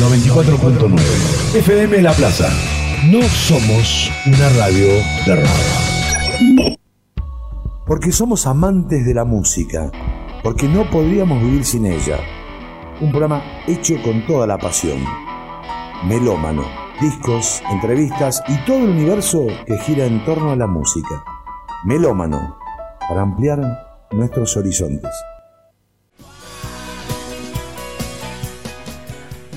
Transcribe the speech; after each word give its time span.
94.9. 0.00 1.56
FM 1.56 2.00
La 2.00 2.12
Plaza. 2.14 2.48
No 3.10 3.20
somos 3.20 4.10
una 4.26 4.48
radio 4.48 4.86
de. 5.26 6.78
Porque 7.86 8.10
somos 8.10 8.46
amantes 8.46 9.04
de 9.04 9.12
la 9.12 9.26
música. 9.26 9.92
Porque 10.42 10.68
no 10.68 10.88
podríamos 10.88 11.42
vivir 11.42 11.66
sin 11.66 11.84
ella. 11.84 12.18
Un 13.02 13.10
programa 13.10 13.42
hecho 13.66 14.00
con 14.02 14.26
toda 14.26 14.46
la 14.46 14.56
pasión. 14.56 15.04
Melómano. 16.06 16.64
Discos, 16.98 17.62
entrevistas 17.70 18.42
y 18.48 18.56
todo 18.64 18.78
el 18.78 18.88
universo 18.88 19.46
que 19.66 19.76
gira 19.80 20.06
en 20.06 20.24
torno 20.24 20.52
a 20.52 20.56
la 20.56 20.66
música. 20.66 21.22
Melómano. 21.84 22.56
Para 23.06 23.20
ampliar 23.20 23.60
nuestros 24.12 24.56
horizontes. 24.56 25.10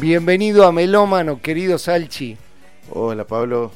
Bienvenido 0.03 0.65
a 0.65 0.73
Melómano, 0.73 1.41
querido 1.41 1.77
Salchi. 1.77 2.37
Hola 2.89 3.25
Pablo, 3.25 3.71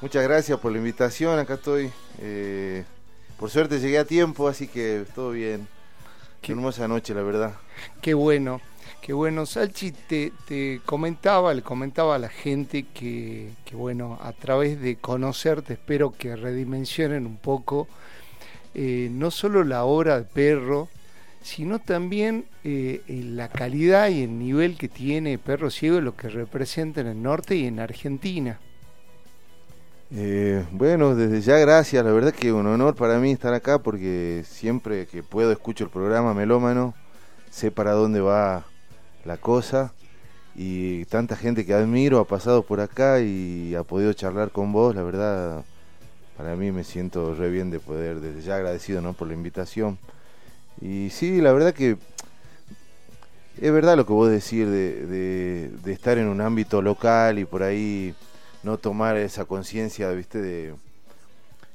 muchas 0.00 0.24
gracias 0.24 0.58
por 0.58 0.72
la 0.72 0.78
invitación, 0.78 1.38
acá 1.38 1.54
estoy. 1.54 1.88
Eh, 2.20 2.82
por 3.38 3.48
suerte 3.48 3.78
llegué 3.78 3.98
a 3.98 4.04
tiempo, 4.04 4.48
así 4.48 4.66
que 4.66 5.04
todo 5.14 5.30
bien. 5.30 5.68
Qué 6.40 6.50
hermosa 6.50 6.88
noche, 6.88 7.14
la 7.14 7.22
verdad. 7.22 7.54
Qué 8.00 8.12
bueno, 8.12 8.60
qué 9.02 9.12
bueno. 9.12 9.46
Salchi, 9.46 9.92
te, 9.92 10.32
te 10.48 10.80
comentaba, 10.84 11.54
le 11.54 11.62
comentaba 11.62 12.16
a 12.16 12.18
la 12.18 12.28
gente 12.28 12.84
que, 12.92 13.52
que, 13.64 13.76
bueno, 13.76 14.18
a 14.20 14.32
través 14.32 14.80
de 14.80 14.96
conocerte 14.96 15.74
espero 15.74 16.10
que 16.10 16.34
redimensionen 16.34 17.24
un 17.24 17.36
poco 17.36 17.86
eh, 18.74 19.10
no 19.12 19.30
solo 19.30 19.62
la 19.62 19.84
obra 19.84 20.18
de 20.18 20.24
Perro, 20.24 20.88
sino 21.42 21.78
también 21.78 22.46
eh, 22.64 23.02
la 23.08 23.48
calidad 23.48 24.08
y 24.08 24.22
el 24.22 24.38
nivel 24.38 24.76
que 24.76 24.88
tiene 24.88 25.38
Perro 25.38 25.70
Ciego, 25.70 26.00
lo 26.00 26.16
que 26.16 26.28
representa 26.28 27.00
en 27.00 27.08
el 27.08 27.22
norte 27.22 27.56
y 27.56 27.66
en 27.66 27.80
Argentina. 27.80 28.58
Eh, 30.14 30.64
bueno, 30.72 31.14
desde 31.14 31.40
ya 31.40 31.56
gracias, 31.56 32.04
la 32.04 32.12
verdad 32.12 32.34
que 32.34 32.48
es 32.48 32.52
un 32.52 32.66
honor 32.66 32.94
para 32.94 33.18
mí 33.18 33.32
estar 33.32 33.54
acá 33.54 33.78
porque 33.78 34.44
siempre 34.46 35.06
que 35.06 35.22
puedo 35.22 35.50
escucho 35.52 35.84
el 35.84 35.90
programa 35.90 36.34
Melómano, 36.34 36.94
sé 37.50 37.70
para 37.70 37.92
dónde 37.92 38.20
va 38.20 38.64
la 39.24 39.38
cosa 39.38 39.94
y 40.54 41.06
tanta 41.06 41.34
gente 41.34 41.64
que 41.64 41.72
admiro 41.72 42.18
ha 42.20 42.26
pasado 42.26 42.62
por 42.62 42.80
acá 42.80 43.20
y 43.20 43.74
ha 43.74 43.84
podido 43.84 44.12
charlar 44.12 44.50
con 44.50 44.70
vos, 44.72 44.94
la 44.94 45.02
verdad 45.02 45.64
para 46.36 46.56
mí 46.56 46.72
me 46.72 46.84
siento 46.84 47.34
re 47.34 47.50
bien 47.50 47.70
de 47.70 47.80
poder, 47.80 48.20
desde 48.20 48.42
ya 48.42 48.56
agradecido 48.56 49.00
¿no? 49.00 49.12
por 49.12 49.28
la 49.28 49.34
invitación. 49.34 49.98
Y 50.80 51.10
sí, 51.10 51.40
la 51.40 51.52
verdad 51.52 51.74
que 51.74 51.96
es 53.60 53.72
verdad 53.72 53.96
lo 53.96 54.06
que 54.06 54.12
vos 54.12 54.30
decís 54.30 54.66
de, 54.66 55.68
de, 55.84 55.92
estar 55.92 56.18
en 56.18 56.26
un 56.26 56.40
ámbito 56.40 56.82
local 56.82 57.38
y 57.38 57.44
por 57.44 57.62
ahí 57.62 58.14
no 58.62 58.78
tomar 58.78 59.16
esa 59.16 59.44
conciencia, 59.44 60.10
viste, 60.10 60.40
de 60.40 60.74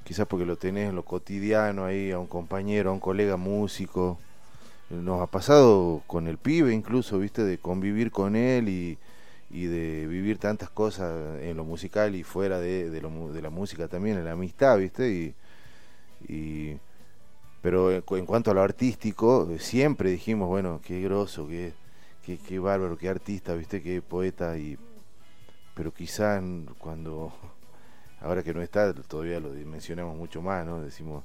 quizás 0.03 0.28
porque 0.28 0.45
lo 0.45 0.58
tenés 0.58 0.90
en 0.90 0.95
lo 0.95 1.03
cotidiano 1.03 1.86
ahí 1.86 2.12
a 2.12 2.20
un 2.20 2.28
compañero, 2.28 2.90
a 2.90 2.94
un 2.94 3.00
colega 3.00 3.38
músico. 3.38 4.18
Nos 4.90 5.22
ha 5.22 5.28
pasado 5.28 6.02
con 6.08 6.28
el 6.28 6.38
pibe 6.38 6.73
incluso, 6.73 7.20
viste, 7.20 7.44
de 7.44 7.58
convivir 7.58 8.12
con 8.12 8.36
él 8.36 8.70
y, 8.70 8.98
y 9.50 9.66
de 9.66 10.08
vivir 10.08 10.40
tantas 10.40 10.70
cosas 10.70 11.42
en 11.42 11.56
lo 11.56 11.64
musical 11.64 12.16
y 12.16 12.23
fuera 12.23 12.59
de, 12.59 12.90
de, 12.90 13.02
lo, 13.02 13.31
de 13.31 13.42
la 13.42 13.50
música 13.50 13.88
también, 13.88 14.18
en 14.18 14.25
la 14.25 14.31
amistad, 14.31 14.78
viste, 14.78 15.09
y, 15.09 15.36
y 16.28 16.78
pero 17.61 17.91
en, 17.91 18.25
cuanto 18.25 18.52
a 18.52 18.53
lo 18.53 18.61
artístico, 18.61 19.50
siempre 19.59 20.11
dijimos, 20.11 20.47
bueno, 20.47 20.80
qué 20.83 21.02
groso, 21.02 21.47
qué, 21.47 21.73
qué, 22.23 22.59
bárbaro, 22.59 22.97
qué 22.97 23.09
artista, 23.09 23.53
viste, 23.55 23.81
qué 23.81 24.02
poeta, 24.02 24.58
y 24.58 24.77
pero 25.73 25.94
quizás 25.94 26.41
cuando, 26.78 27.31
ahora 28.22 28.44
que 28.44 28.53
no 28.53 28.61
está, 28.61 28.94
todavía 28.94 29.39
lo 29.39 29.53
dimensionamos 29.53 30.16
mucho 30.16 30.41
más, 30.41 30.66
¿no? 30.66 30.81
Decimos, 30.81 31.23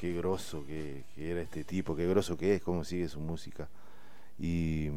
qué 0.00 0.12
groso 0.12 0.64
que, 0.66 1.04
era 1.16 1.40
este 1.40 1.64
tipo, 1.64 1.94
qué 1.94 2.06
groso 2.08 2.36
que 2.36 2.54
es, 2.56 2.62
cómo 2.62 2.84
sigue 2.84 3.08
su 3.08 3.20
música. 3.20 3.68
Y 4.38 4.90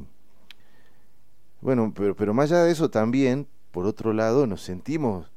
bueno, 1.61 1.93
pero, 1.95 2.15
pero 2.15 2.33
más 2.33 2.51
allá 2.51 2.63
de 2.63 2.71
eso 2.71 2.89
también, 2.89 3.47
por 3.71 3.85
otro 3.85 4.13
lado, 4.13 4.47
nos 4.47 4.61
sentimos 4.61 5.29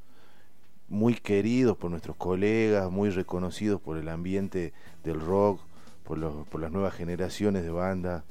muy 0.88 1.14
queridos 1.14 1.76
por 1.76 1.90
nuestros 1.90 2.16
colegas, 2.16 2.90
muy 2.90 3.10
reconocidos 3.10 3.80
por 3.80 3.98
el 3.98 4.08
ambiente 4.08 4.72
del 5.04 5.20
rock, 5.20 5.60
por, 6.04 6.18
los, 6.18 6.46
por 6.48 6.60
las 6.60 6.72
nuevas 6.72 6.94
generaciones 6.94 7.62
de 7.62 7.70
banda. 7.70 8.24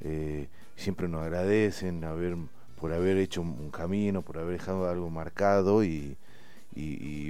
Eh, 0.00 0.48
siempre 0.76 1.08
nos 1.08 1.22
agradecen 1.22 2.04
haber, 2.04 2.36
por 2.80 2.92
haber 2.92 3.18
hecho 3.18 3.42
un 3.42 3.70
camino, 3.70 4.22
por 4.22 4.38
haber 4.38 4.58
dejado 4.58 4.88
algo 4.88 5.10
marcado 5.10 5.84
y, 5.84 6.16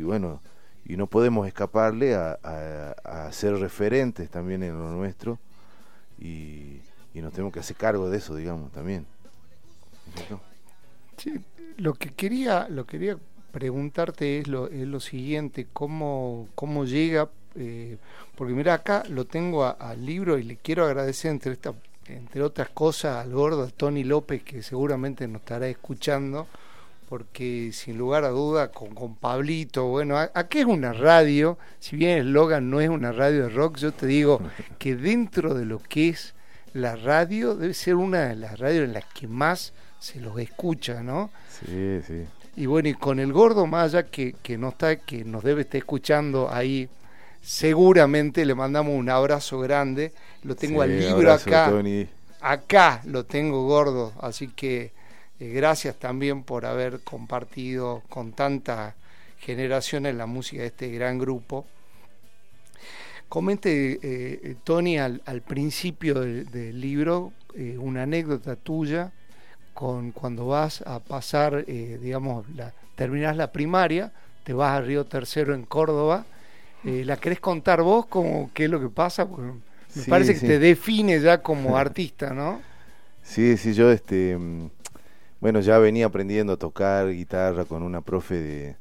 bueno, 0.02 0.40
y 0.84 0.96
no 0.96 1.06
podemos 1.08 1.46
escaparle 1.48 2.14
a, 2.14 3.28
ser 3.32 3.56
referentes 3.56 4.30
también 4.30 4.62
en 4.62 4.78
lo 4.78 4.90
nuestro 4.90 5.38
y, 6.18 6.80
y, 7.14 7.20
nos 7.20 7.32
tenemos 7.32 7.52
que 7.52 7.60
hacer 7.60 7.76
cargo 7.76 8.08
de 8.08 8.18
eso, 8.18 8.36
digamos, 8.36 8.70
también. 8.70 9.06
Sí, 11.16 11.34
lo 11.76 11.94
que 11.94 12.12
quería, 12.12 12.68
lo 12.68 12.86
quería 12.86 13.16
preguntarte 13.50 14.38
es 14.38 14.48
lo, 14.48 14.68
es 14.68 14.86
lo 14.86 15.00
siguiente, 15.00 15.66
¿cómo, 15.72 16.48
cómo 16.54 16.84
llega? 16.84 17.28
Eh, 17.56 17.96
porque 18.36 18.54
mira, 18.54 18.74
acá 18.74 19.02
lo 19.08 19.26
tengo 19.26 19.64
al 19.64 20.04
libro 20.04 20.38
y 20.38 20.42
le 20.44 20.56
quiero 20.56 20.84
agradecer 20.84 21.30
entre, 21.30 21.52
esta, 21.52 21.74
entre 22.06 22.42
otras 22.42 22.70
cosas 22.70 23.24
al 23.24 23.32
gordo, 23.32 23.64
a 23.64 23.68
Tony 23.68 24.04
López, 24.04 24.42
que 24.42 24.62
seguramente 24.62 25.26
nos 25.26 25.40
estará 25.42 25.68
escuchando, 25.68 26.46
porque 27.08 27.70
sin 27.72 27.98
lugar 27.98 28.24
a 28.24 28.28
duda 28.28 28.70
con, 28.70 28.94
con 28.94 29.16
Pablito, 29.16 29.86
bueno, 29.86 30.16
aquí 30.16 30.60
es 30.60 30.66
una 30.66 30.92
radio, 30.92 31.58
si 31.80 31.96
bien 31.96 32.18
el 32.18 32.28
eslogan 32.28 32.70
no 32.70 32.80
es 32.80 32.88
una 32.88 33.12
radio 33.12 33.44
de 33.44 33.48
rock, 33.48 33.78
yo 33.78 33.92
te 33.92 34.06
digo 34.06 34.40
que 34.78 34.94
dentro 34.94 35.54
de 35.54 35.64
lo 35.64 35.80
que 35.80 36.10
es 36.10 36.34
la 36.72 36.94
radio, 36.94 37.56
debe 37.56 37.74
ser 37.74 37.96
una 37.96 38.28
de 38.28 38.36
las 38.36 38.58
radios 38.58 38.84
en 38.84 38.92
las 38.92 39.04
que 39.06 39.26
más 39.26 39.72
se 39.98 40.20
los 40.20 40.38
escucha, 40.38 41.02
¿no? 41.02 41.30
Sí, 41.66 42.00
sí. 42.06 42.24
Y 42.56 42.66
bueno, 42.66 42.88
y 42.88 42.94
con 42.94 43.20
el 43.20 43.32
gordo 43.32 43.66
Maya 43.66 44.04
que, 44.04 44.34
que 44.42 44.58
no 44.58 44.70
está, 44.70 44.96
que 44.96 45.24
nos 45.24 45.44
debe 45.44 45.62
estar 45.62 45.78
escuchando 45.78 46.50
ahí, 46.52 46.88
seguramente 47.40 48.44
le 48.44 48.54
mandamos 48.54 48.94
un 48.94 49.08
abrazo 49.08 49.60
grande. 49.60 50.12
Lo 50.42 50.56
tengo 50.56 50.82
al 50.82 50.98
libro 50.98 51.32
acá. 51.32 51.72
Acá 52.40 53.02
lo 53.04 53.24
tengo 53.24 53.66
gordo, 53.66 54.14
así 54.20 54.48
que 54.48 54.92
eh, 55.40 55.48
gracias 55.48 55.96
también 55.96 56.42
por 56.42 56.64
haber 56.64 57.00
compartido 57.00 58.02
con 58.08 58.32
tanta 58.32 58.94
generación 59.38 60.06
en 60.06 60.16
la 60.16 60.26
música 60.26 60.62
de 60.62 60.68
este 60.68 60.90
gran 60.90 61.18
grupo. 61.18 61.66
Comente, 63.28 63.92
eh, 63.92 64.00
eh, 64.02 64.56
Tony, 64.64 64.98
al, 64.98 65.20
principio 65.46 66.20
del, 66.20 66.80
libro 66.80 67.32
una 67.78 68.04
anécdota 68.04 68.54
tuya 68.56 69.12
con 69.80 70.12
cuando 70.12 70.46
vas 70.46 70.82
a 70.82 71.00
pasar, 71.00 71.64
eh, 71.66 71.98
digamos, 72.02 72.44
la, 72.54 72.74
terminás 72.96 73.34
la 73.34 73.50
primaria, 73.50 74.12
te 74.44 74.52
vas 74.52 74.72
a 74.72 74.82
Río 74.82 75.06
Tercero 75.06 75.54
en 75.54 75.62
Córdoba, 75.64 76.26
eh, 76.84 77.02
¿la 77.06 77.16
querés 77.16 77.40
contar 77.40 77.80
vos 77.80 78.04
como 78.04 78.50
qué 78.52 78.66
es 78.66 78.70
lo 78.70 78.78
que 78.78 78.90
pasa? 78.90 79.26
Porque 79.26 79.52
me 79.94 80.02
parece 80.04 80.38
que 80.38 80.46
te 80.46 80.58
define 80.58 81.18
ya 81.22 81.38
como 81.38 81.76
artista, 81.78 82.34
¿no? 82.34 82.60
Sí, 83.22 83.56
sí, 83.56 83.72
yo 83.72 83.90
este, 83.90 84.36
mm, 84.36 84.68
bueno, 85.40 85.60
ya 85.60 85.78
venía 85.78 86.04
aprendiendo 86.04 86.52
a 86.52 86.56
tocar 86.58 87.08
guitarra 87.08 87.64
con 87.64 87.82
una 87.82 88.02
profe 88.02 88.34
de, 88.34 88.76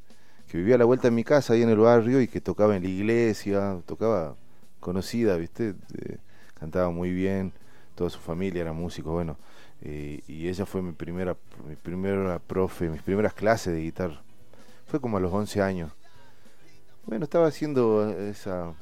que 0.49 0.57
vivía 0.57 0.75
a 0.75 0.79
la 0.79 0.85
vuelta 0.85 1.07
en 1.07 1.15
mi 1.15 1.23
casa 1.23 1.53
ahí 1.53 1.61
en 1.61 1.69
el 1.69 1.77
barrio 1.77 2.19
y 2.19 2.27
que 2.27 2.41
tocaba 2.41 2.75
en 2.75 2.83
la 2.83 2.89
iglesia, 2.89 3.77
tocaba 3.85 4.35
conocida, 4.81 5.37
¿viste? 5.37 5.75
cantaba 6.59 6.89
muy 6.89 7.13
bien, 7.13 7.53
toda 7.95 8.09
su 8.09 8.19
familia 8.19 8.63
era 8.63 8.73
músico, 8.73 9.13
bueno 9.13 9.37
y 9.81 10.47
ella 10.47 10.65
fue 10.65 10.81
mi 10.81 10.91
primera, 10.91 11.37
mi 11.67 11.75
primera 11.75 12.39
profe, 12.39 12.89
mis 12.89 13.01
primeras 13.01 13.33
clases 13.33 13.73
de 13.73 13.81
guitarra. 13.81 14.21
Fue 14.87 14.99
como 14.99 15.17
a 15.17 15.19
los 15.19 15.31
11 15.31 15.61
años. 15.61 15.91
Bueno, 17.05 17.23
estaba 17.23 17.47
haciendo 17.47 18.09
esas 18.09 18.75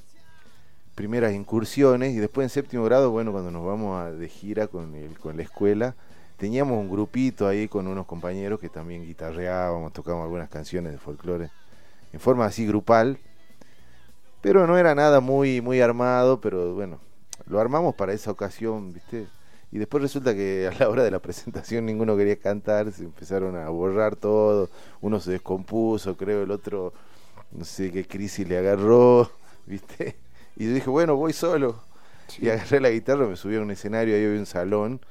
primeras 0.95 1.33
incursiones 1.33 2.13
y 2.13 2.17
después 2.17 2.45
en 2.45 2.49
séptimo 2.49 2.83
grado, 2.83 3.11
bueno, 3.11 3.31
cuando 3.31 3.51
nos 3.51 3.63
vamos 3.63 4.01
a, 4.01 4.11
de 4.11 4.27
gira 4.27 4.67
con, 4.67 4.95
el, 4.95 5.19
con 5.19 5.37
la 5.37 5.43
escuela, 5.43 5.95
teníamos 6.37 6.79
un 6.79 6.89
grupito 6.89 7.47
ahí 7.47 7.67
con 7.67 7.87
unos 7.87 8.07
compañeros 8.07 8.59
que 8.59 8.67
también 8.67 9.05
guitarreábamos, 9.05 9.93
tocábamos 9.93 10.25
algunas 10.25 10.49
canciones 10.49 10.91
de 10.91 10.97
folclore 10.97 11.51
en 12.13 12.19
forma 12.19 12.45
así 12.45 12.65
grupal, 12.65 13.19
pero 14.41 14.65
no 14.65 14.77
era 14.77 14.95
nada 14.95 15.19
muy, 15.19 15.61
muy 15.61 15.81
armado, 15.81 16.41
pero 16.41 16.73
bueno, 16.73 16.99
lo 17.45 17.59
armamos 17.59 17.93
para 17.93 18.13
esa 18.13 18.31
ocasión, 18.31 18.91
¿viste? 18.91 19.27
Y 19.71 19.79
después 19.79 20.01
resulta 20.01 20.33
que 20.33 20.69
a 20.71 20.77
la 20.79 20.89
hora 20.89 21.03
de 21.03 21.11
la 21.11 21.19
presentación 21.19 21.85
ninguno 21.85 22.15
quería 22.15 22.39
cantar, 22.39 22.91
se 22.91 23.03
empezaron 23.03 23.55
a 23.57 23.67
borrar 23.69 24.15
todo, 24.15 24.69
uno 25.01 25.19
se 25.19 25.31
descompuso, 25.31 26.15
creo, 26.15 26.43
el 26.43 26.51
otro, 26.51 26.93
no 27.51 27.65
sé 27.65 27.91
qué 27.91 28.05
crisis 28.05 28.47
le 28.47 28.57
agarró, 28.57 29.29
¿viste? 29.65 30.15
Y 30.55 30.67
yo 30.67 30.73
dije, 30.73 30.89
bueno, 30.89 31.15
voy 31.15 31.33
solo. 31.33 31.81
Y 32.39 32.49
agarré 32.49 32.79
la 32.79 32.89
guitarra, 32.89 33.27
me 33.27 33.35
subí 33.35 33.55
a 33.55 33.61
un 33.61 33.71
escenario, 33.71 34.15
ahí 34.15 34.25
había 34.25 34.39
un 34.39 34.45
salón 34.45 35.01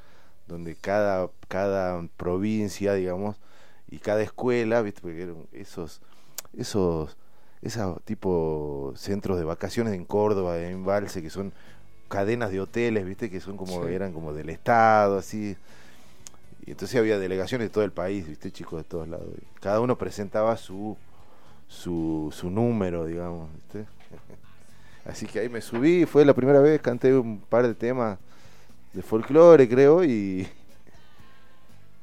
donde 0.47 0.75
cada, 0.75 1.29
cada 1.49 2.06
provincia, 2.17 2.94
digamos, 2.94 3.37
y 3.88 3.99
cada 3.99 4.23
escuela, 4.23 4.82
¿viste? 4.82 5.00
Porque 5.02 5.23
eran 5.23 5.47
esos, 5.52 6.00
esos, 6.56 7.17
esos 7.62 8.02
tipo 8.05 8.93
centros 8.97 9.38
de 9.38 9.44
vacaciones 9.44 9.94
en 9.94 10.05
Córdoba, 10.05 10.59
en 10.59 10.85
Valse, 10.85 11.23
que 11.23 11.31
son 11.31 11.52
cadenas 12.08 12.50
de 12.50 12.61
hoteles, 12.61 13.05
¿viste? 13.05 13.31
Que 13.31 13.41
son 13.41 13.56
como, 13.56 13.87
eran 13.87 14.12
como 14.12 14.32
del 14.32 14.50
Estado, 14.50 15.19
así. 15.19 15.56
Y 16.67 16.73
entonces 16.73 16.99
había 16.99 17.19
delegaciones 17.19 17.69
de 17.69 17.73
todo 17.73 17.85
el 17.85 17.93
país, 17.93 18.26
¿viste? 18.29 18.50
Chicos 18.50 18.81
de 18.81 18.85
todos 18.85 19.08
lados. 19.08 19.29
cada 19.61 19.81
uno 19.81 19.97
presentaba 19.97 20.56
su, 20.56 20.97
su, 21.69 22.32
su 22.35 22.50
número, 22.50 23.06
digamos, 23.06 23.49
¿viste? 23.55 23.87
Así 25.05 25.26
que 25.26 25.38
ahí 25.38 25.49
me 25.49 25.61
subí, 25.61 26.05
fue 26.05 26.25
la 26.25 26.35
primera 26.35 26.58
vez, 26.58 26.81
canté 26.81 27.14
un 27.14 27.38
par 27.38 27.64
de 27.64 27.75
temas 27.75 28.19
de 28.93 29.02
folclore, 29.02 29.69
creo, 29.69 30.02
y, 30.02 30.49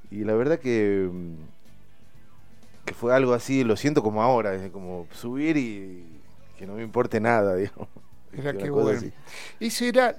y 0.10 0.24
la 0.24 0.34
verdad 0.36 0.58
que, 0.58 1.10
que 2.86 2.94
fue 2.94 3.14
algo 3.14 3.34
así, 3.34 3.66
lo 3.66 3.76
siento 3.76 4.02
como 4.02 4.24
ahora, 4.24 4.70
como 4.72 5.08
subir 5.12 5.58
y 5.58 6.06
que 6.58 6.66
no 6.66 6.76
me 6.76 6.84
importe 6.84 7.20
nada, 7.20 7.56
digamos. 7.58 7.90
Era 8.38 8.54
que 8.54 8.70
bueno. 8.70 9.02
Ese 9.60 9.88
era, 9.90 10.16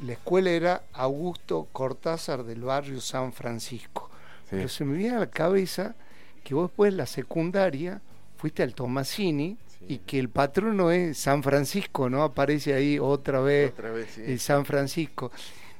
la 0.00 0.12
escuela 0.12 0.50
era 0.50 0.82
Augusto 0.92 1.68
Cortázar 1.72 2.44
del 2.44 2.62
barrio 2.62 3.00
San 3.00 3.32
Francisco. 3.32 4.10
Pero 4.50 4.68
se 4.68 4.84
me 4.84 4.96
viene 4.96 5.16
a 5.16 5.20
la 5.20 5.30
cabeza 5.30 5.94
que 6.42 6.54
vos 6.54 6.68
después 6.70 6.90
en 6.90 6.96
la 6.96 7.06
secundaria 7.06 8.00
fuiste 8.36 8.62
al 8.62 8.74
Tomasini 8.74 9.56
y 9.86 9.98
que 9.98 10.18
el 10.18 10.28
patrono 10.28 10.90
es 10.90 11.18
San 11.18 11.42
Francisco, 11.42 12.10
¿no? 12.10 12.22
Aparece 12.22 12.74
ahí 12.74 12.98
otra 12.98 13.40
vez, 13.40 13.72
el 14.18 14.40
San 14.40 14.64
Francisco. 14.64 15.30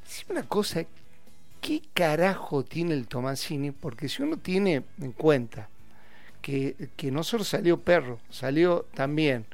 Es 0.06 0.24
una 0.28 0.44
cosa, 0.44 0.84
¿qué 1.60 1.82
carajo 1.92 2.64
tiene 2.64 2.94
el 2.94 3.08
Tomasini? 3.08 3.72
Porque 3.72 4.08
si 4.08 4.22
uno 4.22 4.36
tiene 4.36 4.84
en 5.00 5.12
cuenta 5.12 5.68
que, 6.40 6.90
que 6.96 7.10
no 7.10 7.24
solo 7.24 7.44
salió 7.44 7.80
Perro, 7.80 8.18
salió 8.30 8.86
también 8.94 9.46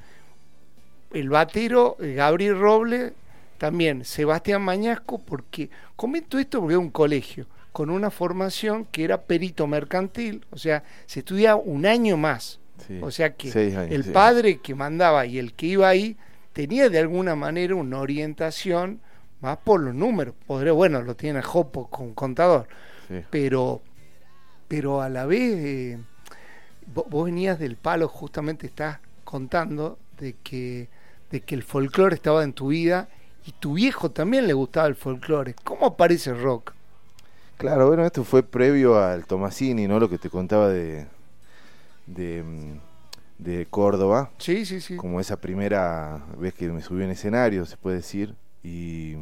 el 1.13 1.29
batero 1.29 1.97
eh, 2.01 2.15
Gabriel 2.15 2.59
Roble, 2.59 3.13
también 3.59 4.05
Sebastián 4.05 4.63
Mañasco, 4.63 5.19
porque 5.19 5.71
comento 5.97 6.39
esto 6.39 6.61
porque 6.61 6.75
es 6.75 6.81
un 6.81 6.91
colegio 6.91 7.47
con 7.73 7.91
una 7.91 8.11
formación 8.11 8.87
que 8.87 9.05
era 9.05 9.21
perito 9.21 9.67
mercantil, 9.67 10.47
o 10.51 10.57
sea, 10.57 10.83
se 11.05 11.21
estudiaba 11.21 11.61
un 11.61 11.85
año 11.85 12.17
más. 12.17 12.59
O 13.01 13.11
sea 13.11 13.35
que 13.35 13.51
el 13.91 14.05
padre 14.13 14.59
que 14.59 14.75
mandaba 14.75 15.27
y 15.27 15.39
el 15.39 15.55
que 15.55 15.67
iba 15.67 15.89
ahí 15.89 16.17
tenía 16.53 16.89
de 16.89 16.99
alguna 16.99 17.35
manera 17.35 17.75
una 17.75 17.99
orientación 17.99 19.01
más 19.41 19.59
por 19.59 19.81
los 19.81 19.95
números. 19.95 20.35
Podría, 20.47 20.73
bueno, 20.73 21.03
lo 21.03 21.17
tiene 21.17 21.43
Jopo 21.43 21.89
con 21.89 22.15
contador, 22.15 22.67
pero, 23.31 23.83
pero 24.69 25.03
a 25.03 25.09
la 25.09 25.27
vez 25.27 25.55
eh, 25.57 25.99
vos, 26.95 27.25
venías 27.27 27.59
del 27.59 27.77
palo, 27.77 28.09
justamente 28.09 28.67
estás 28.67 29.01
contando 29.25 29.99
de 30.19 30.35
que, 30.43 30.89
de 31.31 31.41
que 31.41 31.55
el 31.55 31.63
folclore 31.63 32.15
estaba 32.15 32.45
en 32.45 32.53
tu 32.53 32.69
vida 32.69 33.09
y 33.47 33.53
tu 33.53 33.75
viejo 33.75 34.11
también 34.11 34.47
le 34.47 34.53
gustaba 34.53 34.87
el 34.87 34.95
folclore. 34.95 35.55
¿Cómo 35.65 35.87
aparece 35.87 36.31
el 36.31 36.43
rock? 36.43 36.73
Claro, 37.57 37.87
bueno, 37.89 38.05
esto 38.05 38.23
fue 38.25 38.43
previo 38.43 38.99
al 38.99 39.25
Tomasini, 39.25 39.87
¿no? 39.87 39.99
Lo 39.99 40.11
que 40.11 40.19
te 40.19 40.29
contaba 40.29 40.69
de, 40.69 41.07
de, 42.07 42.45
de 43.39 43.67
Córdoba. 43.71 44.31
Sí, 44.39 44.67
sí, 44.67 44.81
sí. 44.81 44.97
Como 44.97 45.21
esa 45.21 45.41
primera 45.41 46.23
vez 46.37 46.53
que 46.55 46.69
me 46.69 46.83
subí 46.83 47.03
en 47.05 47.11
escenario, 47.11 47.65
se 47.65 47.77
puede 47.77 47.97
decir. 47.97 48.35
Y, 48.63 49.17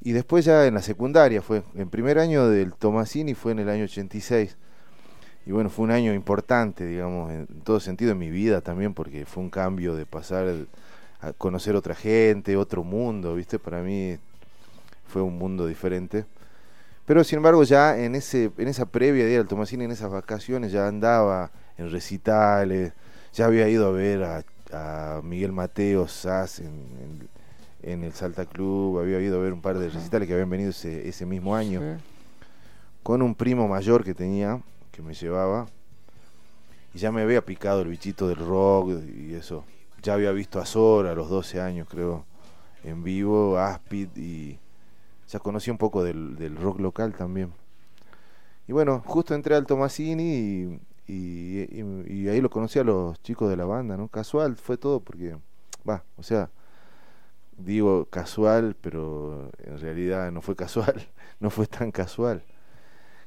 y 0.00 0.12
después 0.12 0.44
ya 0.44 0.66
en 0.66 0.74
la 0.74 0.82
secundaria 0.82 1.42
fue. 1.42 1.62
En 1.74 1.90
primer 1.90 2.18
año 2.18 2.48
del 2.48 2.72
Tomasini 2.72 3.34
fue 3.34 3.52
en 3.52 3.58
el 3.58 3.68
año 3.68 3.84
86. 3.84 4.56
Y 5.48 5.50
bueno, 5.50 5.70
fue 5.70 5.86
un 5.86 5.92
año 5.92 6.12
importante, 6.12 6.84
digamos, 6.84 7.32
en 7.32 7.46
todo 7.64 7.80
sentido 7.80 8.12
en 8.12 8.18
mi 8.18 8.28
vida 8.28 8.60
también, 8.60 8.92
porque 8.92 9.24
fue 9.24 9.42
un 9.42 9.48
cambio 9.48 9.96
de 9.96 10.04
pasar 10.04 10.46
a 11.22 11.32
conocer 11.32 11.74
otra 11.74 11.94
gente, 11.94 12.54
otro 12.58 12.84
mundo, 12.84 13.34
¿viste? 13.34 13.58
Para 13.58 13.80
mí 13.80 14.18
fue 15.06 15.22
un 15.22 15.38
mundo 15.38 15.66
diferente. 15.66 16.26
Pero 17.06 17.24
sin 17.24 17.38
embargo 17.38 17.64
ya 17.64 17.98
en 17.98 18.14
ese 18.14 18.52
en 18.58 18.68
esa 18.68 18.84
previa 18.84 19.24
de 19.24 19.32
ir 19.32 19.38
al 19.38 19.48
Tomasini, 19.48 19.84
en 19.84 19.90
esas 19.90 20.10
vacaciones, 20.10 20.70
ya 20.70 20.86
andaba 20.86 21.50
en 21.78 21.90
recitales, 21.90 22.92
ya 23.32 23.46
había 23.46 23.70
ido 23.70 23.86
a 23.86 23.90
ver 23.90 24.44
a, 24.70 25.22
Miguel 25.24 25.52
Mateo 25.52 26.08
Sass 26.08 26.60
en, 26.60 27.26
el 27.82 28.12
Salta 28.12 28.44
Club, 28.44 28.98
había 28.98 29.18
ido 29.18 29.38
a 29.38 29.42
ver 29.42 29.54
un 29.54 29.62
par 29.62 29.78
de 29.78 29.88
recitales 29.88 30.28
que 30.28 30.34
habían 30.34 30.50
venido 30.50 30.68
ese, 30.68 31.08
ese 31.08 31.24
mismo 31.24 31.56
año, 31.56 31.80
con 33.02 33.22
un 33.22 33.34
primo 33.34 33.66
mayor 33.66 34.04
que 34.04 34.12
tenía, 34.12 34.60
que 34.98 35.02
me 35.04 35.14
llevaba, 35.14 35.68
y 36.92 36.98
ya 36.98 37.12
me 37.12 37.22
había 37.22 37.44
picado 37.44 37.82
el 37.82 37.88
bichito 37.88 38.26
del 38.26 38.44
rock 38.44 39.00
y 39.06 39.32
eso. 39.34 39.64
Ya 40.02 40.14
había 40.14 40.32
visto 40.32 40.58
a 40.58 40.66
Zora 40.66 41.12
a 41.12 41.14
los 41.14 41.30
12 41.30 41.60
años, 41.60 41.86
creo, 41.88 42.24
en 42.82 43.04
vivo, 43.04 43.58
Aspid 43.58 44.08
y 44.16 44.58
ya 45.28 45.38
conocí 45.38 45.70
un 45.70 45.78
poco 45.78 46.02
del, 46.02 46.56
rock 46.56 46.80
local 46.80 47.14
también. 47.14 47.52
Y 48.66 48.72
bueno, 48.72 49.00
justo 49.06 49.36
entré 49.36 49.54
al 49.54 49.66
Tomasini 49.66 50.80
y, 51.06 52.28
ahí 52.28 52.40
lo 52.40 52.50
conocí 52.50 52.80
a 52.80 52.84
los 52.84 53.22
chicos 53.22 53.48
de 53.50 53.56
la 53.56 53.66
banda, 53.66 53.96
¿no? 53.96 54.08
Casual 54.08 54.56
fue 54.56 54.78
todo 54.78 54.98
porque, 54.98 55.36
va, 55.88 56.02
o 56.16 56.24
sea, 56.24 56.50
digo 57.56 58.06
casual, 58.06 58.74
pero 58.80 59.52
en 59.58 59.78
realidad 59.78 60.32
no 60.32 60.42
fue 60.42 60.56
casual, 60.56 61.06
no 61.38 61.50
fue 61.50 61.68
tan 61.68 61.92
casual. 61.92 62.42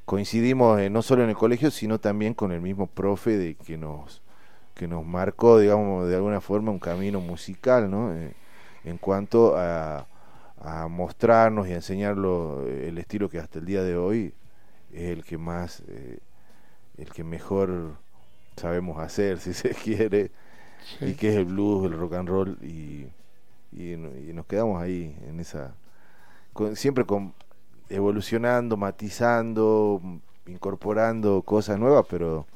Coincidimos 0.04 0.80
eh, 0.80 0.90
no 0.90 1.02
solo 1.02 1.22
en 1.24 1.30
el 1.30 1.36
colegio, 1.36 1.70
sino 1.70 1.98
también 2.00 2.34
con 2.34 2.52
el 2.52 2.60
mismo 2.60 2.86
profe 2.86 3.38
de 3.38 3.54
que 3.54 3.78
nos 3.78 4.22
que 4.74 4.88
nos 4.88 5.04
marcó, 5.04 5.58
digamos, 5.58 6.08
de 6.08 6.16
alguna 6.16 6.40
forma 6.40 6.70
un 6.72 6.78
camino 6.78 7.20
musical, 7.20 7.90
¿no? 7.90 8.14
Eh, 8.14 8.32
en 8.84 8.98
cuanto 8.98 9.54
a, 9.56 10.06
a 10.62 10.88
mostrarnos 10.88 11.68
y 11.68 11.72
enseñarlo 11.72 12.66
eh, 12.66 12.88
el 12.88 12.98
estilo 12.98 13.28
que 13.28 13.38
hasta 13.38 13.58
el 13.58 13.66
día 13.66 13.82
de 13.82 13.96
hoy 13.96 14.34
es 14.92 15.10
el 15.10 15.24
que 15.24 15.38
más, 15.38 15.82
eh, 15.88 16.18
el 16.98 17.10
que 17.10 17.24
mejor 17.24 17.96
sabemos 18.56 18.98
hacer, 18.98 19.38
si 19.40 19.54
se 19.54 19.70
quiere, 19.70 20.30
y 21.00 21.14
que 21.14 21.30
es 21.30 21.36
el 21.36 21.46
blues, 21.46 21.90
el 21.90 21.98
rock 21.98 22.14
and 22.14 22.28
roll, 22.28 22.58
y, 22.62 23.06
y, 23.72 23.96
nos 23.96 24.46
quedamos 24.46 24.80
ahí, 24.80 25.16
en 25.26 25.40
esa, 25.40 25.74
siempre 26.74 27.04
con, 27.04 27.34
evolucionando, 27.92 28.76
matizando, 28.76 30.00
incorporando 30.46 31.42
cosas 31.42 31.78
nuevas, 31.78 32.06
pero 32.08 32.46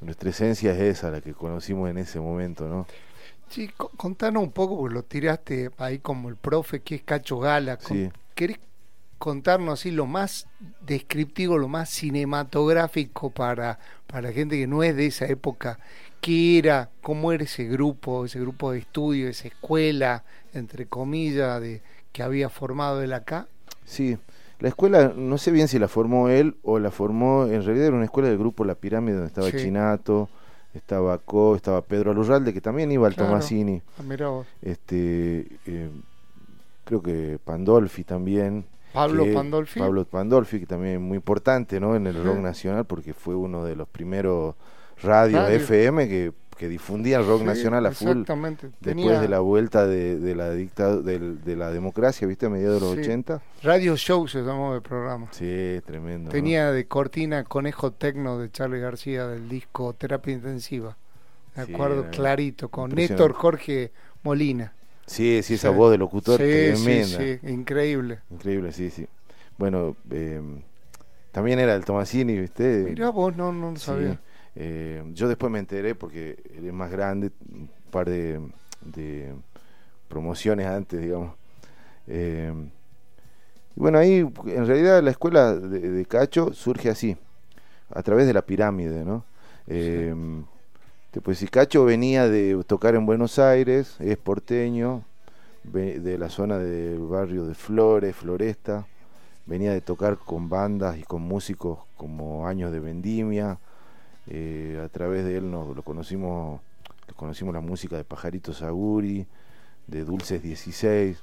nuestra 0.00 0.30
esencia 0.30 0.72
es 0.72 0.80
esa, 0.80 1.10
la 1.10 1.20
que 1.20 1.34
conocimos 1.34 1.90
en 1.90 1.98
ese 1.98 2.20
momento, 2.20 2.68
¿no? 2.68 2.86
Sí, 3.48 3.70
contanos 3.96 4.42
un 4.42 4.52
poco, 4.52 4.76
porque 4.76 4.94
lo 4.94 5.02
tiraste 5.02 5.70
ahí 5.78 5.98
como 5.98 6.28
el 6.28 6.36
profe, 6.36 6.80
que 6.80 6.96
es 6.96 7.02
Cacho 7.02 7.38
Gala. 7.38 7.78
¿Querés 8.34 8.58
contarnos 9.18 9.80
así 9.80 9.90
lo 9.90 10.06
más 10.06 10.46
descriptivo, 10.80 11.58
lo 11.58 11.68
más 11.68 11.90
cinematográfico 11.90 13.30
para, 13.30 13.78
para 14.06 14.32
gente 14.32 14.56
que 14.56 14.66
no 14.66 14.82
es 14.82 14.96
de 14.96 15.06
esa 15.06 15.26
época? 15.26 15.78
¿Qué 16.20 16.58
era? 16.58 16.90
¿Cómo 17.02 17.32
era 17.32 17.44
ese 17.44 17.64
grupo, 17.64 18.24
ese 18.24 18.40
grupo 18.40 18.72
de 18.72 18.78
estudio, 18.78 19.28
esa 19.28 19.48
escuela, 19.48 20.24
entre 20.52 20.86
comillas, 20.86 21.60
de 21.60 21.82
que 22.12 22.22
había 22.22 22.48
formado 22.48 23.02
él 23.02 23.12
acá? 23.12 23.46
Sí, 23.84 24.16
la 24.60 24.68
escuela, 24.68 25.12
no 25.14 25.38
sé 25.38 25.50
bien 25.50 25.68
si 25.68 25.78
la 25.78 25.88
formó 25.88 26.28
él 26.28 26.56
o 26.62 26.78
la 26.78 26.90
formó, 26.90 27.46
en 27.46 27.64
realidad 27.64 27.88
era 27.88 27.96
una 27.96 28.04
escuela 28.04 28.28
del 28.28 28.38
grupo 28.38 28.64
La 28.64 28.74
Pirámide, 28.74 29.14
donde 29.14 29.28
estaba 29.28 29.50
Chinato 29.50 30.28
estaba 30.74 31.18
Co, 31.18 31.56
estaba 31.56 31.82
Pedro 31.82 32.10
Alurralde, 32.10 32.52
que 32.52 32.60
también 32.60 32.90
iba 32.92 33.06
al 33.06 33.14
Tomasini. 33.14 33.80
Ah, 33.98 34.42
este, 34.60 35.46
eh, 35.66 35.90
creo 36.84 37.02
que 37.02 37.38
Pandolfi 37.42 38.04
también. 38.04 38.66
Pablo 38.92 39.24
Pandolfi. 39.32 39.80
Pablo 39.80 40.04
Pandolfi, 40.04 40.60
que 40.60 40.66
también 40.66 40.94
es 40.94 41.00
muy 41.00 41.16
importante 41.16 41.80
¿no? 41.80 41.96
en 41.96 42.06
el 42.06 42.22
rock 42.22 42.38
nacional, 42.38 42.84
porque 42.84 43.14
fue 43.14 43.34
uno 43.34 43.64
de 43.64 43.76
los 43.76 43.88
primeros 43.88 44.54
radios 45.02 45.48
FM 45.50 46.08
que 46.08 46.32
que 46.64 46.68
difundía 46.70 47.18
el 47.18 47.26
rock 47.26 47.42
nacional 47.42 47.84
a 47.84 47.90
full 47.90 48.22
después 48.80 49.20
de 49.20 49.28
la 49.28 49.40
vuelta 49.40 49.86
de, 49.86 50.34
la 50.34 50.50
dicta 50.50 50.96
de, 50.96 51.56
la 51.56 51.70
democracia, 51.70 52.26
¿viste? 52.26 52.46
A 52.46 52.48
mediados 52.48 52.80
de 52.80 52.88
los 52.88 52.98
80. 52.98 53.42
Radio 53.62 53.96
Show 53.96 54.26
se 54.28 54.40
llamó 54.40 54.74
el 54.74 54.80
programa. 54.80 55.28
Sí, 55.32 55.82
tremendo. 55.84 56.30
Tenía 56.30 56.72
de 56.72 56.86
cortina 56.86 57.44
Conejo 57.44 57.92
Tecno 57.92 58.38
de 58.38 58.50
Charlie 58.50 58.80
García 58.80 59.26
del 59.26 59.46
disco 59.46 59.92
Terapia 59.92 60.32
Intensiva. 60.32 60.96
Me 61.54 61.64
acuerdo 61.64 62.08
clarito, 62.10 62.70
con 62.70 62.94
Néstor 62.94 63.34
Jorge 63.34 63.92
Molina. 64.22 64.72
Sí, 65.04 65.42
sí, 65.42 65.54
esa 65.54 65.68
voz 65.68 65.90
de 65.90 65.98
locutor 65.98 66.38
tremenda. 66.38 67.18
Sí, 67.18 67.40
increíble. 67.42 68.20
Increíble, 68.30 68.72
sí, 68.72 68.88
sí. 68.88 69.06
Bueno, 69.58 69.96
eh, 70.10 70.40
también 71.30 71.58
era 71.58 71.74
el 71.74 71.84
Tomasini, 71.84 72.38
¿viste? 72.38 72.86
Mirá 72.88 73.10
vos, 73.10 73.36
no, 73.36 73.52
no 73.52 73.72
lo 73.72 73.76
sabía. 73.76 74.18
Eh, 74.56 75.02
yo 75.14 75.28
después 75.28 75.50
me 75.50 75.58
enteré 75.58 75.94
porque 75.94 76.42
él 76.56 76.66
es 76.66 76.72
más 76.72 76.90
grande, 76.90 77.30
un 77.50 77.68
par 77.90 78.08
de, 78.08 78.40
promociones 80.08 80.66
antes, 80.66 81.00
digamos. 81.00 81.34
Eh, 82.06 82.52
Y 83.76 83.80
bueno, 83.80 83.98
ahí 83.98 84.18
en 84.18 84.66
realidad 84.66 85.02
la 85.02 85.10
escuela 85.10 85.54
de, 85.54 86.04
Cacho 86.06 86.52
surge 86.52 86.88
así, 86.90 87.16
a 87.90 88.02
través 88.02 88.26
de 88.26 88.34
la 88.34 88.42
pirámide, 88.42 89.04
¿no? 89.04 89.24
Eh, 89.66 90.14
si 91.34 91.48
Cacho 91.48 91.84
venía 91.84 92.28
de 92.28 92.62
tocar 92.66 92.94
en 92.94 93.06
Buenos 93.06 93.38
Aires, 93.38 93.96
es 94.00 94.16
porteño, 94.16 95.02
de 95.64 96.18
la 96.18 96.28
zona 96.28 96.58
del 96.58 96.98
barrio 97.00 97.46
de 97.46 97.54
Flores, 97.54 98.14
Floresta, 98.14 98.86
venía 99.46 99.72
de 99.72 99.80
tocar 99.80 100.18
con 100.18 100.48
bandas 100.48 100.98
y 100.98 101.02
con 101.02 101.22
músicos 101.22 101.78
como 101.96 102.46
Años 102.46 102.72
de 102.72 102.80
Vendimia, 102.80 103.58
eh, 104.28 104.80
a 104.84 104.88
través 104.88 105.24
de 105.24 105.36
él 105.36 105.50
nos 105.50 105.74
lo 105.74 105.82
conocimos, 105.82 106.60
conocimos 107.16 107.54
la 107.54 107.60
música 107.60 107.96
de 107.96 108.04
Pajaritos 108.04 108.62
Aguri, 108.62 109.26
de 109.86 110.04
Dulces 110.04 110.42
16, 110.42 111.18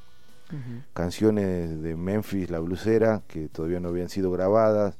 canciones 0.93 1.81
de 1.81 1.95
Memphis, 1.95 2.49
la 2.49 2.59
blusera, 2.59 3.21
que 3.27 3.47
todavía 3.47 3.79
no 3.79 3.87
habían 3.87 4.09
sido 4.09 4.31
grabadas, 4.31 4.97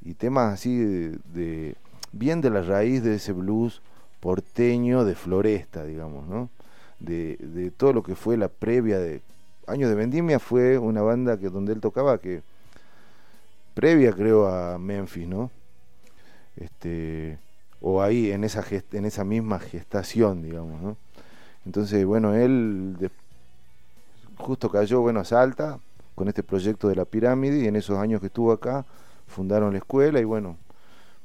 y 0.00 0.14
temas 0.14 0.54
así 0.54 0.78
de, 0.78 1.74
bien 2.12 2.40
de 2.40 2.50
la 2.50 2.62
raíz 2.62 3.02
de 3.02 3.16
ese 3.16 3.32
blues 3.32 3.82
porteño 4.20 5.04
de 5.04 5.16
Floresta, 5.16 5.84
digamos, 5.84 6.26
¿no? 6.28 6.50
De, 7.00 7.36
de 7.36 7.70
todo 7.72 7.92
lo 7.92 8.02
que 8.02 8.14
fue 8.14 8.36
la 8.36 8.48
previa 8.48 8.98
de 8.98 9.20
Años 9.66 9.90
de 9.90 9.96
Vendimia 9.96 10.38
fue 10.38 10.78
una 10.78 11.02
banda 11.02 11.38
que 11.38 11.50
donde 11.50 11.72
él 11.72 11.80
tocaba 11.80 12.18
que 12.18 12.42
previa 13.74 14.12
creo 14.12 14.46
a 14.46 14.78
Memphis, 14.78 15.26
¿no? 15.26 15.50
Este 16.56 17.38
o 17.80 18.02
ahí 18.02 18.32
en 18.32 18.44
esa 18.44 18.64
en 18.92 19.04
esa 19.04 19.24
misma 19.24 19.58
gestación, 19.58 20.42
digamos, 20.42 20.80
¿no? 20.80 20.96
Entonces, 21.66 22.04
bueno, 22.04 22.34
él 22.34 23.10
justo 24.38 24.70
cayó, 24.70 25.00
bueno, 25.00 25.20
a 25.20 25.24
Salta 25.24 25.78
con 26.14 26.28
este 26.28 26.42
proyecto 26.42 26.88
de 26.88 26.96
la 26.96 27.04
pirámide 27.04 27.58
y 27.58 27.66
en 27.66 27.76
esos 27.76 27.98
años 27.98 28.20
que 28.20 28.26
estuvo 28.26 28.52
acá 28.52 28.86
fundaron 29.26 29.72
la 29.72 29.78
escuela 29.78 30.20
y 30.20 30.24
bueno, 30.24 30.56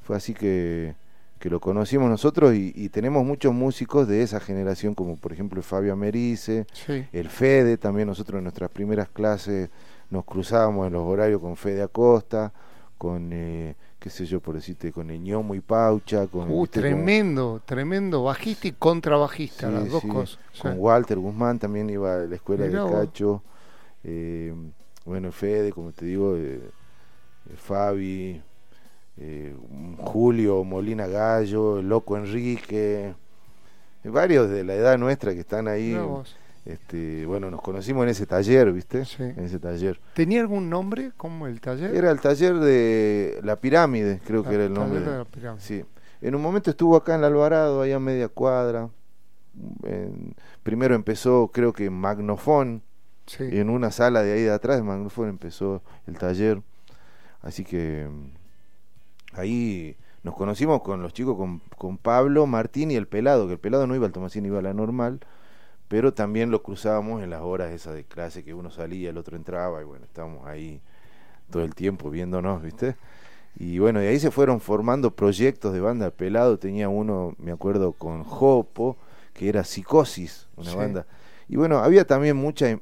fue 0.03 0.17
así 0.17 0.33
que, 0.33 0.95
lo 1.43 1.59
conocimos 1.59 2.09
nosotros 2.09 2.53
y, 2.53 2.89
tenemos 2.89 3.25
muchos 3.25 3.53
músicos 3.53 4.07
de 4.07 4.21
esa 4.21 4.39
generación 4.39 4.93
como 4.93 5.15
por 5.15 5.33
ejemplo 5.33 5.61
Fabio 5.61 5.93
Americe, 5.93 6.67
el 7.11 7.29
Fede, 7.29 7.77
también 7.77 8.07
nosotros 8.07 8.39
en 8.39 8.43
nuestras 8.43 8.69
primeras 8.69 9.09
clases 9.09 9.69
nos 10.09 10.25
cruzábamos 10.25 10.87
en 10.87 10.93
los 10.93 11.03
horarios 11.03 11.41
con 11.41 11.55
Fede 11.55 11.83
Acosta, 11.83 12.51
con... 12.97 13.29
Eh, 13.31 13.75
qué 14.01 14.09
sé 14.09 14.25
yo, 14.25 14.39
por 14.39 14.55
decirte, 14.55 14.91
con 14.91 15.11
Eñomo 15.11 15.53
y 15.53 15.59
Paucha. 15.59 16.25
Con, 16.25 16.49
uh, 16.49 16.65
tremendo, 16.65 17.61
tremendo, 17.63 18.23
bajista 18.23 18.67
y 18.67 18.71
contrabajista, 18.71 19.69
las 19.69 19.87
dos 19.89 20.03
cosas. 20.03 20.39
Con 20.59 20.73
Walter 20.79 21.19
Guzmán 21.19 21.59
también 21.59 21.87
iba 21.87 22.15
a 22.15 22.17
la 22.25 22.35
escuela 22.35 22.65
de 22.65 22.71
Cacho. 22.71 23.43
Eh, 24.03 24.55
bueno, 25.05 25.31
Fede, 25.31 25.71
como 25.71 25.91
te 25.91 26.05
digo, 26.05 26.35
eh, 26.35 26.61
eh, 27.47 27.55
Fabi, 27.55 28.41
Julio 29.99 30.63
Molina 30.63 31.05
Gallo, 31.05 31.77
el 31.77 31.87
Loco 31.87 32.17
Enrique, 32.17 33.13
varios 34.03 34.49
de 34.49 34.63
la 34.63 34.73
edad 34.73 34.97
nuestra 34.97 35.35
que 35.35 35.41
están 35.41 35.67
ahí. 35.67 35.95
Este, 36.65 37.25
bueno, 37.25 37.49
nos 37.49 37.61
conocimos 37.61 38.03
en 38.03 38.09
ese 38.09 38.27
taller, 38.27 38.71
¿viste? 38.71 39.03
En 39.17 39.45
ese 39.45 39.57
taller. 39.57 39.99
¿Tenía 40.13 40.41
algún 40.41 40.69
nombre 40.69 41.11
como 41.17 41.47
el 41.47 41.59
taller? 41.59 41.95
Era 41.95 42.11
el 42.11 42.19
taller 42.19 42.55
de 42.59 43.39
La 43.43 43.55
Pirámide, 43.55 44.21
creo 44.25 44.43
que 44.43 44.53
era 44.53 44.65
el 44.65 44.73
nombre. 44.73 44.99
De 44.99 45.17
la 45.17 45.25
pirámide. 45.25 45.63
Sí. 45.63 45.83
En 46.21 46.35
un 46.35 46.41
momento 46.41 46.69
estuvo 46.69 46.95
acá 46.95 47.15
en 47.15 47.21
el 47.21 47.25
Alvarado, 47.25 47.81
allá 47.81 47.95
a 47.95 47.99
media 47.99 48.27
cuadra. 48.27 48.89
primero 50.61 50.93
empezó, 50.93 51.49
creo 51.51 51.73
que 51.73 51.85
en 51.85 51.93
Magnofón. 51.93 52.83
Sí. 53.25 53.47
En 53.51 53.69
una 53.69 53.91
sala 53.91 54.23
de 54.23 54.33
ahí 54.33 54.41
de 54.41 54.51
atrás 54.51 54.77
de 54.77 54.83
Magnofón 54.83 55.29
empezó 55.29 55.81
el 56.05 56.17
taller. 56.17 56.61
Así 57.41 57.63
que 57.63 58.07
mm, 58.07 59.39
ahí 59.39 59.95
nos 60.21 60.35
conocimos 60.35 60.83
con 60.83 61.01
los 61.01 61.13
chicos, 61.13 61.37
con, 61.37 61.59
con 61.75 61.97
Pablo, 61.97 62.45
Martín 62.45 62.91
y 62.91 62.95
el 62.95 63.07
Pelado, 63.07 63.47
que 63.47 63.53
el 63.53 63.59
Pelado 63.59 63.87
no 63.87 63.95
iba 63.95 64.05
al 64.05 64.11
Tomasín, 64.11 64.45
iba 64.45 64.59
a 64.59 64.61
la 64.61 64.75
normal 64.75 65.21
pero 65.91 66.13
también 66.13 66.51
lo 66.51 66.63
cruzábamos 66.63 67.21
en 67.21 67.29
las 67.29 67.41
horas 67.41 67.69
esas 67.73 67.95
de 67.95 68.05
clase 68.05 68.45
que 68.45 68.53
uno 68.53 68.71
salía, 68.71 69.09
el 69.09 69.17
otro 69.17 69.35
entraba 69.35 69.81
y 69.81 69.83
bueno, 69.83 70.05
estábamos 70.05 70.47
ahí 70.47 70.79
todo 71.49 71.65
el 71.65 71.75
tiempo 71.75 72.09
viéndonos, 72.09 72.63
¿viste? 72.63 72.95
Y 73.57 73.77
bueno, 73.77 73.99
de 73.99 74.07
ahí 74.07 74.17
se 74.17 74.31
fueron 74.31 74.61
formando 74.61 75.11
proyectos 75.11 75.73
de 75.73 75.81
banda. 75.81 76.09
Pelado 76.09 76.57
tenía 76.57 76.87
uno, 76.87 77.35
me 77.39 77.51
acuerdo, 77.51 77.91
con 77.91 78.23
Jopo, 78.23 78.95
que 79.33 79.49
era 79.49 79.65
Psicosis, 79.65 80.47
una 80.55 80.73
banda. 80.75 81.05
Y 81.49 81.57
bueno, 81.57 81.79
había 81.79 82.07
también 82.07 82.37
mucha... 82.37 82.79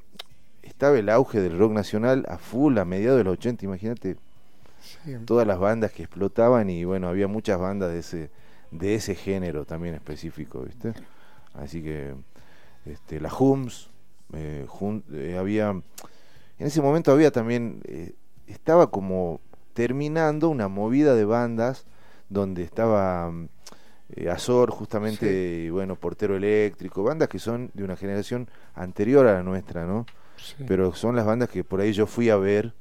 Estaba 0.62 1.00
el 1.00 1.10
auge 1.10 1.42
del 1.42 1.58
rock 1.58 1.72
nacional 1.72 2.28
a 2.30 2.38
full 2.38 2.78
a 2.78 2.86
mediados 2.86 3.18
de 3.18 3.24
los 3.24 3.34
80, 3.34 3.66
imagínate. 3.66 4.18
Todas 5.26 5.48
las 5.48 5.58
bandas 5.58 5.92
que 5.92 6.04
explotaban 6.04 6.70
y 6.70 6.84
bueno, 6.84 7.08
había 7.08 7.28
muchas 7.28 7.60
bandas 7.60 7.92
de 7.92 8.00
ese, 8.00 8.30
de 8.70 8.94
ese 8.94 9.16
género 9.16 9.66
también 9.66 9.96
específico, 9.96 10.62
¿viste? 10.62 10.94
Así 11.56 11.82
que 11.82 12.14
este, 12.86 13.20
la 13.20 13.34
Hums, 13.34 13.90
eh, 14.34 14.66
eh, 15.14 15.38
había, 15.40 15.70
en 15.70 16.68
ese 16.68 16.82
momento 16.82 17.12
había 17.12 17.32
también, 17.32 17.82
eh, 17.86 18.14
estaba 18.48 18.92
como 18.92 19.42
terminando 19.74 20.50
una 20.50 20.68
movida 20.68 21.16
de 21.16 21.26
bandas 21.26 21.86
donde 22.30 22.64
estaba 22.64 23.32
Azor 24.32 24.72
justamente, 24.72 25.66
y 25.66 25.70
bueno, 25.70 25.96
Portero 25.96 26.36
Eléctrico, 26.36 27.04
bandas 27.04 27.30
que 27.30 27.40
son 27.40 27.72
de 27.74 27.84
una 27.84 27.96
generación 27.96 28.50
anterior 28.74 29.28
a 29.28 29.34
la 29.34 29.44
nuestra, 29.44 29.86
¿no? 29.86 30.06
Pero 30.68 30.94
son 30.96 31.16
las 31.16 31.26
bandas 31.26 31.50
que 31.50 31.64
por 31.64 31.82
ahí 31.82 31.94
yo 31.94 32.08
fui 32.08 32.30
a 32.30 32.36
ver 32.38 32.74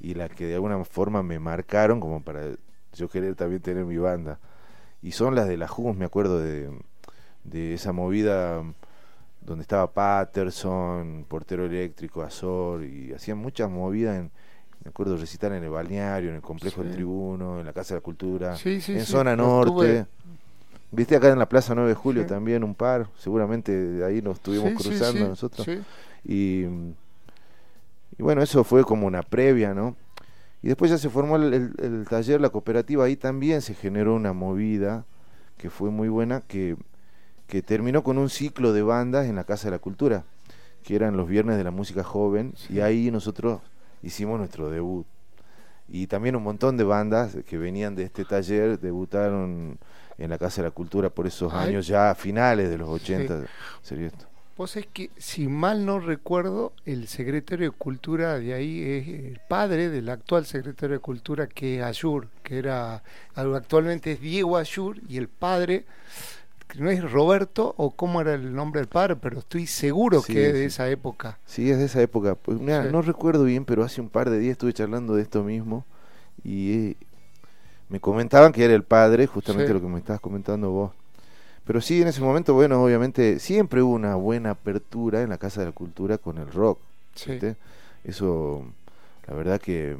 y 0.00 0.14
las 0.14 0.30
que 0.30 0.46
de 0.46 0.54
alguna 0.54 0.84
forma 0.84 1.22
me 1.22 1.38
marcaron 1.38 1.98
como 1.98 2.22
para 2.22 2.42
yo 2.94 3.08
querer 3.08 3.34
también 3.34 3.62
tener 3.62 3.84
mi 3.84 3.96
banda. 3.96 4.38
Y 5.02 5.12
son 5.12 5.34
las 5.34 5.48
de 5.48 5.56
la 5.56 5.68
Hums, 5.70 5.96
me 5.96 6.04
acuerdo 6.04 6.40
de, 6.40 6.70
de 7.44 7.74
esa 7.74 7.92
movida 7.92 8.62
donde 9.46 9.62
estaba 9.62 9.92
Patterson, 9.92 11.24
Portero 11.28 11.66
Eléctrico, 11.66 12.22
Azor, 12.22 12.82
y 12.84 13.12
hacían 13.12 13.38
muchas 13.38 13.70
movidas 13.70 14.16
en, 14.16 14.30
me 14.82 14.90
acuerdo 14.90 15.16
recitar 15.16 15.52
en 15.52 15.62
el 15.62 15.70
balneario, 15.70 16.30
en 16.30 16.36
el 16.36 16.42
complejo 16.42 16.82
del 16.82 16.92
tribuno, 16.92 17.60
en 17.60 17.66
la 17.66 17.72
Casa 17.72 17.94
de 17.94 18.00
la 18.00 18.04
Cultura, 18.04 18.56
en 18.64 19.04
zona 19.04 19.36
norte. 19.36 20.06
Viste 20.90 21.16
acá 21.16 21.28
en 21.28 21.38
la 21.38 21.48
Plaza 21.48 21.74
9 21.74 21.90
de 21.90 21.94
Julio 21.94 22.26
también 22.26 22.64
un 22.64 22.74
par, 22.74 23.08
seguramente 23.18 23.72
de 23.72 24.04
ahí 24.04 24.20
nos 24.20 24.36
estuvimos 24.36 24.72
cruzando 24.74 25.28
nosotros. 25.28 25.66
Y, 26.24 26.62
y 26.62 28.22
bueno, 28.22 28.42
eso 28.42 28.64
fue 28.64 28.84
como 28.84 29.06
una 29.06 29.22
previa, 29.22 29.74
¿no? 29.74 29.96
Y 30.62 30.68
después 30.68 30.90
ya 30.90 30.98
se 30.98 31.08
formó 31.10 31.36
el, 31.36 31.72
el, 31.78 32.06
taller, 32.08 32.40
la 32.40 32.48
cooperativa, 32.48 33.04
ahí 33.04 33.14
también 33.14 33.62
se 33.62 33.74
generó 33.74 34.14
una 34.14 34.32
movida 34.32 35.04
que 35.58 35.70
fue 35.70 35.90
muy 35.90 36.08
buena, 36.08 36.40
que 36.40 36.76
que 37.46 37.62
terminó 37.62 38.02
con 38.02 38.18
un 38.18 38.28
ciclo 38.28 38.72
de 38.72 38.82
bandas 38.82 39.26
en 39.26 39.36
la 39.36 39.44
Casa 39.44 39.68
de 39.68 39.72
la 39.72 39.78
Cultura, 39.78 40.24
que 40.82 40.94
eran 40.96 41.16
los 41.16 41.28
viernes 41.28 41.56
de 41.56 41.64
la 41.64 41.70
música 41.70 42.04
joven, 42.04 42.54
y 42.68 42.80
ahí 42.80 43.10
nosotros 43.10 43.60
hicimos 44.02 44.38
nuestro 44.38 44.70
debut. 44.70 45.06
Y 45.88 46.08
también 46.08 46.34
un 46.34 46.42
montón 46.42 46.76
de 46.76 46.84
bandas 46.84 47.36
que 47.46 47.58
venían 47.58 47.94
de 47.94 48.04
este 48.04 48.24
taller 48.24 48.80
debutaron 48.80 49.78
en 50.18 50.30
la 50.30 50.38
Casa 50.38 50.62
de 50.62 50.68
la 50.68 50.74
Cultura 50.74 51.10
por 51.10 51.26
esos 51.26 51.52
años 51.52 51.86
ya 51.86 52.14
finales 52.14 52.70
de 52.70 52.78
los 52.78 52.88
80. 52.88 53.44
Sería 53.82 54.08
esto. 54.08 54.26
Vos 54.56 54.74
es 54.76 54.86
que, 54.86 55.10
si 55.18 55.48
mal 55.48 55.84
no 55.84 56.00
recuerdo, 56.00 56.72
el 56.86 57.08
secretario 57.08 57.70
de 57.70 57.76
Cultura 57.76 58.38
de 58.38 58.54
ahí 58.54 58.82
es 58.82 59.06
el 59.06 59.40
padre 59.46 59.90
del 59.90 60.08
actual 60.08 60.46
secretario 60.46 60.94
de 60.96 61.00
Cultura, 61.00 61.46
que 61.46 61.78
es 61.78 61.84
Ayur, 61.84 62.28
que 62.42 62.58
era, 62.58 63.02
actualmente 63.34 64.12
es 64.12 64.20
Diego 64.20 64.56
Ayur, 64.56 64.98
y 65.10 65.18
el 65.18 65.28
padre 65.28 65.84
no 66.74 66.90
es 66.90 67.10
Roberto 67.10 67.74
o 67.78 67.92
cómo 67.92 68.20
era 68.20 68.34
el 68.34 68.54
nombre 68.54 68.80
del 68.80 68.88
padre, 68.88 69.16
pero 69.16 69.38
estoy 69.38 69.66
seguro 69.66 70.22
que 70.22 70.48
es 70.48 70.52
de 70.52 70.64
esa 70.66 70.88
época. 70.88 71.38
Sí, 71.46 71.70
es 71.70 71.78
de 71.78 71.86
esa 71.86 72.02
época. 72.02 72.34
Pues 72.34 72.60
no 72.60 73.02
recuerdo 73.02 73.44
bien, 73.44 73.64
pero 73.64 73.84
hace 73.84 74.00
un 74.00 74.08
par 74.08 74.30
de 74.30 74.38
días 74.38 74.52
estuve 74.52 74.72
charlando 74.72 75.14
de 75.14 75.22
esto 75.22 75.42
mismo 75.42 75.84
y 76.44 76.72
eh, 76.72 76.96
me 77.88 78.00
comentaban 78.00 78.52
que 78.52 78.64
era 78.64 78.74
el 78.74 78.82
padre, 78.82 79.26
justamente 79.26 79.72
lo 79.72 79.80
que 79.80 79.86
me 79.86 79.98
estabas 79.98 80.20
comentando 80.20 80.70
vos. 80.70 80.92
Pero 81.64 81.80
sí, 81.80 82.02
en 82.02 82.08
ese 82.08 82.20
momento, 82.20 82.54
bueno, 82.54 82.82
obviamente 82.82 83.38
siempre 83.38 83.82
hubo 83.82 83.94
una 83.94 84.14
buena 84.14 84.50
apertura 84.50 85.22
en 85.22 85.30
la 85.30 85.38
Casa 85.38 85.60
de 85.60 85.66
la 85.66 85.72
Cultura 85.72 86.18
con 86.18 86.38
el 86.38 86.50
rock. 86.52 86.78
Eso, 88.04 88.64
la 89.26 89.34
verdad 89.34 89.60
que 89.60 89.96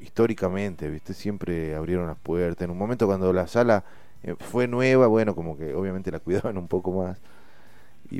históricamente, 0.00 0.88
¿viste? 0.90 1.14
Siempre 1.14 1.74
abrieron 1.74 2.06
las 2.06 2.18
puertas. 2.18 2.64
En 2.64 2.70
un 2.70 2.78
momento 2.78 3.06
cuando 3.06 3.32
la 3.32 3.46
sala 3.46 3.84
eh, 4.24 4.34
fue 4.38 4.66
nueva, 4.66 5.06
bueno, 5.06 5.34
como 5.34 5.56
que 5.56 5.74
obviamente 5.74 6.10
la 6.10 6.18
cuidaban 6.20 6.58
un 6.58 6.68
poco 6.68 6.92
más. 6.92 7.20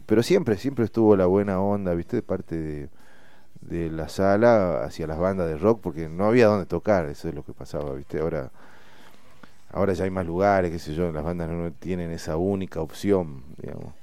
Pero 0.06 0.23
siempre, 0.23 0.56
siempre 0.56 0.84
estuvo 0.84 1.16
la 1.16 1.26
buena 1.26 1.61
onda, 1.61 1.94
¿viste? 1.94 2.16
De 2.16 2.23
parte 2.23 2.56
de, 2.56 2.88
de 3.61 3.90
la 3.90 4.08
sala 4.08 4.84
hacia 4.84 5.06
las 5.06 5.18
bandas 5.18 5.49
de 5.49 5.56
rock, 5.56 5.80
porque 5.80 6.08
no 6.08 6.26
había 6.26 6.46
dónde 6.46 6.66
tocar, 6.66 7.06
eso 7.06 7.28
es 7.28 7.34
lo 7.34 7.44
que 7.44 7.52
pasaba, 7.52 7.94
¿viste? 7.94 8.20
Ahora, 8.20 8.50
ahora 9.70 9.92
ya 9.92 10.04
hay 10.04 10.11
más 10.11 10.26
lugares, 10.26 10.70
qué 10.70 10.78
sé 10.78 10.94
yo, 10.94 11.12
las 11.12 11.25
bandas 11.25 11.49
no 11.49 11.70
tienen 11.73 12.11
esa 12.11 12.37
única 12.37 12.80
opción, 12.80 13.42
digamos. 13.58 13.94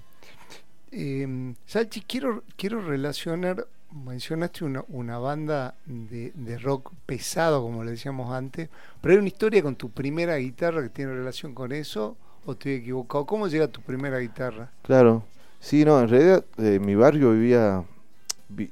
Eh, 0.91 1.53
Salchi, 1.65 2.01
quiero, 2.01 2.43
quiero 2.57 2.81
relacionar 2.81 3.67
mencionaste 3.91 4.65
una, 4.65 4.83
una 4.89 5.17
banda 5.17 5.75
de, 5.85 6.31
de, 6.35 6.57
rock 6.57 6.91
pesado, 7.05 7.61
como 7.61 7.83
le 7.83 7.91
decíamos 7.91 8.31
antes, 8.31 8.69
pero 9.01 9.13
hay 9.13 9.19
una 9.19 9.27
historia 9.27 9.61
con 9.61 9.75
tu 9.75 9.89
primera 9.89 10.35
guitarra 10.37 10.81
que 10.83 10.89
tiene 10.89 11.13
relación 11.13 11.53
con 11.53 11.71
eso, 11.71 12.15
o 12.45 12.53
estoy 12.53 12.73
equivocado. 12.73 13.25
¿Cómo 13.25 13.47
llega 13.47 13.67
tu 13.67 13.81
primera 13.81 14.19
guitarra? 14.19 14.69
Claro, 14.81 15.23
sí, 15.59 15.85
no, 15.85 15.99
en 15.99 16.09
realidad 16.09 16.45
eh, 16.57 16.75
en 16.75 16.85
mi 16.85 16.95
barrio 16.95 17.31
vivía 17.31 17.83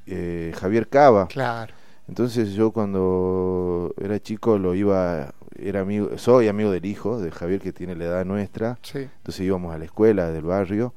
eh, 0.06 0.54
Javier 0.56 0.88
Cava. 0.88 1.28
Claro. 1.28 1.74
Entonces 2.08 2.54
yo 2.54 2.72
cuando 2.72 3.94
era 4.02 4.20
chico 4.20 4.58
lo 4.58 4.74
iba, 4.74 5.32
era 5.56 5.82
amigo, 5.82 6.18
soy 6.18 6.48
amigo 6.48 6.72
del 6.72 6.86
hijo 6.86 7.22
de 7.22 7.30
Javier 7.30 7.62
que 7.62 7.72
tiene 7.72 7.96
la 7.96 8.06
edad 8.06 8.26
nuestra. 8.26 8.80
Sí. 8.82 9.00
Entonces 9.00 9.42
íbamos 9.42 9.74
a 9.76 9.78
la 9.78 9.86
escuela 9.86 10.32
del 10.32 10.44
barrio 10.44 10.94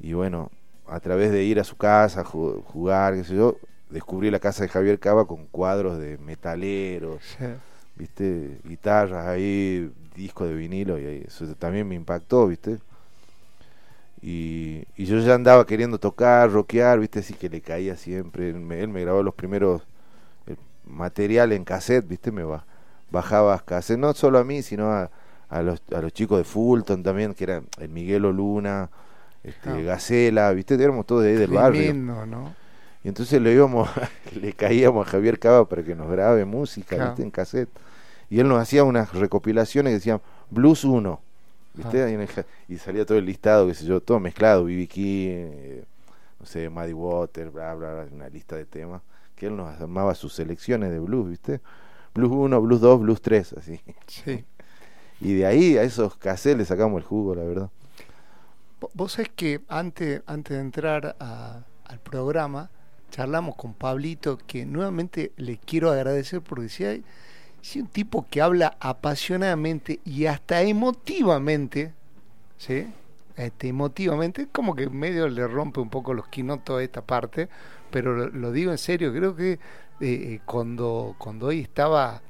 y 0.00 0.14
bueno, 0.14 0.50
a 0.88 1.00
través 1.00 1.30
de 1.30 1.44
ir 1.44 1.60
a 1.60 1.64
su 1.64 1.76
casa, 1.76 2.24
jugar, 2.24 3.14
qué 3.14 3.24
sé 3.24 3.36
yo, 3.36 3.56
descubrí 3.90 4.30
la 4.30 4.40
casa 4.40 4.62
de 4.62 4.68
Javier 4.68 4.98
Cava 4.98 5.26
con 5.26 5.46
cuadros 5.46 5.98
de 5.98 6.18
metaleros, 6.18 7.22
viste, 7.96 8.58
guitarras 8.64 9.26
ahí, 9.26 9.92
disco 10.14 10.46
de 10.46 10.54
vinilo 10.54 10.98
y 10.98 11.24
eso 11.26 11.46
también 11.54 11.88
me 11.88 11.94
impactó, 11.94 12.46
viste. 12.46 12.78
Y, 14.20 14.82
y, 14.96 15.04
yo 15.04 15.20
ya 15.20 15.34
andaba 15.34 15.64
queriendo 15.64 15.98
tocar, 15.98 16.50
rockear, 16.50 16.98
viste, 16.98 17.20
así 17.20 17.34
que 17.34 17.48
le 17.48 17.60
caía 17.60 17.96
siempre. 17.96 18.48
Él 18.50 18.56
me, 18.56 18.80
él 18.80 18.88
me 18.88 19.02
grabó 19.02 19.22
los 19.22 19.34
primeros 19.34 19.82
material 20.88 21.52
en 21.52 21.64
cassette, 21.64 22.08
viste, 22.08 22.32
me 22.32 22.42
bajaba 23.10 23.58
cassette, 23.60 23.98
no 23.98 24.12
solo 24.14 24.38
a 24.38 24.44
mí, 24.44 24.62
sino 24.62 24.90
a, 24.90 25.10
a, 25.48 25.62
los, 25.62 25.82
a 25.94 26.00
los 26.00 26.12
chicos 26.12 26.38
de 26.38 26.44
Fulton 26.44 27.02
también, 27.02 27.34
que 27.34 27.44
eran 27.44 27.66
el 27.78 27.88
Miguelo 27.88 28.32
Luna, 28.32 28.90
este, 29.48 29.70
ah. 29.70 29.80
Gacela, 29.80 30.52
viste, 30.52 30.74
éramos 30.74 31.06
todos 31.06 31.24
de 31.24 31.30
ahí 31.30 31.36
del 31.36 31.50
barrio. 31.50 31.94
¿no? 31.94 32.54
Y 33.04 33.08
entonces 33.08 33.40
le 33.40 33.52
íbamos, 33.52 33.88
le 34.40 34.52
caíamos 34.52 35.06
a 35.06 35.10
Javier 35.10 35.38
Cava 35.38 35.68
para 35.68 35.82
que 35.82 35.94
nos 35.94 36.10
grabe 36.10 36.44
música, 36.44 37.06
viste, 37.06 37.22
en 37.22 37.30
cassette. 37.30 37.70
Y 38.30 38.40
él 38.40 38.48
nos 38.48 38.60
hacía 38.60 38.84
unas 38.84 39.12
recopilaciones 39.14 39.90
que 39.90 39.94
decían 39.94 40.20
Blues 40.50 40.84
1, 40.84 41.20
¿viste? 41.74 42.02
Ah. 42.02 42.44
Y, 42.68 42.78
salía 42.78 43.06
todo 43.06 43.18
el 43.18 43.24
listado, 43.24 43.66
qué 43.66 43.74
sé 43.74 43.86
yo, 43.86 44.00
todo 44.00 44.20
mezclado, 44.20 44.64
B.B. 44.64 44.86
King, 44.86 45.28
eh, 45.30 45.84
no 46.38 46.46
sé, 46.46 46.68
Muddy 46.68 46.92
Water, 46.92 47.50
bla, 47.50 47.74
bla, 47.74 47.94
bla, 47.94 48.06
una 48.12 48.28
lista 48.28 48.56
de 48.56 48.66
temas 48.66 49.00
que 49.38 49.46
él 49.46 49.56
nos 49.56 49.80
armaba 49.80 50.14
sus 50.14 50.34
selecciones 50.34 50.90
de 50.90 50.98
blues, 50.98 51.30
¿viste? 51.30 51.60
Blues 52.14 52.32
1, 52.32 52.60
blues 52.60 52.80
2, 52.80 53.00
blues 53.00 53.22
3, 53.22 53.52
así. 53.54 53.80
Sí. 54.06 54.44
Y 55.20 55.34
de 55.34 55.46
ahí 55.46 55.76
a 55.76 55.82
esos 55.82 56.16
cassettes 56.16 56.58
le 56.58 56.64
sacamos 56.64 56.98
el 56.98 57.04
jugo, 57.04 57.34
la 57.34 57.44
verdad. 57.44 57.70
Vos 58.94 59.12
sabés 59.12 59.30
que 59.34 59.60
antes, 59.68 60.22
antes 60.26 60.56
de 60.56 60.62
entrar 60.62 61.16
al 61.18 61.98
programa, 62.00 62.70
charlamos 63.10 63.56
con 63.56 63.74
Pablito, 63.74 64.38
que 64.38 64.66
nuevamente 64.66 65.32
le 65.36 65.58
quiero 65.58 65.90
agradecer 65.90 66.40
porque 66.42 66.68
si 66.68 66.84
hay, 66.84 67.04
si 67.60 67.80
un 67.80 67.88
tipo 67.88 68.26
que 68.30 68.40
habla 68.40 68.76
apasionadamente 68.80 70.00
y 70.04 70.26
hasta 70.26 70.62
emotivamente, 70.62 71.92
¿sí? 72.56 72.86
Este, 73.36 73.68
emotivamente, 73.68 74.48
como 74.50 74.74
que 74.74 74.88
medio 74.90 75.28
le 75.28 75.46
rompe 75.46 75.80
un 75.80 75.90
poco 75.90 76.12
los 76.12 76.28
quinotos 76.28 76.80
a 76.80 76.82
esta 76.82 77.02
parte, 77.02 77.48
pero 77.90 78.28
lo, 78.28 78.52
digo 78.52 78.72
en 78.72 78.78
serio, 78.78 79.12
creo 79.12 79.36
que 79.36 79.52
eh, 79.52 79.58
eh, 80.00 80.40
cuando, 80.44 81.14
cuando 81.18 81.46
hoy 81.46 81.60
estaba 81.60 82.20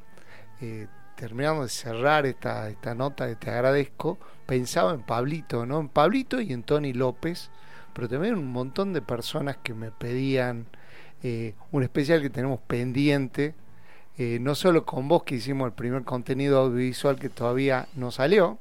eh, 0.61 0.87
terminando 1.19 1.65
de 1.65 1.69
cerrar 1.69 2.27
esta, 2.27 2.71
esta 2.71 2.95
nota 2.95 3.35
Te 3.35 3.51
agradezco, 3.51 4.19
pensaba 4.47 4.95
en 4.95 5.03
Pablito, 5.03 5.67
¿no? 5.67 5.81
En 5.81 5.89
Pablito 5.89 6.41
y 6.41 6.53
en 6.53 6.63
Tony 6.63 6.93
López, 6.93 7.51
pero 7.93 8.09
también 8.09 8.35
un 8.35 8.53
montón 8.53 8.93
de 8.93 9.03
personas 9.03 9.57
que 9.57 9.75
me 9.75 9.91
pedían 9.91 10.67
un 11.73 11.83
especial 11.83 12.23
que 12.23 12.31
tenemos 12.31 12.61
pendiente, 12.61 13.55
no 14.19 14.55
solo 14.55 14.85
con 14.85 15.09
vos 15.09 15.25
que 15.25 15.35
hicimos 15.35 15.67
el 15.67 15.73
primer 15.73 16.05
contenido 16.05 16.61
audiovisual 16.61 17.19
que 17.19 17.29
todavía 17.29 17.89
no 17.97 18.13
salió, 18.13 18.59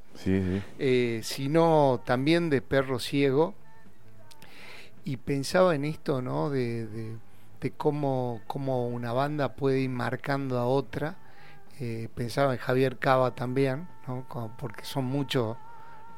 sino 1.22 2.00
también 2.04 2.50
de 2.50 2.60
Perro 2.60 2.98
Ciego, 2.98 3.54
y 5.04 5.16
pensaba 5.16 5.74
en 5.74 5.84
esto, 5.84 6.20
¿no? 6.20 6.50
De, 6.50 6.86
de, 6.86 7.70
cómo, 7.76 8.42
cómo, 8.46 8.88
una 8.88 9.12
banda 9.12 9.54
puede 9.54 9.80
ir 9.80 9.90
marcando 9.90 10.58
a 10.58 10.66
otra. 10.66 11.16
Eh, 11.80 12.08
pensaba 12.14 12.52
en 12.52 12.58
Javier 12.58 12.98
Cava 12.98 13.34
también, 13.34 13.88
¿no? 14.06 14.26
porque 14.58 14.84
son 14.84 15.04
muchos 15.04 15.56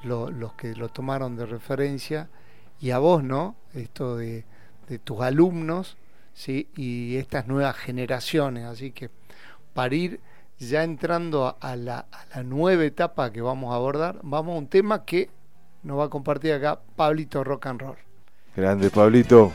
los 0.02 0.52
que 0.54 0.74
lo 0.74 0.88
tomaron 0.88 1.36
de 1.36 1.46
referencia. 1.46 2.28
Y 2.80 2.92
a 2.92 2.98
vos, 2.98 3.22
¿no? 3.22 3.56
Esto 3.74 4.16
de, 4.16 4.44
de 4.88 4.98
tus 4.98 5.20
alumnos, 5.20 5.98
¿sí? 6.32 6.68
Y 6.74 7.16
estas 7.16 7.46
nuevas 7.46 7.76
generaciones. 7.76 8.64
Así 8.64 8.92
que 8.92 9.10
para 9.74 9.94
ir 9.94 10.20
ya 10.58 10.82
entrando 10.82 11.56
a 11.60 11.76
la, 11.76 12.06
a 12.10 12.36
la 12.36 12.42
nueva 12.42 12.84
etapa 12.84 13.30
que 13.30 13.42
vamos 13.42 13.72
a 13.72 13.76
abordar, 13.76 14.20
vamos 14.22 14.54
a 14.54 14.58
un 14.58 14.68
tema 14.68 15.04
que 15.04 15.28
nos 15.82 15.98
va 15.98 16.04
a 16.04 16.08
compartir 16.08 16.52
acá 16.52 16.80
Pablito 16.96 17.44
Rock 17.44 17.66
and 17.66 17.80
Roll. 17.80 17.96
Grande, 18.56 18.90
Pablito. 18.90 19.52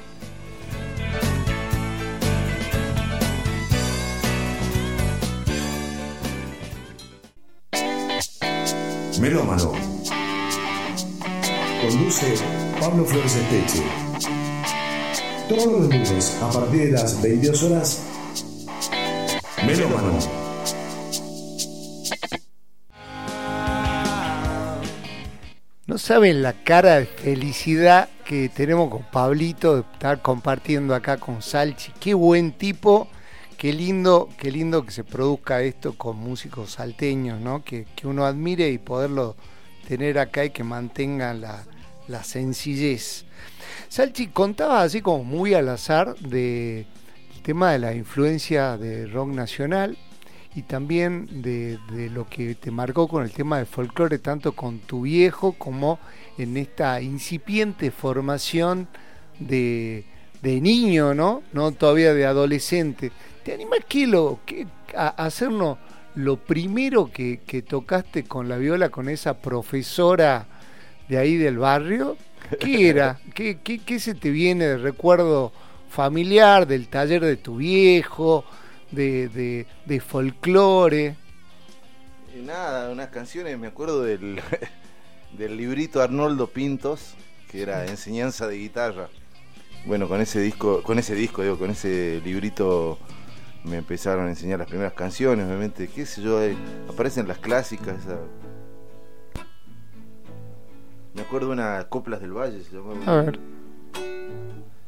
Melómano. 9.19 9.71
Conduce 11.81 12.35
Pablo 12.79 13.05
Flores 13.05 13.35
Esteche. 13.35 13.83
Todos 15.47 15.65
los 15.65 15.81
lunes 15.83 16.37
a 16.41 16.49
partir 16.49 16.85
de 16.87 16.91
las 16.91 17.21
22 17.21 17.63
horas. 17.63 18.03
Melómano. 19.65 20.19
No 25.87 25.97
saben 25.97 26.41
la 26.41 26.51
cara 26.51 26.99
de 26.99 27.05
felicidad 27.05 28.09
que 28.25 28.49
tenemos 28.49 28.89
con 28.89 29.03
Pablito 29.03 29.75
de 29.75 29.81
estar 29.93 30.21
compartiendo 30.21 30.93
acá 30.93 31.17
con 31.17 31.41
Salchi. 31.41 31.93
Qué 31.99 32.13
buen 32.13 32.51
tipo, 32.51 33.07
qué 33.57 33.73
lindo, 33.73 34.29
qué 34.37 34.51
lindo 34.51 34.85
que 34.85 34.91
se 34.91 35.03
produzca 35.03 35.61
esto 35.61 35.97
con 35.97 36.17
músicos 36.17 36.71
salteños, 36.71 37.39
¿no? 37.41 37.63
Que, 37.63 37.85
uno 38.03 38.25
admire 38.25 38.69
y 38.69 38.77
poderlo 38.77 39.35
tener 39.87 40.19
acá 40.19 40.45
y 40.45 40.49
que 40.49 40.63
mantengan 40.63 41.41
la, 41.41 42.23
sencillez. 42.23 43.25
Salchi 43.89 44.27
contaba 44.27 44.81
así 44.81 45.01
como 45.01 45.23
muy 45.23 45.53
al 45.53 45.69
azar 45.69 46.15
de 46.17 46.85
el 47.35 47.41
tema 47.41 47.71
de 47.71 47.79
la 47.79 47.93
influencia 47.93 48.77
de 48.77 49.07
rock 49.07 49.29
nacional 49.29 49.97
y 50.55 50.61
también 50.61 51.41
de, 51.41 51.77
lo 52.13 52.27
que 52.29 52.55
te 52.55 52.71
marcó 52.71 53.07
con 53.07 53.23
el 53.23 53.31
tema 53.31 53.57
del 53.57 53.65
folclore, 53.65 54.19
tanto 54.19 54.53
con 54.53 54.79
tu 54.79 55.01
viejo 55.01 55.53
como 55.53 55.99
en 56.37 56.55
esta 56.57 57.01
incipiente 57.01 57.91
formación 57.91 58.87
de, 59.39 60.05
niño, 60.41 61.13
¿no? 61.13 61.41
No 61.53 61.71
todavía 61.71 62.13
de 62.13 62.25
adolescente. 62.25 63.11
¿Te 63.45 63.53
animas 63.53 63.79
que 63.87 64.07
lo, 64.07 64.39
que, 64.45 64.67
a 64.93 65.07
hacernos 65.07 65.77
lo 66.15 66.35
primero 66.35 67.09
que, 67.09 67.63
tocaste 67.65 68.25
con 68.25 68.49
la 68.49 68.57
viola 68.57 68.89
con 68.89 69.07
esa 69.07 69.37
profesora 69.37 70.47
de 71.07 71.17
ahí 71.17 71.37
del 71.37 71.59
barrio? 71.59 72.17
¿Qué 72.59 72.89
era? 72.89 73.19
¿Qué, 73.33 73.59
qué, 73.63 73.79
qué 73.79 73.99
se 74.01 74.15
te 74.15 74.31
viene 74.31 74.65
de 74.65 74.77
recuerdo 74.77 75.53
familiar, 75.89 76.67
del 76.67 76.89
taller 76.89 77.23
de 77.23 77.37
tu 77.37 77.57
viejo? 77.57 78.43
de, 78.95 79.65
de, 79.85 79.99
folclore. 79.99 81.15
Nada, 82.43 82.91
unas 82.91 83.09
canciones, 83.09 83.57
me 83.57 83.67
acuerdo 83.67 84.03
del, 84.03 84.41
del 85.37 85.57
librito 85.57 86.01
Arnoldo 86.01 86.47
Pintos, 86.47 87.13
que 87.49 87.61
era 87.61 87.85
enseñanza 87.85 88.47
de 88.47 88.57
guitarra. 88.57 89.09
Bueno, 89.85 90.07
con 90.07 90.19
ese 90.21 90.39
disco, 90.39 90.81
con 90.83 90.99
ese 90.99 91.15
disco, 91.15 91.43
digo, 91.43 91.57
con 91.57 91.69
ese 91.69 92.21
librito 92.23 92.97
me 93.65 93.77
empezaron 93.77 94.27
a 94.27 94.29
enseñar 94.29 94.59
las 94.59 94.67
primeras 94.67 94.93
canciones, 94.93 95.45
obviamente, 95.45 95.87
qué 95.87 96.05
sé 96.05 96.21
yo, 96.21 96.39
aparecen 96.89 97.27
las 97.27 97.39
clásicas, 97.39 97.97
Me 101.13 101.21
acuerdo 101.21 101.47
de 101.47 101.53
una 101.53 101.87
Coplas 101.89 102.19
del 102.19 102.33
Valle, 102.33 102.61
se 102.63 102.75
llamaba. 102.75 102.99
A 103.05 103.23
ver. 103.23 103.39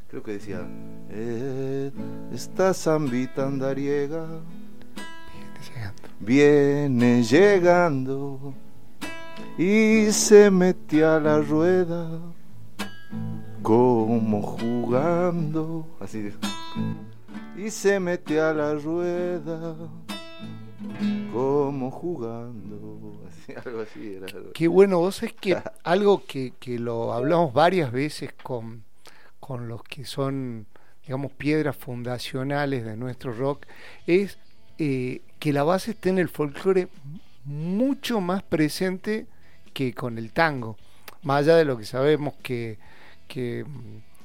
Creo 0.10 0.24
que 0.24 0.34
decía, 0.34 0.68
eh, 1.10 1.92
esta 2.34 2.74
zambita 2.74 3.46
andariega 3.46 4.26
viene 6.20 7.24
llegando 7.24 8.54
y 9.58 10.12
se 10.12 10.52
mete 10.52 11.04
a 11.04 11.20
la 11.20 11.40
rueda 11.40 12.20
como 13.62 14.42
jugando. 14.42 15.88
Así 16.00 16.32
Y 17.58 17.70
se 17.72 18.00
mete 18.00 18.40
a 18.40 18.54
la 18.54 18.76
rueda 18.76 19.76
como 21.32 21.92
jugando. 21.92 23.22
Así, 23.30 23.54
algo 23.54 23.82
así 23.82 24.16
era. 24.16 24.28
Qué 24.54 24.68
bueno, 24.68 25.00
vos 25.00 25.24
es 25.24 25.34
que 25.34 25.58
algo 25.84 26.24
que, 26.26 26.54
que 26.60 26.80
lo 26.80 27.14
hablamos 27.14 27.54
varias 27.54 27.92
veces 27.92 28.34
con 28.44 28.86
con 29.40 29.70
los 29.70 29.82
que 29.84 30.04
son 30.04 30.68
digamos, 31.08 31.32
piedras 31.32 31.76
fundacionales 31.78 32.84
de 32.84 32.98
nuestro 32.98 33.32
rock, 33.32 33.66
es 34.08 34.38
eh, 34.78 35.22
que 35.40 35.54
la 35.54 35.64
base 35.64 35.92
esté 35.92 36.10
en 36.10 36.20
el 36.20 36.28
folclore 36.28 36.90
mucho 37.46 38.20
más 38.20 38.44
presente 38.44 39.26
que 39.74 39.94
con 39.94 40.18
el 40.18 40.34
tango. 40.34 40.76
Más 41.24 41.40
allá 41.40 41.56
de 41.56 41.64
lo 41.64 41.78
que 41.78 41.86
sabemos 41.86 42.34
que, 42.44 42.78
mm, 43.34 44.17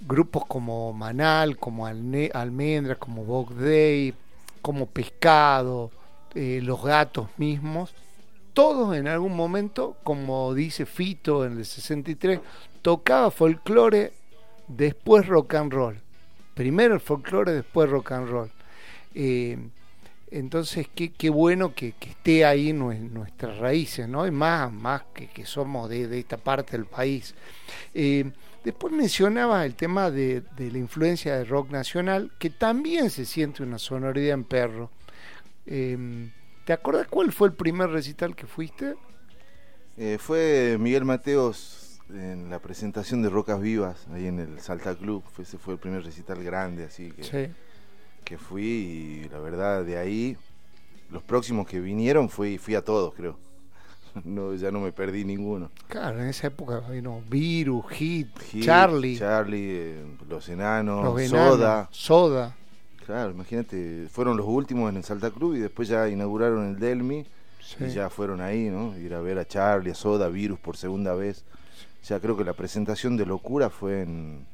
grupos 0.00 0.44
como 0.46 0.92
Manal, 0.92 1.56
como 1.56 1.86
Almendra, 1.86 2.96
como 2.96 3.24
Bog 3.24 3.54
Day, 3.54 4.14
como 4.62 4.86
Pescado, 4.86 5.90
eh, 6.34 6.60
Los 6.62 6.82
Gatos 6.82 7.28
mismos, 7.36 7.94
todos 8.54 8.96
en 8.96 9.08
algún 9.08 9.36
momento, 9.36 9.96
como 10.04 10.54
dice 10.54 10.86
Fito 10.86 11.44
en 11.44 11.58
el 11.58 11.66
63, 11.66 12.40
tocaba 12.82 13.30
folclore, 13.30 14.12
después 14.68 15.26
rock 15.26 15.54
and 15.54 15.72
roll. 15.72 16.00
Primero 16.54 16.94
el 16.94 17.00
folclore, 17.00 17.52
después 17.52 17.90
rock 17.90 18.12
and 18.12 18.28
roll. 18.28 18.50
Eh, 19.14 19.58
entonces, 20.30 20.88
qué, 20.94 21.30
bueno 21.30 21.74
que, 21.74 21.94
esté 22.00 22.44
ahí 22.44 22.72
nuestras 22.72 23.58
raíces, 23.58 24.08
¿no? 24.08 24.26
Y 24.26 24.30
más, 24.30 24.72
más 24.72 25.02
que, 25.14 25.46
somos 25.46 25.88
de, 25.88 26.18
esta 26.18 26.36
parte 26.36 26.76
del 26.76 26.86
país. 26.86 27.34
Eh, 27.92 28.32
después 28.64 28.92
mencionaba 28.92 29.64
el 29.64 29.74
tema 29.74 30.10
de, 30.10 30.42
la 30.56 30.78
influencia 30.78 31.36
del 31.36 31.48
rock 31.48 31.70
nacional, 31.70 32.32
que 32.38 32.50
también 32.50 33.10
se 33.10 33.24
siente 33.24 33.62
una 33.62 33.78
sonoridad 33.78 34.34
en 34.34 34.44
perro. 34.44 34.90
Eh, 35.66 36.30
¿Te 36.64 36.72
acuerdas 36.72 37.06
cuál 37.08 37.32
fue 37.32 37.48
el 37.48 37.54
primer 37.54 37.90
recital 37.90 38.34
que 38.34 38.46
fuiste? 38.46 38.94
fue 40.18 40.76
Miguel 40.80 41.04
Mateos 41.04 41.84
en 42.10 42.50
la 42.50 42.58
presentación 42.58 43.22
de 43.22 43.30
Rocas 43.30 43.60
Vivas, 43.60 44.06
ahí 44.12 44.26
en 44.26 44.38
el 44.38 44.60
Salta 44.60 44.94
Club, 44.94 45.22
ese 45.38 45.58
fue 45.58 45.74
el 45.74 45.80
primer 45.80 46.04
recital 46.04 46.42
grande, 46.42 46.84
así 46.84 47.12
que, 47.12 47.50
que 48.24 48.38
fui 48.38 48.64
y 48.64 49.28
la 49.30 49.38
verdad 49.38 49.84
de 49.84 49.98
ahí, 49.98 50.36
los 51.10 51.22
próximos 51.22 51.66
que 51.66 51.80
vinieron 51.80 52.28
fui, 52.28 52.58
fui 52.58 52.74
a 52.74 52.82
todos, 52.82 53.14
creo. 53.14 53.38
No, 54.22 54.54
ya 54.54 54.70
no 54.70 54.80
me 54.80 54.92
perdí 54.92 55.24
ninguno. 55.24 55.70
Claro, 55.88 56.20
en 56.20 56.28
esa 56.28 56.46
época 56.46 56.80
vino 56.80 57.22
Virus, 57.28 57.90
Hit, 57.90 58.28
Charlie. 58.60 59.18
Charlie, 59.18 59.66
eh, 59.68 60.04
Los 60.28 60.48
Enanos, 60.48 61.20
Soda. 61.28 61.88
Soda. 61.90 62.54
Claro, 63.04 63.32
imagínate, 63.32 64.06
fueron 64.10 64.36
los 64.36 64.46
últimos 64.46 64.88
en 64.90 64.96
el 64.96 65.04
Salta 65.04 65.30
Club 65.30 65.56
y 65.56 65.58
después 65.58 65.88
ya 65.88 66.08
inauguraron 66.08 66.68
el 66.68 66.78
Delmi 66.78 67.26
y 67.80 67.88
ya 67.88 68.08
fueron 68.08 68.40
ahí, 68.40 68.70
¿no? 68.70 68.96
Ir 68.96 69.14
a 69.14 69.20
ver 69.20 69.38
a 69.38 69.44
Charlie, 69.46 69.90
a 69.90 69.94
Soda, 69.94 70.28
Virus 70.28 70.58
por 70.58 70.76
segunda 70.76 71.14
vez. 71.14 71.44
Ya 72.04 72.20
creo 72.20 72.36
que 72.36 72.44
la 72.44 72.52
presentación 72.52 73.16
de 73.16 73.26
Locura 73.26 73.68
fue 73.68 74.02
en, 74.02 74.46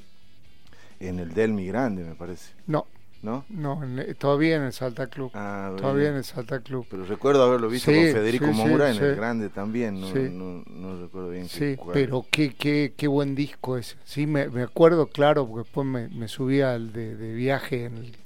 en 1.01 1.19
el 1.19 1.35
Delmi 1.35 1.67
Grande, 1.67 2.03
me 2.05 2.15
parece. 2.15 2.53
No. 2.67 2.87
¿No? 3.23 3.45
No, 3.51 3.81
todavía 4.19 4.57
en 4.57 4.63
el 4.63 4.73
Salta 4.73 5.09
Club. 5.09 5.31
Ah, 5.35 5.75
todavía 5.77 6.09
en 6.09 6.17
el 6.17 6.25
Salta 6.25 6.61
Club. 6.61 6.87
Pero 6.89 7.05
recuerdo 7.05 7.45
haberlo 7.45 7.69
visto 7.69 7.91
con 7.91 8.01
Federico 8.01 8.47
Moura 8.47 8.91
en 8.91 9.03
el 9.03 9.15
Grande 9.17 9.51
también, 9.51 10.01
no, 10.01 10.65
no, 10.67 11.03
recuerdo 11.03 11.29
bien. 11.29 11.49
Sí, 11.49 11.77
pero 11.93 12.25
qué, 12.31 12.55
qué, 12.55 12.95
qué 12.97 13.09
buen 13.09 13.35
disco 13.35 13.77
ese. 13.77 13.97
Sí, 14.05 14.27
me, 14.27 14.49
me 14.49 14.63
acuerdo, 14.63 15.09
claro, 15.09 15.47
porque 15.47 15.65
después 15.65 15.87
me, 15.87 16.09
me 16.09 16.29
subí 16.29 16.63
al 16.63 16.93
de, 16.95 17.15
de 17.15 17.35
viaje 17.35 17.85
en 17.85 17.99
el, 17.99 18.17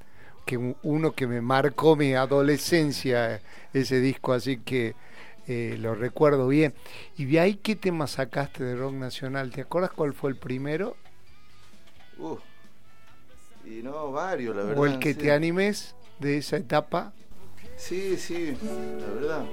que 0.44 0.74
uno 0.82 1.12
que 1.12 1.26
me 1.26 1.40
marcó 1.40 1.96
mi 1.96 2.14
adolescencia 2.14 3.40
ese 3.72 4.00
disco, 4.00 4.32
así 4.32 4.58
que 4.58 4.94
eh, 5.46 5.76
lo 5.78 5.94
recuerdo 5.94 6.48
bien. 6.48 6.74
¿Y 7.16 7.24
de 7.24 7.40
ahí 7.40 7.54
qué 7.56 7.76
tema 7.76 8.06
sacaste 8.06 8.62
de 8.64 8.76
rock 8.76 8.94
nacional? 8.94 9.50
¿Te 9.50 9.62
acuerdas 9.62 9.90
cuál 9.92 10.12
fue 10.14 10.30
el 10.30 10.36
primero? 10.36 10.96
Uh, 12.18 12.36
y 13.66 13.82
no, 13.82 14.12
varios, 14.12 14.54
la 14.54 14.62
verdad. 14.62 14.82
¿O 14.82 14.86
el 14.86 14.98
que 14.98 15.14
te 15.14 15.32
animes 15.32 15.94
de 16.20 16.38
esa 16.38 16.56
etapa? 16.56 17.12
Sí, 17.76 18.16
sí, 18.16 18.56
la 18.62 19.14
verdad. 19.14 19.44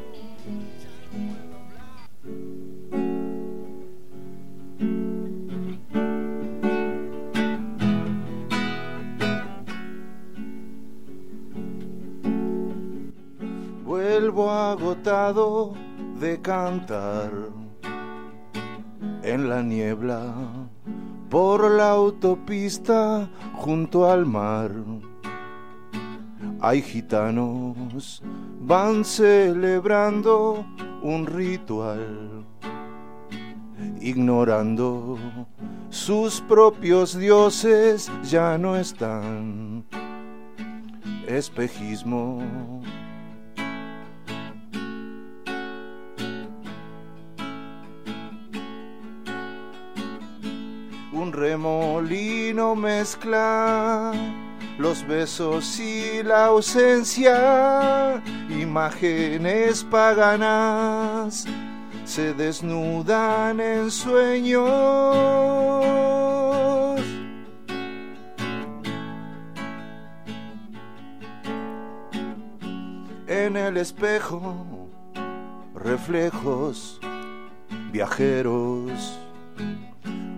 Vuelvo 13.84 14.52
agotado 14.52 15.74
de 16.20 16.40
cantar 16.42 17.32
en 19.24 19.50
la 19.50 19.62
niebla 19.62 20.61
por 21.32 21.72
la 21.72 21.92
autopista 21.92 23.30
junto 23.54 24.12
al 24.12 24.26
mar. 24.26 24.70
Hay 26.60 26.82
gitanos, 26.82 28.22
van 28.60 29.06
celebrando 29.06 30.66
un 31.02 31.26
ritual, 31.26 32.46
ignorando 34.02 35.18
sus 35.90 36.42
propios 36.42 37.18
dioses 37.18 38.12
ya 38.24 38.58
no 38.58 38.76
están. 38.76 39.86
Espejismo 41.28 42.42
remolino 51.32 52.76
mezcla 52.76 54.12
los 54.78 55.08
besos 55.08 55.80
y 55.80 56.24
la 56.24 56.46
ausencia, 56.46 58.22
imágenes 58.50 59.84
paganas 59.84 61.46
se 62.04 62.34
desnudan 62.34 63.60
en 63.60 63.92
sueños. 63.92 64.66
En 73.28 73.56
el 73.56 73.78
espejo, 73.78 74.66
reflejos 75.76 77.00
viajeros 77.92 79.21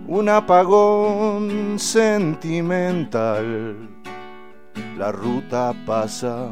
un 0.06 0.28
apagón 0.28 1.78
sentimental. 1.78 3.88
La 4.98 5.10
ruta 5.10 5.74
pasa, 5.86 6.50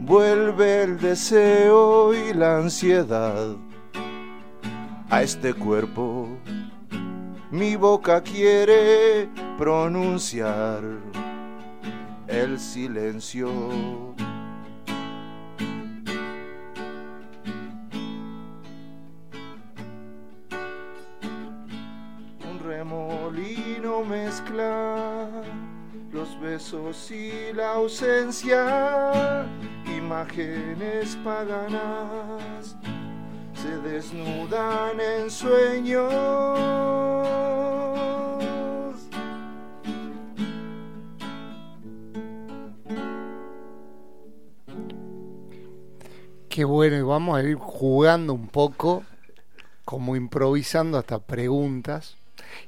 vuelve 0.00 0.84
el 0.84 0.98
deseo 0.98 2.14
y 2.14 2.32
la 2.32 2.58
ansiedad 2.58 3.56
a 5.10 5.22
este 5.22 5.52
cuerpo. 5.54 6.28
Mi 7.50 7.74
boca 7.76 8.22
quiere 8.22 9.28
pronunciar 9.58 10.82
el 12.28 12.58
silencio 12.58 13.50
mezcla 24.32 25.28
los 26.10 26.40
besos 26.40 27.10
y 27.10 27.52
la 27.52 27.74
ausencia, 27.74 29.44
imágenes 29.84 31.18
paganas 31.22 32.76
se 33.52 33.76
desnudan 33.86 34.98
en 35.00 35.30
sueños. 35.30 36.14
Qué 46.48 46.64
bueno, 46.64 46.96
y 46.96 47.02
vamos 47.02 47.36
a 47.36 47.42
ir 47.42 47.56
jugando 47.56 48.32
un 48.32 48.48
poco, 48.48 49.04
como 49.84 50.16
improvisando 50.16 50.96
hasta 50.96 51.18
preguntas 51.18 52.21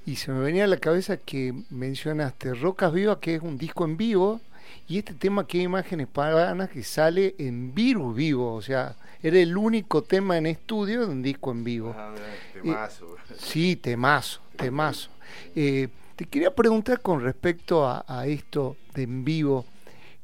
y 0.06 0.16
se 0.16 0.32
me 0.32 0.40
venía 0.40 0.64
a 0.64 0.68
la 0.68 0.76
cabeza 0.76 1.16
que 1.16 1.54
mencionaste 1.70 2.54
Rocas 2.54 2.92
Vivas, 2.92 3.18
que 3.18 3.36
es 3.36 3.42
un 3.42 3.58
disco 3.58 3.84
en 3.84 3.96
vivo, 3.96 4.40
y 4.88 4.98
este 4.98 5.14
tema 5.14 5.46
que 5.46 5.58
imágenes 5.58 6.06
paganas 6.06 6.70
que 6.70 6.82
sale 6.82 7.34
en 7.38 7.74
Virus 7.74 8.14
Vivo, 8.14 8.54
o 8.54 8.62
sea, 8.62 8.96
era 9.22 9.38
el 9.38 9.56
único 9.56 10.02
tema 10.02 10.36
en 10.36 10.46
estudio 10.46 11.06
de 11.06 11.12
un 11.12 11.22
disco 11.22 11.50
en 11.50 11.64
vivo. 11.64 11.94
Ah, 11.96 12.14
temazo. 12.52 13.16
sí, 13.38 13.76
temazo, 13.76 14.40
temazo. 14.56 15.08
Eh, 15.56 15.88
te 16.16 16.26
quería 16.26 16.54
preguntar 16.54 17.00
con 17.00 17.22
respecto 17.22 17.86
a, 17.88 18.26
esto 18.26 18.76
de 18.94 19.04
en 19.04 19.24
vivo. 19.24 19.64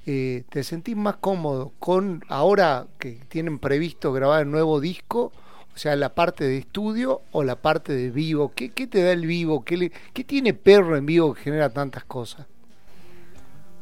Eh, 0.06 0.44
¿Te 0.50 0.62
sentís 0.64 0.96
más 0.96 1.16
cómodo 1.16 1.72
con 1.78 2.22
ahora 2.28 2.87
que 2.98 3.20
tienen 3.28 3.59
previsto 3.59 4.12
grabar 4.12 4.42
el 4.42 4.50
nuevo 4.50 4.80
disco 4.80 5.33
o 5.74 5.78
sea, 5.78 5.96
la 5.96 6.14
parte 6.14 6.44
de 6.44 6.59
estudio 6.59 7.22
o 7.33 7.44
la 7.44 7.56
parte 7.56 7.92
de 7.94 8.11
vivo. 8.11 8.52
¿Qué, 8.54 8.68
te 8.68 9.02
da 9.02 9.12
el 9.12 9.26
vivo? 9.26 9.64
¿Qué, 9.64 9.90
¿Qué 10.12 10.24
tiene 10.24 10.52
perro 10.52 10.96
en 10.96 11.06
vivo 11.06 11.35
que 11.35 11.42
genera 11.42 11.70
tantas 11.70 12.04
cosas? 12.04 12.46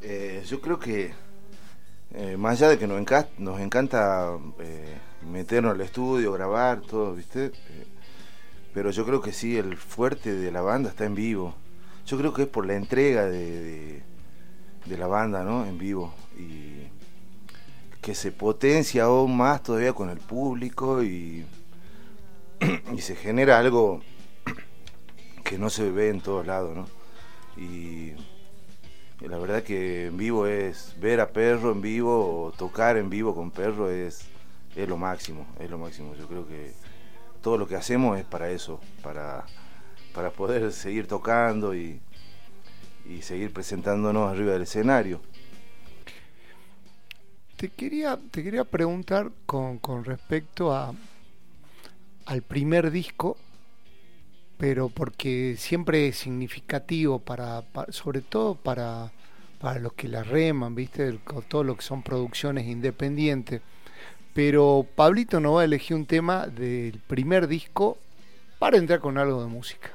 Eh, 0.02 0.44
yo 0.46 0.60
creo 0.60 0.78
que, 0.78 1.12
eh, 2.14 2.36
más 2.36 2.58
allá 2.58 2.70
de 2.70 2.78
que 2.78 2.86
nos, 2.86 3.60
encanta, 3.60 4.38
eh, 4.60 4.96
meternos 5.28 5.74
al 5.74 5.80
estudio, 5.80 6.32
grabar, 6.32 6.80
todo, 6.82 7.14
¿viste? 7.14 7.52
pero 8.72 8.90
yo 8.90 9.04
creo 9.04 9.20
que 9.20 9.32
sí, 9.32 9.56
el 9.56 9.76
fuerte 9.76 10.32
de 10.34 10.52
la 10.52 10.60
banda 10.60 10.90
está 10.90 11.04
en 11.04 11.16
vivo. 11.16 11.54
Yo 12.06 12.16
creo 12.16 12.32
que 12.32 12.42
es 12.42 12.48
por 12.48 12.64
la 12.64 12.74
entrega 12.74 13.24
de, 13.26 14.02
de, 14.86 14.98
la 14.98 15.08
banda, 15.08 15.42
¿no? 15.42 15.66
En 15.66 15.78
vivo. 15.78 16.14
Y 16.38 16.86
que 18.00 18.14
se 18.14 18.30
potencia 18.30 19.04
aún 19.04 19.36
más 19.36 19.62
todavía 19.64 19.92
con 19.94 20.10
el 20.10 20.18
público 20.18 21.02
y, 21.02 21.44
y 22.92 23.00
se 23.00 23.16
genera 23.16 23.58
algo 23.58 24.00
que 25.44 25.58
no 25.58 25.70
se 25.70 25.90
ve 25.90 26.10
en 26.10 26.20
todos 26.20 26.46
lados, 26.46 26.76
¿no? 26.76 26.86
Y 27.56 28.12
la 29.20 29.38
verdad 29.38 29.62
que 29.62 30.06
en 30.06 30.16
vivo 30.16 30.46
es 30.46 30.94
ver 31.00 31.20
a 31.20 31.30
perro 31.30 31.72
en 31.72 31.80
vivo 31.80 32.44
o 32.44 32.52
tocar 32.52 32.96
en 32.96 33.10
vivo 33.10 33.34
con 33.34 33.50
perro 33.50 33.90
es, 33.90 34.26
es 34.76 34.88
lo 34.88 34.96
máximo, 34.96 35.46
es 35.58 35.70
lo 35.70 35.78
máximo. 35.78 36.14
Yo 36.14 36.26
creo 36.28 36.46
que 36.46 36.72
todo 37.42 37.58
lo 37.58 37.66
que 37.66 37.76
hacemos 37.76 38.18
es 38.18 38.24
para 38.24 38.50
eso, 38.50 38.80
para, 39.02 39.44
para 40.14 40.30
poder 40.30 40.72
seguir 40.72 41.06
tocando 41.06 41.74
y, 41.74 42.00
y 43.08 43.22
seguir 43.22 43.52
presentándonos 43.52 44.30
arriba 44.30 44.52
del 44.52 44.62
escenario. 44.62 45.20
Te 47.56 47.70
quería, 47.70 48.18
te 48.30 48.44
quería 48.44 48.64
preguntar 48.64 49.32
con, 49.46 49.78
con 49.78 50.04
respecto 50.04 50.72
a, 50.72 50.94
al 52.28 52.42
primer 52.42 52.90
disco, 52.90 53.38
pero 54.58 54.90
porque 54.90 55.54
siempre 55.56 56.08
es 56.08 56.18
significativo 56.18 57.20
para, 57.20 57.64
sobre 57.88 58.20
todo 58.20 58.54
para, 58.54 59.10
para 59.58 59.80
los 59.80 59.94
que 59.94 60.08
la 60.08 60.22
reman, 60.22 60.74
viste, 60.74 61.18
todo 61.48 61.64
lo 61.64 61.74
que 61.74 61.82
son 61.82 62.02
producciones 62.02 62.66
independientes. 62.66 63.62
Pero 64.34 64.86
Pablito 64.94 65.40
nos 65.40 65.56
va 65.56 65.62
a 65.62 65.64
elegir 65.64 65.96
un 65.96 66.04
tema 66.04 66.46
del 66.46 67.00
primer 67.06 67.48
disco 67.48 67.96
para 68.58 68.76
entrar 68.76 69.00
con 69.00 69.16
algo 69.16 69.40
de 69.40 69.48
música. 69.48 69.90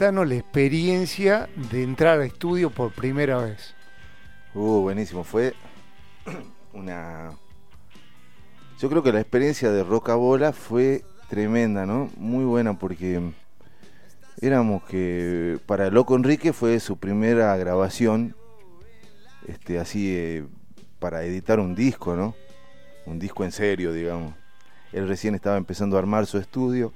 La 0.00 0.34
experiencia 0.34 1.50
de 1.70 1.82
entrar 1.82 2.20
a 2.20 2.24
estudio 2.24 2.70
por 2.70 2.90
primera 2.90 3.36
vez. 3.36 3.74
Uh, 4.54 4.80
buenísimo. 4.80 5.24
Fue 5.24 5.52
una. 6.72 7.32
Yo 8.78 8.88
creo 8.88 9.02
que 9.02 9.12
la 9.12 9.20
experiencia 9.20 9.70
de 9.70 9.84
Roca 9.84 10.14
Bola 10.14 10.54
fue 10.54 11.04
tremenda, 11.28 11.84
¿no? 11.84 12.08
Muy 12.16 12.44
buena 12.44 12.78
porque 12.78 13.20
éramos 14.40 14.82
que 14.84 15.58
para 15.66 15.90
Loco 15.90 16.16
Enrique 16.16 16.54
fue 16.54 16.80
su 16.80 16.96
primera 16.96 17.54
grabación, 17.58 18.34
este, 19.46 19.78
así 19.78 20.16
eh, 20.16 20.46
para 20.98 21.24
editar 21.24 21.60
un 21.60 21.74
disco, 21.74 22.16
¿no? 22.16 22.34
Un 23.04 23.18
disco 23.18 23.44
en 23.44 23.52
serio, 23.52 23.92
digamos. 23.92 24.32
Él 24.92 25.06
recién 25.06 25.34
estaba 25.34 25.58
empezando 25.58 25.96
a 25.96 25.98
armar 25.98 26.24
su 26.24 26.38
estudio. 26.38 26.94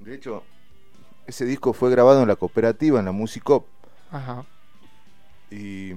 De 0.00 0.16
hecho, 0.16 0.42
ese 1.26 1.44
disco 1.44 1.72
fue 1.72 1.90
grabado 1.90 2.22
en 2.22 2.28
la 2.28 2.36
cooperativa, 2.36 2.98
en 2.98 3.06
la 3.06 3.12
Musicop. 3.12 3.66
Ajá. 4.10 4.44
Y 5.50 5.94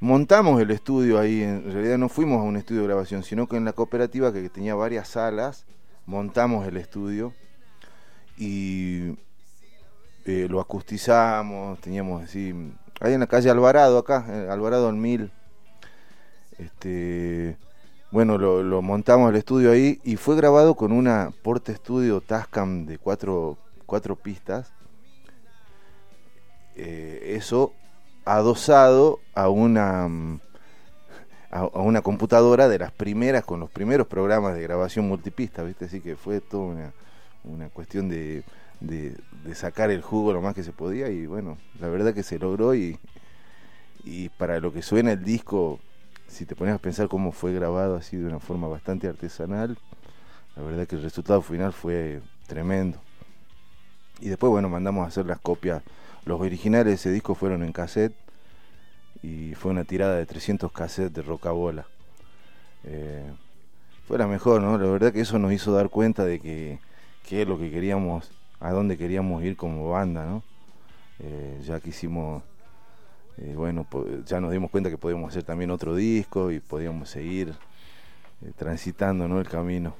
montamos 0.00 0.60
el 0.60 0.70
estudio 0.70 1.18
ahí. 1.18 1.42
En 1.42 1.72
realidad 1.72 1.98
no 1.98 2.08
fuimos 2.08 2.40
a 2.40 2.42
un 2.42 2.56
estudio 2.56 2.82
de 2.82 2.88
grabación, 2.88 3.22
sino 3.22 3.46
que 3.46 3.56
en 3.56 3.64
la 3.64 3.72
cooperativa 3.72 4.32
que 4.32 4.48
tenía 4.48 4.74
varias 4.74 5.08
salas, 5.08 5.66
montamos 6.06 6.66
el 6.66 6.76
estudio 6.76 7.32
y 8.36 9.16
eh, 10.24 10.46
lo 10.48 10.60
acustizamos. 10.60 11.80
Teníamos 11.80 12.22
así. 12.22 12.54
Ahí 13.00 13.14
en 13.14 13.20
la 13.20 13.26
calle 13.26 13.50
Alvarado, 13.50 13.98
acá, 13.98 14.24
Alvarado 14.50 14.88
al 14.88 14.96
Mil. 14.96 15.30
Este. 16.58 17.56
Bueno, 18.10 18.38
lo, 18.38 18.62
lo, 18.62 18.80
montamos 18.80 19.28
el 19.30 19.36
estudio 19.36 19.72
ahí 19.72 20.00
y 20.04 20.14
fue 20.14 20.36
grabado 20.36 20.76
con 20.76 20.92
una 20.92 21.32
Porte 21.42 21.72
Estudio 21.72 22.20
Tascam 22.20 22.86
de 22.86 22.96
cuatro 22.96 23.58
cuatro 23.84 24.16
pistas, 24.16 24.72
eh, 26.76 27.34
eso 27.36 27.72
adosado 28.24 29.20
a 29.34 29.48
una 29.48 30.08
mm, 30.08 30.40
a, 31.54 31.66
una 31.80 32.02
computadora 32.02 32.68
de 32.68 32.78
las 32.78 32.90
primeras 32.90 33.44
con 33.44 33.60
los 33.60 33.70
primeros 33.70 34.08
programas 34.08 34.54
de 34.54 34.62
grabación 34.62 35.06
multipista, 35.06 35.62
¿viste? 35.62 35.84
Así 35.84 36.00
que 36.00 36.16
fue 36.16 36.40
toda 36.40 36.64
una, 36.64 36.92
una 37.44 37.68
cuestión 37.68 38.08
de, 38.08 38.42
de, 38.80 39.14
sacar 39.54 39.90
el 39.90 40.02
jugo 40.02 40.32
lo 40.32 40.42
más 40.42 40.54
que 40.54 40.64
se 40.64 40.72
podía 40.72 41.08
y 41.08 41.26
bueno, 41.26 41.56
la 41.80 41.88
verdad 41.88 42.12
que 42.12 42.24
se 42.24 42.40
logró 42.40 42.74
y, 42.74 42.98
y 44.02 44.30
para 44.30 44.58
lo 44.58 44.72
que 44.72 44.82
suena 44.82 45.12
el 45.12 45.22
disco, 45.22 45.78
si 46.26 46.44
te 46.44 46.56
pones 46.56 46.74
a 46.74 46.78
pensar 46.78 47.08
cómo 47.08 47.30
fue 47.30 47.52
grabado 47.52 47.94
así 47.96 48.16
de 48.16 48.26
una 48.26 48.40
forma 48.40 48.66
bastante 48.66 49.06
artesanal, 49.06 49.78
la 50.56 50.62
verdad 50.62 50.88
que 50.88 50.96
el 50.96 51.02
resultado 51.02 51.40
final 51.40 51.72
fue 51.72 52.20
tremendo. 52.48 52.98
Y 54.24 54.30
después, 54.30 54.50
bueno, 54.50 54.70
mandamos 54.70 55.04
a 55.04 55.08
hacer 55.08 55.26
las 55.26 55.38
copias. 55.38 55.82
Los 56.24 56.40
originales 56.40 56.86
de 56.86 56.94
ese 56.94 57.10
disco 57.10 57.34
fueron 57.34 57.62
en 57.62 57.72
cassette 57.72 58.14
y 59.22 59.54
fue 59.54 59.70
una 59.70 59.84
tirada 59.84 60.16
de 60.16 60.24
300 60.24 60.72
cassettes 60.72 61.12
de 61.12 61.20
rocabola. 61.20 61.86
Eh, 62.84 63.30
fue 64.08 64.16
la 64.16 64.26
mejor, 64.26 64.62
¿no? 64.62 64.78
La 64.78 64.86
verdad 64.86 65.12
que 65.12 65.20
eso 65.20 65.38
nos 65.38 65.52
hizo 65.52 65.72
dar 65.72 65.90
cuenta 65.90 66.24
de 66.24 66.40
que, 66.40 66.78
es 67.30 67.46
lo 67.46 67.58
que 67.58 67.70
queríamos, 67.70 68.30
a 68.60 68.70
dónde 68.70 68.96
queríamos 68.96 69.44
ir 69.44 69.58
como 69.58 69.90
banda, 69.90 70.24
¿no? 70.24 70.42
Eh, 71.18 71.60
ya 71.62 71.78
que 71.80 71.90
hicimos, 71.90 72.42
eh, 73.36 73.52
bueno, 73.54 73.86
ya 74.24 74.40
nos 74.40 74.52
dimos 74.52 74.70
cuenta 74.70 74.88
que 74.88 74.96
podíamos 74.96 75.32
hacer 75.32 75.42
también 75.42 75.70
otro 75.70 75.94
disco 75.94 76.50
y 76.50 76.60
podíamos 76.60 77.10
seguir 77.10 77.50
eh, 78.40 78.52
transitando, 78.56 79.28
¿no? 79.28 79.38
El 79.38 79.50
camino. 79.50 79.94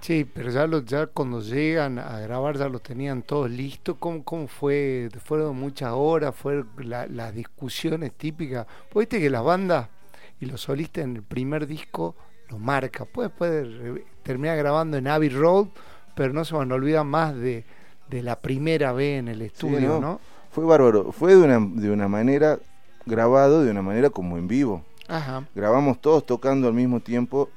Sí, 0.00 0.24
pero 0.24 0.50
ya, 0.50 0.68
ya 0.84 1.06
cuando 1.06 1.40
llegan 1.40 1.98
a 1.98 2.18
grabar 2.20 2.58
ya 2.58 2.68
lo 2.68 2.80
tenían 2.80 3.22
todos 3.22 3.50
listos. 3.50 3.96
¿Cómo, 3.98 4.24
cómo 4.24 4.48
fue? 4.48 5.08
¿Fueron 5.24 5.56
muchas 5.56 5.92
horas? 5.94 6.34
¿Fueron 6.34 6.68
las 6.84 7.34
discusiones 7.34 8.12
típicas? 8.14 8.66
Pues 8.90 9.04
viste 9.06 9.20
que 9.20 9.30
las 9.30 9.44
bandas 9.44 9.88
y 10.40 10.46
los 10.46 10.60
solistas 10.60 11.04
en 11.04 11.16
el 11.16 11.22
primer 11.22 11.66
disco 11.66 12.16
lo 12.50 12.58
marca. 12.58 13.04
Puede, 13.04 13.30
puede 13.30 14.04
terminar 14.24 14.56
grabando 14.58 14.96
en 14.96 15.06
Abbey 15.06 15.28
Road, 15.28 15.68
pero 16.16 16.32
no 16.32 16.44
se 16.44 16.54
van 16.56 16.72
a 16.72 16.74
olvidar 16.74 17.04
más 17.04 17.36
de, 17.36 17.64
la 18.10 18.40
primera 18.40 18.92
vez 18.92 19.20
en 19.20 19.28
el 19.28 19.40
estudio, 19.40 20.00
¿no? 20.00 20.20
Fue 20.50 20.64
bárbaro. 20.64 21.12
Fue 21.12 21.34
de 21.34 21.42
una, 21.42 21.60
de 21.80 21.90
una 21.90 22.08
manera 22.08 22.58
grabado, 23.06 23.62
de 23.62 23.70
una 23.70 23.82
manera 23.82 24.10
como 24.10 24.36
en 24.36 24.48
vivo. 24.48 24.84
Ajá. 25.08 25.46
Grabamos 25.54 26.00
todos 26.00 26.26
tocando 26.26 26.68
al 26.68 26.74
mismo 26.74 27.00
tiempo 27.00 27.48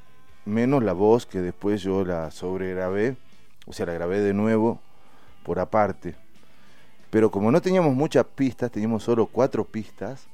menos 0.46 0.84
la 0.84 0.94
voz 0.94 1.26
que 1.26 1.42
después 1.42 1.82
yo 1.82 2.06
la 2.06 2.32
sobregrabé, 2.32 3.18
o 3.66 3.74
sea, 3.74 3.88
la 3.88 3.94
grabé 3.94 4.20
de 4.22 4.34
nuevo 4.34 4.80
por 5.44 5.60
aparte. 5.60 6.16
Pero 7.10 7.32
como 7.32 7.52
no 7.52 7.62
teníamos 7.62 7.96
muchas 7.96 8.26
pistas, 8.26 8.72
teníamos 8.72 9.04
solo 9.04 9.26
cuatro 9.26 9.64
pistas, 9.66 10.28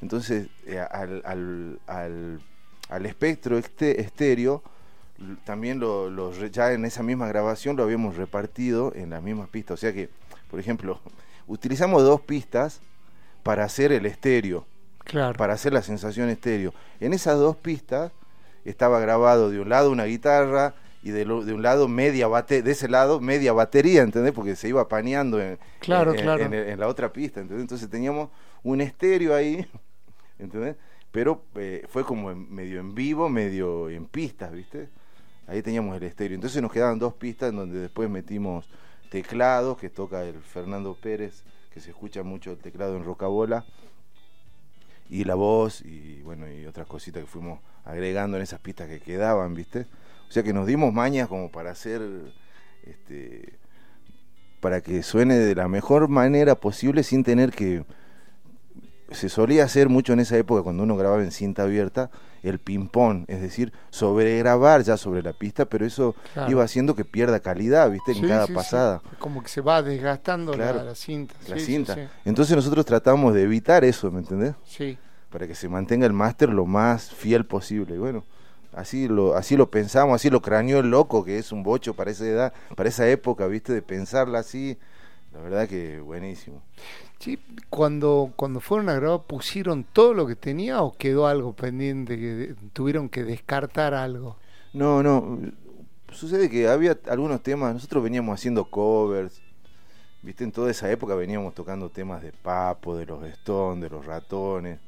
entonces 0.00 0.48
eh, 0.66 0.78
al, 0.78 1.22
al, 1.24 1.78
al, 1.86 2.40
al, 2.88 3.06
espectro 3.06 3.58
este, 3.58 4.00
estéreo, 4.00 4.62
también 5.44 5.78
lo, 5.78 6.32
ya 6.48 6.72
en 6.72 6.84
esa 6.84 7.02
misma 7.02 7.28
grabación 7.28 7.76
lo 7.76 7.84
habíamos 7.84 8.16
repartido 8.16 8.92
en 8.94 9.10
las 9.10 9.22
mismas 9.22 9.48
pistas. 9.48 9.74
O 9.74 9.80
sea 9.80 9.92
que, 9.92 10.08
por 10.50 10.58
ejemplo, 10.58 11.00
utilizamos 11.46 12.02
dos 12.02 12.20
pistas 12.20 12.80
para 13.42 13.64
hacer 13.64 13.92
el 13.92 14.06
estéreo, 14.06 14.66
claro. 15.04 15.36
para 15.36 15.54
hacer 15.54 15.72
la 15.72 15.82
sensación 15.82 16.28
estéreo. 16.28 16.72
En 17.00 17.12
esas 17.12 17.38
dos 17.38 17.56
pistas 17.56 18.12
estaba 18.64 19.00
grabado 19.00 19.50
de 19.50 19.60
un 19.60 19.68
lado 19.68 19.90
una 19.90 20.04
guitarra 20.04 20.74
y 21.02 21.10
de, 21.10 21.24
de 21.24 21.52
un 21.52 21.62
lado 21.62 21.88
media 21.88 22.28
bate, 22.28 22.62
de 22.62 22.70
ese 22.70 22.88
lado 22.88 23.20
media 23.20 23.52
batería, 23.52 24.02
¿entendés? 24.02 24.32
Porque 24.32 24.54
se 24.54 24.68
iba 24.68 24.88
paneando 24.88 25.40
en, 25.40 25.58
en, 25.86 26.80
la 26.80 26.88
otra 26.88 27.12
pista, 27.12 27.40
¿entendés? 27.40 27.62
Entonces 27.62 27.90
teníamos 27.90 28.30
un 28.62 28.80
estéreo 28.80 29.34
ahí, 29.34 29.66
¿entendés? 30.38 30.76
Pero 31.10 31.42
eh, 31.56 31.84
fue 31.88 32.04
como 32.04 32.34
medio 32.34 32.80
en 32.80 32.94
vivo, 32.94 33.28
medio 33.28 33.90
en 33.90 34.06
pistas, 34.06 34.52
¿viste? 34.52 34.88
Ahí 35.48 35.60
teníamos 35.60 35.96
el 35.96 36.04
estéreo. 36.04 36.36
Entonces 36.36 36.62
nos 36.62 36.72
quedaban 36.72 36.98
dos 36.98 37.14
pistas 37.14 37.50
en 37.50 37.56
donde 37.56 37.80
después 37.80 38.08
metimos 38.08 38.68
teclados, 39.10 39.76
que 39.78 39.90
toca 39.90 40.24
el 40.24 40.40
Fernando 40.40 40.94
Pérez, 40.94 41.42
que 41.74 41.80
se 41.80 41.90
escucha 41.90 42.22
mucho 42.22 42.52
el 42.52 42.58
teclado 42.58 42.96
en 42.96 43.04
Rocabola 43.04 43.64
y 45.10 45.24
la 45.24 45.34
voz 45.34 45.82
y 45.82 46.22
bueno 46.22 46.50
y 46.50 46.64
otras 46.64 46.86
cositas 46.86 47.22
que 47.22 47.28
fuimos 47.28 47.60
agregando 47.84 48.36
en 48.36 48.42
esas 48.42 48.60
pistas 48.60 48.88
que 48.88 49.00
quedaban, 49.00 49.54
¿viste? 49.54 49.86
O 50.28 50.32
sea 50.32 50.42
que 50.42 50.52
nos 50.52 50.66
dimos 50.66 50.92
mañas 50.92 51.28
como 51.28 51.50
para 51.50 51.70
hacer 51.70 52.00
este, 52.84 53.58
para 54.60 54.80
que 54.80 55.02
suene 55.02 55.34
de 55.34 55.54
la 55.54 55.68
mejor 55.68 56.08
manera 56.08 56.54
posible 56.54 57.02
sin 57.02 57.24
tener 57.24 57.50
que... 57.50 57.84
Se 59.10 59.28
solía 59.28 59.64
hacer 59.64 59.90
mucho 59.90 60.14
en 60.14 60.20
esa 60.20 60.38
época 60.38 60.62
cuando 60.62 60.84
uno 60.84 60.96
grababa 60.96 61.22
en 61.22 61.32
cinta 61.32 61.64
abierta 61.64 62.10
el 62.42 62.58
ping-pong, 62.58 63.24
es 63.28 63.42
decir, 63.42 63.72
sobregrabar 63.90 64.82
ya 64.82 64.96
sobre 64.96 65.22
la 65.22 65.32
pista, 65.32 65.66
pero 65.66 65.84
eso 65.84 66.14
iba 66.48 66.64
haciendo 66.64 66.96
que 66.96 67.04
pierda 67.04 67.40
calidad, 67.40 67.90
¿viste? 67.90 68.12
En 68.12 68.26
cada 68.26 68.46
pasada. 68.46 69.02
Como 69.18 69.42
que 69.42 69.48
se 69.48 69.60
va 69.60 69.82
desgastando 69.82 70.56
la, 70.56 70.94
cinta. 70.94 71.34
La 71.48 71.58
cinta. 71.58 72.10
Entonces 72.24 72.56
nosotros 72.56 72.86
tratamos 72.86 73.34
de 73.34 73.42
evitar 73.42 73.84
eso, 73.84 74.10
¿me 74.10 74.20
entendés? 74.20 74.54
Sí. 74.64 74.96
Para 75.32 75.46
que 75.46 75.54
se 75.54 75.68
mantenga 75.68 76.06
el 76.06 76.12
máster 76.12 76.50
lo 76.50 76.66
más 76.66 77.10
fiel 77.10 77.46
posible. 77.46 77.94
Y 77.94 77.98
bueno, 77.98 78.24
así 78.72 79.08
lo, 79.08 79.34
así 79.34 79.56
lo 79.56 79.70
pensamos, 79.70 80.14
así 80.14 80.30
lo 80.30 80.42
craneó 80.42 80.80
el 80.80 80.90
loco, 80.90 81.24
que 81.24 81.38
es 81.38 81.52
un 81.52 81.62
bocho 81.62 81.94
para 81.94 82.10
esa 82.10 82.26
edad, 82.26 82.52
para 82.76 82.88
esa 82.88 83.08
época, 83.08 83.46
¿viste? 83.46 83.72
De 83.72 83.82
pensarla 83.82 84.40
así. 84.40 84.78
La 85.32 85.40
verdad 85.40 85.66
que 85.66 86.00
buenísimo. 86.00 86.62
Sí, 87.18 87.38
cuando, 87.70 88.32
cuando 88.36 88.60
fueron 88.60 88.90
a 88.90 88.94
grabar, 88.94 89.22
¿pusieron 89.26 89.84
todo 89.84 90.12
lo 90.12 90.26
que 90.26 90.36
tenía 90.36 90.82
o 90.82 90.92
quedó 90.92 91.26
algo 91.26 91.54
pendiente 91.54 92.18
que 92.18 92.54
tuvieron 92.74 93.08
que 93.08 93.24
descartar 93.24 93.94
algo? 93.94 94.36
No, 94.74 95.02
no. 95.02 95.38
Sucede 96.10 96.50
que 96.50 96.68
había 96.68 96.98
algunos 97.08 97.42
temas, 97.42 97.72
nosotros 97.72 98.02
veníamos 98.02 98.38
haciendo 98.38 98.66
covers, 98.66 99.40
viste, 100.20 100.44
en 100.44 100.52
toda 100.52 100.70
esa 100.70 100.90
época 100.90 101.14
veníamos 101.14 101.54
tocando 101.54 101.88
temas 101.88 102.22
de 102.22 102.32
Papo, 102.32 102.96
de 102.96 103.06
los 103.06 103.24
Stones, 103.24 103.82
de 103.82 103.88
los 103.88 104.04
ratones 104.04 104.78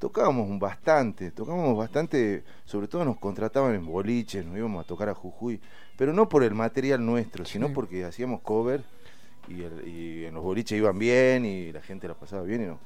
tocábamos 0.00 0.58
bastante, 0.58 1.30
tocábamos 1.30 1.76
bastante, 1.76 2.42
sobre 2.64 2.88
todo 2.88 3.04
nos 3.04 3.18
contrataban 3.18 3.74
en 3.74 3.84
boliches, 3.84 4.44
nos 4.46 4.56
íbamos 4.56 4.82
a 4.82 4.88
tocar 4.88 5.10
a 5.10 5.14
Jujuy, 5.14 5.60
pero 5.96 6.14
no 6.14 6.26
por 6.28 6.42
el 6.42 6.54
material 6.54 7.04
nuestro, 7.04 7.44
sino 7.44 7.72
porque 7.74 8.04
hacíamos 8.04 8.40
cover 8.40 8.82
y, 9.46 10.24
en 10.24 10.34
los 10.34 10.42
boliches 10.42 10.78
iban 10.78 10.98
bien 10.98 11.44
y 11.44 11.70
la 11.70 11.82
gente 11.82 12.08
la 12.08 12.14
pasaba 12.14 12.42
bien 12.42 12.62
y 12.62 12.66
no. 12.66 12.78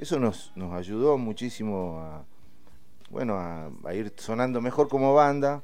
Eso 0.00 0.18
nos, 0.18 0.52
nos 0.56 0.74
ayudó 0.74 1.16
muchísimo 1.16 2.00
a, 2.00 2.24
bueno, 3.10 3.38
a, 3.38 3.94
ir 3.94 4.12
sonando 4.16 4.60
mejor 4.60 4.88
como 4.88 5.14
banda, 5.14 5.62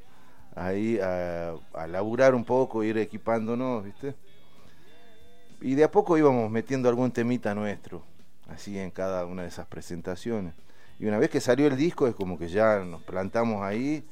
a, 0.54 0.68
a, 0.68 1.54
a 1.83 1.87
laburar 1.88 2.37
un 2.37 2.44
poco, 2.44 2.85
ir 2.85 2.98
equipándonos, 2.98 3.85
¿viste? 3.85 4.14
Y 5.61 5.74
de 5.74 5.83
a 5.83 5.90
poco 5.90 6.16
íbamos 6.16 6.48
metiendo 6.52 6.88
algún 6.88 7.11
temita 7.11 7.52
nuestro, 7.52 8.04
así 8.48 8.78
en 8.78 8.92
cada 8.92 9.26
una 9.26 9.42
de 9.42 9.48
esas 9.48 9.66
presentaciones. 9.66 10.54
Y 10.98 11.07
una 11.07 11.18
vez 11.18 11.30
que 11.30 11.40
salió 11.40 11.66
el 11.66 11.76
disco 11.76 12.07
es 12.07 12.14
como 12.14 12.38
que 12.38 12.48
ya 12.48 12.80
nos 12.80 13.02
plantamos 13.02 13.62
ahí 13.62 14.04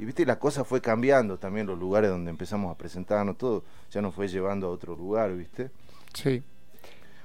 y 0.00 0.06
viste, 0.06 0.24
la 0.24 0.38
cosa 0.38 0.64
fue 0.64 0.80
cambiando 0.80 1.38
también 1.38 1.66
los 1.66 1.78
lugares 1.78 2.08
donde 2.08 2.30
empezamos 2.30 2.72
a 2.72 2.78
presentarnos, 2.78 3.36
todo 3.36 3.64
ya 3.90 4.00
nos 4.00 4.14
fue 4.14 4.28
llevando 4.28 4.66
a 4.66 4.70
otro 4.70 4.96
lugar, 4.96 5.36
viste. 5.36 5.70
Sí. 6.14 6.42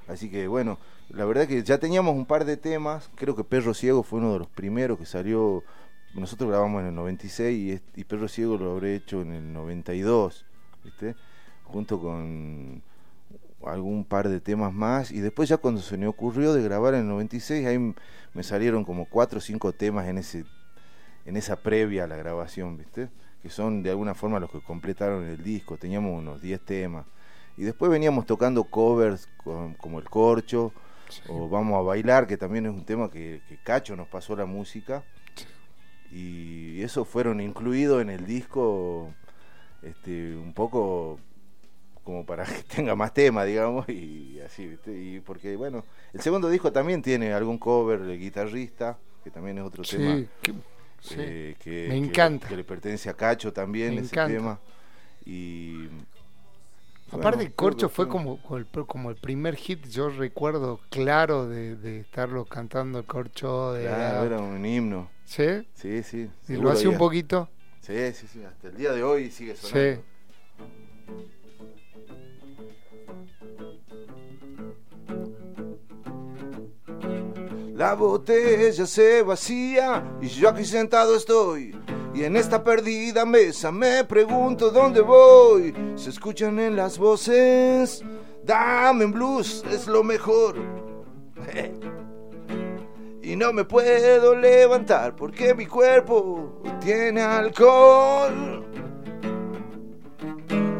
Así 0.10 0.30
que 0.30 0.48
bueno, 0.48 0.78
la 1.08 1.24
verdad 1.24 1.48
que 1.48 1.63
ya 1.63 1.78
teníamos 1.78 2.13
un 2.13 2.26
par 2.26 2.44
de 2.44 2.58
temas, 2.58 3.10
creo 3.15 3.34
que 3.34 3.46
Perro 3.46 3.74
Ciego 3.74 4.04
fue 4.04 4.20
uno 4.20 4.34
de 4.34 4.39
los 4.39 4.50
primeros 4.50 5.00
que 5.00 5.06
salió, 5.06 5.63
nosotros 6.15 6.50
grabamos 6.50 6.82
en 6.82 6.88
el 6.88 6.96
96 6.96 7.82
y, 7.96 8.02
y 8.02 8.04
Perro 8.04 8.28
Ciego 8.28 8.58
lo 8.58 8.74
habré 8.74 8.96
hecho 8.96 9.22
en 9.22 9.32
el 9.32 9.54
92, 9.54 10.46
viste, 10.84 11.15
junto 11.63 12.02
con 12.02 12.84
algún 13.63 14.06
par 14.06 14.30
de 14.30 14.39
temas 14.39 14.74
más 14.74 15.12
y 15.12 15.22
después 15.22 15.50
ya 15.50 15.58
cuando 15.58 15.82
se 15.82 15.98
me 15.98 16.08
ocurrió 16.08 16.54
de 16.54 16.62
grabar 16.62 16.94
en 16.94 17.02
el 17.02 17.08
96 17.08 17.65
ahí 17.65 17.94
me 18.34 18.44
salieron 18.44 18.84
como 18.84 19.06
cuatro 19.06 19.39
o 19.39 19.41
cinco 19.41 19.72
temas 19.72 20.08
en 20.08 20.18
ese 20.20 20.46
en 21.26 21.38
esa 21.38 21.58
previa 21.58 22.04
a 22.06 22.08
la 22.08 22.15
grabación, 22.15 22.78
¿viste? 22.78 23.10
Que 23.41 23.50
son 23.50 23.84
de 23.84 23.89
alguna 23.89 24.13
forma 24.13 24.39
los 24.39 24.52
que 24.52 24.62
completaron 24.62 25.26
el 25.26 25.44
disco, 25.44 25.78
teníamos 25.78 26.18
unos 26.18 26.41
10 26.41 26.62
temas. 26.62 27.06
Y 27.58 27.63
después 27.63 27.91
veníamos 27.91 28.26
tocando 28.26 28.63
covers 28.65 29.28
como 29.44 30.00
El 30.00 30.10
Corcho, 30.10 30.72
o 31.28 31.50
Vamos 31.50 31.78
a 31.78 31.82
Bailar, 31.82 32.28
que 32.28 32.38
también 32.38 32.65
es 32.65 32.74
un 32.74 32.86
tema 32.86 33.10
que, 33.10 33.41
Cacho 33.63 33.96
nos 33.96 34.08
pasó 34.08 34.36
la 34.36 34.46
música. 34.46 35.04
Y 36.12 36.82
eso 36.82 37.06
fueron 37.06 37.41
incluidos 37.41 38.02
en 38.02 38.10
el 38.10 38.26
disco 38.26 39.13
este, 39.82 40.36
un 40.36 40.54
poco 40.54 41.20
como 42.06 42.26
para 42.26 42.46
que 42.46 42.63
tenga 42.63 42.96
más 42.96 43.13
tema, 43.13 43.44
digamos, 43.44 43.89
y 43.89 44.39
así, 44.39 44.65
¿viste? 44.68 44.91
Y 44.98 45.20
porque, 45.20 45.58
bueno, 45.58 45.84
el 46.13 46.22
segundo 46.22 46.48
disco 46.50 46.72
también 46.72 47.02
tiene 47.02 47.34
algún 47.34 47.58
cover 47.58 48.00
de 48.02 48.18
guitarrista, 48.18 48.98
que 49.24 49.32
también 49.32 49.58
es 49.58 49.65
otro 49.65 49.84
tema. 49.84 50.24
Eh, 51.12 51.56
que, 51.60 51.88
me 51.89 51.98
encanta. 51.98 52.48
Que, 52.48 52.56
le 52.56 52.63
pertenece 52.63 53.10
a 53.10 53.13
Cacho 53.13 53.52
también 53.52 53.98
ese 53.98 54.15
tema. 54.15 54.60
Y. 55.26 55.88
Aparte, 57.12 57.52
Corcho 57.52 57.89
fue 57.89 58.08
como, 58.08 58.39
como 58.88 59.10
el 59.10 59.15
primer 59.15 59.56
hit, 59.56 59.88
yo 59.88 60.10
recuerdo 60.10 60.80
claro 60.89 61.48
de, 61.48 62.00
estarlo 62.00 62.46
cantando 62.46 63.00
el 63.00 63.06
Corcho. 63.06 63.74
De, 63.74 63.84
claro, 63.84 64.26
era 64.26 64.39
un 64.39 64.65
himno. 64.65 65.10
¿Sí? 65.26 65.68
Sí, 65.74 66.04
sí. 66.04 66.30
¿Y 66.48 66.54
lo 66.54 66.72
hacía 66.72 66.89
un 66.89 66.98
poquito? 66.98 67.50
Sí, 67.82 68.13
sí, 68.13 68.28
sí. 68.28 68.44
Hasta 68.44 68.68
el 68.68 68.78
día 68.78 68.91
de 68.91 69.04
hoy 69.04 69.30
sigue 69.32 69.56
sonando. 69.56 70.02
Sí. 70.02 70.02
La 77.76 77.94
botella 77.94 78.86
se 78.86 79.22
vacía 79.22 80.18
y 80.22 80.28
yo 80.30 80.48
aquí 80.48 80.64
sentado 80.64 81.14
estoy. 81.14 81.78
Y 82.14 82.24
en 82.24 82.38
esta 82.38 82.64
perdida 82.64 83.26
mesa 83.26 83.70
me 83.70 84.06
pregunto 84.06 84.70
dónde 84.72 85.02
voy. 85.02 85.76
Se 85.96 86.10
escuchan 86.10 86.58
en 86.60 86.78
las 86.78 86.98
voces, 86.98 88.02
dame 88.46 89.04
en 89.04 89.12
blues, 89.12 89.62
es 89.70 89.88
lo 89.88 90.04
mejor. 90.04 90.56
Y 93.22 93.36
no 93.36 93.52
me 93.52 93.66
puedo 93.66 94.36
levantar 94.36 95.16
porque 95.16 95.56
mi 95.56 95.66
cuerpo 95.66 96.62
tiene 96.80 97.24
alcohol. 97.24 98.64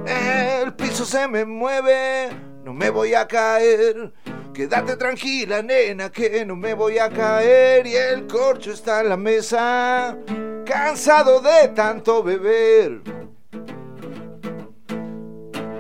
El 0.06 0.76
piso 0.76 1.06
se 1.06 1.28
me 1.28 1.44
mueve, 1.44 2.30
no 2.64 2.72
me 2.72 2.92
voy 2.92 3.16
a 3.16 3.28
caer. 3.28 4.14
Quédate 4.56 4.96
tranquila, 4.96 5.62
nena, 5.62 6.10
que 6.10 6.46
no 6.46 6.56
me 6.56 6.74
voy 6.74 6.98
a 6.98 7.10
caer 7.10 7.86
y 7.86 7.96
el 7.98 8.26
corcho 8.26 8.72
está 8.72 9.02
en 9.02 9.10
la 9.10 9.18
mesa, 9.18 10.18
cansado 10.66 11.42
de 11.42 11.68
tanto 11.76 12.24
beber. 12.24 13.02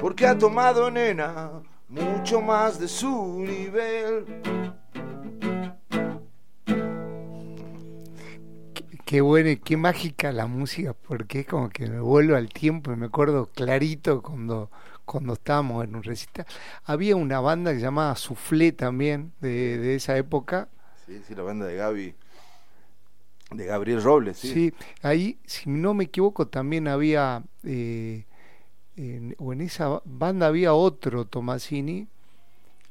Porque 0.01 0.27
ha 0.27 0.37
tomado, 0.37 0.91
nena, 0.91 1.63
mucho 1.87 2.41
más 2.41 2.77
de 2.77 2.89
su 2.89 3.39
nivel. 3.39 4.25
Qué 9.05 9.21
buena 9.21 9.51
y 9.51 9.57
qué 9.57 9.77
mágica 9.77 10.33
la 10.33 10.47
música, 10.47 10.93
porque 11.07 11.39
es 11.39 11.47
como 11.47 11.69
que 11.69 11.87
me 11.87 12.01
vuelvo 12.01 12.35
al 12.35 12.49
tiempo 12.49 12.91
y 12.91 12.97
me 12.97 13.05
acuerdo 13.05 13.45
clarito 13.45 14.21
cuando 14.21 14.69
cuando 15.05 15.33
estábamos 15.33 15.83
en 15.83 15.95
un 15.95 16.03
recital. 16.03 16.45
Había 16.83 17.15
una 17.15 17.39
banda 17.39 17.71
que 17.71 17.77
se 17.77 17.83
llamaba 17.83 18.15
Suflé 18.15 18.71
también, 18.71 19.31
de, 19.39 19.77
de 19.77 19.95
esa 19.95 20.17
época. 20.17 20.67
Sí, 21.05 21.21
sí, 21.27 21.35
la 21.35 21.43
banda 21.43 21.65
de 21.65 21.75
Gaby, 21.75 22.15
de 23.51 23.65
Gabriel 23.65 24.01
Robles, 24.01 24.37
sí. 24.37 24.51
Sí, 24.51 24.73
ahí, 25.03 25.37
si 25.45 25.69
no 25.69 25.93
me 25.93 26.05
equivoco, 26.05 26.47
también 26.47 26.87
había, 26.87 27.43
eh, 27.63 28.25
o 29.37 29.53
en 29.53 29.61
esa 29.61 30.01
banda 30.03 30.47
había 30.47 30.73
otro 30.73 31.25
Tomasini. 31.25 32.07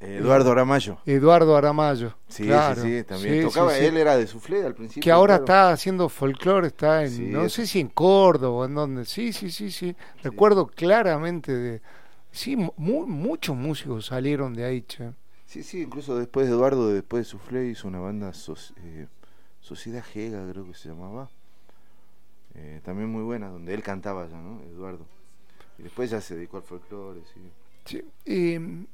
Eduardo 0.01 0.53
Aramayo. 0.53 0.99
Eduardo 1.07 1.57
Aramayo. 1.57 2.15
Sí, 2.29 2.45
sí, 2.45 2.81
sí, 2.83 3.05
también 3.05 3.43
tocaba, 3.43 3.79
él 3.79 3.97
era 3.97 4.17
de 4.17 4.27
Suflé 4.27 4.63
al 4.63 4.75
principio. 4.75 5.03
Que 5.03 5.11
ahora 5.11 5.37
está 5.37 5.71
haciendo 5.71 6.11
folclore, 6.11 6.67
está 6.67 7.05
en, 7.05 7.33
no 7.33 7.49
sé 7.49 7.67
si 7.67 7.81
en 7.81 7.89
Córdoba 7.89 8.55
o 8.55 8.65
en 8.67 8.75
donde. 8.75 9.07
Sí, 9.07 9.33
sí, 9.33 9.51
sí, 9.51 9.71
sí. 9.71 9.97
Recuerdo 10.23 10.67
claramente 10.67 11.53
de 11.53 11.81
Sí, 12.35 12.57
muchos 12.57 13.57
músicos 13.57 14.07
salieron 14.07 14.55
de 14.55 14.65
ahí, 14.65 14.83
che. 14.83 15.13
Sí, 15.47 15.63
sí, 15.63 15.83
incluso 15.83 16.19
después 16.19 16.49
de 16.49 16.53
Eduardo, 16.53 16.89
después 16.93 17.21
de 17.21 17.31
Suflé, 17.31 17.69
hizo 17.69 17.87
una 17.87 18.01
banda, 18.01 18.33
eh, 18.83 19.07
Sociedad 19.61 20.03
Gega, 20.03 20.45
creo 20.51 20.67
que 20.67 20.75
se 20.75 20.89
llamaba. 20.89 21.31
Eh, 22.57 22.81
también 22.85 23.09
muy 23.09 23.23
buena, 23.23 23.51
donde 23.51 23.73
él 23.73 23.85
cantaba 23.85 24.27
ya, 24.27 24.37
¿no? 24.37 24.61
Eduardo. 24.63 25.07
Y 25.79 25.85
después 25.85 26.11
ya 26.11 26.21
se 26.21 26.35
dedicó 26.35 26.57
al 26.57 26.65
folclore, 26.65 27.21
sí. 27.33 27.41
Sí, 27.85 28.03
eh, 28.25 28.85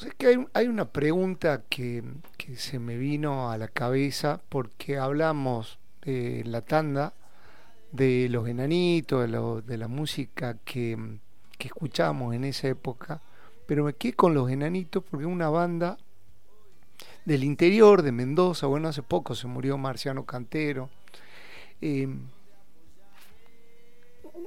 es 0.00 0.14
que 0.14 0.28
hay, 0.28 0.46
hay 0.54 0.66
una 0.66 0.86
pregunta 0.86 1.64
que, 1.68 2.02
que, 2.38 2.56
se 2.56 2.78
me 2.78 2.96
vino 2.96 3.50
a 3.50 3.58
la 3.58 3.68
cabeza 3.68 4.40
porque 4.48 4.96
hablamos 4.96 5.78
en 6.00 6.50
la 6.50 6.62
tanda 6.62 7.12
de 7.92 8.28
los 8.30 8.48
enanitos, 8.48 9.20
de, 9.20 9.28
lo, 9.28 9.60
de 9.60 9.76
la 9.76 9.88
música 9.88 10.56
que 10.64 11.20
que 11.60 11.68
escuchábamos 11.68 12.34
en 12.34 12.44
esa 12.44 12.68
época, 12.68 13.20
pero 13.66 13.84
me 13.84 13.92
quedé 13.92 14.14
con 14.14 14.32
los 14.32 14.50
enanitos 14.50 15.04
porque 15.04 15.26
una 15.26 15.50
banda 15.50 15.98
del 17.26 17.44
interior 17.44 18.02
de 18.02 18.12
Mendoza, 18.12 18.66
bueno, 18.66 18.88
hace 18.88 19.02
poco 19.02 19.34
se 19.34 19.46
murió 19.46 19.76
Marciano 19.76 20.24
Cantero. 20.24 20.88
Eh, 21.82 22.08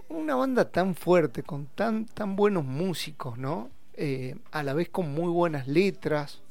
una 0.09 0.35
banda 0.35 0.71
tan 0.71 0.95
fuerte, 0.95 1.43
con 1.43 1.67
tan, 1.67 2.05
tan 2.07 2.35
buenos 2.35 2.65
músicos, 2.65 3.37
¿no? 3.37 3.69
Eh, 3.93 4.35
a 4.51 4.63
la 4.63 4.73
vez 4.73 4.89
con 4.89 5.13
muy 5.13 5.29
buenas 5.29 5.67
letras, 5.67 6.41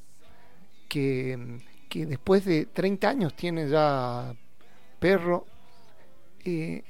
que, 0.88 1.58
que 1.88 2.06
después 2.06 2.44
de 2.44 2.66
30 2.66 3.08
años 3.08 3.34
tiene 3.34 3.68
ya 3.68 4.32
perro. 5.00 5.44
Eh, 6.44 6.84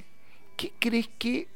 ¿Qué 0.59 0.75
crees 0.79 1.09
que 1.19 1.49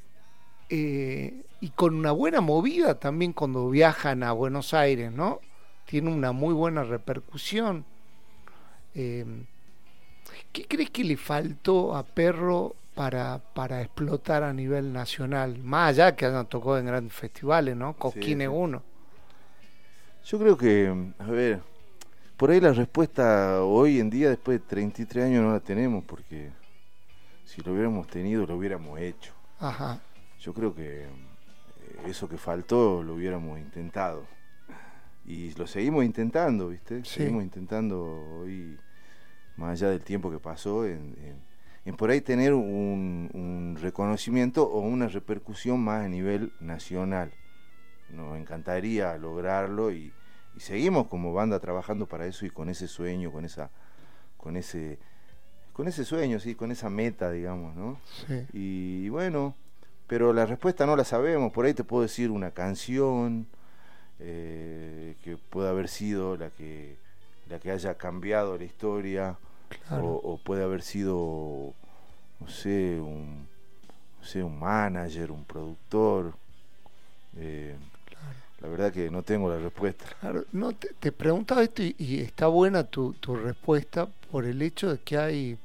eh, 0.71 1.46
y 1.61 1.71
con 1.71 1.95
una 1.95 2.13
buena 2.13 2.41
movida 2.41 2.99
también 2.99 3.33
cuando 3.33 3.69
viajan 3.71 4.23
a 4.23 4.33
Buenos 4.33 4.75
Aires, 4.75 5.11
¿no? 5.13 5.41
Tiene 5.87 6.13
una 6.13 6.33
muy 6.33 6.53
buena 6.53 6.85
repercusión. 6.85 7.85
Em, 8.95 9.47
¿Qué 10.53 10.67
crees 10.67 10.91
que 10.91 11.05
le 11.05 11.17
faltó 11.17 11.95
a 11.95 12.03
Perro 12.03 12.75
para, 12.95 13.39
para 13.39 13.83
explotar 13.83 14.43
a 14.43 14.53
nivel 14.53 14.93
nacional? 14.93 15.59
Más 15.59 15.91
allá 15.91 16.17
que 16.17 16.27
hayan 16.27 16.47
tocado 16.47 16.79
en 16.79 16.87
grandes 16.87 17.13
festivales, 17.13 17.77
¿no? 17.77 17.95
Coquine 17.95 18.49
1. 18.49 18.83
Yo 20.25 20.39
creo 20.39 20.57
que, 20.57 21.13
a 21.19 21.31
ver, 21.31 21.61
por 22.37 22.51
ahí 22.51 22.61
la 22.61 22.73
respuesta 22.73 23.63
hoy 23.63 24.01
en 24.01 24.11
día, 24.11 24.29
después 24.29 24.61
de 24.61 24.67
33 24.67 25.27
años, 25.27 25.43
no 25.45 25.53
la 25.53 25.61
tenemos, 25.61 26.05
porque 26.05 26.51
si 27.45 27.63
lo 27.63 27.73
hubiéramos 27.73 28.09
tenido, 28.09 28.45
lo 28.45 28.57
hubiéramos 28.57 28.99
hecho. 28.99 29.33
Ajá. 29.61 30.01
Yo 30.41 30.53
creo 30.53 30.75
que 30.75 31.07
eso 32.05 32.29
que 32.29 32.37
faltó 32.37 33.03
lo 33.03 33.15
hubiéramos 33.15 33.59
intentado. 33.59 34.27
Y 35.25 35.53
lo 35.55 35.67
seguimos 35.67 36.05
intentando, 36.05 36.69
¿viste? 36.69 37.05
Seguimos 37.05 37.43
intentando 37.43 38.41
hoy, 38.41 38.79
más 39.57 39.73
allá 39.73 39.91
del 39.91 40.03
tiempo 40.03 40.31
que 40.31 40.39
pasó, 40.39 40.87
en, 40.87 41.17
por 41.97 42.11
ahí 42.11 42.21
tener 42.21 42.55
un, 42.55 43.77
reconocimiento 43.81 44.69
o 44.69 44.81
una 44.81 45.09
repercusión 45.09 45.81
más 45.81 46.05
a 46.05 46.09
nivel 46.09 46.53
nacional. 46.61 47.33
Nos 48.11 48.39
encantaría 48.39 49.17
lograrlo 49.19 49.91
y, 49.91 50.13
seguimos 50.59 51.09
como 51.09 51.35
banda 51.35 51.61
trabajando 51.61 52.07
para 52.07 52.27
eso 52.27 52.47
y 52.47 52.51
con 52.51 52.71
ese 52.71 52.89
sueño, 52.89 53.31
con 53.31 53.45
esa, 53.45 53.71
con 54.39 54.57
ese, 54.57 54.99
con 55.75 55.87
ese 55.87 56.05
sueño, 56.05 56.41
sí, 56.41 56.55
con 56.55 56.71
esa 56.73 56.89
meta, 56.89 57.31
digamos, 57.31 57.77
¿no? 57.77 58.01
y 58.55 59.11
bueno, 59.11 59.55
pero 60.07 60.33
la 60.33 60.47
respuesta 60.47 60.87
no 60.87 60.97
la 60.97 61.05
sabemos. 61.05 61.53
Por 61.53 61.67
ahí 61.67 61.75
te 61.75 61.85
puedo 61.85 62.03
decir 62.03 62.31
una 62.31 62.51
canción 62.51 63.47
eh, 64.21 65.17
que 65.25 65.37
puede 65.37 65.69
haber 65.69 65.89
sido 65.89 66.37
la 66.37 66.51
que, 66.51 66.97
la 67.49 67.59
que 67.59 67.71
haya 67.71 67.95
cambiado 67.95 68.57
la 68.57 68.65
historia, 68.65 69.37
o, 69.91 70.39
puede 70.43 70.63
haber 70.63 70.83
sido, 70.83 71.75
no 72.41 72.49
sé, 72.49 73.01
un, 73.01 73.47
no 74.21 74.27
sé, 74.27 74.43
un 74.43 74.59
manager, 74.59 75.31
un 75.33 75.45
productor. 75.45 76.35
Eh, 77.37 77.77
la 78.61 78.69
verdad 78.69 78.93
que 78.93 79.11
no 79.11 79.23
tengo 79.23 79.51
la 79.51 79.59
respuesta. 79.59 80.07
Claro, 80.21 80.45
no, 80.53 80.73
te, 80.73 80.95
te 80.99 81.13
preguntaba 81.13 81.63
esto 81.63 81.83
y, 81.83 81.95
y, 81.99 82.21
está 82.21 82.47
buena 82.47 82.85
tu, 82.85 83.13
tu 83.15 83.37
respuesta 83.37 84.09
por 84.31 84.45
el 84.45 84.63
hecho 84.63 84.91
de 84.91 84.99
que 84.99 85.19
hay 85.19 85.59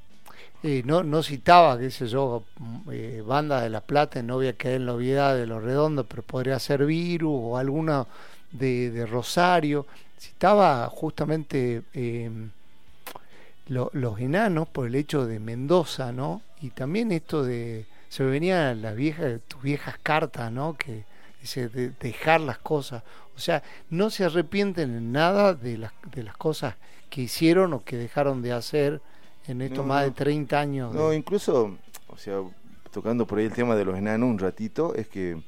no, 0.64 1.04
no 1.04 1.24
citaba, 1.24 1.80
qué 1.80 1.90
sé 1.90 2.08
yo, 2.08 2.44
eh, 2.92 3.24
Banda 3.26 3.62
de 3.62 3.70
La 3.70 3.82
Plata, 3.82 4.22
no 4.22 4.36
voy 4.36 4.48
a 4.48 4.54
caer 4.54 4.76
en 4.76 4.86
la 4.86 4.94
obviedad 4.94 5.36
de 5.36 5.48
los 5.48 5.64
redondos, 5.64 6.06
pero 6.08 6.22
podría 6.22 6.60
ser 6.60 6.86
Viru 6.86 7.32
o 7.32 7.58
alguna 7.58 8.06
de, 8.52 9.08
Rosario. 9.10 9.88
Citaba 10.20 10.88
justamente 10.88 11.82
em, 11.94 12.52
los 13.68 14.20
enanos 14.20 14.68
por 14.68 14.86
el 14.86 14.96
hecho 14.96 15.26
de 15.26 15.40
Mendoza, 15.40 16.12
¿no? 16.12 16.44
Y 16.62 16.70
también 16.70 17.12
esto 17.12 17.44
de, 17.44 17.86
se 18.10 18.24
venían 18.24 18.84
las 18.84 18.96
viejas, 18.96 19.42
tus 19.48 19.64
viejas 19.64 19.96
cartas, 20.04 20.52
¿no? 20.52 20.76
Que 20.78 21.06
dice, 21.42 21.70
de 21.70 21.90
dejar 21.90 22.42
las 22.42 22.60
cosas. 22.60 23.02
O 23.36 23.40
sea, 23.40 23.64
no 23.90 24.12
se 24.12 24.26
arrepienten 24.26 24.96
en 24.96 25.12
nada 25.12 25.56
de 25.56 25.80
las, 25.80 25.94
de 26.14 26.22
las 26.22 26.38
cosas 26.38 26.76
que 27.10 27.22
hicieron 27.22 27.74
o 27.74 27.84
que 27.84 27.98
dejaron 27.98 28.44
de 28.44 28.52
hacer 28.52 29.02
en 29.48 29.62
estos 29.62 29.86
más 29.86 30.06
de 30.06 30.12
30 30.12 30.60
años. 30.60 30.94
No, 30.94 31.14
incluso, 31.14 31.78
o 32.08 32.18
sea, 32.18 32.42
tocando 32.92 33.26
por 33.26 33.40
ahí 33.40 33.46
el 33.46 33.54
tema 33.54 33.76
de 33.76 33.86
los 33.86 33.98
enanos 33.98 34.30
un 34.30 34.40
ratito, 34.40 34.94
es 34.96 35.08
que 35.08 35.42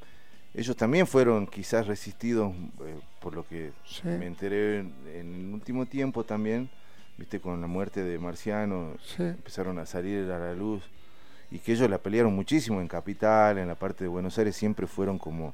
ellos 0.54 0.76
también 0.76 1.08
fueron 1.08 1.48
quizás 1.48 1.88
resistidos, 1.88 2.54
eh, 2.86 3.00
por 3.20 3.34
lo 3.34 3.46
que 3.46 3.72
me 4.04 4.28
enteré 4.28 4.80
en, 4.80 4.94
el 5.16 5.54
último 5.54 5.86
tiempo 5.86 6.24
también, 6.24 6.70
viste, 7.18 7.40
con 7.40 7.60
la 7.60 7.68
muerte 7.68 8.04
de 8.04 8.20
Marciano, 8.20 8.94
empezaron 9.18 9.80
a 9.80 9.86
salir 9.86 10.32
a 10.32 10.40
la 10.40 10.54
luz, 10.54 10.84
y 11.50 11.60
que 11.60 11.74
ellos 11.74 11.90
la 11.90 11.98
pelearon 11.98 12.36
muchísimo 12.36 12.82
en 12.82 12.88
Capital, 12.88 13.58
en 13.58 13.68
la 13.68 13.76
parte 13.76 14.04
de 14.04 14.08
Buenos 14.08 14.38
Aires, 14.38 14.56
siempre 14.56 14.88
fueron 14.88 15.18
como, 15.18 15.54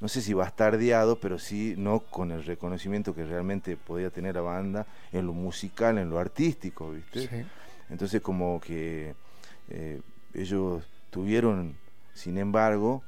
no 0.00 0.08
sé 0.08 0.20
si 0.20 0.32
bastardeados, 0.32 1.18
pero 1.18 1.38
sí 1.38 1.74
no 1.76 2.00
con 2.00 2.30
el 2.30 2.44
reconocimiento 2.44 3.14
que 3.14 3.24
realmente 3.24 3.76
podía 3.76 4.10
tener 4.10 4.34
la 4.34 4.42
banda 4.42 4.86
en 5.12 5.26
lo 5.26 5.32
musical, 5.32 5.98
en 5.98 6.10
lo 6.10 6.18
artístico, 6.18 6.92
viste. 6.92 7.26
Sí. 7.26 7.44
Entonces 7.90 8.20
como 8.20 8.60
que 8.60 9.14
eh, 9.68 10.00
ellos 10.34 10.82
tuvieron, 11.10 11.76
sin 12.14 12.38
embargo, 12.38 13.02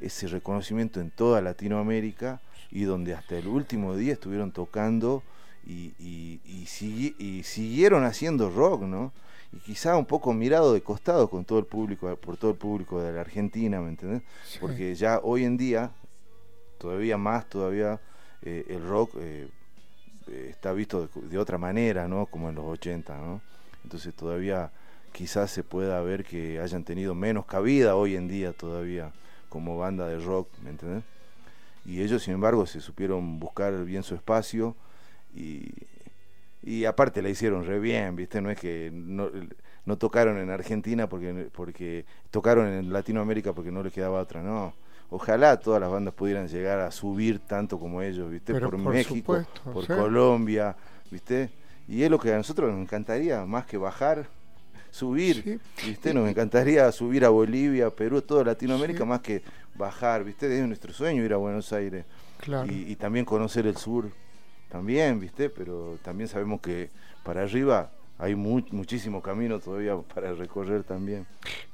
ese 0.00 0.28
reconocimiento 0.28 1.00
en 1.00 1.10
toda 1.10 1.40
Latinoamérica 1.40 2.40
y 2.70 2.84
donde 2.84 3.14
hasta 3.14 3.38
el 3.38 3.46
último 3.46 3.96
día 3.96 4.12
estuvieron 4.12 4.52
tocando 4.52 5.22
y, 5.66 5.94
y, 5.98 7.42
siguieron 7.42 8.04
haciendo 8.04 8.50
rock, 8.50 8.82
¿no? 8.82 9.12
Y 9.52 9.58
quizá 9.58 9.96
un 9.96 10.06
poco 10.06 10.32
mirado 10.32 10.72
de 10.72 10.80
costado 10.80 11.28
con 11.28 11.44
todo 11.44 11.58
el 11.58 11.64
público, 11.64 12.14
por 12.16 12.36
todo 12.36 12.52
el 12.52 12.56
público 12.56 13.00
de 13.00 13.12
la 13.12 13.22
Argentina, 13.22 13.80
¿me 13.80 13.88
entendés? 13.88 14.22
Porque 14.60 14.94
ya 14.94 15.20
hoy 15.22 15.44
en 15.44 15.56
día, 15.56 15.90
todavía 16.78 17.16
más, 17.16 17.48
todavía 17.48 18.00
eh, 18.42 18.64
el 18.68 18.86
rock 18.86 19.16
eh, 19.18 19.48
está 20.50 20.72
visto 20.72 21.08
de, 21.08 21.28
de, 21.28 21.38
otra 21.38 21.58
manera, 21.58 22.06
¿no? 22.06 22.26
Como 22.26 22.48
en 22.48 22.54
los 22.54 22.64
80, 22.66 23.16
¿no? 23.16 23.40
Entonces 23.86 24.12
todavía 24.14 24.72
quizás 25.12 25.48
se 25.52 25.62
pueda 25.62 26.00
ver 26.00 26.24
que 26.24 26.58
hayan 26.58 26.82
tenido 26.82 27.14
menos 27.14 27.46
cabida 27.46 27.94
hoy 27.94 28.16
en 28.16 28.26
día 28.26 28.52
todavía 28.52 29.12
como 29.48 29.78
banda 29.78 30.08
de 30.08 30.18
rock, 30.18 30.48
¿me 30.64 30.70
entendés? 30.70 31.04
Y 31.84 32.02
ellos, 32.02 32.24
sin 32.24 32.34
embargo, 32.34 32.66
se 32.66 32.80
supieron 32.80 33.38
buscar 33.38 33.84
bien 33.84 34.02
su 34.02 34.16
espacio 34.16 34.74
y, 35.32 35.70
y 36.64 36.84
aparte 36.84 37.22
la 37.22 37.28
hicieron 37.28 37.64
re 37.64 37.78
bien, 37.78 38.16
¿viste? 38.16 38.40
No 38.40 38.50
es 38.50 38.58
que 38.58 38.90
no, 38.92 39.30
no 39.84 39.96
tocaron 39.96 40.38
en 40.38 40.50
Argentina 40.50 41.08
porque, 41.08 41.48
porque 41.52 42.04
tocaron 42.32 42.66
en 42.66 42.92
Latinoamérica 42.92 43.52
porque 43.52 43.70
no 43.70 43.84
les 43.84 43.92
quedaba 43.92 44.20
otra, 44.20 44.42
no. 44.42 44.74
Ojalá 45.10 45.60
todas 45.60 45.80
las 45.80 45.92
bandas 45.92 46.12
pudieran 46.12 46.48
llegar 46.48 46.80
a 46.80 46.90
subir 46.90 47.38
tanto 47.38 47.78
como 47.78 48.02
ellos, 48.02 48.28
¿viste? 48.28 48.52
por, 48.52 48.76
México, 48.78 49.46
por 49.72 49.86
Colombia, 49.86 50.74
¿viste? 51.08 51.50
Y 51.88 52.02
es 52.02 52.10
lo 52.10 52.18
que 52.18 52.32
a 52.32 52.36
nosotros 52.36 52.70
nos 52.72 52.80
encantaría, 52.80 53.44
más 53.46 53.66
que 53.66 53.76
bajar, 53.76 54.26
subir, 54.90 55.60
¿viste? 55.84 56.14
Nos 56.14 56.28
encantaría 56.28 56.90
subir 56.90 57.24
a 57.24 57.28
Bolivia, 57.28 57.90
Perú, 57.90 58.22
toda 58.22 58.44
Latinoamérica, 58.44 59.04
más 59.04 59.20
que 59.20 59.42
bajar, 59.74 60.24
¿viste? 60.24 60.58
Es 60.58 60.66
nuestro 60.66 60.92
sueño 60.92 61.22
ir 61.22 61.32
a 61.32 61.36
Buenos 61.36 61.72
Aires. 61.72 62.04
Y, 62.68 62.96
también 62.96 63.24
conocer 63.24 63.66
el 63.66 63.76
sur, 63.76 64.10
también, 64.68 65.20
¿viste? 65.20 65.48
Pero 65.50 65.98
también 66.02 66.28
sabemos 66.28 66.60
que 66.60 66.90
para 67.24 67.42
arriba 67.42 67.90
hay 68.18 68.34
muchísimo 68.34 69.20
camino 69.20 69.58
todavía 69.58 69.96
para 70.14 70.32
recorrer 70.32 70.82
también. 70.82 71.26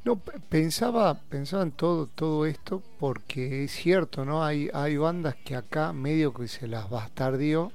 No, 0.04 0.16
pensaba, 0.16 1.14
pensaba 1.14 1.62
en 1.62 1.72
todo, 1.72 2.06
todo 2.06 2.46
esto 2.46 2.82
porque 2.98 3.64
es 3.64 3.72
cierto, 3.72 4.24
¿no? 4.24 4.44
Hay, 4.44 4.68
hay 4.74 4.96
bandas 4.96 5.36
que 5.36 5.54
acá 5.54 5.92
medio 5.92 6.34
que 6.34 6.48
se 6.48 6.66
las 6.66 6.90
bastardió 6.90 7.70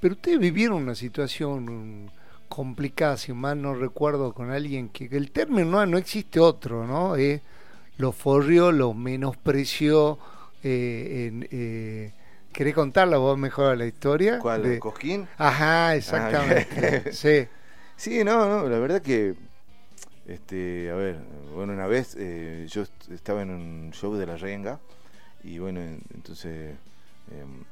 pero 0.00 0.14
ustedes 0.14 0.38
vivieron 0.38 0.82
una 0.82 0.94
situación 0.94 2.10
complicada, 2.48 3.16
si 3.16 3.32
mal 3.32 3.60
no 3.60 3.74
recuerdo, 3.74 4.32
con 4.32 4.50
alguien 4.50 4.88
que, 4.88 5.08
el 5.10 5.30
término 5.30 5.70
no, 5.70 5.86
no 5.86 5.98
existe 5.98 6.40
otro, 6.40 6.86
¿no? 6.86 7.16
Eh, 7.16 7.42
lo 7.98 8.12
forrió, 8.12 8.72
lo 8.72 8.94
menospreció. 8.94 10.18
Eh, 10.62 11.46
eh, 11.50 12.12
¿Querés 12.52 12.74
contarla 12.74 13.18
vos 13.18 13.38
mejor 13.38 13.76
la 13.76 13.86
historia? 13.86 14.38
¿Cuál? 14.38 14.62
De... 14.62 14.78
¿Cosquín? 14.78 15.28
Ajá, 15.36 15.94
exactamente. 15.94 17.04
Ah, 17.06 17.10
sí. 17.12 17.46
Sí, 17.96 18.24
no, 18.24 18.48
no, 18.48 18.68
la 18.68 18.78
verdad 18.78 19.02
que, 19.02 19.34
este, 20.26 20.90
a 20.90 20.94
ver, 20.94 21.18
bueno, 21.54 21.72
una 21.72 21.86
vez 21.88 22.16
eh, 22.18 22.66
yo 22.68 22.84
estaba 23.12 23.42
en 23.42 23.50
un 23.50 23.90
show 23.92 24.14
de 24.14 24.24
La 24.24 24.36
Renga 24.36 24.78
y 25.42 25.58
bueno, 25.58 25.80
entonces 25.80 26.76
em, 27.32 27.64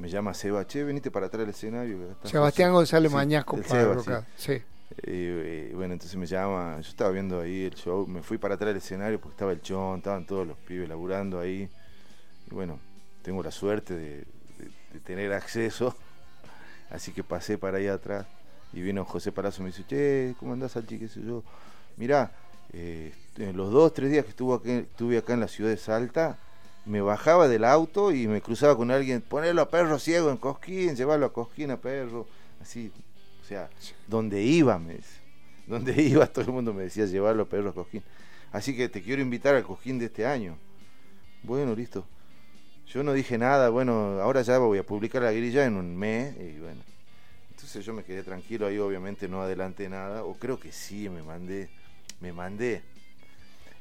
me 0.00 0.08
llama 0.08 0.32
Seba, 0.32 0.66
che, 0.66 0.82
venite 0.82 1.10
para 1.10 1.26
atrás 1.26 1.40
del 1.40 1.50
escenario. 1.50 2.16
Sebastián 2.24 2.72
González 2.72 3.12
Mañasco 3.12 3.58
para 3.58 4.26
sí. 4.36 4.62
Y, 5.06 5.72
bueno, 5.74 5.92
entonces 5.92 6.16
me 6.16 6.26
llama, 6.26 6.80
yo 6.80 6.88
estaba 6.88 7.10
viendo 7.10 7.40
ahí 7.40 7.64
el 7.64 7.74
show, 7.74 8.06
me 8.06 8.22
fui 8.22 8.38
para 8.38 8.54
atrás 8.54 8.68
del 8.68 8.78
escenario 8.78 9.20
porque 9.20 9.34
estaba 9.34 9.52
el 9.52 9.60
chon, 9.60 9.98
estaban 9.98 10.26
todos 10.26 10.46
los 10.46 10.56
pibes 10.58 10.88
laburando 10.88 11.38
ahí. 11.38 11.70
Y 12.50 12.54
bueno, 12.54 12.80
tengo 13.22 13.42
la 13.42 13.50
suerte 13.50 13.94
de, 13.94 14.26
tener 15.04 15.32
acceso, 15.32 15.94
así 16.90 17.12
que 17.12 17.22
pasé 17.22 17.58
para 17.58 17.78
ahí 17.78 17.86
atrás 17.86 18.26
y 18.72 18.80
vino 18.80 19.04
José 19.04 19.32
Palazzo 19.32 19.60
y 19.60 19.64
me 19.64 19.70
dice, 19.70 19.84
che, 19.86 20.34
¿cómo 20.38 20.54
andás, 20.54 20.76
Alchi? 20.76 20.98
¿Qué 20.98 21.08
sé 21.08 21.20
yo? 21.22 21.44
Mirá, 21.96 22.32
eh, 22.72 23.12
en 23.36 23.56
los 23.56 23.70
dos, 23.70 23.92
tres 23.92 24.10
días 24.10 24.24
que 24.24 24.30
estuvo 24.30 24.54
aquí, 24.54 24.70
estuve 24.70 25.18
acá 25.18 25.34
en 25.34 25.40
la 25.40 25.48
ciudad 25.48 25.70
de 25.70 25.76
Salta, 25.76 26.38
me 26.84 27.00
bajaba 27.00 27.48
del 27.48 27.64
auto 27.64 28.12
y 28.12 28.26
me 28.26 28.40
cruzaba 28.40 28.76
con 28.76 28.90
alguien, 28.90 29.20
ponerlo 29.20 29.62
a 29.62 29.70
perro 29.70 29.98
ciego 29.98 30.30
en 30.30 30.36
Cosquín, 30.36 30.96
llevarlo 30.96 31.26
a 31.26 31.32
Cosquín 31.32 31.70
a 31.70 31.76
perro, 31.76 32.26
así, 32.60 32.90
o 33.42 33.44
sea, 33.44 33.70
donde 34.06 34.42
iba, 34.42 34.78
me 34.78 34.98
donde 35.66 36.02
iba 36.02 36.26
todo 36.26 36.44
el 36.44 36.52
mundo 36.52 36.74
me 36.74 36.82
decía 36.84 37.06
llevarlo 37.06 37.44
a 37.44 37.46
perro 37.46 37.70
a 37.70 37.74
Cosquín. 37.74 38.02
Así 38.52 38.76
que 38.76 38.88
te 38.88 39.02
quiero 39.02 39.22
invitar 39.22 39.54
al 39.54 39.62
Cosquín 39.62 39.98
de 39.98 40.06
este 40.06 40.26
año. 40.26 40.56
Bueno, 41.42 41.74
listo. 41.74 42.04
Yo 42.86 43.04
no 43.04 43.12
dije 43.12 43.38
nada, 43.38 43.68
bueno, 43.68 44.18
ahora 44.20 44.42
ya 44.42 44.58
voy 44.58 44.78
a 44.78 44.82
publicar 44.82 45.22
la 45.22 45.30
grilla 45.30 45.64
en 45.64 45.76
un 45.76 45.96
mes 45.96 46.34
y 46.36 46.58
bueno. 46.58 46.82
Entonces 47.50 47.84
yo 47.84 47.92
me 47.94 48.02
quedé 48.02 48.24
tranquilo 48.24 48.66
ahí, 48.66 48.78
obviamente 48.78 49.28
no 49.28 49.42
adelanté 49.42 49.88
nada, 49.88 50.24
o 50.24 50.34
creo 50.34 50.58
que 50.58 50.72
sí, 50.72 51.08
me 51.08 51.22
mandé, 51.22 51.70
me 52.20 52.32
mandé. 52.32 52.82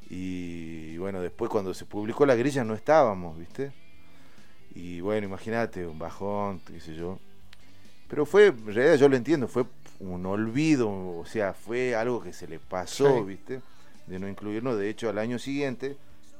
Y 0.10 0.98
bueno, 0.98 1.22
después 1.22 1.52
cuando 1.52 1.74
se 1.74 1.86
publicó 1.86 2.26
la 2.26 2.36
grilla 2.36 2.64
no 2.64 2.74
estábamos, 2.74 3.38
¿viste? 3.38 3.72
Y 4.74 5.02
bueno, 5.02 5.28
imagínate, 5.28 5.86
un 5.86 6.00
bajón, 6.00 6.62
qué 6.66 6.80
sé 6.80 6.96
yo. 6.96 7.20
Pero 8.08 8.26
fue, 8.26 8.48
en 8.48 8.74
realidad 8.74 8.96
yo 8.96 9.08
lo 9.08 9.16
entiendo, 9.16 9.48
fue 9.48 9.66
un 10.00 10.26
olvido, 10.26 10.90
o 10.90 11.26
sea, 11.26 11.54
fue 11.54 11.96
algo 11.96 12.24
que 12.24 12.34
se 12.34 12.48
le 12.48 12.60
pasó, 12.60 13.24
¿viste? 13.24 13.62
De 14.08 14.18
no 14.18 14.28
incluirnos. 14.28 14.78
De 14.78 14.90
hecho, 14.90 15.10
al 15.10 15.20
año 15.20 15.38
siguiente 15.38 15.96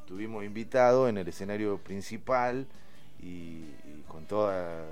tuvimos 0.08 0.44
invitado 0.44 1.08
en 1.08 1.20
el 1.20 1.28
escenario 1.28 1.78
principal 1.78 2.66
y, 3.22 3.66
con 4.08 4.26
toda, 4.26 4.84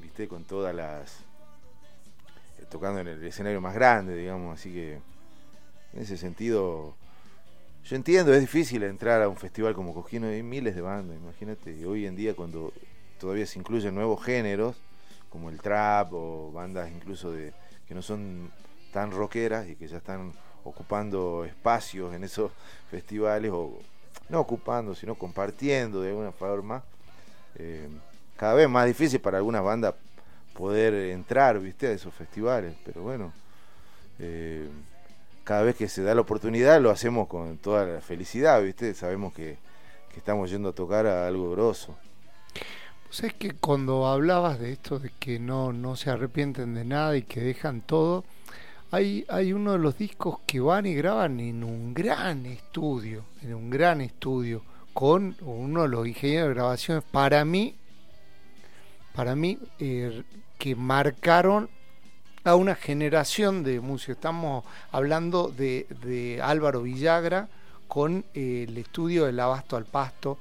¿viste? 0.00 0.26
Con 0.26 0.44
todas 0.44 0.74
las. 0.74 1.24
tocando 2.70 3.00
en 3.00 3.08
el 3.08 3.24
escenario 3.24 3.60
más 3.60 3.74
grande, 3.74 4.16
digamos, 4.16 4.58
así 4.58 4.72
que 4.72 4.94
en 5.92 6.02
ese 6.02 6.16
sentido 6.16 6.96
yo 7.88 7.96
entiendo, 7.96 8.34
es 8.34 8.40
difícil 8.42 8.82
entrar 8.82 9.22
a 9.22 9.30
un 9.30 9.36
festival 9.36 9.72
como 9.72 9.94
Cojino, 9.94 10.26
hay 10.26 10.42
miles 10.42 10.74
de 10.74 10.82
bandas, 10.82 11.16
imagínate, 11.16 11.72
y 11.72 11.86
hoy 11.86 12.04
en 12.04 12.16
día 12.16 12.34
cuando 12.34 12.70
todavía 13.18 13.46
se 13.46 13.58
incluyen 13.58 13.94
nuevos 13.94 14.22
géneros, 14.22 14.76
como 15.30 15.48
el 15.48 15.58
trap 15.58 16.12
o 16.12 16.52
bandas 16.52 16.90
incluso 16.90 17.32
de 17.32 17.54
que 17.86 17.94
no 17.94 18.02
son 18.02 18.50
tan 18.92 19.10
rockeras 19.10 19.66
y 19.68 19.74
que 19.74 19.88
ya 19.88 19.96
están 19.96 20.34
ocupando 20.64 21.46
espacios 21.46 22.14
en 22.14 22.24
esos 22.24 22.52
festivales, 22.90 23.50
o 23.54 23.78
no 24.28 24.40
ocupando, 24.40 24.94
sino 24.94 25.14
compartiendo 25.14 26.02
de 26.02 26.10
alguna 26.10 26.32
forma, 26.32 26.84
eh, 27.54 27.88
cada 28.36 28.52
vez 28.52 28.68
más 28.68 28.86
difícil 28.86 29.20
para 29.20 29.38
algunas 29.38 29.64
bandas 29.64 29.94
poder 30.52 30.92
entrar, 30.92 31.58
viste, 31.58 31.86
a 31.86 31.92
esos 31.92 32.12
festivales, 32.12 32.76
pero 32.84 33.00
bueno. 33.00 33.32
Eh, 34.18 34.68
cada 35.48 35.62
vez 35.62 35.76
que 35.76 35.88
se 35.88 36.02
da 36.02 36.14
la 36.14 36.20
oportunidad 36.20 36.78
lo 36.78 36.90
hacemos 36.90 37.26
con 37.26 37.56
toda 37.56 37.86
la 37.86 38.02
felicidad, 38.02 38.62
¿viste? 38.62 38.92
Sabemos 38.92 39.32
que, 39.32 39.56
estamos 40.14 40.50
yendo 40.50 40.68
a 40.68 40.72
tocar 40.72 41.06
a 41.06 41.26
algo 41.26 41.52
grosso. 41.52 41.96
Pues 43.06 43.24
es 43.24 43.32
que 43.32 43.52
cuando 43.52 44.06
hablabas 44.06 44.58
de 44.58 44.72
esto, 44.72 44.98
de 44.98 45.10
que 45.18 45.38
no, 45.38 45.72
no 45.72 45.96
se 45.96 46.10
arrepienten 46.10 46.74
de 46.74 46.84
nada 46.84 47.16
y 47.16 47.22
que 47.22 47.40
dejan 47.40 47.80
todo, 47.80 48.24
hay, 48.90 49.24
hay 49.30 49.54
uno 49.54 49.72
de 49.72 49.78
los 49.78 49.96
discos 49.96 50.40
que 50.44 50.60
van 50.60 50.84
y 50.84 50.94
graban 50.94 51.40
en 51.40 51.64
un 51.64 51.94
gran 51.94 52.44
estudio, 52.44 53.24
en 53.40 53.54
un 53.54 53.70
gran 53.70 54.02
estudio, 54.02 54.60
con 54.92 55.34
uno 55.40 55.82
de 55.82 55.88
los 55.88 56.06
ingenieros 56.06 56.48
de 56.48 56.54
grabaciones, 56.56 57.04
para 57.10 57.46
mí, 57.46 57.74
para 59.14 59.34
mí, 59.34 59.58
eh, 59.78 60.24
que 60.58 60.74
marcaron 60.74 61.70
a 62.48 62.56
una 62.56 62.74
generación 62.74 63.62
de 63.62 63.80
músicos. 63.80 64.16
Estamos 64.16 64.64
hablando 64.90 65.48
de, 65.48 66.40
Álvaro 66.42 66.82
Villagra 66.82 67.48
con 67.86 68.24
eh, 68.34 68.66
el 68.68 68.78
estudio 68.78 69.26
del 69.26 69.38
Abasto 69.38 69.76
al 69.76 69.84
Pasto. 69.84 70.38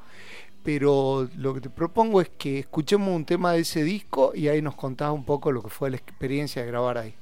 Pero 0.63 1.29
lo 1.37 1.53
que 1.53 1.61
te 1.61 1.69
propongo 1.69 2.21
es 2.21 2.29
que 2.37 2.59
escuchemos 2.59 3.09
un 3.09 3.25
tema 3.25 3.53
de 3.53 3.59
ese 3.59 3.83
disco 3.83 4.31
y 4.33 4.47
ahí 4.47 4.61
nos 4.61 4.75
contás 4.75 5.11
un 5.11 5.23
poco 5.23 5.51
lo 5.51 5.61
que 5.61 5.69
fue 5.69 5.89
la 5.89 5.97
experiencia 5.97 6.61
de 6.61 6.67
grabar 6.67 6.97
ahí. 6.97 7.13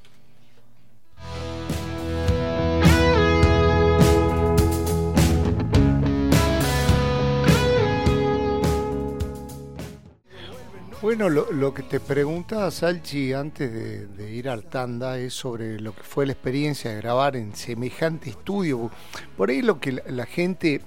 Bueno, 11.06 11.30
lo, 11.30 11.72
que 11.72 11.84
te 11.84 11.99
preguntaba 11.99 12.72
Salchi 12.72 13.32
antes 13.32 13.72
de, 14.18 14.32
ir 14.32 14.49
al 14.49 14.64
tanda 14.64 15.20
es 15.20 15.36
sobre 15.36 15.80
lo 15.80 15.93
que 15.95 16.01
fue 16.01 16.26
la 16.26 16.32
experiencia 16.32 16.89
de 16.89 16.97
grabar 16.97 17.36
en 17.36 17.56
semejante 17.56 18.32
estudio. 18.32 18.89
Por 19.38 19.51
ahí 19.51 19.62
lo 19.62 19.80
que 19.80 19.91
la, 19.91 20.26
gente 20.26 20.82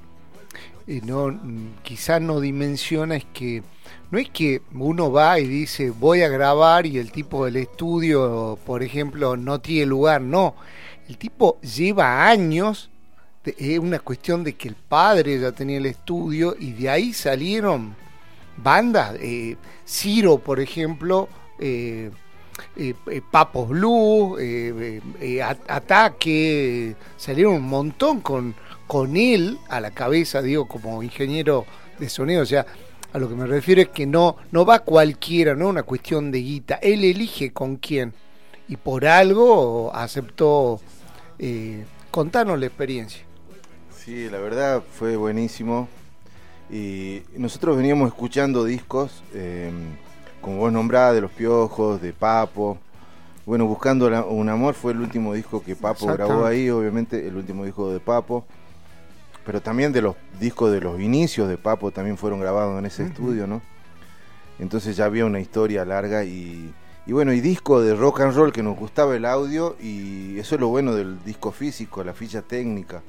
eh, 0.89 1.01
no, 1.05 1.41
quizás 1.85 2.21
no 2.21 2.41
dimensiona 2.41 3.15
es 3.15 3.27
que 3.27 3.63
no 4.11 4.19
es 4.19 4.29
que 4.31 4.61
uno 4.75 5.13
va 5.13 5.39
y 5.39 5.47
dice 5.47 5.91
voy 5.91 6.23
a 6.23 6.29
grabar 6.29 6.85
y 6.85 6.99
el 6.99 7.13
tipo 7.13 7.45
del 7.45 7.55
estudio, 7.55 8.59
por 8.67 8.83
ejemplo, 8.83 9.37
no 9.37 9.61
tiene 9.61 9.87
lugar. 9.87 10.21
No, 10.21 10.57
el 11.09 11.17
tipo 11.17 11.61
lleva 11.61 12.27
años. 12.27 12.91
Es 13.45 13.79
una 13.79 14.01
cuestión 14.01 14.43
de 14.43 14.55
que 14.55 14.67
el 14.67 14.75
padre 14.75 15.39
ya 15.39 15.53
tenía 15.53 15.77
el 15.77 15.87
estudio 15.87 16.57
y 16.59 16.73
de 16.73 16.91
ahí 16.91 17.13
salieron 17.13 17.95
bandas. 18.63 19.17
Eh, 19.21 19.57
Ciro, 19.87 20.39
por 20.39 20.61
ejemplo, 20.61 21.29
eh, 21.59 22.11
eh, 22.77 22.95
Papos 23.31 23.69
Blue, 23.69 24.37
Ataque, 25.69 26.97
salieron 27.17 27.55
un 27.55 27.69
montón 27.69 28.21
con, 28.21 28.55
con 28.87 29.17
él 29.17 29.59
a 29.69 29.81
la 29.81 29.91
cabeza, 29.93 30.43
digo, 30.43 30.67
como 30.67 31.03
ingeniero 31.03 31.65
de 31.99 32.09
sonido. 32.09 32.43
O 32.43 32.47
sea, 32.47 32.67
a 33.13 33.19
lo 33.19 33.29
que 33.29 33.35
me 33.35 33.47
refiero 33.47 33.81
es 33.81 33.89
que 33.89 34.07
no, 34.07 34.37
no 34.51 34.67
va 34.67 34.81
cualquiera, 34.81 35.55
no 35.55 35.67
es 35.67 35.71
una 35.71 35.83
cuestión 35.83 36.31
de 36.31 36.39
guita. 36.41 36.75
Él 36.77 37.05
elige 37.05 37.53
con 37.53 37.77
quién. 37.77 38.13
Y 38.69 38.77
por 38.77 39.07
algo 39.07 39.91
aceptó 39.95 40.81
contarnos 42.11 42.59
la 42.59 42.67
experiencia. 42.67 43.23
Sí, 43.97 44.29
la 44.29 44.39
verdad 44.39 44.83
fue 44.93 45.17
buenísimo. 45.17 45.89
Y 46.71 47.23
nosotros 47.37 47.77
veníamos 47.77 48.09
escuchando 48.09 48.65
discos, 48.65 49.23
eh, 49.33 49.71
como 50.43 50.59
vos 50.59 50.73
nombrás, 50.73 51.15
de 51.15 51.23
Los 51.23 51.31
Piojos, 51.31 52.03
de 52.03 52.13
Papo. 52.13 52.79
Bueno, 53.47 53.67
Buscando 53.67 54.07
un 54.29 54.49
Amor 54.51 54.75
fue 54.75 54.93
el 54.93 55.01
último 55.01 55.33
disco 55.33 55.63
que 55.63 55.75
Papo 55.75 56.07
grabó 56.07 56.45
ahí, 56.45 56.69
obviamente 56.69 57.27
el 57.27 57.37
último 57.37 57.65
disco 57.65 57.91
de 57.91 58.01
Papo. 58.01 58.45
Pero 59.47 59.63
también 59.63 59.93
de 59.93 60.03
los 60.03 60.17
discos 60.39 60.71
de 60.71 60.83
los 60.83 61.01
inicios 61.01 61.49
de 61.49 61.57
Papo 61.57 61.91
también 61.91 62.19
fueron 62.19 62.41
grabados 62.41 62.79
en 62.79 62.85
ese 62.85 63.05
estudio, 63.05 63.47
¿no? 63.47 63.63
Entonces 64.59 64.95
ya 64.95 65.07
había 65.07 65.25
una 65.25 65.41
historia 65.41 65.87
larga 65.87 66.25
y, 66.25 66.75
y 67.07 67.13
bueno, 67.13 67.33
y 67.33 67.41
disco 67.41 67.81
de 67.81 67.95
rock 67.95 68.21
and 68.21 68.35
roll 68.35 68.53
que 68.53 68.63
nos 68.63 68.77
gustaba 68.77 69.17
el 69.17 69.25
audio 69.25 69.77
y 69.81 70.39
eso 70.39 70.57
es 70.57 70.61
lo 70.61 70.69
bueno 70.69 70.95
del 70.95 71.25
disco 71.25 71.51
físico, 71.51 72.05
la 72.05 72.13
ficha 72.13 72.43
técnica 72.43 73.01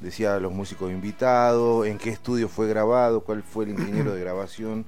decía 0.00 0.38
los 0.38 0.52
músicos 0.52 0.90
invitados, 0.90 1.86
en 1.86 1.98
qué 1.98 2.10
estudio 2.10 2.48
fue 2.48 2.68
grabado, 2.68 3.20
cuál 3.20 3.42
fue 3.42 3.64
el 3.64 3.70
ingeniero 3.70 4.14
de 4.14 4.20
grabación. 4.20 4.84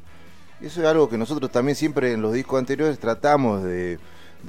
Eso 0.60 0.80
es 0.80 0.86
algo 0.86 1.08
que 1.08 1.18
nosotros 1.18 1.50
también 1.50 1.76
siempre 1.76 2.12
en 2.12 2.22
los 2.22 2.32
discos 2.32 2.58
anteriores 2.58 2.98
tratamos 2.98 3.62
de, 3.64 3.98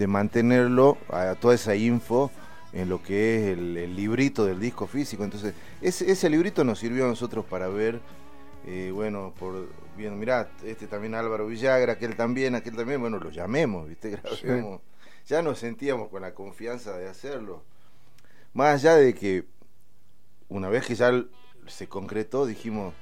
mantenerlo, 0.08 0.98
a 1.10 1.36
toda 1.36 1.56
esa 1.56 1.76
info 1.76 2.32
en 2.72 2.90
lo 2.90 3.02
que 3.02 3.38
es 3.38 3.58
el, 3.58 3.96
librito 3.96 4.46
del 4.46 4.60
disco 4.60 4.88
físico. 4.88 5.24
Entonces, 5.24 5.54
ese, 5.82 6.12
ese, 6.12 6.30
librito 6.30 6.64
nos 6.64 6.80
sirvió 6.80 7.06
a 7.06 7.08
nosotros 7.08 7.46
para 7.46 7.68
ver, 7.68 8.00
eh, 8.66 8.92
bueno, 8.94 9.34
por 9.40 9.68
bien, 9.98 10.18
mirá, 10.20 10.50
este 10.64 10.88
también 10.88 11.16
Álvaro 11.16 11.48
Villagra, 11.48 11.94
aquel 11.94 12.16
también, 12.16 12.56
aquel 12.56 12.76
también, 12.76 13.00
bueno, 13.02 13.20
lo 13.20 13.30
llamemos, 13.30 13.88
¿viste? 13.88 14.20
Ya 15.26 15.42
nos 15.42 15.60
sentíamos 15.60 16.10
con 16.10 16.22
la 16.22 16.34
confianza 16.34 16.98
de 16.98 17.08
hacerlo. 17.08 17.64
Más 18.54 18.76
allá 18.76 18.98
de 18.98 19.14
que 19.14 19.46
una 20.50 20.70
vez 20.70 20.86
que 20.86 20.96
ya 20.96 21.12
se 21.68 21.88
concretó, 21.88 22.46
dijimos, 22.46 22.94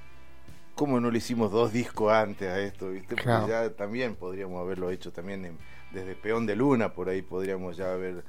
¿cómo 0.75 0.99
no 0.99 1.11
le 1.11 1.17
hicimos 1.17 1.51
dos 1.51 1.73
discos 1.73 2.11
antes 2.13 2.49
a 2.49 2.59
esto? 2.59 2.89
¿viste? 2.89 3.15
Porque 3.15 3.49
ya 3.49 3.69
también 3.71 4.15
podríamos 4.15 4.61
haberlo 4.61 4.89
hecho 4.91 5.11
también 5.11 5.57
desde 5.91 6.15
Peón 6.15 6.45
de 6.45 6.55
Luna, 6.55 6.93
por 6.93 7.09
ahí 7.09 7.21
podríamos 7.21 7.77
ya 7.77 7.91
haber 7.93 8.23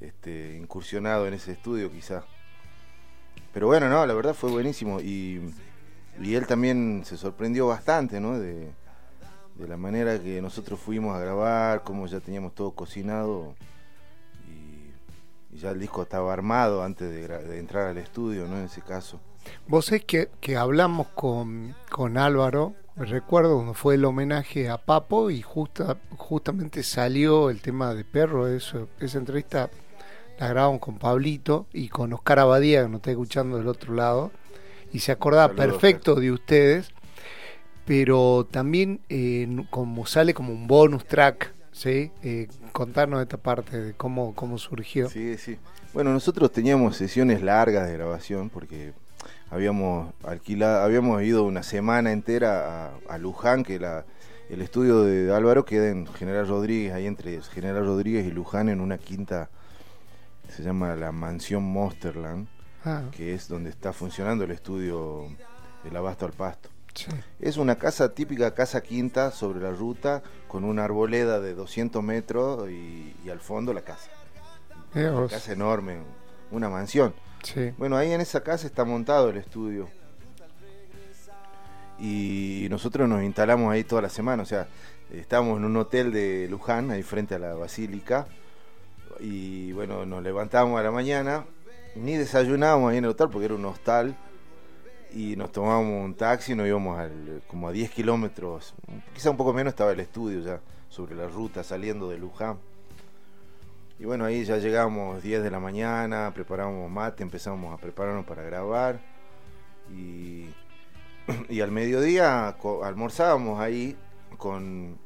este, 0.00 0.56
incursionado 0.56 1.26
en 1.26 1.34
ese 1.34 1.52
estudio 1.52 1.90
quizás. 1.90 2.24
Pero 3.52 3.66
bueno, 3.66 3.88
no, 3.88 4.04
la 4.06 4.14
verdad 4.14 4.34
fue 4.34 4.50
buenísimo 4.50 5.00
y, 5.00 5.40
y 6.20 6.34
él 6.34 6.46
también 6.46 7.02
se 7.04 7.16
sorprendió 7.16 7.66
bastante, 7.66 8.20
¿no? 8.20 8.38
De, 8.38 8.70
de 9.56 9.68
la 9.68 9.76
manera 9.76 10.20
que 10.20 10.40
nosotros 10.40 10.78
fuimos 10.78 11.16
a 11.16 11.20
grabar, 11.20 11.82
cómo 11.82 12.06
ya 12.06 12.20
teníamos 12.20 12.54
todo 12.54 12.72
cocinado 12.72 13.54
y 15.58 15.60
ya 15.60 15.70
el 15.70 15.80
disco 15.80 16.02
estaba 16.02 16.32
armado 16.32 16.82
antes 16.82 17.10
de, 17.10 17.58
entrar 17.58 17.88
al 17.88 17.98
estudio, 17.98 18.46
¿no? 18.46 18.58
En 18.58 18.64
ese 18.64 18.80
caso. 18.80 19.20
Vos 19.66 19.90
es 19.92 20.04
que, 20.04 20.28
que 20.40 20.56
hablamos 20.56 21.08
con, 21.08 21.74
con 21.90 22.16
Álvaro, 22.16 22.74
recuerdo 22.96 23.54
cuando 23.56 23.74
fue 23.74 23.94
el 23.94 24.04
homenaje 24.04 24.68
a 24.68 24.78
Papo 24.78 25.30
y 25.30 25.42
justa, 25.42 25.98
justamente 26.16 26.82
salió 26.82 27.50
el 27.50 27.60
tema 27.60 27.94
de 27.94 28.04
Perro, 28.04 28.46
eso, 28.46 28.88
esa 29.00 29.18
entrevista 29.18 29.70
la 30.38 30.48
grabamos 30.48 30.80
con 30.80 30.98
Pablito 30.98 31.66
y 31.72 31.88
con 31.88 32.12
Oscar 32.12 32.38
Abadía, 32.38 32.82
que 32.82 32.88
nos 32.88 32.98
está 32.98 33.10
escuchando 33.10 33.56
del 33.56 33.66
otro 33.66 33.94
lado, 33.94 34.30
y 34.92 35.00
se 35.00 35.12
acordaba 35.12 35.54
perfecto 35.54 36.14
de 36.14 36.30
ustedes, 36.30 36.90
pero 37.84 38.46
también 38.48 39.00
eh, 39.08 39.48
como 39.70 40.06
sale 40.06 40.34
como 40.34 40.52
un 40.52 40.66
bonus 40.66 41.06
track, 41.06 41.52
¿sí? 41.72 42.12
Eh, 42.22 42.48
contarnos 42.78 43.20
esta 43.20 43.38
parte 43.38 43.76
de 43.76 43.92
cómo, 43.94 44.36
cómo 44.36 44.56
surgió. 44.56 45.08
Sí, 45.08 45.36
sí. 45.36 45.58
Bueno, 45.92 46.12
nosotros 46.12 46.52
teníamos 46.52 46.96
sesiones 46.96 47.42
largas 47.42 47.88
de 47.88 47.94
grabación 47.94 48.50
porque 48.50 48.92
habíamos 49.50 50.14
alquilado, 50.22 50.84
habíamos 50.84 51.20
ido 51.24 51.42
una 51.42 51.64
semana 51.64 52.12
entera 52.12 52.86
a, 52.86 52.92
a 53.08 53.18
Luján, 53.18 53.64
que 53.64 53.80
la, 53.80 54.04
el 54.48 54.62
estudio 54.62 55.02
de 55.02 55.34
Álvaro 55.34 55.64
queda 55.64 55.88
en 55.88 56.06
General 56.06 56.46
Rodríguez, 56.46 56.92
ahí 56.92 57.08
entre 57.08 57.42
General 57.42 57.84
Rodríguez 57.84 58.24
y 58.24 58.30
Luján, 58.30 58.68
en 58.68 58.80
una 58.80 58.96
quinta, 58.96 59.50
se 60.48 60.62
llama 60.62 60.94
la 60.94 61.10
Mansión 61.10 61.64
Monsterland, 61.64 62.46
ah. 62.84 63.06
que 63.10 63.34
es 63.34 63.48
donde 63.48 63.70
está 63.70 63.92
funcionando 63.92 64.44
el 64.44 64.52
estudio 64.52 65.26
del 65.82 65.96
Abasto 65.96 66.26
al 66.26 66.32
Pasto. 66.32 66.68
Es 67.40 67.56
una 67.56 67.76
casa 67.76 68.14
típica, 68.14 68.54
casa 68.54 68.82
quinta, 68.82 69.30
sobre 69.30 69.60
la 69.60 69.70
ruta, 69.70 70.22
con 70.48 70.64
una 70.64 70.84
arboleda 70.84 71.40
de 71.40 71.54
200 71.54 72.02
metros 72.02 72.70
y, 72.70 73.14
al 73.30 73.40
fondo 73.40 73.72
la 73.72 73.82
casa. 73.82 74.10
Una 74.94 75.28
casa 75.28 75.52
enorme, 75.52 75.98
una 76.50 76.68
mansión. 76.68 77.14
Bueno, 77.76 77.96
ahí 77.96 78.12
en 78.12 78.20
esa 78.20 78.42
casa 78.42 78.66
está 78.66 78.84
montado 78.84 79.30
el 79.30 79.36
estudio. 79.36 79.88
Y 81.98 82.68
nosotros 82.70 83.08
nos 83.08 83.22
instalamos 83.22 83.72
ahí 83.72 83.84
toda 83.84 84.02
la 84.02 84.08
semana, 84.08 84.42
o 84.44 84.46
sea, 84.46 84.68
estamos 85.12 85.58
en 85.58 85.64
un 85.64 85.76
hotel 85.76 86.12
de 86.12 86.46
Luján, 86.48 86.90
ahí 86.90 87.02
frente 87.02 87.34
a 87.34 87.38
la 87.38 87.54
basílica. 87.54 88.26
Y 89.20 89.72
bueno, 89.72 90.06
nos 90.06 90.22
levantamos 90.22 90.78
a 90.78 90.82
la 90.82 90.92
mañana, 90.92 91.44
ni 91.96 92.16
desayunábamos 92.16 92.92
ahí 92.92 92.98
en 92.98 93.04
el 93.04 93.10
hotel 93.10 93.28
porque 93.30 93.46
era 93.46 93.54
un 93.54 93.64
hostal. 93.64 94.16
Y 95.12 95.36
nos 95.36 95.52
tomábamos 95.52 96.04
un 96.04 96.14
taxi, 96.14 96.54
nos 96.54 96.66
íbamos 96.66 96.98
al, 96.98 97.42
como 97.48 97.68
a 97.68 97.72
10 97.72 97.90
kilómetros, 97.90 98.74
quizá 99.14 99.30
un 99.30 99.36
poco 99.36 99.52
menos 99.52 99.72
estaba 99.72 99.92
el 99.92 100.00
estudio 100.00 100.40
ya, 100.40 100.60
sobre 100.88 101.14
la 101.14 101.26
ruta 101.26 101.64
saliendo 101.64 102.08
de 102.10 102.18
Luján. 102.18 102.58
Y 103.98 104.04
bueno, 104.04 104.24
ahí 104.24 104.44
ya 104.44 104.58
llegamos 104.58 105.22
10 105.22 105.42
de 105.42 105.50
la 105.50 105.58
mañana, 105.58 106.30
preparamos 106.32 106.90
mate, 106.90 107.22
empezamos 107.22 107.74
a 107.74 107.80
prepararnos 107.80 108.24
para 108.26 108.42
grabar. 108.42 109.00
Y, 109.90 110.46
y 111.48 111.60
al 111.60 111.72
mediodía 111.72 112.54
almorzábamos 112.84 113.60
ahí 113.60 113.96
con... 114.36 114.98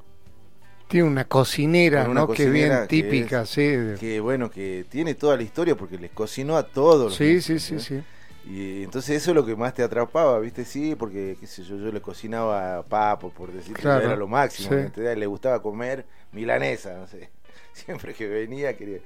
Tiene 0.88 1.08
una 1.08 1.24
cocinera, 1.24 2.06
¿no? 2.06 2.28
que 2.28 2.50
bien 2.50 2.86
típica, 2.86 3.46
sí. 3.46 3.94
Que 3.98 4.20
bueno, 4.20 4.50
que 4.50 4.84
tiene 4.90 5.14
toda 5.14 5.38
la 5.38 5.42
historia 5.42 5.74
porque 5.74 5.96
les 5.96 6.10
cocinó 6.10 6.58
a 6.58 6.66
todos. 6.66 7.14
Sí, 7.14 7.40
sí, 7.40 7.58
sí, 7.58 7.80
sí. 7.80 8.02
Y 8.44 8.82
entonces 8.82 9.22
eso 9.22 9.30
es 9.30 9.36
lo 9.36 9.46
que 9.46 9.54
más 9.54 9.72
te 9.72 9.82
atrapaba, 9.82 10.38
¿viste? 10.40 10.64
Sí, 10.64 10.96
porque, 10.96 11.36
qué 11.38 11.46
sé 11.46 11.62
yo, 11.62 11.76
yo 11.76 11.92
le 11.92 12.00
cocinaba 12.00 12.82
papo, 12.82 13.30
por 13.30 13.52
decir 13.52 13.74
que 13.76 13.82
era 13.86 14.16
lo 14.16 14.26
máximo. 14.26 14.70
Le 14.96 15.26
gustaba 15.26 15.62
comer 15.62 16.04
milanesa, 16.32 16.94
no 16.94 17.06
sé. 17.06 17.30
siempre 17.72 18.14
que 18.14 18.28
venía 18.28 18.76
quería. 18.76 18.98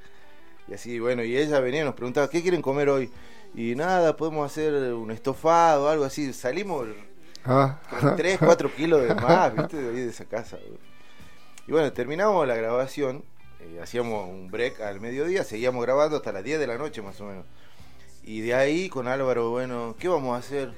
Y 0.69 0.75
así, 0.75 0.99
bueno, 0.99 1.23
y 1.23 1.37
ella 1.37 1.61
venía 1.61 1.83
y 1.83 1.85
nos 1.85 1.95
preguntaba, 1.95 2.29
¿qué 2.29 2.43
quieren 2.43 2.63
comer 2.63 2.89
hoy? 2.89 3.11
Y 3.55 3.75
nada, 3.75 4.17
podemos 4.17 4.51
hacer 4.51 4.93
un 4.95 5.11
estofado, 5.11 5.89
algo 5.89 6.05
así. 6.05 6.33
Salimos 6.33 6.89
ah. 7.45 7.79
con 8.01 8.17
3, 8.17 8.39
4 8.39 8.75
kilos 8.75 9.07
de 9.07 9.15
más, 9.15 9.55
¿viste? 9.55 9.77
De, 9.77 9.93
de 9.93 10.09
esa 10.09 10.25
casa. 10.25 10.59
Y 11.67 11.73
bueno, 11.73 11.93
terminamos 11.93 12.47
la 12.47 12.55
grabación, 12.55 13.25
eh, 13.61 13.81
hacíamos 13.83 14.29
un 14.29 14.51
break 14.51 14.81
al 14.81 15.01
mediodía, 15.01 15.45
seguíamos 15.45 15.85
grabando 15.85 16.17
hasta 16.17 16.33
las 16.33 16.45
10 16.45 16.59
de 16.61 16.67
la 16.67 16.79
noche 16.79 17.03
más 17.03 17.21
o 17.21 17.25
menos. 17.25 17.45
Y 18.27 18.41
de 18.41 18.55
ahí 18.55 18.89
con 18.89 19.07
Álvaro, 19.07 19.51
bueno, 19.51 19.95
¿qué 20.01 20.09
vamos 20.09 20.35
a 20.35 20.39
hacer? 20.39 20.73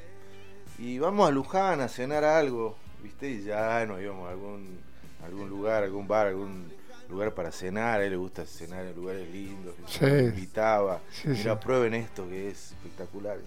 Y 0.79 0.99
vamos 0.99 1.27
a 1.27 1.33
Luján 1.33 1.81
a 1.81 1.89
cenar 1.89 2.23
algo, 2.23 2.77
¿viste? 3.03 3.31
Y 3.31 3.43
ya 3.43 3.87
nos 3.87 4.03
íbamos 4.03 4.29
a 4.29 4.33
algún, 4.33 4.79
algún 5.25 5.49
lugar, 5.49 5.83
algún 5.83 6.07
bar, 6.07 6.27
algún 6.27 6.71
lugar 7.09 7.33
para 7.33 7.51
cenar, 7.51 8.01
a 8.01 8.05
él 8.05 8.11
le 8.11 8.17
gusta 8.19 8.45
cenar 8.45 8.85
en 8.85 8.95
lugares 8.95 9.27
lindos, 9.31 9.75
que 9.99 10.25
invitaba, 10.25 11.01
mira, 11.25 11.59
prueben 11.59 11.95
esto 11.95 12.29
que 12.29 12.51
es 12.51 12.73
espectacular. 12.73 13.39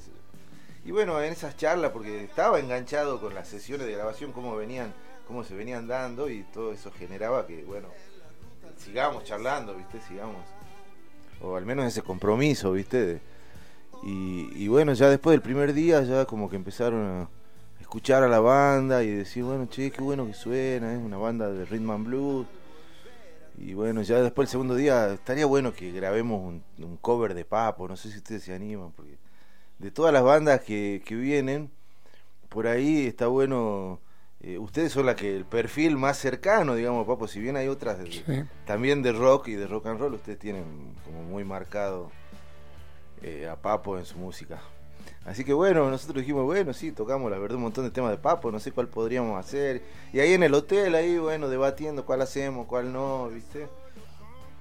Y 0.84 0.90
bueno, 0.90 1.22
en 1.22 1.32
esas 1.32 1.56
charlas, 1.56 1.92
porque 1.92 2.24
estaba 2.24 2.60
enganchado 2.60 3.22
con 3.22 3.36
las 3.36 3.48
sesiones 3.48 3.86
de 3.86 3.94
grabación, 3.94 4.32
cómo 4.32 4.56
venían, 4.56 4.92
cómo 5.28 5.44
se 5.44 5.54
venían 5.54 5.88
dando, 5.88 6.28
y 6.28 6.42
todo 6.42 6.74
eso 6.74 6.92
generaba 6.92 7.46
que, 7.46 7.64
bueno, 7.66 7.90
sigamos 8.84 9.26
charlando, 9.26 9.76
¿viste? 9.76 10.02
Sigamos. 10.02 10.44
O 11.40 11.56
al 11.56 11.68
menos 11.68 11.86
ese 11.86 12.02
compromiso, 12.02 12.72
¿viste? 12.72 13.22
Y, 14.04 14.50
y 14.56 14.68
bueno, 14.68 14.94
ya 14.94 15.10
después 15.10 15.34
del 15.34 15.42
primer 15.42 15.74
día, 15.74 16.02
ya 16.04 16.26
como 16.26 16.50
que 16.50 16.56
empezaron 16.56 17.06
a 17.06 17.30
escuchar 17.80 18.24
a 18.24 18.28
la 18.28 18.40
banda 18.40 19.04
y 19.04 19.10
decir, 19.10 19.44
bueno, 19.44 19.68
che, 19.68 19.92
qué 19.92 20.02
bueno 20.02 20.26
que 20.26 20.34
suena, 20.34 20.94
es 20.94 21.00
una 21.00 21.18
banda 21.18 21.52
de 21.52 21.66
rhythm 21.66 21.92
and 21.92 22.06
blues 22.06 22.48
y 23.58 23.74
bueno, 23.74 24.02
ya 24.02 24.22
después 24.22 24.48
el 24.48 24.52
segundo 24.52 24.76
día 24.76 25.14
estaría 25.14 25.46
bueno 25.46 25.74
que 25.74 25.92
grabemos 25.92 26.42
un, 26.78 26.98
cover 26.98 27.34
de 27.34 27.46
Papo, 27.46 27.88
no 27.88 27.96
sé 27.96 28.10
si 28.10 28.18
ustedes 28.18 28.44
se 28.44 28.54
animan, 28.54 28.92
porque 28.92 29.18
de 29.78 29.92
todas 29.92 30.12
las 30.12 30.24
bandas 30.24 30.62
que, 30.62 31.04
que 31.06 31.16
vienen, 31.16 31.70
por 32.50 32.68
ahí 32.68 33.06
está 33.06 33.28
bueno, 33.28 34.00
eh, 34.40 34.58
ustedes 34.58 34.92
son 34.92 35.06
la 35.06 35.16
que 35.16 35.36
el 35.36 35.46
perfil 35.46 35.98
más 35.98 36.18
cercano, 36.18 36.76
digamos, 36.76 37.06
Papo, 37.06 37.28
si 37.28 37.40
bien 37.40 37.56
hay 37.56 37.68
otras 37.68 38.00
también 38.66 39.04
de 39.04 39.12
rock 39.12 39.50
y 39.50 39.54
de 39.54 39.68
rock 39.68 39.88
and 39.88 40.00
roll, 40.00 40.14
ustedes 40.16 40.40
tienen 40.40 40.96
como 41.06 41.22
muy 41.24 41.44
marcado 41.44 42.10
eh, 43.22 43.48
a 43.48 43.56
Papo 43.56 43.98
en 43.98 44.06
su 44.06 44.18
música. 44.18 44.62
Así 45.26 45.44
que 45.44 45.54
bueno, 45.54 45.90
nosotros 45.90 46.22
dijimos, 46.22 46.46
bueno, 46.46 46.74
sí, 46.74 46.92
tocamos 46.92 47.30
la 47.30 47.38
verdad 47.38 47.58
un 47.58 47.64
montón 47.64 47.84
de 47.84 47.92
temas 47.92 48.10
de 48.10 48.18
papo, 48.18 48.52
no 48.52 48.60
sé 48.60 48.72
cuál 48.72 48.88
podríamos 48.88 49.40
hacer. 49.40 49.84
Y 50.14 50.20
ahí 50.20 50.34
en 50.34 50.42
el 50.42 50.54
hotel, 50.54 50.96
ahí, 50.96 51.18
bueno, 51.20 51.48
debatiendo 51.48 52.06
cuál 52.06 52.22
hacemos, 52.22 52.66
cuál 52.66 52.92
no, 52.92 53.30
¿viste? 53.30 53.68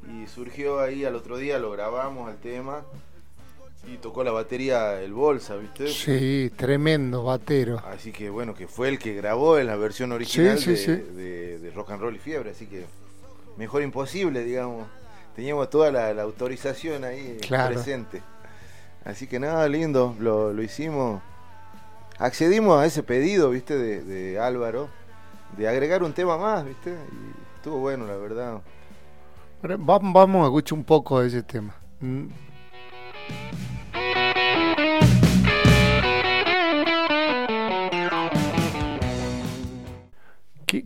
Y 0.06 0.26
surgió 0.26 0.80
ahí 0.80 1.04
al 1.04 1.14
otro 1.14 1.38
día, 1.38 1.58
lo 1.58 1.70
grabamos 1.70 2.28
al 2.28 2.36
tema. 2.38 2.82
Y 3.90 3.96
tocó 3.96 4.22
la 4.22 4.32
batería 4.32 5.00
el 5.00 5.14
Bolsa, 5.14 5.56
¿viste? 5.56 5.88
Sí, 5.88 6.52
tremendo 6.54 7.24
batero. 7.24 7.78
Así 7.86 8.12
que 8.12 8.28
bueno, 8.28 8.54
que 8.54 8.68
fue 8.68 8.90
el 8.90 8.98
que 8.98 9.14
grabó 9.14 9.58
en 9.58 9.66
la 9.66 9.76
versión 9.76 10.12
original 10.12 10.62
de, 10.62 11.72
Rock 11.74 11.92
and 11.92 12.02
Roll 12.02 12.16
y 12.16 12.18
Fiebre, 12.18 12.50
así 12.50 12.66
que 12.66 12.84
mejor 13.56 13.82
imposible, 13.82 14.44
digamos. 14.44 14.86
Teníamos 15.34 15.70
toda 15.70 15.90
la, 15.90 16.22
autorización 16.22 17.04
ahí 17.04 17.38
presente. 17.48 18.20
Así 19.04 19.26
que 19.26 19.38
nada, 19.40 19.66
lindo, 19.68 20.14
lo, 20.18 20.52
lo 20.52 20.62
hicimos. 20.62 21.22
Accedimos 22.18 22.78
a 22.78 22.86
ese 22.86 23.02
pedido, 23.02 23.50
viste, 23.50 23.78
de, 23.78 24.38
Álvaro, 24.38 24.88
de 25.56 25.68
agregar 25.68 26.02
un 26.02 26.12
tema 26.12 26.36
más, 26.36 26.64
viste, 26.64 26.90
y 26.90 27.56
estuvo 27.56 27.78
bueno, 27.78 28.06
la 28.06 28.16
verdad. 28.16 28.60
Vamos 29.62 30.42
a 30.42 30.46
escuchar 30.46 30.78
un 30.78 30.84
poco 30.84 31.20
de 31.20 31.28
ese 31.28 31.42
tema. 31.42 31.74
Mm. 32.00 32.28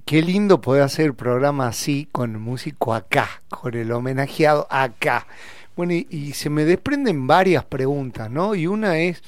Qué, 0.06 0.22
lindo 0.22 0.62
poder 0.62 0.82
hacer 0.82 1.12
programa 1.12 1.66
así 1.66 2.08
con 2.10 2.32
el 2.32 2.38
músico 2.38 2.94
acá, 2.94 3.42
con 3.50 3.74
el 3.74 3.92
homenajeado 3.92 4.66
acá. 4.70 5.26
Bueno, 5.76 5.92
y, 5.92 6.32
se 6.34 6.50
me 6.50 6.64
desprenden 6.64 7.26
varias 7.26 7.64
preguntas, 7.64 8.30
¿no? 8.30 8.54
Y 8.54 8.68
una 8.68 8.98
es, 8.98 9.22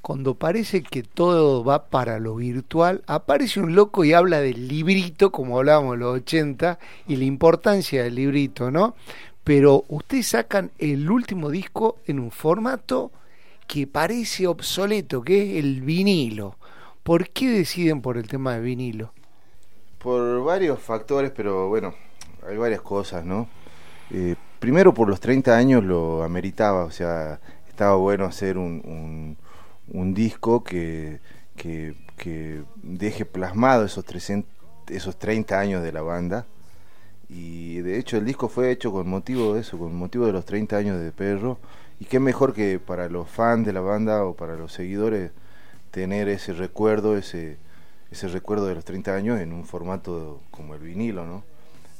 cuando 0.00 0.34
parece 0.34 0.82
que 0.82 1.04
todo 1.04 1.62
va 1.62 1.86
para 1.86 2.18
lo 2.18 2.34
virtual, 2.34 3.02
aparece 3.06 3.60
un 3.60 3.76
loco 3.76 4.04
y 4.04 4.12
habla 4.12 4.40
del 4.40 4.66
librito, 4.66 5.30
como 5.30 5.58
hablábamos 5.58 5.94
en 5.94 6.00
los 6.00 6.16
80, 6.16 6.78
y 7.06 7.16
la 7.16 7.24
importancia 7.24 8.02
del 8.02 8.16
librito, 8.16 8.72
¿no? 8.72 8.96
Pero 9.44 9.84
ustedes 9.88 10.28
sacan 10.28 10.72
el 10.78 11.08
último 11.08 11.50
disco 11.50 11.98
en 12.06 12.18
un 12.18 12.32
formato 12.32 13.12
que 13.68 13.86
parece 13.86 14.48
obsoleto, 14.48 15.22
que 15.22 15.58
es 15.58 15.64
el 15.64 15.82
vinilo. 15.82 16.56
¿Por 17.04 17.28
qué 17.30 17.48
deciden 17.48 18.02
por 18.02 18.16
el 18.16 18.26
tema 18.26 18.54
de 18.54 18.60
vinilo? 18.60 19.12
Por 19.98 20.42
varios 20.44 20.80
factores, 20.80 21.30
pero 21.30 21.68
bueno, 21.68 21.94
hay 22.48 22.56
varias 22.56 22.80
cosas, 22.82 23.24
¿no? 23.24 23.48
Eh, 24.10 24.34
primero 24.62 24.94
por 24.94 25.08
los 25.08 25.18
30 25.18 25.56
años 25.56 25.82
lo 25.82 26.22
ameritaba, 26.22 26.84
o 26.84 26.92
sea, 26.92 27.40
estaba 27.68 27.96
bueno 27.96 28.26
hacer 28.26 28.56
un, 28.58 29.36
disco 30.14 30.62
que, 30.62 31.18
deje 32.76 33.24
plasmado 33.24 33.84
esos, 33.84 34.04
esos 34.86 35.18
30 35.18 35.58
años 35.58 35.82
de 35.82 35.90
la 35.90 36.02
banda. 36.02 36.46
Y 37.28 37.78
de 37.78 37.98
hecho 37.98 38.16
el 38.18 38.24
disco 38.24 38.48
fue 38.48 38.70
hecho 38.70 38.92
con 38.92 39.08
motivo 39.08 39.54
de 39.54 39.62
eso, 39.62 39.78
con 39.78 39.96
motivo 39.96 40.26
de 40.26 40.32
los 40.32 40.44
30 40.44 40.76
años 40.76 41.00
de 41.00 41.10
Perro. 41.10 41.58
Y 41.98 42.04
qué 42.04 42.20
mejor 42.20 42.54
que 42.54 42.78
para 42.78 43.08
los 43.08 43.28
fans 43.28 43.66
de 43.66 43.72
la 43.72 43.80
banda 43.80 44.24
o 44.24 44.36
para 44.36 44.54
los 44.54 44.72
seguidores 44.72 45.32
tener 45.90 46.28
ese 46.28 46.52
recuerdo, 46.52 47.16
ese, 47.16 47.56
ese 48.12 48.28
recuerdo 48.28 48.66
de 48.66 48.76
los 48.76 48.84
30 48.84 49.12
años 49.12 49.40
en 49.40 49.52
un 49.52 49.64
formato 49.64 50.40
como 50.52 50.76
el 50.76 50.82
vinilo, 50.82 51.26
¿no? 51.26 51.42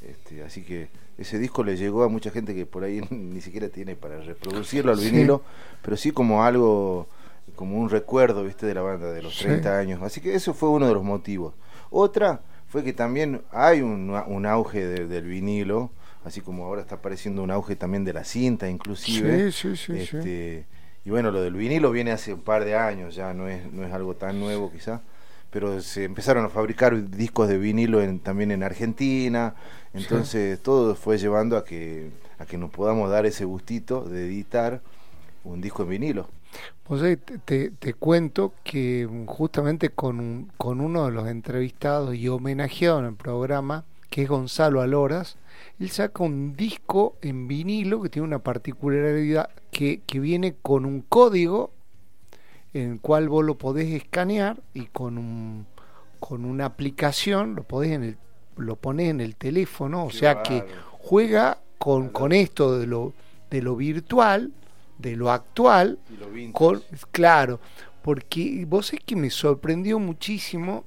Este, 0.02 0.44
así 0.44 0.62
que 0.62 1.01
ese 1.22 1.38
disco 1.38 1.64
le 1.64 1.76
llegó 1.76 2.04
a 2.04 2.08
mucha 2.08 2.30
gente 2.30 2.54
que 2.54 2.66
por 2.66 2.84
ahí 2.84 3.00
ni 3.10 3.40
siquiera 3.40 3.68
tiene 3.68 3.96
para 3.96 4.20
reproducirlo 4.20 4.92
al 4.92 4.98
vinilo, 4.98 5.42
pero 5.82 5.96
sí 5.96 6.12
como 6.12 6.44
algo, 6.44 7.08
como 7.56 7.78
un 7.78 7.90
recuerdo, 7.90 8.44
viste, 8.44 8.66
de 8.66 8.74
la 8.74 8.82
banda 8.82 9.10
de 9.10 9.22
los 9.22 9.38
30 9.38 9.78
años. 9.78 10.02
Así 10.02 10.20
que 10.20 10.34
eso 10.34 10.54
fue 10.54 10.68
uno 10.68 10.86
de 10.86 10.94
los 10.94 11.02
motivos. 11.02 11.54
Otra 11.90 12.42
fue 12.68 12.84
que 12.84 12.92
también 12.92 13.42
hay 13.50 13.82
un, 13.82 14.46
auge 14.46 14.86
del 14.86 15.24
vinilo, 15.24 15.90
así 16.24 16.40
como 16.40 16.64
ahora 16.64 16.82
está 16.82 16.96
apareciendo 16.96 17.42
un 17.42 17.50
auge 17.50 17.76
también 17.76 18.04
de 18.04 18.12
la 18.12 18.24
cinta, 18.24 18.68
inclusive. 18.68 19.50
Sí, 19.52 19.76
sí, 19.76 19.76
sí, 19.76 19.92
este, 19.98 20.66
Y 21.04 21.10
bueno, 21.10 21.30
lo 21.30 21.42
del 21.42 21.54
vinilo 21.54 21.90
viene 21.90 22.12
hace 22.12 22.32
un 22.32 22.40
par 22.40 22.64
de 22.64 22.76
años, 22.76 23.14
ya 23.14 23.34
no 23.34 23.48
es, 23.48 23.70
no 23.72 23.84
es 23.84 23.92
algo 23.92 24.14
tan 24.14 24.40
nuevo 24.40 24.70
quizá 24.72 25.02
pero 25.52 25.82
se 25.82 26.04
empezaron 26.04 26.46
a 26.46 26.48
fabricar 26.48 27.10
discos 27.10 27.46
de 27.46 27.58
vinilo 27.58 28.00
también 28.20 28.50
en 28.50 28.62
Argentina, 28.62 29.54
entonces 29.92 30.58
todo 30.60 30.94
fue 30.94 31.18
llevando 31.18 31.58
a 31.58 31.64
que, 31.64 32.10
a 32.38 32.46
que 32.46 32.56
nos 32.56 32.70
podamos 32.70 33.10
dar 33.10 33.26
ese 33.26 33.44
gustito 33.44 34.00
de 34.00 34.24
editar 34.24 34.80
un 35.44 35.60
disco 35.60 35.82
en 35.82 35.90
vinilo. 35.90 36.28
Pues 36.84 37.18
te, 37.44 37.70
te, 37.70 37.94
cuento 37.94 38.54
que 38.64 39.06
justamente 39.26 39.90
con, 39.90 40.50
con 40.56 40.80
uno 40.80 41.04
de 41.04 41.12
los 41.12 41.28
entrevistados 41.28 42.14
y 42.14 42.28
homenajeado 42.28 43.00
en 43.00 43.06
el 43.06 43.14
programa, 43.14 43.84
que 44.08 44.22
es 44.22 44.28
Gonzalo 44.30 44.80
Aloras, 44.80 45.36
él 45.78 45.90
saca 45.90 46.24
un 46.24 46.56
disco 46.56 47.16
en 47.20 47.46
vinilo 47.46 48.00
que 48.00 48.08
tiene 48.08 48.26
una 48.26 48.38
particularidad 48.38 49.50
que, 49.70 50.00
que 50.06 50.18
viene 50.18 50.54
con 50.62 50.86
un 50.86 51.02
código 51.02 51.71
en 52.74 52.92
el 52.92 53.00
cual 53.00 53.28
vos 53.28 53.44
lo 53.44 53.56
podés 53.56 53.88
escanear 53.92 54.60
y 54.74 54.86
con 54.86 55.18
un, 55.18 55.66
con 56.20 56.44
una 56.44 56.66
aplicación 56.66 57.54
lo 57.54 57.64
podés 57.64 57.92
en 57.92 58.04
el 58.04 58.16
lo 58.56 58.76
pones 58.76 59.08
en 59.08 59.22
el 59.22 59.34
teléfono, 59.36 60.04
o 60.04 60.10
sea 60.10 60.42
que 60.42 60.62
juega 60.92 61.58
con, 61.78 62.10
con 62.10 62.32
esto 62.32 62.78
de 62.78 62.86
lo 62.86 63.14
de 63.50 63.62
lo 63.62 63.76
virtual, 63.76 64.52
de 64.98 65.16
lo 65.16 65.30
actual, 65.30 65.98
con, 66.52 66.82
claro, 67.10 67.60
porque 68.02 68.64
vos 68.68 68.92
es 68.92 69.00
que 69.00 69.16
me 69.16 69.30
sorprendió 69.30 69.98
muchísimo 69.98 70.84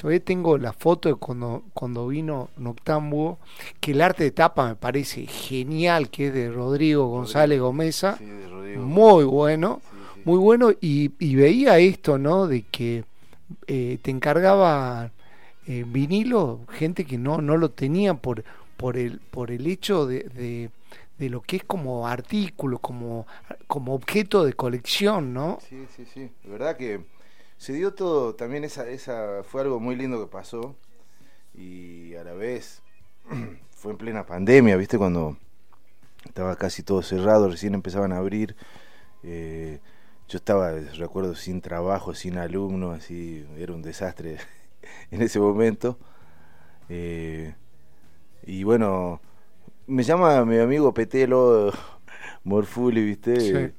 Todavía 0.00 0.24
tengo 0.24 0.56
la 0.56 0.72
foto 0.72 1.10
de 1.10 1.16
cuando, 1.16 1.62
cuando 1.74 2.08
vino 2.08 2.48
Noctambuo, 2.56 3.38
que 3.80 3.92
el 3.92 4.00
arte 4.00 4.24
de 4.24 4.30
tapa 4.30 4.66
me 4.66 4.74
parece 4.74 5.26
genial, 5.26 6.08
que 6.08 6.28
es 6.28 6.32
de 6.32 6.50
Rodrigo 6.50 7.08
González 7.08 7.60
Gómeza, 7.60 8.18
muy 8.78 9.24
bueno 9.24 9.82
muy 10.24 10.38
bueno 10.38 10.70
y, 10.80 11.08
veía 11.34 11.78
esto, 11.78 12.18
¿no? 12.18 12.46
De 12.46 12.62
que 12.62 13.04
eh, 13.66 13.98
te 14.02 14.10
encargaba 14.10 15.10
eh, 15.66 15.84
vinilo 15.86 16.60
gente 16.70 17.04
que 17.04 17.18
no, 17.18 17.40
no 17.40 17.56
lo 17.56 17.70
tenía 17.70 18.14
por, 18.14 18.44
por, 18.76 18.96
el, 18.96 19.20
por 19.20 19.50
el 19.50 19.66
hecho 19.66 20.06
de, 20.06 20.70
de, 21.18 21.28
lo 21.28 21.42
que 21.42 21.56
es 21.56 21.64
como 21.64 22.08
artículo, 22.08 22.78
como, 22.78 23.26
como 23.66 23.94
objeto 23.94 24.44
de 24.44 24.54
colección, 24.54 25.34
¿no? 25.34 25.58
Sí, 25.68 25.86
sí, 25.94 26.06
sí. 26.06 26.30
De 26.42 26.50
verdad 26.50 26.76
que 26.76 27.04
se 27.58 27.74
dio 27.74 27.92
todo, 27.92 28.34
también 28.34 28.64
esa, 28.64 28.88
esa 28.88 29.42
fue 29.44 29.60
algo 29.60 29.80
muy 29.80 29.96
lindo 29.96 30.18
que 30.18 30.30
pasó 30.30 30.76
y 31.54 32.14
a 32.14 32.24
la 32.24 32.32
vez 32.32 32.82
fue 33.70 33.92
en 33.92 33.98
plena 33.98 34.24
pandemia, 34.24 34.76
¿viste? 34.76 34.96
Cuando 34.96 35.36
estaba 36.24 36.56
casi 36.56 36.82
todo 36.82 37.02
cerrado, 37.02 37.48
recién 37.48 37.74
empezaban 37.74 38.12
a 38.12 38.18
abrir. 38.18 38.56
Eh, 39.22 39.80
yo 40.30 40.36
estaba, 40.36 40.70
recuerdo, 40.96 41.34
sin 41.34 41.60
trabajo, 41.60 42.14
sin 42.14 42.38
alumnos, 42.38 42.96
así, 42.96 43.44
era 43.58 43.72
un 43.72 43.82
desastre 43.82 44.38
en 45.10 45.22
ese 45.22 45.40
momento. 45.40 45.98
Eh, 46.88 47.52
y 48.46 48.62
bueno, 48.62 49.20
me 49.88 50.04
llama 50.04 50.44
mi 50.44 50.58
amigo 50.58 50.94
Petelo 50.94 51.72
Morfuli, 52.44 53.04
¿viste? 53.04 53.74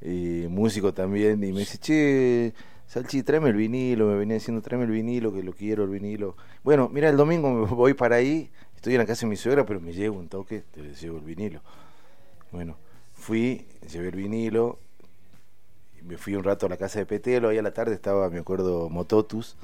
Y 0.00 0.48
músico 0.48 0.92
también, 0.92 1.42
y 1.44 1.52
me 1.52 1.60
dice, 1.60 1.78
che, 1.78 2.52
Salchi, 2.88 3.22
tráeme 3.22 3.50
el 3.50 3.56
vinilo, 3.56 4.08
me 4.08 4.16
venía 4.16 4.34
diciendo, 4.34 4.60
tráeme 4.60 4.86
el 4.86 4.90
vinilo, 4.90 5.32
que 5.32 5.44
lo 5.44 5.52
quiero, 5.52 5.84
el 5.84 5.90
vinilo. 5.90 6.36
Bueno, 6.64 6.88
mira, 6.92 7.10
el 7.10 7.16
domingo 7.16 7.48
me 7.48 7.64
voy 7.76 7.94
para 7.94 8.16
ahí, 8.16 8.50
estoy 8.74 8.94
en 8.94 8.98
la 8.98 9.06
casa 9.06 9.20
de 9.20 9.30
mi 9.30 9.36
suegra, 9.36 9.64
pero 9.64 9.80
me 9.80 9.92
llevo 9.92 10.18
un 10.18 10.28
toque, 10.28 10.64
te 10.72 10.82
llevo 10.94 11.18
el 11.18 11.24
vinilo. 11.24 11.62
Bueno, 12.50 12.76
fui, 13.14 13.68
llevé 13.88 14.08
el 14.08 14.16
vinilo, 14.16 14.80
me 16.06 16.16
fui 16.16 16.34
un 16.34 16.44
rato 16.44 16.66
a 16.66 16.68
la 16.68 16.76
casa 16.76 16.98
de 16.98 17.06
Petelo, 17.06 17.48
ahí 17.48 17.58
a 17.58 17.62
la 17.62 17.72
tarde 17.72 17.94
estaba, 17.94 18.28
me 18.30 18.38
acuerdo, 18.38 18.88
Mototus, 18.88 19.56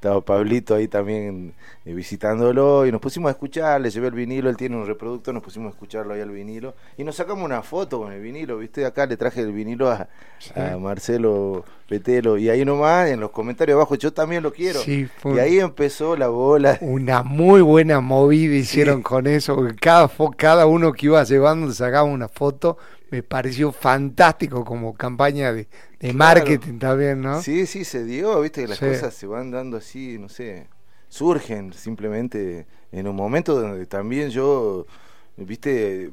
estaba 0.00 0.22
Pablito 0.22 0.74
ahí 0.74 0.88
también 0.88 1.52
eh, 1.84 1.92
visitándolo 1.92 2.86
y 2.86 2.92
nos 2.92 3.02
pusimos 3.02 3.28
a 3.28 3.32
escuchar, 3.32 3.82
le 3.82 3.90
llevé 3.90 4.06
el 4.06 4.14
vinilo, 4.14 4.48
él 4.48 4.56
tiene 4.56 4.76
un 4.76 4.86
reproductor, 4.86 5.34
nos 5.34 5.42
pusimos 5.42 5.66
a 5.66 5.70
escucharlo 5.74 6.14
ahí 6.14 6.22
al 6.22 6.30
vinilo 6.30 6.74
y 6.96 7.04
nos 7.04 7.16
sacamos 7.16 7.44
una 7.44 7.60
foto 7.60 7.98
con 7.98 8.10
el 8.10 8.22
vinilo, 8.22 8.56
viste, 8.56 8.86
acá 8.86 9.04
le 9.04 9.18
traje 9.18 9.42
el 9.42 9.52
vinilo 9.52 9.90
a, 9.90 10.08
Marcelo 10.78 11.66
Petelo 11.86 12.38
y 12.38 12.48
ahí 12.48 12.64
nomás 12.64 13.10
en 13.10 13.20
los 13.20 13.30
comentarios 13.30 13.76
abajo, 13.76 13.94
yo 13.94 14.10
también 14.10 14.42
lo 14.42 14.54
quiero. 14.54 14.80
y 14.86 15.10
ahí 15.38 15.58
empezó 15.58 16.16
la 16.16 16.28
bola. 16.28 16.78
Una 16.80 17.22
muy 17.22 17.60
buena 17.60 18.00
movida 18.00 18.54
hicieron 18.54 19.02
con 19.02 19.26
eso, 19.26 19.68
cada, 19.82 20.10
cada 20.38 20.64
uno 20.64 20.94
que 20.94 21.06
iba 21.06 21.22
llevando 21.24 21.70
sacaba 21.74 22.04
una 22.04 22.28
foto 22.28 22.78
me 23.10 23.22
pareció 23.22 23.72
fantástico 23.72 24.64
como 24.64 24.94
campaña 24.94 25.52
de, 25.52 25.66
marketing 26.14 26.78
también, 26.78 27.20
¿no? 27.20 27.42
Sí, 27.42 27.66
sí, 27.66 27.84
se 27.84 28.04
dio, 28.04 28.40
viste 28.40 28.62
que 28.62 28.68
las 28.68 28.78
cosas 28.78 29.12
se 29.12 29.26
van 29.26 29.50
dando 29.50 29.76
así, 29.78 30.16
no 30.18 30.28
sé, 30.28 30.68
surgen 31.08 31.72
simplemente 31.72 32.66
en 32.92 33.08
un 33.08 33.16
momento 33.16 33.60
donde 33.60 33.84
también 33.86 34.30
yo, 34.30 34.86
viste, 35.36 36.12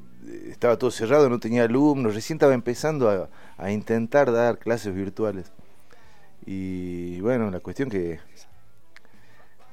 estaba 0.50 0.78
todo 0.78 0.90
cerrado, 0.90 1.30
no 1.30 1.40
tenía 1.40 1.64
alumnos, 1.64 2.16
recién 2.16 2.38
estaba 2.38 2.56
empezando 2.56 3.10
a, 3.10 3.30
a 3.58 3.72
intentar 3.72 4.32
dar 4.32 4.58
clases 4.58 4.94
virtuales. 4.94 5.52
Y 6.46 7.20
bueno, 7.22 7.52
la 7.52 7.60
cuestión 7.60 7.90
que 7.90 8.20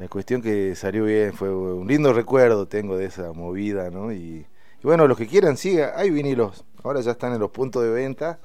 la 0.00 0.08
cuestión 0.08 0.42
que 0.42 0.74
salió 0.74 1.04
bien 1.04 1.32
fue 1.32 1.54
un 1.54 1.86
lindo 1.86 2.12
recuerdo 2.12 2.66
tengo 2.66 2.96
de 2.98 3.06
esa 3.06 3.32
movida, 3.32 3.90
¿no? 3.90 4.12
Y, 4.12 4.44
y 4.46 4.82
bueno, 4.82 5.06
los 5.06 5.16
que 5.16 5.28
quieran, 5.28 5.56
siga, 5.56 5.92
hay 5.96 6.10
vinilos 6.10 6.64
Ahora 6.84 7.00
ya 7.00 7.12
están 7.12 7.32
en 7.32 7.40
los 7.40 7.50
puntos 7.50 7.82
de 7.82 7.88
venta, 7.88 8.38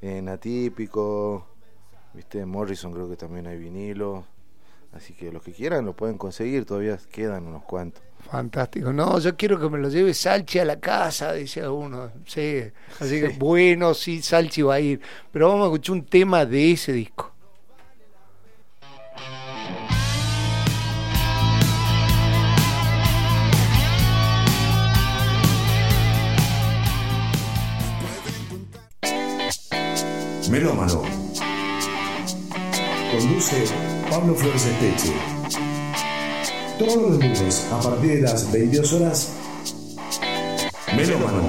en 0.00 0.28
Atípico, 0.28 1.44
viste, 2.14 2.46
Morrison 2.46 2.92
creo 2.92 3.10
que 3.10 3.16
también 3.16 3.46
hay 3.48 3.58
vinilo. 3.58 4.24
Así 4.92 5.12
que 5.12 5.32
los 5.32 5.42
que 5.42 5.52
quieran 5.52 5.84
lo 5.84 5.92
pueden 5.92 6.16
conseguir, 6.16 6.64
todavía 6.64 6.96
quedan 7.10 7.48
unos 7.48 7.64
cuantos. 7.64 8.00
Fantástico. 8.30 8.92
No, 8.92 9.18
yo 9.18 9.36
quiero 9.36 9.58
que 9.58 9.68
me 9.68 9.78
lo 9.78 9.88
lleve 9.88 10.14
Salchi 10.14 10.60
a 10.60 10.64
la 10.64 10.78
casa, 10.78 11.32
dice 11.32 11.66
uno. 11.66 12.12
Sí, 12.26 12.62
así 13.00 13.20
que 13.20 13.30
bueno, 13.36 13.92
sí, 13.92 14.22
Salchi 14.22 14.62
va 14.62 14.74
a 14.74 14.80
ir. 14.80 15.00
Pero 15.32 15.48
vamos 15.48 15.64
a 15.64 15.66
escuchar 15.66 15.96
un 15.96 16.06
tema 16.06 16.46
de 16.46 16.70
ese 16.70 16.92
disco. 16.92 17.33
Melómano. 30.50 31.02
Conduce 33.10 33.64
Pablo 34.10 34.34
Flores 34.34 34.66
Esteche. 34.66 35.12
Todos 36.78 36.96
los 36.96 37.10
lunes 37.12 37.66
a 37.72 37.80
partir 37.80 38.16
de 38.16 38.20
las 38.22 38.52
22 38.52 38.92
horas. 38.92 39.32
Melómano. 40.96 41.48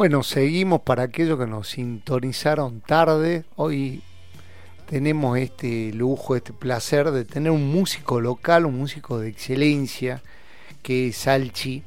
Bueno, 0.00 0.22
seguimos 0.22 0.80
para 0.80 1.02
aquellos 1.02 1.38
que 1.38 1.46
nos 1.46 1.68
sintonizaron 1.68 2.80
tarde. 2.80 3.44
Hoy 3.56 4.02
tenemos 4.88 5.36
este 5.36 5.92
lujo, 5.92 6.36
este 6.36 6.54
placer 6.54 7.10
de 7.10 7.26
tener 7.26 7.52
un 7.52 7.70
músico 7.70 8.18
local, 8.18 8.64
un 8.64 8.78
músico 8.78 9.18
de 9.18 9.28
excelencia, 9.28 10.22
que 10.82 11.08
es 11.08 11.16
Salchi. 11.16 11.82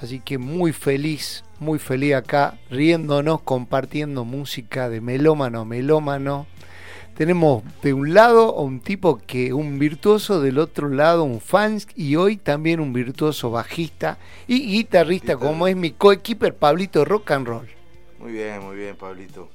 Así 0.00 0.20
que 0.20 0.38
muy 0.38 0.72
feliz, 0.72 1.44
muy 1.60 1.78
feliz 1.78 2.14
acá, 2.14 2.58
riéndonos, 2.70 3.42
compartiendo 3.42 4.24
música 4.24 4.88
de 4.88 5.02
melómano 5.02 5.60
a 5.60 5.64
melómano, 5.66 6.46
tenemos 7.18 7.64
de 7.82 7.92
un 7.92 8.14
lado 8.14 8.56
a 8.56 8.60
un 8.60 8.78
tipo 8.78 9.18
que 9.26 9.52
un 9.52 9.80
virtuoso, 9.80 10.40
del 10.40 10.56
otro 10.56 10.88
lado 10.88 11.24
un 11.24 11.40
fan 11.40 11.80
y 11.96 12.14
hoy 12.14 12.36
también 12.36 12.78
un 12.78 12.92
virtuoso 12.92 13.50
bajista 13.50 14.18
y 14.46 14.64
guitarrista 14.64 15.36
como 15.36 15.66
es 15.66 15.74
mi 15.74 15.90
coequiper 15.90 16.54
Pablito 16.54 17.04
Rock 17.04 17.32
and 17.32 17.48
Roll. 17.48 17.68
Muy 18.20 18.30
bien, 18.30 18.62
muy 18.62 18.76
bien, 18.76 18.94
Pablito. 18.94 19.48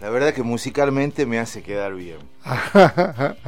La 0.00 0.10
verdad 0.10 0.34
que 0.34 0.42
musicalmente 0.42 1.26
me 1.26 1.38
hace 1.38 1.62
quedar 1.62 1.94
bien. 1.94 2.18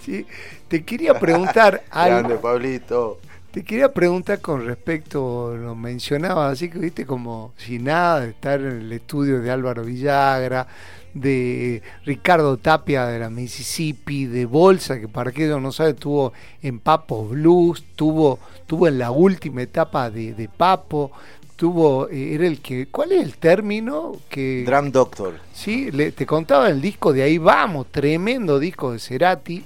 sí, 0.00 0.26
te 0.68 0.84
quería 0.84 1.18
preguntar 1.18 1.84
algo. 1.90 2.18
Grande, 2.18 2.36
Pablito. 2.36 3.18
Te 3.50 3.64
quería 3.64 3.90
preguntar 3.90 4.42
con 4.42 4.66
respecto, 4.66 5.56
lo 5.56 5.74
mencionaba, 5.74 6.50
así 6.50 6.68
que 6.68 6.78
viste 6.78 7.06
como 7.06 7.54
si 7.56 7.78
nada 7.78 8.20
de 8.20 8.30
estar 8.30 8.60
en 8.60 8.80
el 8.80 8.92
estudio 8.92 9.40
de 9.40 9.50
Álvaro 9.50 9.84
Villagra, 9.84 10.66
de 11.14 11.80
Ricardo 12.04 12.56
Tapia 12.58 13.06
de 13.06 13.20
la 13.20 13.30
Mississippi, 13.30 14.26
de 14.26 14.44
Bolsa, 14.46 15.00
que 15.00 15.08
para 15.08 15.30
aquellos 15.30 15.62
no 15.62 15.72
sabe, 15.72 15.94
tuvo 15.94 16.32
en 16.60 16.80
Papo 16.80 17.26
Blues, 17.26 17.84
tuvo, 17.94 18.40
tuvo 18.66 18.88
en 18.88 18.98
la 18.98 19.12
última 19.12 19.62
etapa 19.62 20.10
de, 20.10 20.50
Papo, 20.54 21.12
tuvo, 21.56 22.08
eh, 22.08 22.34
era 22.34 22.46
el 22.46 22.60
que, 22.60 22.88
¿cuál 22.88 23.12
es 23.12 23.22
el 23.22 23.36
término? 23.36 24.16
que 24.28 24.64
Drum 24.66 24.90
Doctor. 24.90 25.34
Sí, 25.52 25.90
te 25.90 26.26
contaba 26.26 26.68
el 26.68 26.80
disco 26.80 27.12
de 27.12 27.22
ahí 27.22 27.38
vamos, 27.38 27.86
tremendo 27.90 28.58
disco 28.58 28.92
de 28.92 28.98
Cerati. 28.98 29.64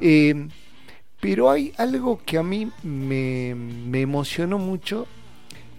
Eh, 0.00 0.48
pero 1.20 1.50
hay 1.50 1.72
algo 1.76 2.20
que 2.24 2.38
a 2.38 2.42
mí 2.42 2.70
me, 2.82 3.50
emocionó 4.00 4.58
mucho, 4.58 5.06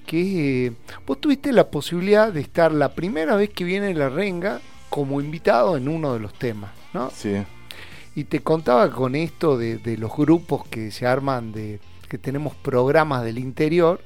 que 0.06 0.68
eh, 0.68 0.72
vos 1.08 1.20
tuviste 1.20 1.52
la 1.52 1.70
posibilidad 1.70 2.32
de 2.32 2.42
estar 2.42 2.72
la 2.72 2.94
primera 2.94 3.36
vez 3.36 3.50
que 3.50 3.64
viene 3.64 3.94
la 3.94 4.10
renga 4.10 4.62
como 4.92 5.22
invitado 5.22 5.78
en 5.78 5.88
uno 5.88 6.14
de 6.14 6.20
los 6.20 6.34
temas, 6.34 6.72
¿no? 6.94 7.10
Sí. 7.12 7.42
Y 8.14 8.26
te 8.26 8.42
contaba 8.42 8.92
con 8.92 9.16
esto 9.16 9.58
de, 9.58 9.78
de 9.78 9.98
los 9.98 10.14
grupos 10.16 10.68
que 10.68 10.92
se 10.92 11.08
arman, 11.08 11.54
de 11.54 11.80
que 12.10 12.18
tenemos 12.18 12.56
programas 12.56 13.24
del 13.24 13.40
interior. 13.40 14.02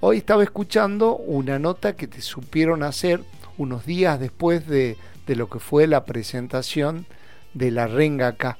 Hoy 0.00 0.16
estaba 0.16 0.42
escuchando 0.42 1.16
una 1.16 1.58
nota 1.58 1.96
que 1.96 2.06
te 2.06 2.22
supieron 2.22 2.82
hacer 2.82 3.22
unos 3.58 3.84
días 3.84 4.18
después 4.18 4.66
de, 4.66 4.96
de 5.26 5.36
lo 5.36 5.50
que 5.50 5.58
fue 5.58 5.86
la 5.86 6.06
presentación 6.06 7.04
de 7.52 7.70
la 7.70 7.86
renga 7.86 8.28
acá 8.28 8.56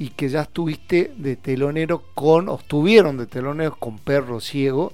y 0.00 0.08
que 0.08 0.28
ya 0.28 0.42
estuviste 0.42 1.12
de 1.16 1.36
telonero 1.36 2.02
con, 2.16 2.48
o 2.48 2.56
estuvieron 2.56 3.18
de 3.18 3.26
teloneros 3.26 3.76
con 3.76 4.00
Perro 4.00 4.40
Ciego. 4.40 4.92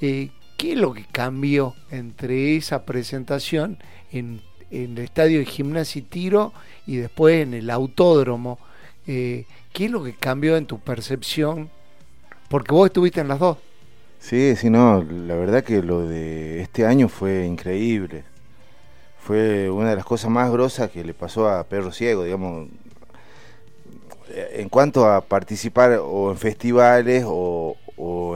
Eh, 0.00 0.30
¿Qué 0.56 0.72
es 0.72 0.78
lo 0.78 0.94
que 0.94 1.04
cambió 1.04 1.74
entre 1.90 2.56
esa 2.56 2.86
presentación 2.86 3.76
en, 4.10 4.40
el 4.70 4.98
estadio 4.98 5.38
de 5.38 5.44
gimnasia 5.44 6.00
y 6.00 6.02
tiro 6.02 6.52
y 6.86 6.96
después 6.96 7.42
en 7.42 7.54
el 7.54 7.70
autódromo? 7.70 8.58
Eh, 9.06 9.44
¿Qué 9.72 9.86
es 9.86 9.90
lo 9.90 10.02
que 10.02 10.14
cambió 10.14 10.56
en 10.56 10.66
tu 10.66 10.78
percepción? 10.78 11.70
Porque 12.48 12.72
vos 12.72 12.86
estuviste 12.86 13.20
en 13.20 13.28
las 13.28 13.38
dos. 13.38 13.58
Sí, 14.18 14.56
sí, 14.56 14.70
no, 14.70 15.02
la 15.02 15.34
verdad 15.36 15.62
que 15.62 15.82
lo 15.82 16.06
de 16.06 16.60
este 16.60 16.86
año 16.86 17.08
fue 17.08 17.44
increíble. 17.44 18.24
Fue 19.20 19.70
una 19.70 19.90
de 19.90 19.96
las 19.96 20.04
cosas 20.04 20.30
más 20.30 20.50
grosas 20.50 20.90
que 20.90 21.04
le 21.04 21.14
pasó 21.14 21.48
a 21.48 21.64
Perro 21.64 21.92
Ciego, 21.92 22.24
digamos, 22.24 22.68
en 24.34 24.68
cuanto 24.68 25.06
a 25.06 25.20
participar 25.20 26.00
o 26.02 26.30
en 26.30 26.38
festivales 26.38 27.24
o, 27.26 27.76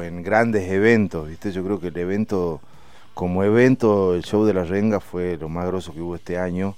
en 0.03 0.22
grandes 0.22 0.70
eventos, 0.70 1.28
¿viste? 1.28 1.53
Yo 1.53 1.62
creo 1.62 1.78
que 1.78 1.89
el 1.89 1.97
evento, 1.97 2.61
como 3.15 3.45
evento, 3.45 4.15
el 4.15 4.23
show 4.23 4.45
de 4.45 4.55
la 4.55 4.65
renga 4.65 5.01
fue 5.01 5.37
lo 5.37 5.49
más 5.49 5.67
grosso 5.67 5.93
que 5.93 6.01
hubo 6.01 6.17
este 6.17 6.39
año 6.39 6.75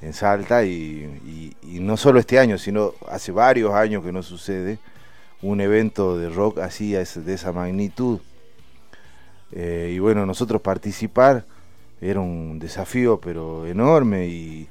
en 0.00 0.12
Salta 0.12 0.64
y, 0.64 1.54
no 1.62 1.96
solo 1.96 2.18
este 2.18 2.38
año, 2.38 2.58
sino 2.58 2.92
hace 3.08 3.32
varios 3.32 3.72
años 3.72 4.04
que 4.04 4.12
no 4.12 4.22
sucede 4.22 4.78
un 5.40 5.60
evento 5.60 6.18
de 6.18 6.28
rock 6.28 6.58
así 6.58 6.92
de 6.92 7.34
esa 7.34 7.52
magnitud. 7.52 8.20
Eh, 9.52 9.92
y 9.94 9.98
bueno, 9.98 10.24
nosotros 10.24 10.62
participar 10.62 11.44
era 12.00 12.20
un 12.20 12.58
desafío 12.58 13.20
pero 13.20 13.66
enorme 13.66 14.26
y, 14.26 14.68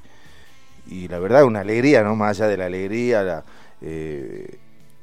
la 1.08 1.18
verdad 1.18 1.44
una 1.44 1.60
alegría, 1.60 2.02
¿no? 2.02 2.16
Más 2.16 2.38
allá 2.38 2.48
de 2.48 2.56
la 2.58 2.66
alegría 2.66 3.44
eh, 3.80 4.58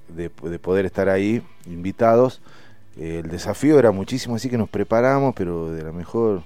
de, 0.08 0.30
poder 0.60 0.86
estar 0.86 1.10
ahí 1.10 1.42
invitados, 1.66 2.42
el 2.98 3.30
desafío 3.30 3.80
era 3.80 3.92
muchísimo, 3.92 4.36
así 4.36 4.50
que 4.50 4.58
nos 4.58 4.70
preparamos, 4.70 5.34
pero 5.36 5.72
de 5.72 5.84
la 5.84 5.92
mejor, 5.92 6.44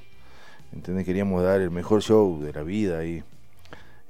¿entendés? 0.71 1.05
Queríamos 1.05 1.43
dar 1.43 1.61
el 1.61 1.71
mejor 1.71 2.01
show 2.01 2.41
de 2.41 2.53
la 2.53 2.63
vida 2.63 2.99
ahí. 2.99 3.23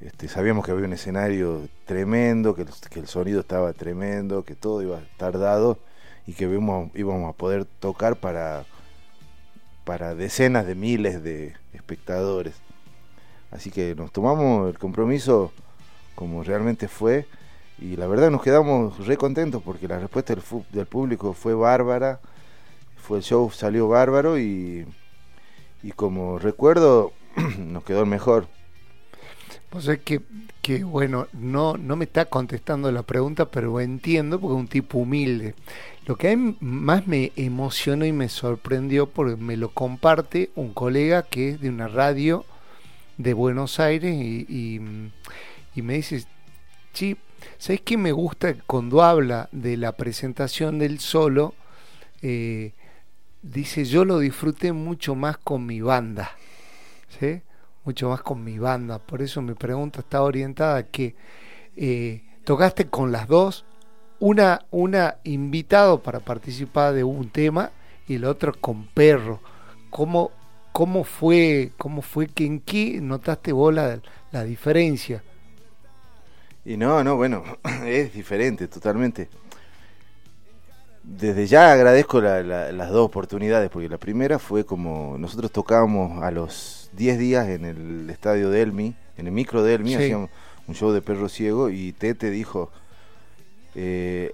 Este, 0.01 0.27
sabíamos 0.27 0.65
que 0.65 0.71
había 0.71 0.85
un 0.85 0.93
escenario 0.93 1.69
tremendo, 1.85 2.55
que 2.55 2.65
el, 2.95 3.07
sonido 3.07 3.39
estaba 3.39 3.71
tremendo, 3.71 4.43
que 4.43 4.55
todo 4.55 4.81
iba 4.81 4.97
a 4.97 5.01
estar 5.01 5.39
dado 5.39 5.77
y 6.27 6.33
que 6.33 6.43
íbamos, 6.43 6.91
íbamos 6.93 7.29
a 7.29 7.37
poder 7.37 7.65
tocar 7.65 8.17
para, 8.17 8.65
para 9.85 10.13
decenas 10.13 10.65
de 10.65 10.75
miles 10.75 11.23
de 11.23 11.53
espectadores. 11.71 12.55
Así 13.51 13.71
que 13.71 13.95
nos 13.95 14.11
tomamos 14.11 14.69
el 14.69 14.77
compromiso 14.77 15.53
como 16.15 16.43
realmente 16.43 16.87
fue 16.87 17.27
y 17.79 17.95
la 17.95 18.07
verdad 18.07 18.31
nos 18.31 18.41
quedamos 18.41 19.05
re 19.05 19.17
contentos 19.17 19.61
porque 19.63 19.87
la 19.87 19.99
respuesta 19.99 20.35
del, 20.35 20.85
público 20.85 21.33
fue 21.33 21.53
bárbara, 21.53 22.19
fue 22.97 23.17
el 23.17 23.23
show 23.23 23.51
salió 23.51 23.87
bárbaro 23.87 24.37
y, 24.39 24.85
y 25.81 25.91
como 25.91 26.39
recuerdo 26.39 27.13
nos 27.57 27.83
quedó 27.83 28.01
el 28.01 28.07
mejor. 28.07 28.47
Pues 29.69 29.87
es 29.87 29.99
que, 30.01 30.21
que 30.61 30.83
bueno, 30.83 31.27
no, 31.33 31.77
no 31.77 31.95
me 31.95 32.05
está 32.05 32.25
contestando 32.25 32.91
la 32.91 33.01
pregunta, 33.01 33.49
pero 33.49 33.79
entiendo 33.81 34.39
porque 34.39 34.53
es 34.53 34.59
un 34.59 34.67
tipo 34.67 34.99
humilde. 34.99 35.55
Lo 36.05 36.15
que 36.15 36.35
más 36.59 37.07
me 37.07 37.31
emocionó 37.35 38.05
y 38.05 38.11
me 38.11 38.29
sorprendió 38.29 39.07
porque 39.07 39.35
me 39.35 39.57
lo 39.57 39.69
comparte 39.69 40.51
un 40.53 40.73
colega 40.73 41.23
que 41.23 41.49
es 41.49 41.61
de 41.61 41.69
una 41.69 41.87
radio 41.87 42.45
de 43.17 43.33
Buenos 43.33 43.79
Aires 43.79 44.13
y, 44.15 44.45
y, 45.75 45.81
me 45.81 45.95
dice, 45.95 46.23
sí, 46.93 47.17
¿sabes 47.57 47.81
qué 47.81 47.97
me 47.97 48.11
gusta 48.11 48.55
cuando 48.65 49.03
habla 49.03 49.49
de 49.51 49.77
la 49.77 49.93
presentación 49.93 50.79
del 50.79 50.99
solo? 50.99 51.53
Eh, 52.21 52.73
dice, 53.41 53.85
yo 53.85 54.05
lo 54.05 54.19
disfruté 54.19 54.71
mucho 54.73 55.15
más 55.15 55.37
con 55.37 55.65
mi 55.65 55.81
banda, 55.81 56.31
¿sí? 57.19 57.41
Mucho 57.83 58.09
más 58.09 58.21
con 58.21 58.43
mi 58.43 58.57
banda. 58.57 58.99
Por 58.99 59.21
eso 59.21 59.41
mi 59.41 59.53
pregunta 59.53 59.99
está 59.99 60.23
orientada 60.23 60.77
a 60.77 60.83
que 60.83 61.15
eh, 61.75 62.23
tocaste 62.43 62.87
con 62.87 63.11
las 63.11 63.27
dos, 63.27 63.65
una, 64.19 64.65
una 64.71 65.17
invitado 65.23 66.01
para 66.01 66.19
participar 66.19 66.93
de 66.93 67.03
un 67.03 67.29
tema 67.29 67.71
y 68.07 68.15
el 68.15 68.25
otro 68.25 68.53
con 68.53 68.87
perro. 68.87 69.41
¿Cómo, 69.89 70.31
¿Cómo 70.71 71.03
fue, 71.03 71.71
cómo 71.77 72.01
fue 72.01 72.27
que 72.27 72.45
en 72.45 72.59
qué 72.59 72.99
notaste 73.01 73.51
vos 73.51 73.73
la, 73.73 74.43
diferencia? 74.43 75.23
Y 76.65 76.77
no, 76.77 77.03
no, 77.03 77.17
bueno, 77.17 77.43
es 77.85 78.13
diferente 78.13 78.67
totalmente. 78.67 79.29
Desde 81.03 81.47
ya 81.47 81.73
agradezco 81.73 82.21
las 82.21 82.89
dos 82.89 83.05
oportunidades, 83.05 83.69
porque 83.69 83.89
la 83.89 83.97
primera 83.97 84.39
fue 84.39 84.65
como 84.65 85.17
nosotros 85.17 85.51
tocábamos 85.51 86.23
a 86.23 86.31
los 86.31 86.89
10 86.93 87.19
días 87.19 87.49
en 87.49 87.65
el 87.65 88.09
estadio 88.09 88.49
Delmi, 88.49 88.95
en 89.17 89.27
el 89.27 89.33
micro 89.33 89.63
Delmi, 89.63 89.95
hacíamos 89.95 90.29
un 90.65 90.75
show 90.75 90.91
de 90.91 91.01
perro 91.01 91.27
ciego 91.27 91.69
y 91.69 91.91
Tete 91.91 92.29
dijo, 92.29 92.71
eh, 93.75 94.31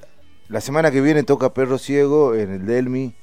la 0.47 0.61
semana 0.61 0.91
que 0.91 1.01
viene 1.01 1.23
toca 1.23 1.55
perro 1.55 1.79
ciego 1.79 2.35
en 2.35 2.51
el 2.51 2.65
Delmi, 2.67 3.15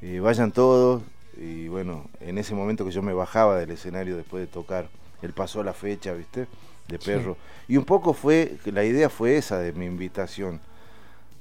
eh, 0.00 0.20
vayan 0.20 0.52
todos, 0.52 1.02
y 1.36 1.66
bueno, 1.66 2.08
en 2.20 2.38
ese 2.38 2.54
momento 2.54 2.84
que 2.84 2.92
yo 2.92 3.02
me 3.02 3.12
bajaba 3.12 3.58
del 3.58 3.72
escenario 3.72 4.16
después 4.16 4.42
de 4.42 4.46
tocar, 4.46 4.88
él 5.22 5.32
pasó 5.32 5.64
la 5.64 5.72
fecha, 5.72 6.12
¿viste? 6.12 6.46
De 6.88 6.98
perro. 6.98 7.36
Y 7.68 7.76
un 7.76 7.84
poco 7.84 8.12
fue, 8.12 8.56
la 8.66 8.84
idea 8.84 9.08
fue 9.08 9.36
esa 9.36 9.58
de 9.58 9.72
mi 9.72 9.86
invitación, 9.86 10.60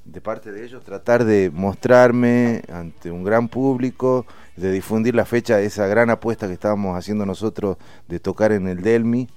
de 0.06 0.22
parte 0.22 0.52
de 0.52 0.66
ellos, 0.66 0.84
tratar 0.84 1.26
de 1.26 1.52
mostrarme 1.54 2.64
ante 2.72 3.12
un 3.12 3.24
gran 3.24 3.48
público, 3.48 4.26
de 4.56 4.72
difundir 4.72 5.16
la 5.16 5.26
fecha, 5.26 5.60
esa 5.60 5.88
gran 5.88 6.10
apuesta 6.10 6.48
que 6.48 6.54
estábamos 6.54 6.98
haciendo 6.98 7.26
nosotros 7.26 7.78
de 8.08 8.20
tocar 8.20 8.52
en 8.52 8.68
el 8.68 8.82
Delmi. 8.82 9.28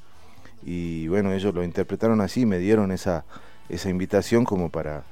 Y 0.65 1.09
bueno, 1.09 1.33
ellos 1.33 1.55
lo 1.55 1.63
interpretaron 1.65 2.21
así, 2.21 2.47
me 2.47 2.59
dieron 2.59 2.93
esa, 2.93 3.25
esa 3.69 3.91
invitación 3.91 4.45
como 4.45 4.71
para... 4.71 5.05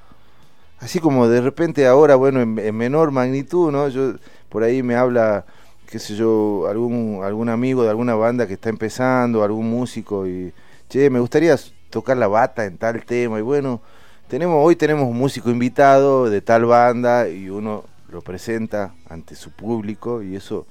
Así 0.79 0.99
como 0.99 1.29
de 1.29 1.41
repente 1.41 1.87
ahora, 1.87 2.17
bueno, 2.17 2.41
en, 2.41 2.59
en 2.59 2.77
menor 2.77 3.13
magnitud, 3.13 3.71
¿no? 3.71 3.89
Yo 3.89 4.15
por 4.49 4.65
ahí 4.65 4.83
me 4.83 4.97
habla, 4.97 5.47
qué 5.87 5.99
sé 5.99 6.17
yo, 6.17 6.67
algún, 6.69 7.21
algún 7.23 7.49
amigo 7.49 7.85
de 7.85 7.91
alguna 7.91 8.15
banda 8.15 8.47
que 8.47 8.55
está 8.55 8.69
empezando, 8.69 9.45
algún 9.45 9.71
músico 9.71 10.27
y, 10.27 10.53
che, 10.93 11.09
me 11.09 11.21
gustaría 11.21 11.57
tocar 11.89 12.19
la 12.19 12.29
bata 12.29 12.67
en 12.67 12.77
tal 12.77 13.03
tema 13.07 13.39
y 13.39 13.43
bueno, 13.43 13.81
tenemos 14.29 14.59
hoy 14.63 14.77
tenemos 14.77 15.09
un 15.09 15.17
músico 15.17 15.49
invitado 15.49 16.29
de 16.29 16.43
tal 16.43 16.67
banda 16.67 17.31
y 17.31 17.49
uno 17.49 17.85
lo 18.11 18.21
presenta 18.21 18.95
ante 19.09 19.35
su 19.35 19.53
público 19.53 20.23
y 20.23 20.37
eso 20.37 20.67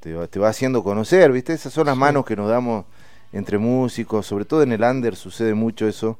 te 0.00 0.14
va, 0.14 0.26
te 0.26 0.40
va 0.40 0.48
haciendo 0.48 0.82
conocer, 0.82 1.30
¿viste? 1.30 1.52
Esas 1.52 1.72
son 1.72 1.86
las 1.86 1.96
manos 1.96 2.24
que 2.26 2.34
nos 2.34 2.48
damos 2.48 2.86
entre 3.32 3.56
músicos, 3.56 4.26
sobre 4.26 4.46
todo 4.46 4.64
en 4.64 4.72
el 4.72 4.82
under 4.82 5.14
sucede 5.14 5.54
mucho 5.54 5.86
eso, 5.86 6.18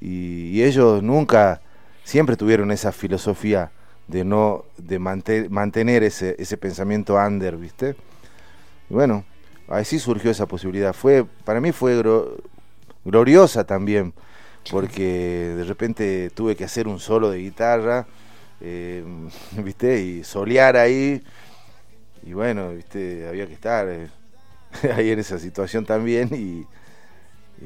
y, 0.00 0.62
ellos 0.62 1.02
nunca, 1.02 1.60
siempre 2.04 2.36
tuvieron 2.36 2.70
esa 2.70 2.92
filosofía 2.92 3.72
de 4.06 4.24
no, 4.24 4.64
de 4.76 5.00
mantener 5.00 6.04
ese, 6.04 6.36
ese 6.38 6.56
pensamiento 6.56 7.16
under, 7.16 7.56
¿viste? 7.56 7.96
Y 8.88 8.94
bueno, 8.94 9.24
así 9.68 9.98
surgió 9.98 10.30
esa 10.30 10.46
posibilidad. 10.46 10.92
Fue, 10.92 11.24
para 11.44 11.60
mí 11.60 11.72
fue 11.72 12.00
gloriosa 13.04 13.64
también, 13.64 14.14
porque 14.70 15.54
de 15.56 15.64
repente 15.64 16.30
tuve 16.30 16.56
que 16.56 16.64
hacer 16.64 16.88
un 16.88 16.98
solo 16.98 17.30
de 17.30 17.38
guitarra, 17.38 18.06
eh, 18.60 19.04
¿viste? 19.62 20.02
Y 20.02 20.24
solear 20.24 20.76
ahí, 20.76 21.22
y 22.24 22.32
bueno, 22.32 22.70
¿viste? 22.70 23.28
Había 23.28 23.46
que 23.46 23.54
estar 23.54 23.88
eh, 23.88 24.08
ahí 24.94 25.10
en 25.10 25.18
esa 25.18 25.38
situación 25.38 25.84
también, 25.84 26.30
y, 26.34 26.66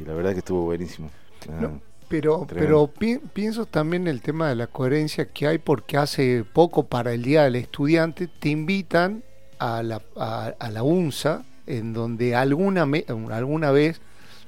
la 0.05 0.15
verdad 0.15 0.33
que 0.33 0.39
estuvo 0.39 0.63
buenísimo. 0.63 1.11
Ah, 1.49 1.71
pero, 2.09 2.47
pero 2.47 2.89
pienso 3.33 3.67
también 3.67 4.07
el 4.07 4.21
tema 4.21 4.49
de 4.49 4.55
la 4.55 4.67
coherencia 4.67 5.27
que 5.27 5.47
hay, 5.47 5.59
porque 5.59 5.97
hace 5.97 6.45
poco 6.45 6.87
para 6.87 7.13
el 7.13 7.23
Día 7.23 7.45
del 7.45 7.57
Estudiante 7.57 8.29
te 8.29 8.51
invitan 8.51 9.25
a 9.59 9.83
la, 9.83 10.01
a 10.17 10.71
la 10.71 10.83
UNSA, 10.83 11.45
en 11.67 11.93
donde 11.93 12.35
alguna, 12.35 12.87
alguna 13.31 13.71
vez 13.71 14.01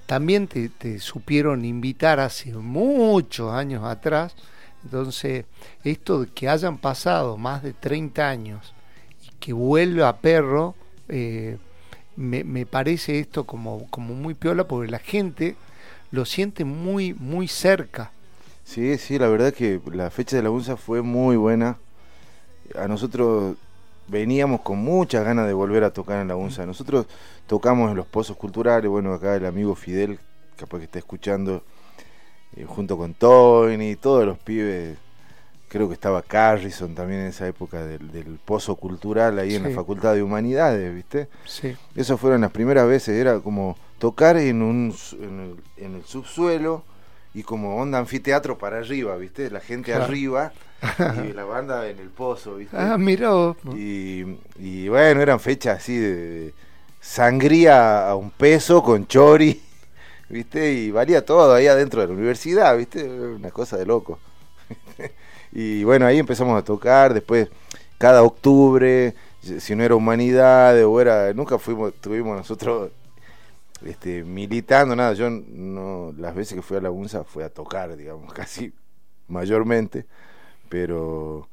también 0.07 0.47
te, 0.49 0.99
supieron 0.99 1.65
invitar 1.65 2.21
hace 2.21 2.53
muchos 2.55 3.53
años 3.53 3.85
atrás. 3.85 4.35
Entonces, 4.85 5.45
esto 5.85 6.23
de 6.23 6.27
que 6.29 6.49
hayan 6.49 6.79
pasado 6.79 7.37
más 7.37 7.63
de 7.63 7.73
30 7.73 8.29
años 8.29 8.75
y 9.25 9.31
que 9.39 9.53
vuelva 9.53 10.09
a 10.09 10.17
perro, 10.17 10.75
eh, 11.09 11.59
me, 12.17 12.67
parece 12.67 13.21
esto 13.21 13.45
como, 13.45 13.87
como 13.91 14.15
muy 14.15 14.35
piola 14.35 14.65
porque 14.65 14.91
la 14.91 14.99
gente 14.99 15.57
lo 16.11 16.25
siente 16.25 16.65
muy, 16.65 17.15
muy 17.15 17.49
cerca. 17.49 18.11
Sí, 18.65 18.99
sí, 18.99 19.19
la 19.19 19.29
verdad 19.29 19.53
que 19.55 19.81
la 19.93 20.11
fecha 20.11 20.37
de 20.37 20.43
la 20.43 20.51
UNSA 20.51 20.77
fue 20.77 21.03
muy 21.03 21.37
buena. 21.37 21.79
A 22.79 22.87
nosotros 22.89 23.57
veníamos 24.13 24.61
con 24.61 24.79
muchas 24.79 25.25
ganas 25.25 25.47
de 25.47 25.55
volver 25.55 25.83
a 25.83 25.91
tocar 25.91 26.21
en 26.21 26.29
la 26.29 26.37
UNSA. 26.37 26.67
Nosotros 26.67 27.07
tocamos 27.47 27.91
en 27.91 27.97
los 27.97 28.07
pozos 28.07 28.37
culturales, 28.37 28.89
bueno, 28.89 29.15
acá 29.15 29.35
el 29.35 29.47
amigo 29.47 29.75
Fidel, 29.75 30.21
capaz 30.57 30.79
que 30.79 30.85
está 30.85 30.99
escuchando, 30.99 31.65
eh, 32.55 32.65
junto 32.65 32.99
con 32.99 33.15
Tony, 33.15 33.97
todos 33.97 34.27
los 34.27 34.39
pibes, 34.39 34.99
creo 35.69 35.89
que 35.89 35.95
estaba 35.95 36.21
Carrison 36.21 36.95
también 36.95 37.21
en 37.21 37.27
esa 37.29 37.49
época 37.49 37.85
del, 37.87 38.39
pozo 38.45 38.77
cultural 38.77 39.39
ahí 39.39 39.55
en 39.55 39.63
la 39.63 39.71
Facultad 39.71 40.15
de 40.15 40.23
Humanidades, 40.23 40.95
¿viste? 40.95 41.29
Sí. 41.47 41.75
Esas 41.97 42.21
fueron 42.21 42.43
las 42.43 42.51
primeras 42.51 42.87
veces, 42.87 43.19
era 43.19 43.41
como 43.41 43.79
tocar 43.99 44.37
en, 44.37 44.61
un, 44.61 44.95
en, 45.79 45.95
el, 45.95 46.05
subsuelo 46.05 46.85
y 47.33 47.45
como 47.45 47.79
onda 47.79 47.99
anfiteatro 47.99 48.59
para 48.59 48.81
arriba, 48.81 49.17
¿viste? 49.17 49.51
La 49.51 49.61
gente 49.61 49.95
arriba 49.95 50.53
y 51.29 51.33
la 51.33 51.45
banda 51.45 51.89
en 51.89 51.99
el 51.99 52.09
pozo, 52.09 52.57
¿viste? 52.57 52.77
Ah, 52.77 52.99
mira 52.99 53.31
Y, 53.75 54.39
y, 54.59 54.89
bueno, 54.89 55.21
eran 55.21 55.39
fechas 55.39 55.79
así 55.79 55.97
de, 55.97 56.55
sangría 57.01 58.09
a 58.09 58.17
un 58.17 58.31
peso 58.31 58.83
con 58.83 59.07
chori, 59.07 59.63
¿viste? 60.29 60.73
Y 60.73 60.91
valía 60.91 61.25
todo 61.25 61.55
ahí 61.55 61.67
adentro 61.67 62.01
de 62.01 62.09
la 62.09 62.15
universidad, 62.15 62.77
¿viste? 62.77 63.05
Una 63.05 63.51
cosa 63.51 63.77
de 63.77 63.87
loco. 63.87 64.19
y 65.53 65.85
bueno, 65.85 66.07
ahí 66.07 66.19
empezamos 66.19 66.59
a 66.59 66.65
tocar, 66.65 67.15
después 67.15 67.49
cada 67.99 68.23
octubre, 68.23 69.15
si 69.41 69.77
no 69.77 69.85
era 69.85 69.95
humanidad 69.95 70.83
o 70.85 71.01
era, 71.01 71.33
nunca 71.33 71.59
fuimos, 71.59 71.95
tuvimos 71.95 72.37
nosotros 72.37 72.91
este, 73.85 74.25
militando, 74.25 74.97
nada, 74.97 75.13
yo 75.13 75.31
no, 75.31 76.13
las 76.19 76.35
veces 76.35 76.57
que 76.57 76.63
fui 76.63 76.77
a 76.77 76.81
la 76.81 76.91
UNSA 76.91 77.23
fue 77.23 77.45
a 77.45 77.49
tocar, 77.49 77.97
digamos, 77.97 78.33
casi 78.33 78.73
mayormente 79.29 80.07
pero 80.73 81.51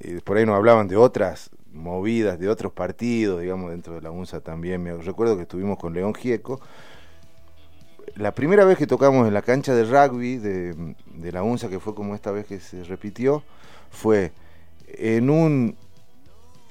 eh, 0.00 0.20
por 0.22 0.36
ahí 0.36 0.44
nos 0.44 0.56
hablaban 0.56 0.88
de 0.88 0.96
otras 0.96 1.48
movidas, 1.72 2.38
de 2.38 2.50
otros 2.50 2.70
partidos, 2.70 3.40
digamos, 3.40 3.70
dentro 3.70 3.94
de 3.94 4.02
la 4.02 4.10
UNSA 4.10 4.40
también. 4.40 4.82
Me 4.82 4.94
recuerdo 4.94 5.36
que 5.36 5.44
estuvimos 5.44 5.78
con 5.78 5.94
León 5.94 6.14
Gieco. 6.14 6.60
La 8.14 8.34
primera 8.34 8.66
vez 8.66 8.76
que 8.76 8.86
tocamos 8.86 9.26
en 9.26 9.32
la 9.32 9.40
cancha 9.40 9.74
de 9.74 9.84
rugby 9.84 10.36
de, 10.36 11.32
la 11.32 11.42
UNSA, 11.42 11.70
que 11.70 11.80
fue 11.80 11.94
como 11.94 12.14
esta 12.14 12.30
vez 12.30 12.44
que 12.44 12.60
se 12.60 12.84
repitió, 12.84 13.42
fue 13.90 14.32
en 14.86 15.30
un, 15.30 15.74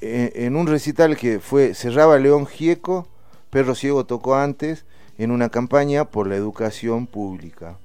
en, 0.02 0.56
un 0.56 0.68
recital 0.68 1.18
que 1.18 1.40
fue, 1.40 1.74
cerraba 1.74 2.20
León 2.20 2.46
Gieco, 2.46 3.08
Perro 3.50 3.74
Ciego 3.74 4.06
tocó 4.06 4.36
antes, 4.36 4.86
en 5.18 5.32
una 5.32 5.50
campaña 5.50 6.06
por 6.06 6.28
la 6.28 6.36
educación 6.36 7.08
pública, 7.08 7.80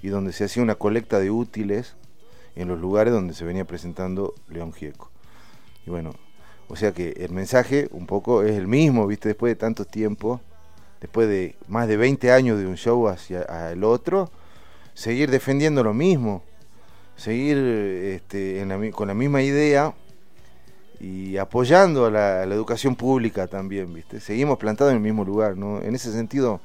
y 0.00 0.08
donde 0.08 0.32
se 0.32 0.44
hacía 0.44 0.62
una 0.62 0.76
colecta 0.76 1.18
de 1.18 1.30
útiles 1.30 1.96
en 2.56 2.68
los 2.68 2.80
lugares 2.80 3.12
donde 3.12 3.34
se 3.34 3.44
venía 3.44 3.64
presentando 3.64 4.34
León 4.48 4.72
Gieco. 4.72 5.10
Y 5.86 5.90
bueno, 5.90 6.14
o 6.68 6.76
sea 6.76 6.92
que 6.92 7.10
el 7.18 7.30
mensaje 7.30 7.88
un 7.92 8.06
poco 8.06 8.42
es 8.42 8.56
el 8.56 8.66
mismo, 8.66 9.06
¿viste? 9.06 9.28
Después 9.28 9.52
de 9.52 9.56
tanto 9.56 9.84
tiempo, 9.84 10.40
después 11.00 11.28
de 11.28 11.54
más 11.68 11.86
de 11.86 11.96
20 11.96 12.32
años 12.32 12.58
de 12.58 12.66
un 12.66 12.76
show 12.76 13.06
hacia 13.08 13.70
el 13.70 13.84
otro, 13.84 14.30
seguir 14.94 15.30
defendiendo 15.30 15.84
lo 15.84 15.94
mismo, 15.94 16.42
seguir 17.16 17.56
este, 17.58 18.66
con 18.92 19.08
la 19.08 19.14
misma 19.14 19.42
idea 19.42 19.94
y 20.98 21.36
apoyando 21.36 22.06
a 22.06 22.10
la, 22.10 22.42
educación 22.44 22.96
pública 22.96 23.46
también, 23.46 23.92
¿viste? 23.92 24.20
Seguimos 24.20 24.58
plantados 24.58 24.92
en 24.92 24.96
el 24.96 25.02
mismo 25.02 25.24
lugar, 25.24 25.56
¿no? 25.56 25.82
En 25.82 25.94
ese 25.94 26.12
sentido 26.12 26.60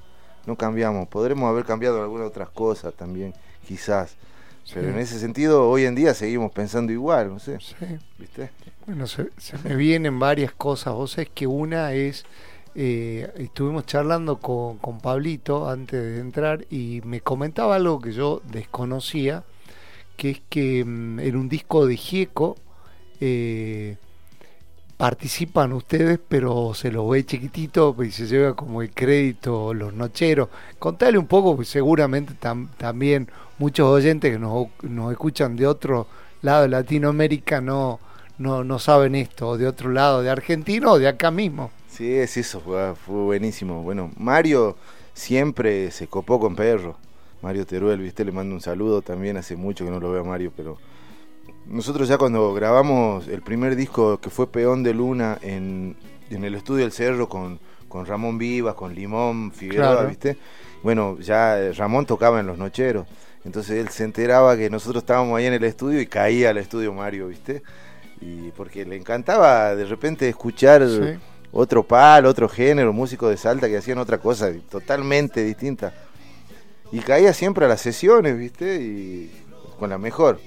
no 0.45 0.55
cambiamos, 0.55 1.07
podremos 1.07 1.49
haber 1.49 1.65
cambiado 1.65 2.01
algunas 2.01 2.27
otras 2.27 2.49
cosas 2.49 2.93
también, 2.93 3.33
quizás, 3.67 4.15
pero 4.74 4.89
en 4.89 4.99
ese 4.99 5.20
sentido, 5.20 5.70
hoy 5.70 5.86
en 5.86 5.95
día 5.95 6.14
seguimos 6.14 6.51
pensando 6.51 6.91
igual, 6.91 7.30
no 7.30 7.39
sé. 7.39 7.57
¿Viste? 8.18 8.51
Bueno, 8.86 9.07
se, 9.07 9.30
me 9.64 9.76
vienen 9.76 10.20
varias 10.20 10.53
cosas. 10.53 10.93
Vos 10.93 11.12
sabés 11.12 11.30
que 11.34 11.47
una 11.47 11.93
es, 11.93 12.26
eh, 12.76 13.32
estuvimos 13.38 13.86
charlando 13.86 14.39
con, 14.39 14.78
con, 14.78 14.99
Pablito 14.99 15.70
antes 15.70 16.01
de 16.01 16.20
entrar 16.20 16.66
y 16.70 17.01
me 17.03 17.22
comentaba 17.22 17.76
algo 17.76 17.99
que 17.99 18.12
yo 18.12 18.41
desconocía, 18.51 19.43
que 20.18 20.32
es 20.32 20.41
que 20.49 20.86
mm, 20.86 21.20
en 21.20 21.36
un 21.36 21.49
disco 21.49 21.86
de 21.86 21.97
Gieco 21.97 22.55
eh, 23.20 23.97
participan 25.02 25.74
ustedes, 25.74 26.20
pero 26.28 26.76
se 26.76 26.91
los 26.91 27.10
ve 27.10 27.26
chiquitito 27.26 27.95
y 28.04 28.12
se 28.12 28.28
lleva 28.28 28.56
como 28.56 28.84
el 28.84 28.91
crédito 28.91 29.74
los 29.74 29.95
nocheros. 29.95 30.49
Contale 30.78 31.18
un 31.18 31.26
poco, 31.26 31.56
pues 31.56 31.70
seguramente 31.70 32.36
también 32.78 33.28
muchos 33.58 33.88
oyentes 33.88 34.32
que 34.32 34.38
nos, 34.38 34.68
nos, 34.84 35.12
escuchan 35.12 35.56
de 35.56 35.66
otro 35.66 36.06
lado 36.43 36.62
de 36.62 36.68
Latinoamérica 36.68 37.62
no, 37.62 37.99
no, 38.38 38.78
saben 38.78 39.16
esto, 39.16 39.58
de 39.58 39.66
otro 39.66 39.89
lado, 39.89 40.22
de 40.22 40.30
Argentina 40.30 40.91
o 40.91 40.99
de 40.99 41.08
acá 41.08 41.32
mismo. 41.32 41.72
Sí, 41.89 42.14
es 42.14 42.38
eso, 42.38 42.60
fue, 42.60 42.93
fue 42.93 43.24
buenísimo. 43.24 43.82
Bueno, 43.82 44.12
Mario 44.18 44.78
siempre 45.16 45.89
se 45.89 46.06
copó 46.06 46.39
con 46.39 46.56
Perro. 46.56 46.95
Mario 47.41 47.66
Teruel, 47.66 48.02
viste, 48.02 48.24
le 48.24 48.32
mando 48.32 48.54
un 48.54 48.62
saludo 48.62 49.02
también, 49.02 49.36
hace 49.36 49.56
mucho 49.56 49.84
que 49.84 49.89
no 49.89 49.99
lo 49.99 50.12
veo 50.12 50.22
a 50.22 50.26
Mario, 50.26 50.54
pero 50.56 50.78
nosotros 51.66 52.07
ya 52.07 52.18
cuando 52.18 52.53
grabamos 52.53 53.28
el 53.28 53.41
primer 53.41 53.76
disco 53.76 54.20
que 54.20 54.30
fue 54.30 54.51
Peón 54.51 54.84
de 54.84 54.93
Luna 54.93 55.38
en, 55.41 55.95
el 56.30 56.55
estudio 56.55 56.84
del 56.84 56.91
Cerro 56.91 57.30
con, 57.30 57.59
con 57.88 58.05
Ramón 58.05 58.38
Vivas, 58.38 58.76
con 58.76 58.95
Limón, 58.95 59.51
Figueroa, 59.51 60.03
¿viste? 60.05 60.38
Bueno, 60.84 61.20
ya 61.20 61.72
Ramón 61.74 62.05
tocaba 62.05 62.39
en 62.39 62.47
los 62.47 62.57
nocheros. 62.57 63.07
Entonces 63.43 63.80
él 63.80 63.89
se 63.89 64.03
enteraba 64.03 64.55
que 64.55 64.70
nosotros 64.70 65.03
estábamos 65.03 65.38
ahí 65.38 65.45
en 65.45 65.53
el 65.53 65.64
estudio 65.64 65.99
y 65.99 66.05
caía 66.05 66.49
al 66.49 66.57
estudio 66.57 66.93
Mario, 66.93 67.28
¿viste? 67.28 67.64
Y 68.22 68.51
porque 68.51 68.86
le 68.86 68.95
encantaba 68.95 69.76
de 69.76 69.86
repente 69.86 70.30
escuchar 70.30 70.88
otro 71.51 71.84
pal, 71.84 72.26
otro 72.26 72.47
género, 72.47 72.93
músicos 72.93 73.30
de 73.30 73.38
Salta 73.38 73.68
que 73.68 73.78
hacían 73.78 73.97
otra 73.97 74.20
cosa 74.20 74.51
totalmente 74.70 75.43
distinta. 75.43 75.93
Y 76.91 76.99
caía 76.99 77.34
siempre 77.34 77.66
a 77.66 77.70
las 77.70 77.82
sesiones, 77.82 78.38
¿viste? 78.38 78.82
Y 78.82 79.32
con 79.80 79.89
la 79.89 79.97
mejor 79.97 80.39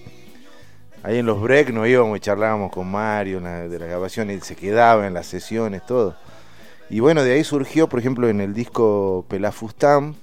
ahí 1.04 1.18
en 1.18 1.26
los 1.26 1.40
breaks 1.40 1.72
nos 1.72 1.86
íbamos 1.86 2.16
y 2.16 2.20
charlábamos 2.20 2.72
con 2.72 2.90
Mario 2.90 3.40
de 3.40 3.78
la 3.78 3.86
grabación, 3.86 4.30
y 4.30 4.40
se 4.40 4.56
quedaba 4.56 5.06
en 5.06 5.14
las 5.14 5.26
sesiones, 5.26 5.86
todo. 5.86 6.16
Y 6.90 7.00
bueno, 7.00 7.22
de 7.22 7.34
ahí 7.34 7.44
surgió, 7.44 7.88
por 7.88 8.00
ejemplo, 8.00 8.28
en 8.28 8.40
el 8.40 8.52
disco 8.54 9.24
Pelafustán, 9.28 10.16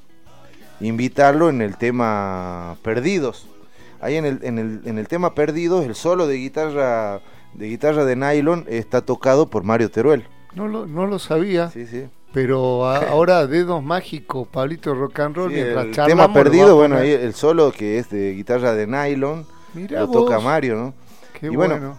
invitarlo 0.81 1.49
en 1.49 1.61
el 1.61 1.77
tema 1.77 2.75
Perdidos. 2.83 3.47
Ahí 4.01 4.17
en 4.17 4.25
el, 4.25 4.39
en 4.43 4.59
el, 4.59 4.81
en 4.85 4.97
el 4.97 5.07
tema 5.07 5.33
Perdidos, 5.35 5.85
el 5.85 5.95
solo 5.95 6.27
de 6.27 6.35
guitarra 6.35 7.21
de 7.53 7.67
guitarra 7.67 8.05
de 8.05 8.15
nylon 8.15 8.65
está 8.67 9.01
tocado 9.01 9.47
por 9.47 9.63
Mario 9.63 9.91
Teruel. 9.91 10.25
No 10.55 10.67
lo, 10.67 10.85
no 10.85 11.05
lo 11.05 11.19
sabía. 11.19 11.69
Sí, 11.69 11.85
sí. 11.85 12.05
Pero 12.33 12.85
ahora 13.09 13.45
Dedos 13.47 13.83
Mágicos, 13.83 14.47
Pablito 14.47 14.93
Rock 14.93 15.19
and 15.19 15.35
Roll, 15.35 15.53
el 15.53 15.91
tema 15.91 16.33
perdido, 16.33 16.75
bueno, 16.75 16.97
ahí 16.97 17.11
el 17.11 17.33
solo 17.33 17.71
que 17.71 17.99
es 17.99 18.09
de 18.09 18.33
guitarra 18.33 18.73
de 18.73 18.87
nylon, 18.87 19.45
lo 19.73 20.09
toca 20.09 20.39
Mario, 20.39 20.75
¿no? 20.75 20.93
Qué 21.39 21.49
bueno. 21.49 21.97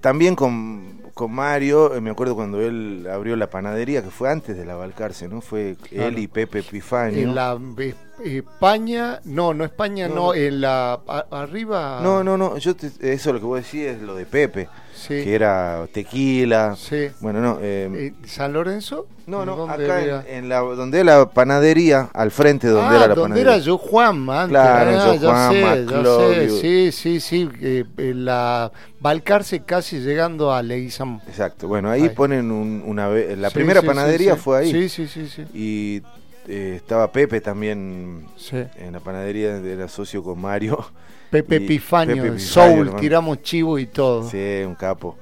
también 0.00 0.34
con, 0.36 1.02
con 1.14 1.32
Mario, 1.32 1.94
eh, 1.94 2.00
me 2.00 2.10
acuerdo 2.10 2.34
cuando 2.34 2.60
él 2.60 3.08
abrió 3.10 3.36
la 3.36 3.48
panadería, 3.48 4.02
que 4.02 4.10
fue 4.10 4.30
antes 4.30 4.56
de 4.56 4.64
la 4.64 4.74
Balcarce, 4.74 5.28
¿no? 5.28 5.40
Fue 5.40 5.76
él 5.90 6.18
y 6.18 6.26
Pepe 6.26 6.58
Epifanio. 6.58 7.22
En 7.22 7.34
la 7.34 7.58
eh, 7.78 7.94
España, 8.22 9.20
no, 9.24 9.54
no 9.54 9.64
España, 9.64 10.08
no, 10.08 10.34
en 10.34 10.60
la 10.60 11.00
arriba. 11.30 12.00
No, 12.02 12.22
no, 12.22 12.36
no, 12.36 12.58
yo 12.58 12.74
eso 13.00 13.32
lo 13.32 13.40
que 13.40 13.46
vos 13.46 13.62
decís 13.64 13.86
es 13.86 14.02
lo 14.02 14.14
de 14.14 14.26
Pepe 14.26 14.68
que 15.08 15.34
era 15.34 15.86
tequila. 15.92 16.76
Sí. 16.76 17.08
Bueno, 17.20 17.40
no. 17.40 17.58
Eh, 17.60 18.14
¿San 18.26 18.52
Lorenzo? 18.52 19.06
No, 19.26 19.46
no, 19.46 19.70
acá 19.70 20.22
en, 20.28 20.50
la, 20.50 20.58
donde 20.58 21.00
era 21.00 21.18
la 21.18 21.30
panadería, 21.30 22.10
al 22.12 22.30
frente 22.30 22.68
donde 22.68 22.94
ah, 22.94 22.98
era 22.98 23.08
la 23.08 23.14
donde 23.14 23.40
era 23.40 23.56
yo 23.56 23.78
Juan, 23.78 24.18
man. 24.18 24.50
Claro, 24.50 25.00
ah, 25.00 25.14
yo 25.14 25.30
Juan, 25.30 26.50
sé, 26.50 26.50
Sí, 26.60 26.92
sí, 26.92 27.20
sí. 27.20 27.48
Eh, 27.62 27.84
la 28.14 28.70
Balcarce 29.00 29.62
casi 29.62 30.00
llegando 30.00 30.52
a 30.52 30.62
Leguizamo. 30.62 31.22
Exacto. 31.26 31.68
Bueno, 31.68 31.90
ahí, 31.90 32.10
ponen 32.10 32.50
una 32.50 33.08
vez. 33.08 33.36
La 33.38 33.50
primera 33.50 33.82
panadería 33.82 34.36
fue 34.36 34.58
ahí. 34.58 34.70
Sí, 34.70 34.88
sí, 34.88 35.06
sí. 35.06 35.28
sí. 35.28 35.44
Y 35.54 36.02
eh, 36.48 36.74
estaba 36.76 37.10
Pepe 37.10 37.40
también 37.40 38.26
en 38.52 38.92
la 38.92 39.00
panadería, 39.00 39.56
era 39.56 39.88
socio 39.88 40.22
con 40.22 40.40
Mario. 40.40 40.84
Pepe 41.30 41.56
Epifanio, 41.56 42.38
Soul, 42.38 42.94
tiramos 42.96 43.42
chivo 43.42 43.78
y 43.78 43.86
todo. 43.86 44.28
Sí, 44.28 44.62
un 44.64 44.74
capo. 44.74 45.16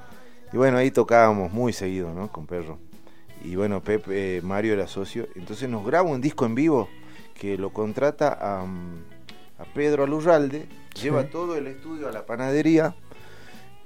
Y 0.52 0.56
bueno, 0.58 0.76
ahí 0.76 0.90
tocábamos 0.90 1.52
muy 1.52 1.72
seguido, 1.72 2.12
¿no? 2.12 2.30
Con 2.30 2.46
Perro. 2.46 2.78
Y 3.42 3.56
bueno, 3.56 3.82
Pepe, 3.82 4.36
eh, 4.36 4.42
Mario 4.42 4.74
era 4.74 4.86
socio. 4.86 5.26
Entonces 5.34 5.68
nos 5.68 5.86
graba 5.86 6.08
un 6.08 6.20
disco 6.20 6.44
en 6.44 6.54
vivo 6.54 6.88
que 7.34 7.56
lo 7.56 7.70
contrata 7.70 8.36
a, 8.38 8.60
a 8.60 9.64
Pedro 9.74 10.04
Alurralde, 10.04 10.68
lleva 11.00 11.24
todo 11.24 11.56
el 11.56 11.66
estudio 11.66 12.08
a 12.08 12.12
la 12.12 12.26
panadería 12.26 12.94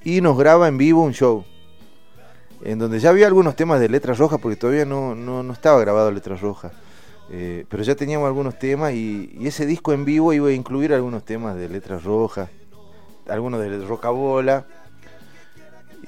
y 0.02 0.20
nos 0.20 0.36
graba 0.36 0.68
en 0.68 0.78
vivo 0.78 1.02
un 1.02 1.12
show. 1.12 1.44
En 2.62 2.78
donde 2.78 2.98
ya 2.98 3.10
había 3.10 3.26
algunos 3.26 3.54
temas 3.54 3.80
de 3.80 3.88
letras 3.88 4.18
rojas, 4.18 4.40
porque 4.40 4.56
todavía 4.56 4.84
no, 4.84 5.14
no, 5.14 5.42
no 5.42 5.52
estaba 5.52 5.80
grabado 5.80 6.10
letras 6.10 6.40
rojas. 6.40 6.72
Eh, 7.30 7.64
pero 7.68 7.82
ya 7.82 7.94
teníamos 7.94 8.26
algunos 8.26 8.58
temas 8.58 8.92
y, 8.92 9.36
ese 9.42 9.66
disco 9.66 9.92
en 9.92 10.04
vivo 10.04 10.32
iba 10.32 10.48
a 10.48 10.52
incluir 10.52 10.92
algunos 10.92 11.24
temas 11.24 11.56
de 11.56 11.68
letras 11.68 12.04
rojas, 12.04 12.48
algunos 13.28 13.60
de 13.60 13.84
rocabola. 13.84 14.66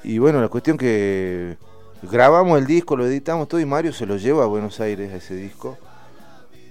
Y 0.03 0.17
bueno, 0.17 0.41
la 0.41 0.47
cuestión 0.47 0.77
que 0.77 1.57
grabamos 2.03 2.57
el 2.57 2.65
disco, 2.65 2.95
lo 2.95 3.05
editamos 3.05 3.47
todo 3.47 3.59
y 3.59 3.65
Mario 3.65 3.91
se 3.91 4.05
lo 4.05 4.17
lleva 4.17 4.43
a 4.43 4.47
Buenos 4.47 4.79
Aires 4.79 5.11
a 5.11 5.17
ese 5.17 5.35
disco 5.35 5.77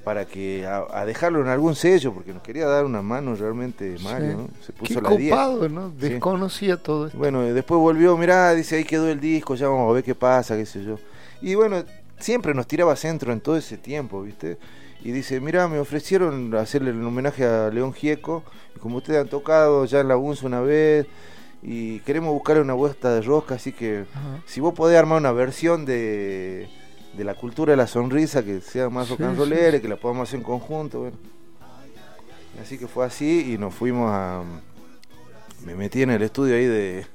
para 0.09 0.25
que 0.25 0.67
a, 0.67 1.05
dejarlo 1.05 1.43
en 1.43 1.49
algún 1.49 1.75
sello 1.75 2.15
porque 2.15 2.33
nos 2.33 2.43
quería 2.43 2.67
dar 2.67 2.87
una 2.87 3.03
mano 3.03 3.35
realmente 3.35 3.97
Mario, 4.03 4.49
Se 4.65 4.73
puso 4.73 5.03
la 5.03 5.11
copado, 5.11 5.69
¿no? 5.69 5.91
Desconocía 5.91 6.79
todo 6.79 7.09
esto. 7.09 7.19
Bueno, 7.19 7.43
después 7.43 7.79
volvió, 7.79 8.17
mirá, 8.17 8.55
dice, 8.55 8.77
ahí 8.77 8.85
quedó 8.85 9.07
el 9.11 9.21
disco, 9.21 9.55
ya 9.55 9.69
vamos 9.69 9.91
a 9.91 9.93
ver 9.93 10.03
qué 10.03 10.15
pasa, 10.15 10.57
qué 10.57 10.65
sé 10.65 10.83
yo. 10.83 10.99
Y 11.43 11.55
bueno, 11.57 11.85
siempre 12.19 12.55
nos 12.55 12.67
tiraba 12.67 12.97
centro 12.97 13.33
en 13.33 13.41
todo 13.41 13.57
ese 13.57 13.79
tiempo, 13.79 14.23
¿viste? 14.23 14.59
Y 15.03 15.13
dice, 15.13 15.41
mira, 15.41 15.69
me 15.69 15.79
ofrecieron 15.79 16.55
hacerle 16.55 16.91
el 16.91 17.03
homenaje 17.03 17.45
a 17.45 17.71
León 17.71 17.93
Gieco, 17.93 18.43
como 18.81 18.97
ustedes 18.99 19.21
han 19.21 19.29
tocado 19.29 19.85
ya 19.85 20.01
en 20.01 20.09
la 20.09 20.17
UNS 20.17 20.43
una 20.43 20.61
vez, 20.61 21.07
y 21.63 22.01
queremos 22.01 22.33
buscarle 22.33 22.63
una 22.63 22.75
vuelta 22.75 23.15
de 23.15 23.21
rosca, 23.21 23.55
así 23.57 23.73
que 23.73 24.05
si 24.47 24.61
vos 24.61 24.75
podés 24.75 24.99
armar 24.99 25.19
una 25.19 25.33
versión 25.33 25.85
de, 25.85 26.69
de 27.17 27.25
la 27.25 27.35
cultura 27.35 27.73
de 27.73 27.77
la 27.77 27.87
sonrisa 27.87 28.45
que 28.45 28.61
sea 28.61 28.89
más 28.91 29.09
rock 29.09 29.23
and 29.23 29.39
rollera, 29.39 29.81
que 29.81 29.89
la 29.89 29.97
podamos 29.97 30.29
hacer 30.29 30.39
en 30.39 30.45
conjunto, 30.45 31.01
bueno. 31.01 31.17
Así 32.61 32.77
que 32.77 32.89
fue 32.89 33.07
así 33.07 33.53
y 33.53 33.59
nos 33.59 33.73
fuimos 33.73 34.11
a... 34.13 34.43
Me 35.65 35.75
metí 35.75 36.03
en 36.03 36.11
el 36.11 36.23
estudio 36.23 36.57
ahí 36.57 36.65
de, 36.65 37.07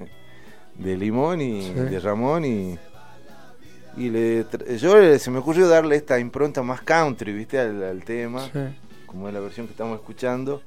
de 0.78 0.96
Limón 0.96 1.40
y 1.40 1.70
de 1.70 2.00
Ramón 2.00 2.44
y 2.44 2.78
y 3.96 4.10
le 4.10 4.44
yo 4.78 5.18
se 5.18 5.30
me 5.30 5.38
ocurrió 5.38 5.68
darle 5.68 5.96
esta 5.96 6.18
impronta 6.18 6.62
más 6.62 6.82
country, 6.82 7.32
¿viste? 7.32 7.58
Al, 7.58 8.02
tema, 8.04 8.50
como 9.06 9.28
es 9.28 9.34
la 9.34 9.40
versión 9.40 9.66
que 9.66 9.72
estamos 9.72 9.98
escuchando. 9.98 10.62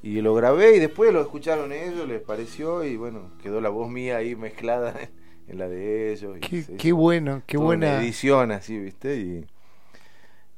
Y 0.00 0.20
lo 0.20 0.32
grabé 0.34 0.76
y 0.76 0.78
después 0.78 1.12
lo 1.12 1.20
escucharon 1.20 1.72
ellos, 1.72 2.06
les 2.06 2.22
pareció 2.22 2.84
y 2.84 2.96
bueno, 2.96 3.32
quedó 3.42 3.60
la 3.60 3.68
voz 3.68 3.90
mía 3.90 4.18
ahí 4.18 4.36
mezclada 4.36 4.94
en 5.48 5.58
la 5.58 5.68
de 5.68 6.12
ellos. 6.12 6.36
qué, 6.78 6.92
bueno, 6.92 7.42
qué 7.46 7.56
buena 7.56 8.00
edición 8.00 8.52
así, 8.52 8.78
¿viste? 8.78 9.16
Y, 9.16 9.46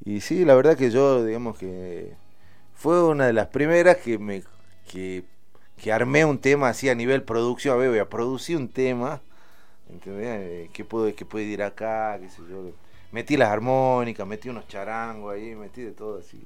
y 0.04 0.20
sí, 0.20 0.44
la 0.44 0.54
verdad 0.54 0.76
que 0.76 0.90
yo, 0.90 1.24
digamos 1.24 1.56
que 1.56 2.12
fue 2.74 3.02
una 3.02 3.26
de 3.26 3.32
las 3.32 3.46
primeras 3.46 3.96
que 3.96 4.18
me 4.18 4.42
que, 4.90 5.24
que 5.78 5.92
armé 5.92 6.26
un 6.26 6.38
tema 6.38 6.68
así 6.68 6.90
a 6.90 6.94
nivel 6.94 7.22
producción, 7.22 7.74
a 7.74 7.78
ver, 7.78 7.90
voy 7.90 7.98
a 7.98 8.10
producir 8.10 8.58
un 8.58 8.68
tema 8.68 9.22
¿Entendés? 9.92 10.26
Eh, 10.28 10.70
¿Qué, 10.72 10.84
puedo, 10.84 11.14
¿Qué 11.14 11.24
puede 11.24 11.46
ir 11.46 11.62
acá? 11.62 12.18
¿Qué 12.20 12.28
sé 12.28 12.42
yo? 12.48 12.72
Metí 13.12 13.36
las 13.36 13.48
armónicas, 13.48 14.26
metí 14.26 14.48
unos 14.48 14.68
charangos 14.68 15.34
ahí, 15.34 15.54
metí 15.54 15.82
de 15.82 15.92
todo 15.92 16.18
así. 16.18 16.40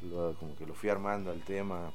como 0.00 0.56
que 0.56 0.66
lo 0.66 0.74
fui 0.74 0.88
armando 0.88 1.30
al 1.30 1.40
tema. 1.40 1.92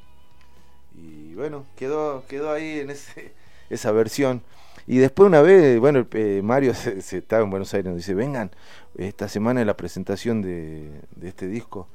Y 0.95 1.33
bueno, 1.33 1.65
quedó, 1.75 2.23
quedó 2.27 2.51
ahí 2.51 2.79
en 2.79 2.91
ese, 2.91 3.33
esa 3.69 3.91
versión. 3.91 4.41
Y 4.85 4.97
después 4.97 5.27
una 5.27 5.41
vez, 5.41 5.79
bueno, 5.79 6.05
eh, 6.13 6.41
Mario 6.43 6.73
se, 6.75 6.99
estaba 7.17 7.43
en 7.43 7.49
Buenos 7.49 7.73
Aires, 7.73 7.87
nos 7.91 7.97
dice, 7.97 8.13
vengan, 8.13 8.51
esta 8.95 9.27
semana 9.27 9.61
es 9.61 9.67
la 9.67 9.77
presentación 9.77 10.41
de, 10.41 11.01
este 11.21 11.47
disco. 11.47 11.87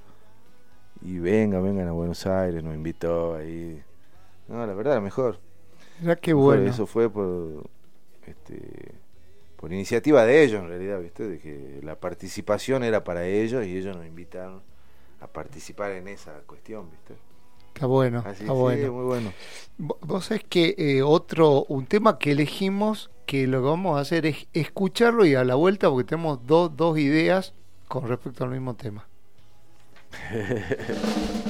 Y 1.02 1.18
vengan, 1.18 1.62
vengan 1.62 1.88
a 1.88 1.92
Buenos 1.92 2.26
Aires, 2.26 2.62
nos 2.62 2.74
invitó 2.74 3.36
ahí. 3.36 3.82
No, 4.48 4.66
la 4.66 4.74
verdad, 4.74 5.00
mejor. 5.00 5.38
Ya 6.02 6.16
qué 6.16 6.32
bueno. 6.32 6.68
Eso 6.68 6.86
fue 6.86 7.10
por, 7.10 7.64
este, 8.26 8.94
por 9.56 9.72
iniciativa 9.72 10.24
de 10.24 10.44
ellos 10.44 10.62
en 10.62 10.68
realidad, 10.68 11.00
¿viste? 11.00 11.26
De 11.26 11.38
que 11.38 11.80
la 11.82 11.98
participación 11.98 12.84
era 12.84 13.04
para 13.04 13.26
ellos 13.26 13.64
y 13.66 13.76
ellos 13.76 13.96
nos 13.96 14.06
invitaron 14.06 14.62
a 15.20 15.26
participar 15.26 15.92
en 15.92 16.08
esa 16.08 16.32
cuestión, 16.46 16.90
¿viste? 16.90 17.14
Está 17.74 17.86
bueno, 17.86 18.24
está 18.30 18.52
bueno. 18.52 18.92
muy 18.92 19.04
bueno. 19.04 19.32
Vos 19.78 20.26
sabés 20.26 20.44
que 20.44 20.76
eh, 20.78 21.02
otro, 21.02 21.64
un 21.64 21.86
tema 21.86 22.18
que 22.18 22.30
elegimos, 22.30 23.10
que 23.26 23.48
lo 23.48 23.62
que 23.62 23.66
vamos 23.66 23.98
a 23.98 24.00
hacer 24.00 24.26
es 24.26 24.46
escucharlo 24.52 25.26
y 25.26 25.34
a 25.34 25.42
la 25.42 25.56
vuelta, 25.56 25.90
porque 25.90 26.04
tenemos 26.04 26.46
dos, 26.46 26.76
dos 26.76 26.98
ideas 26.98 27.52
con 27.88 28.06
respecto 28.06 28.44
al 28.44 28.50
mismo 28.50 28.74
tema. 28.74 29.08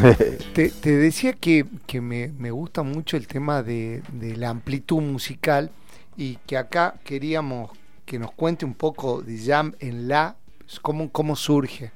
te, 0.54 0.70
decía 0.96 1.32
que, 1.32 1.66
me, 2.00 2.50
gusta 2.50 2.82
mucho 2.82 3.16
el 3.16 3.26
tema 3.26 3.62
de, 3.62 4.02
la 4.36 4.50
amplitud 4.50 5.00
musical 5.00 5.70
y 6.16 6.36
que 6.46 6.56
acá 6.56 6.94
queríamos 7.04 7.70
que 8.04 8.18
nos 8.18 8.32
cuente 8.32 8.64
un 8.64 8.74
poco 8.74 9.22
de 9.22 9.38
Jam 9.38 9.74
en 9.78 10.08
La, 10.08 10.36
cómo, 10.82 11.10
cómo 11.10 11.36
surge. 11.36 11.92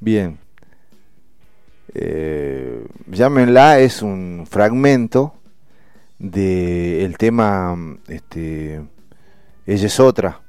Bien. 0.00 0.38
Eh, 1.94 2.86
Jam 3.12 3.38
en 3.38 3.54
La 3.54 3.80
es 3.80 4.02
un 4.02 4.46
fragmento 4.48 5.34
del 6.18 7.16
tema 7.18 7.76
este, 8.08 8.82
Ella 9.66 9.86
es 9.86 10.00
otra, 10.00 10.40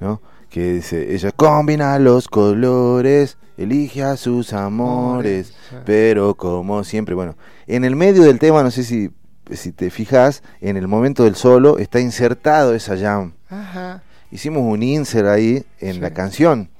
¿no? 0.00 0.20
Que 0.56 0.72
dice, 0.72 1.14
ella 1.14 1.32
combina 1.32 1.98
los 1.98 2.28
colores, 2.28 3.36
elige 3.58 4.02
a 4.02 4.16
sus 4.16 4.54
amores, 4.54 5.52
pero 5.84 6.34
como 6.34 6.82
siempre, 6.82 7.14
bueno, 7.14 7.36
en 7.66 7.84
el 7.84 7.94
medio 7.94 8.22
del 8.22 8.38
tema, 8.38 8.62
no 8.62 8.70
sé 8.70 8.82
si, 8.82 9.10
si 9.50 9.72
te 9.72 9.90
fijas, 9.90 10.42
en 10.62 10.78
el 10.78 10.88
momento 10.88 11.24
del 11.24 11.34
solo 11.34 11.76
está 11.76 12.00
insertado 12.00 12.74
esa 12.74 12.96
jam. 12.96 13.34
Hicimos 14.30 14.62
un 14.62 14.82
insert 14.82 15.28
ahí 15.28 15.62
en 15.78 16.00
la 16.00 16.14
canción, 16.14 16.70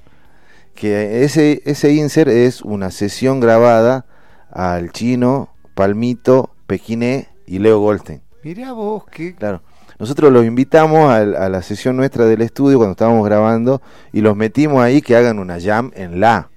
que 0.73 1.23
ese, 1.23 1.61
ese 1.65 1.93
insert 1.93 2.31
es 2.31 2.63
una 2.63 2.89
sesión 2.89 3.39
grabada 3.39 4.07
al 4.49 4.91
chino, 4.91 5.53
Palmito, 5.75 6.49
Pequiné 6.65 7.27
y 7.45 7.59
Leo 7.59 7.77
Goldstein. 7.77 8.23
Mira 8.41 8.71
vos, 8.71 9.05
qué... 9.05 9.35
Claro. 9.35 9.61
Nosotros 9.99 10.31
los 10.31 10.45
invitamos 10.45 11.09
a, 11.09 11.25
la 11.25 11.61
sesión 11.63 11.97
nuestra 11.97 12.25
del 12.25 12.41
estudio 12.43 12.77
cuando 12.77 12.91
estábamos 12.91 13.25
grabando 13.25 13.81
y 14.13 14.21
los 14.21 14.35
metimos 14.35 14.83
ahí 14.83 15.01
que 15.01 15.15
hagan 15.15 15.39
una 15.39 15.59
jam 15.59 15.91
en 15.95 16.19
la. 16.19 16.49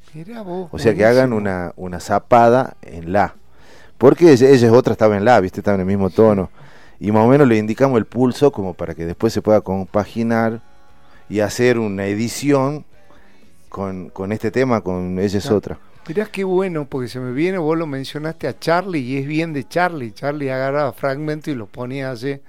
o 0.70 0.78
sea, 0.78 0.94
que 0.94 1.06
hagan 1.06 1.32
una, 1.32 1.72
una 1.76 2.00
zapada 2.00 2.76
en 2.82 3.12
la. 3.12 3.34
Porque 3.96 4.32
ella, 4.32 4.48
es 4.48 4.62
otra, 4.64 4.92
estaba 4.92 5.16
en 5.16 5.24
la, 5.24 5.40
viste, 5.40 5.60
estaba 5.60 5.76
en 5.76 5.82
el 5.82 5.86
mismo 5.86 6.10
tono. 6.10 6.50
Y 6.98 7.12
más 7.12 7.24
o 7.24 7.28
menos 7.28 7.48
le 7.48 7.56
indicamos 7.56 7.96
el 7.96 8.04
pulso 8.04 8.52
como 8.52 8.74
para 8.74 8.94
que 8.94 9.06
después 9.06 9.32
se 9.32 9.40
pueda 9.40 9.62
compaginar 9.62 10.60
y 11.30 11.40
hacer 11.40 11.78
una 11.78 12.06
edición 12.06 12.84
con, 13.70 14.10
con 14.10 14.32
este 14.32 14.50
tema, 14.50 14.82
con 14.82 15.18
ella 15.18 15.38
es 15.38 15.50
otra. 15.50 15.78
Mirá 16.06 16.26
qué 16.26 16.44
bueno, 16.44 16.86
porque 16.86 17.08
se 17.08 17.20
me 17.20 17.32
viene, 17.32 17.56
vos 17.56 17.78
lo 17.78 17.86
mencionaste 17.86 18.48
a 18.48 18.58
Charlie 18.58 19.00
y 19.00 19.16
es 19.16 19.26
bien 19.26 19.54
de 19.54 19.66
Charlie. 19.66 20.12
Charlie 20.12 20.50
agarraba 20.50 20.92
fragmentos 20.92 21.48
y 21.48 21.54
los 21.54 21.68
ponía 21.68 22.10
así 22.10 22.40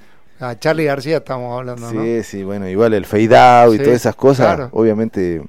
a 0.41 0.57
Charlie 0.57 0.85
García 0.85 1.17
estamos 1.17 1.57
hablando, 1.57 1.89
sí, 1.89 1.95
¿no? 1.95 2.03
Sí, 2.03 2.23
sí, 2.23 2.43
bueno, 2.43 2.67
igual 2.67 2.93
el 2.93 3.05
fade 3.05 3.37
out 3.37 3.75
y 3.75 3.77
todas 3.77 3.95
esas 3.95 4.15
cosas, 4.15 4.69
obviamente 4.71 5.41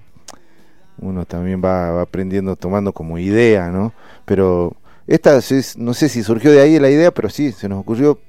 uno 0.98 1.24
también 1.24 1.62
va, 1.64 2.00
aprendiendo, 2.00 2.56
tomando 2.56 2.92
como 2.92 3.18
idea, 3.18 3.70
¿no? 3.70 3.92
Pero 4.24 4.76
esta, 5.06 5.40
no 5.76 5.94
sé 5.94 6.08
si 6.08 6.22
surgió 6.22 6.52
de 6.52 6.60
ahí 6.60 6.78
la 6.78 6.90
idea, 6.90 7.10
pero 7.10 7.28
sí, 7.28 7.52
se 7.52 7.68
nos 7.68 7.80
ocurrió, 7.80 8.20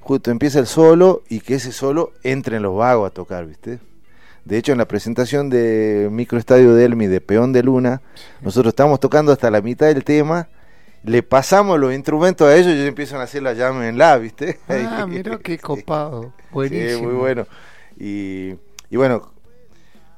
justo 0.00 0.30
empieza 0.30 0.58
el 0.58 0.66
solo 0.66 1.22
y 1.28 1.40
que 1.40 1.56
ese 1.56 1.72
solo 1.72 2.12
entre 2.22 2.56
en 2.56 2.62
los 2.62 2.76
vagos 2.76 3.08
a 3.08 3.12
tocar, 3.12 3.46
¿viste? 3.46 3.80
De 4.44 4.56
hecho, 4.56 4.70
en 4.70 4.78
la 4.78 4.86
presentación 4.86 5.50
de 5.50 6.08
Microestadio 6.10 6.74
Delmi 6.74 7.08
de 7.08 7.20
Peón 7.20 7.52
de 7.52 7.64
Luna, 7.64 8.00
nosotros 8.42 8.70
estamos 8.70 9.00
tocando 9.00 9.32
hasta 9.32 9.50
la 9.50 9.60
mitad 9.60 9.88
del 9.88 10.04
tema, 10.04 10.48
le 11.06 11.22
pasamos 11.22 11.78
los 11.78 11.94
instrumentos 11.94 12.48
a 12.48 12.56
ellos 12.56 12.68
y 12.68 12.76
ellos 12.76 12.88
empiezan 12.88 13.20
a 13.20 13.24
hacer 13.24 13.42
la 13.42 13.54
llama 13.54 13.88
en 13.88 13.96
la, 13.96 14.18
¿viste? 14.18 14.58
Ah, 14.68 15.06
mira 15.08 15.38
qué 15.38 15.58
copado. 15.58 16.32
Buenísimo. 16.50 16.98
Sí, 16.98 17.02
muy 17.06 17.14
bueno. 17.14 17.46
Y, 17.98 18.54
y 18.90 18.96
bueno, 18.96 19.32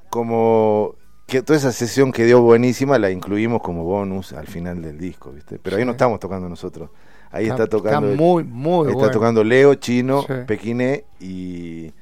como 0.09 0.95
que 1.27 1.43
toda 1.43 1.59
esa 1.59 1.73
sesión 1.73 2.11
que 2.11 2.25
dio 2.25 2.41
buenísima 2.41 2.99
la 2.99 3.11
incluimos 3.11 3.61
como 3.61 3.85
bonus 3.85 4.33
al 4.33 4.47
final 4.47 4.81
del 4.81 4.99
disco, 4.99 5.31
¿viste? 5.31 5.59
Pero 5.63 5.77
ahí 5.77 5.85
no 5.85 5.93
estamos 5.93 6.19
tocando 6.21 6.49
nosotros. 6.49 6.89
Ahí 7.31 7.49
está, 7.49 7.67
tocando. 7.67 8.09
Está 8.09 8.23
muy, 8.23 8.45
muy 8.45 8.91
Está 8.91 9.11
tocando 9.11 9.45
Leo, 9.45 9.75
Chino, 9.75 10.25
Pequiné 10.47 11.05
y, 11.21 11.93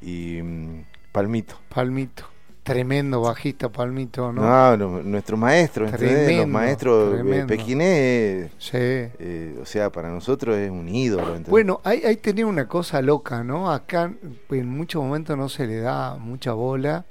y 0.00 0.40
mm, 0.40 0.84
Palmito. 1.10 1.56
Palmito. 1.68 2.35
Tremendo 2.66 3.20
bajista 3.20 3.68
Palmito, 3.68 4.32
¿no? 4.32 4.76
No, 4.76 5.00
nuestro 5.04 5.36
maestro, 5.36 5.88
tremendo, 5.88 6.42
los 6.42 6.48
maestros 6.48 7.20
eh, 7.24 7.44
Pequiné, 7.46 8.50
sí. 8.58 8.76
Eh, 8.76 9.56
o 9.62 9.64
sea, 9.64 9.90
para 9.90 10.10
nosotros 10.10 10.56
es 10.56 10.68
un 10.68 10.88
ídolo. 10.88 11.38
Bueno, 11.46 11.80
ahí, 11.84 12.02
ahí 12.04 12.16
tenía 12.16 12.44
una 12.44 12.66
cosa 12.66 13.00
loca, 13.02 13.44
¿no? 13.44 13.70
Acá 13.70 14.12
en 14.50 14.68
muchos 14.68 15.00
momentos 15.00 15.38
no 15.38 15.48
se 15.48 15.68
le 15.68 15.78
da 15.78 16.16
mucha 16.16 16.54
bola, 16.54 17.04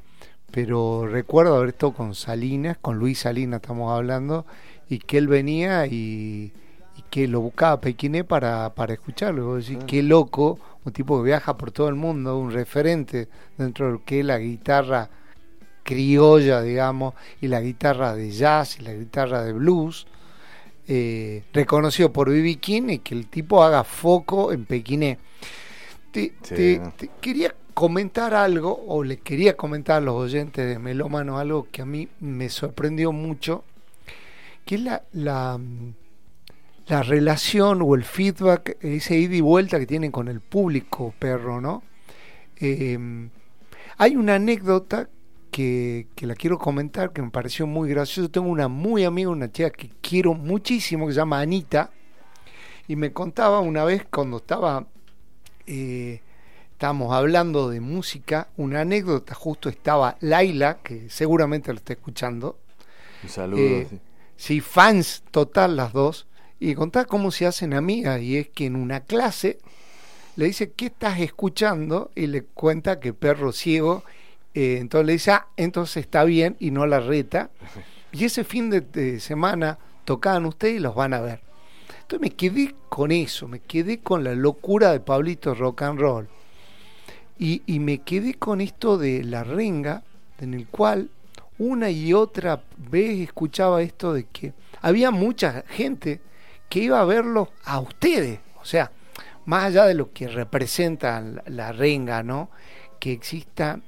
pero 0.51 1.07
recuerdo 1.07 1.55
haber 1.55 1.69
estado 1.69 1.93
con 1.93 2.15
Salinas, 2.15 2.77
con 2.81 2.99
Luis 2.99 3.19
Salinas 3.19 3.61
estamos 3.61 3.97
hablando, 3.97 4.45
y 4.89 4.99
que 4.99 5.17
él 5.17 5.29
venía 5.29 5.87
y, 5.87 6.51
que 7.09 7.29
lo 7.29 7.39
buscaba 7.39 7.79
Pequiné 7.79 8.25
para, 8.25 8.75
para 8.75 8.91
escucharlo. 8.91 9.55
Decir, 9.55 9.79
qué 9.87 10.03
loco, 10.03 10.59
un 10.83 10.91
tipo 10.91 11.17
que 11.19 11.27
viaja 11.27 11.55
por 11.55 11.71
todo 11.71 11.87
el 11.87 11.95
mundo, 11.95 12.37
un 12.37 12.51
referente 12.51 13.29
dentro 13.57 13.85
de 13.85 13.91
lo 13.93 14.03
que 14.03 14.19
es 14.19 14.25
la 14.25 14.37
guitarra 14.37 15.09
criolla, 15.85 16.63
digamos, 16.63 17.13
y 17.39 17.47
la 17.47 17.61
guitarra 17.61 18.15
de 18.15 18.31
jazz 18.31 18.79
y 18.79 18.83
la 18.83 18.93
guitarra 18.93 19.43
de 19.43 19.53
blues, 19.53 20.07
eh, 20.87 21.43
reconocido 21.53 22.11
por 22.11 22.29
B.B. 22.29 22.55
King 22.55 22.89
y 22.89 22.99
que 22.99 23.13
el 23.13 23.27
tipo 23.27 23.63
haga 23.63 23.83
foco 23.83 24.51
en 24.51 24.65
Pequiné. 24.65 25.19
Te, 26.11 26.33
quería 27.21 27.53
comentar 27.75 28.33
algo, 28.33 28.83
o 28.87 29.03
le 29.03 29.17
quería 29.17 29.55
comentar 29.55 29.97
a 29.97 30.01
los 30.01 30.15
oyentes 30.15 30.67
de 30.67 30.79
Melómano 30.79 31.37
algo 31.37 31.67
que 31.71 31.83
a 31.83 31.85
mí 31.85 32.07
me 32.19 32.49
sorprendió 32.49 33.11
mucho, 33.11 33.63
que 34.65 34.75
es 34.75 34.81
la, 34.81 35.03
la, 35.11 35.59
la 36.87 37.03
relación 37.03 37.81
o 37.83 37.93
el 37.93 38.03
feedback, 38.03 38.77
ese 38.81 39.17
ida 39.17 39.35
y 39.35 39.41
vuelta 39.41 39.77
que 39.77 39.85
tienen 39.85 40.11
con 40.11 40.29
el 40.29 40.39
público 40.39 41.13
perro, 41.19 41.61
¿no? 41.61 41.83
Eh, 42.57 42.97
hay 43.97 44.15
una 44.15 44.35
anécdota 44.35 45.09
que, 45.55 46.07
la 46.19 46.35
quiero 46.35 46.59
comentar, 46.59 47.13
que 47.13 47.21
me 47.21 47.31
pareció 47.31 47.65
muy 47.65 47.89
gracioso. 47.89 48.29
Tengo 48.29 48.49
una 48.49 48.67
muy 48.67 49.05
amiga, 49.05 49.29
una 49.29 49.49
chica 49.49 49.69
que 49.69 49.89
quiero 50.01 50.33
muchísimo, 50.33 51.07
que 51.07 51.13
se 51.13 51.19
llama 51.19 51.39
Anita, 51.39 51.91
y 52.89 52.97
me 52.97 53.13
contaba 53.13 53.61
una 53.61 53.85
vez 53.85 54.05
cuando 54.11 54.37
estaba, 54.37 54.85
eh, 55.65 56.19
estábamos 56.73 57.13
hablando 57.13 57.69
de 57.69 57.79
música, 57.79 58.49
una 58.57 58.81
anécdota, 58.81 59.33
justo 59.33 59.69
estaba 59.69 60.17
Laila, 60.19 60.79
que 60.83 61.09
seguramente 61.09 61.71
lo 61.71 61.77
está 61.77 61.93
escuchando. 61.93 62.59
Un 63.23 63.29
saludo. 63.29 63.61
Eh, 63.61 63.87
sí. 64.35 64.59
fans 64.59 65.23
total 65.31 65.77
las 65.77 65.93
dos, 65.93 66.27
y 66.59 66.75
contaba 66.75 67.05
cómo 67.05 67.31
se 67.31 67.45
hacen 67.45 67.73
amigas, 67.73 68.21
y 68.21 68.35
es 68.35 68.49
que 68.49 68.65
en 68.65 68.75
una 68.75 69.05
clase 69.05 69.59
le 70.35 70.47
dice, 70.47 70.73
¿qué 70.73 70.87
estás 70.87 71.21
escuchando? 71.21 72.11
Y 72.13 72.27
le 72.27 72.43
cuenta 72.43 72.99
que 72.99 73.13
Perro 73.13 73.53
Ciego 73.53 74.03
eh, 74.55 74.77
entonces 74.79 75.05
le 75.05 75.13
dice, 75.13 75.31
ah, 75.31 75.47
entonces 75.57 75.97
está 75.97 76.23
bien 76.23 76.55
y 76.59 76.71
no 76.71 76.87
la 76.87 77.01
reta. 77.01 77.49
Y 78.13 78.23
ese 78.23 78.45
fin 78.45 78.69
de, 78.69 79.19
semana 79.19 79.77
tocaban 80.05 80.45
ustedes 80.45 80.77
y 80.77 80.79
los 80.79 80.95
van 80.95 81.13
a 81.13 81.19
ver. 81.19 81.41
Entonces 82.01 82.21
me 82.21 82.29
quedé 82.29 82.73
con 82.87 83.11
eso, 83.11 83.49
me 83.49 83.59
quedé 83.59 83.99
con 83.99 84.23
la 84.23 84.33
locura 84.33 84.93
de 84.93 85.01
Pablito 85.01 85.53
Rock 85.53 85.81
and 85.81 85.99
Roll. 85.99 86.29
Y, 87.37 87.61
me 87.79 87.97
quedé 87.97 88.35
con 88.35 88.61
esto 88.61 88.97
de 88.97 89.25
la 89.25 89.43
renga, 89.43 90.03
en 90.39 90.53
el 90.53 90.67
cual 90.67 91.09
una 91.57 91.89
y 91.89 92.13
otra 92.13 92.63
vez 92.77 93.19
escuchaba 93.19 93.81
esto 93.81 94.13
de 94.13 94.23
que 94.23 94.53
había 94.81 95.11
mucha 95.11 95.65
gente 95.67 96.21
que 96.69 96.79
iba 96.79 97.01
a 97.01 97.05
verlos 97.05 97.49
a 97.65 97.81
ustedes. 97.81 98.39
O 98.61 98.63
sea, 98.63 98.89
más 99.43 99.65
allá 99.65 99.83
de 99.83 99.95
lo 99.95 100.13
que 100.13 100.29
representa 100.29 101.21
la 101.47 101.73
renga, 101.73 102.23
¿no? 102.23 102.49
Que 103.01 103.11
exista 103.11 103.81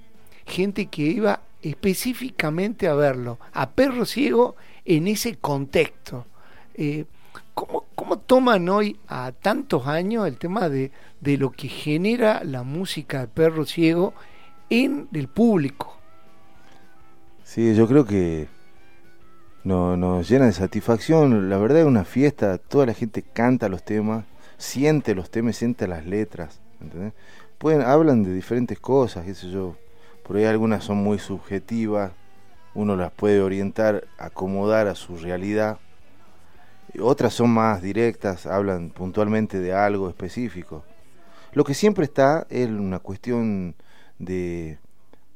gente 0.47 0.87
que 0.87 1.03
iba 1.03 1.41
específicamente 1.61 2.87
a 2.87 2.95
verlo, 2.95 3.37
a 3.53 3.69
Perro 3.69 4.05
Ciego 4.05 4.55
en 4.85 5.07
ese 5.07 5.35
contexto. 5.35 6.25
Eh, 6.75 7.05
¿cómo, 7.53 8.19
toman 8.19 8.67
hoy 8.69 8.99
a 9.07 9.31
tantos 9.31 9.87
años 9.87 10.27
el 10.27 10.37
tema 10.37 10.69
de, 10.69 10.91
de, 11.21 11.37
lo 11.37 11.51
que 11.51 11.67
genera 11.67 12.43
la 12.43 12.63
música 12.63 13.21
de 13.21 13.27
Perro 13.27 13.65
Ciego 13.65 14.13
en 14.69 15.07
el 15.13 15.27
público? 15.27 15.97
Sí, 17.43 17.75
yo 17.75 17.87
creo 17.87 18.05
que 18.05 18.47
nos, 19.63 19.97
nos 19.97 20.29
llena 20.29 20.45
de 20.45 20.53
satisfacción. 20.53 21.49
La 21.49 21.57
verdad 21.57 21.79
es 21.79 21.85
una 21.85 22.05
fiesta, 22.05 22.57
toda 22.57 22.85
la 22.85 22.93
gente 22.93 23.21
canta 23.21 23.69
los 23.69 23.83
temas, 23.83 24.25
siente 24.57 25.15
los 25.15 25.29
temas, 25.29 25.55
siente 25.55 25.87
las 25.87 26.05
letras. 26.05 26.59
Pueden, 27.57 27.81
hablan 27.81 28.23
de 28.23 28.33
diferentes 28.33 28.79
cosas, 28.79 29.25
qué 29.25 29.33
sé 29.33 29.49
yo, 29.49 29.75
por 30.27 30.35
ahí 30.35 30.43
algunas 30.43 30.83
son 30.83 30.97
muy 30.97 31.19
subjetivas, 31.19 32.11
uno 32.75 32.97
las 32.97 33.13
puede 33.13 33.39
orientar, 33.39 34.07
acomodar 34.17 34.87
a 34.87 34.95
su 34.95 35.15
realidad. 35.15 35.79
Otras 36.99 37.33
son 37.33 37.51
más 37.51 37.81
directas, 37.81 38.45
hablan 38.45 38.89
puntualmente 38.89 39.59
de 39.59 39.73
algo 39.73 40.09
específico. 40.09 40.83
Lo 41.53 41.63
que 41.63 41.73
siempre 41.73 42.03
está 42.03 42.45
es 42.49 42.67
una 42.67 42.99
cuestión 42.99 43.75
de, 44.19 44.79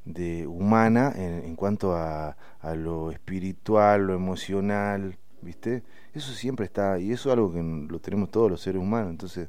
de 0.03 0.45
humana 0.45 1.13
en, 1.15 1.55
cuanto 1.55 1.95
a, 1.95 2.35
a, 2.59 2.75
lo 2.75 3.11
espiritual, 3.11 4.07
lo 4.07 4.13
emocional, 4.13 5.17
¿viste? 5.41 5.83
Eso 6.13 6.33
siempre 6.33 6.65
está, 6.65 6.99
y 6.99 7.13
eso 7.13 7.29
es 7.29 7.33
algo 7.33 7.53
que 7.53 7.63
lo 7.63 7.99
tenemos 7.99 8.29
todos 8.29 8.51
los 8.51 8.61
seres 8.61 8.81
humanos, 8.81 9.11
entonces 9.11 9.47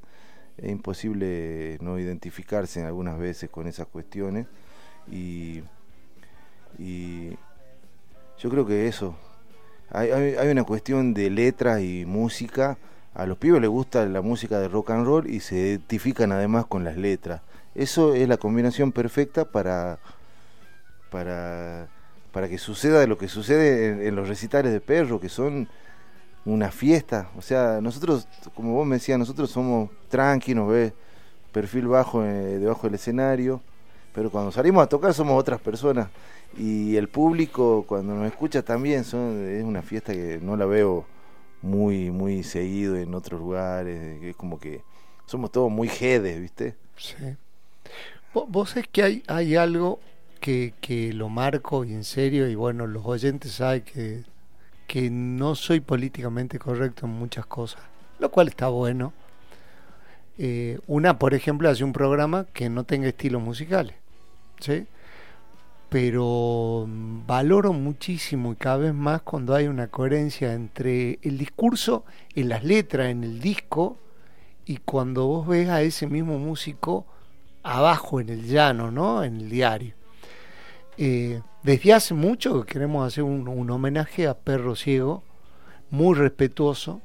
es 0.57 0.71
imposible 0.71 1.79
no 1.81 1.99
identificarse 1.99 2.85
algunas 2.85 3.19
veces 3.19 3.51
con 3.51 3.67
esas 3.67 3.89
cuestiones 3.89 4.47
y, 5.11 5.63
yo 8.39 8.51
creo 8.51 8.67
que 8.67 8.89
eso. 8.89 9.15
Hay, 9.91 10.11
hay, 10.11 10.49
una 10.49 10.65
cuestión 10.65 11.15
de 11.15 11.31
letras 11.31 11.81
y 11.81 12.05
música. 12.07 12.79
A 13.15 13.27
los 13.27 13.37
pibes 13.37 13.61
les 13.61 13.71
gusta 13.71 14.07
la 14.07 14.23
música 14.23 14.59
de 14.59 14.69
rock 14.69 14.91
and 14.91 15.05
roll 15.05 15.29
y 15.29 15.41
se 15.41 15.57
identifican 15.57 16.33
además 16.33 16.67
con 16.67 16.83
las 16.83 16.97
letras. 16.97 17.43
Eso 17.75 18.15
es 18.15 18.27
la 18.27 18.39
combinación 18.39 18.91
perfecta 18.91 19.45
para, 19.45 19.99
para, 21.11 21.89
para 22.33 22.49
que 22.49 22.59
suceda 22.59 23.07
lo 23.07 23.19
que 23.19 23.29
sucede 23.29 24.09
en, 24.09 24.17
los 24.17 24.29
recitales 24.29 24.73
de 24.73 24.81
perro, 24.81 25.21
que 25.21 25.29
son 25.29 25.69
una 26.45 26.71
fiesta. 26.71 27.29
O 27.37 27.43
sea, 27.43 27.81
nosotros, 27.81 28.27
como 28.55 28.73
vos 28.73 28.87
me 28.87 28.97
decías, 28.97 29.19
nosotros 29.19 29.51
somos 29.51 29.91
tranqui, 30.09 30.55
nos 30.55 30.71
ves 30.71 30.95
perfil 31.53 31.87
bajo 31.87 32.25
eh, 32.25 32.59
debajo 32.59 32.87
del 32.87 32.95
escenario 32.95 33.61
pero 34.13 34.31
cuando 34.31 34.53
salimos 34.53 34.83
a 34.83 34.89
tocar 34.89 35.15
somos 35.15 35.39
otras 35.39 35.61
personas 35.61 36.09
y 36.57 36.97
el 36.97 37.09
público 37.09 37.85
cuando 37.87 38.15
nos 38.15 38.27
escucha 38.27 38.63
también 38.63 39.05
son, 39.05 39.49
es 39.49 39.65
una 39.65 39.83
fiesta 39.83 40.13
que 40.13 40.39
no 40.43 40.57
la 40.57 40.67
veo 40.67 41.07
muy 41.63 42.11
muy 42.11 42.43
seguido 42.43 42.97
en 42.97 43.15
otros 43.15 43.41
lugares, 43.41 44.23
es 44.23 44.37
como 44.37 44.59
que 44.59 44.83
somos 45.27 45.51
todos 45.51 45.71
muy 45.71 45.89
jedes, 45.89 46.41
¿viste? 46.41 46.75
Sí. 46.97 47.37
Vos 48.35 48.77
es 48.77 48.89
que 48.89 49.03
hay, 49.03 49.23
hay 49.27 49.57
algo 49.57 50.01
que, 50.41 50.75
que 50.81 51.13
lo 51.13 51.29
marco 51.29 51.85
y 51.85 51.93
en 51.93 52.05
serio, 52.05 52.49
y 52.49 52.55
bueno, 52.55 52.87
los 52.87 53.05
oyentes 53.07 53.53
saben 53.53 53.83
que, 53.83 54.25
que 54.87 55.11
no 55.11 55.55
soy 55.55 55.81
políticamente 55.81 56.59
correcto 56.59 57.07
en 57.07 57.13
muchas 57.13 57.47
cosas, 57.47 57.83
lo 58.19 58.31
cual 58.31 58.49
está 58.49 58.69
bueno. 58.69 59.13
Eh, 60.39 60.79
una, 60.87 61.19
por 61.19 61.35
ejemplo, 61.35 61.69
hace 61.69 61.85
un 61.85 61.93
programa 61.93 62.47
que 62.53 62.69
no 62.69 62.85
tenga 62.85 63.07
estilos 63.09 63.41
musicales. 63.43 63.95
¿Sí? 64.63 64.87
pero 65.93 66.87
mm, 66.89 67.27
valoro 67.27 67.75
muchísimo 67.75 68.53
y 68.53 68.57
cada 68.57 68.79
vez 68.79 68.95
más 68.95 69.21
cuando 69.21 69.55
hay 69.55 69.67
una 69.69 69.89
coherencia 69.89 70.55
entre 70.55 71.19
el 71.21 71.37
discurso 71.37 72.07
en 72.35 72.49
las 72.49 72.65
letras, 72.65 73.09
en 73.09 73.23
el 73.25 73.41
disco, 73.41 73.99
y 74.65 74.79
cuando 74.79 75.27
vos 75.27 75.47
ves 75.47 75.69
a 75.69 75.83
ese 75.83 76.07
mismo 76.07 76.39
músico 76.39 77.05
abajo 77.63 78.21
en 78.21 78.31
el 78.31 78.47
llano, 78.47 78.91
¿no? 78.91 79.23
En 79.23 79.37
el 79.37 79.51
diario. 79.51 79.95
eh, 80.97 81.43
desde 81.63 81.93
hace 81.93 82.15
mucho 82.15 82.65
queremos 82.65 83.07
hacer 83.07 83.25
un, 83.25 83.71
homenaje 83.71 84.27
a 84.27 84.35
Perro 84.35 84.75
Ciego, 84.77 85.23
muy 85.91 86.15
respetuoso. 86.17 87.03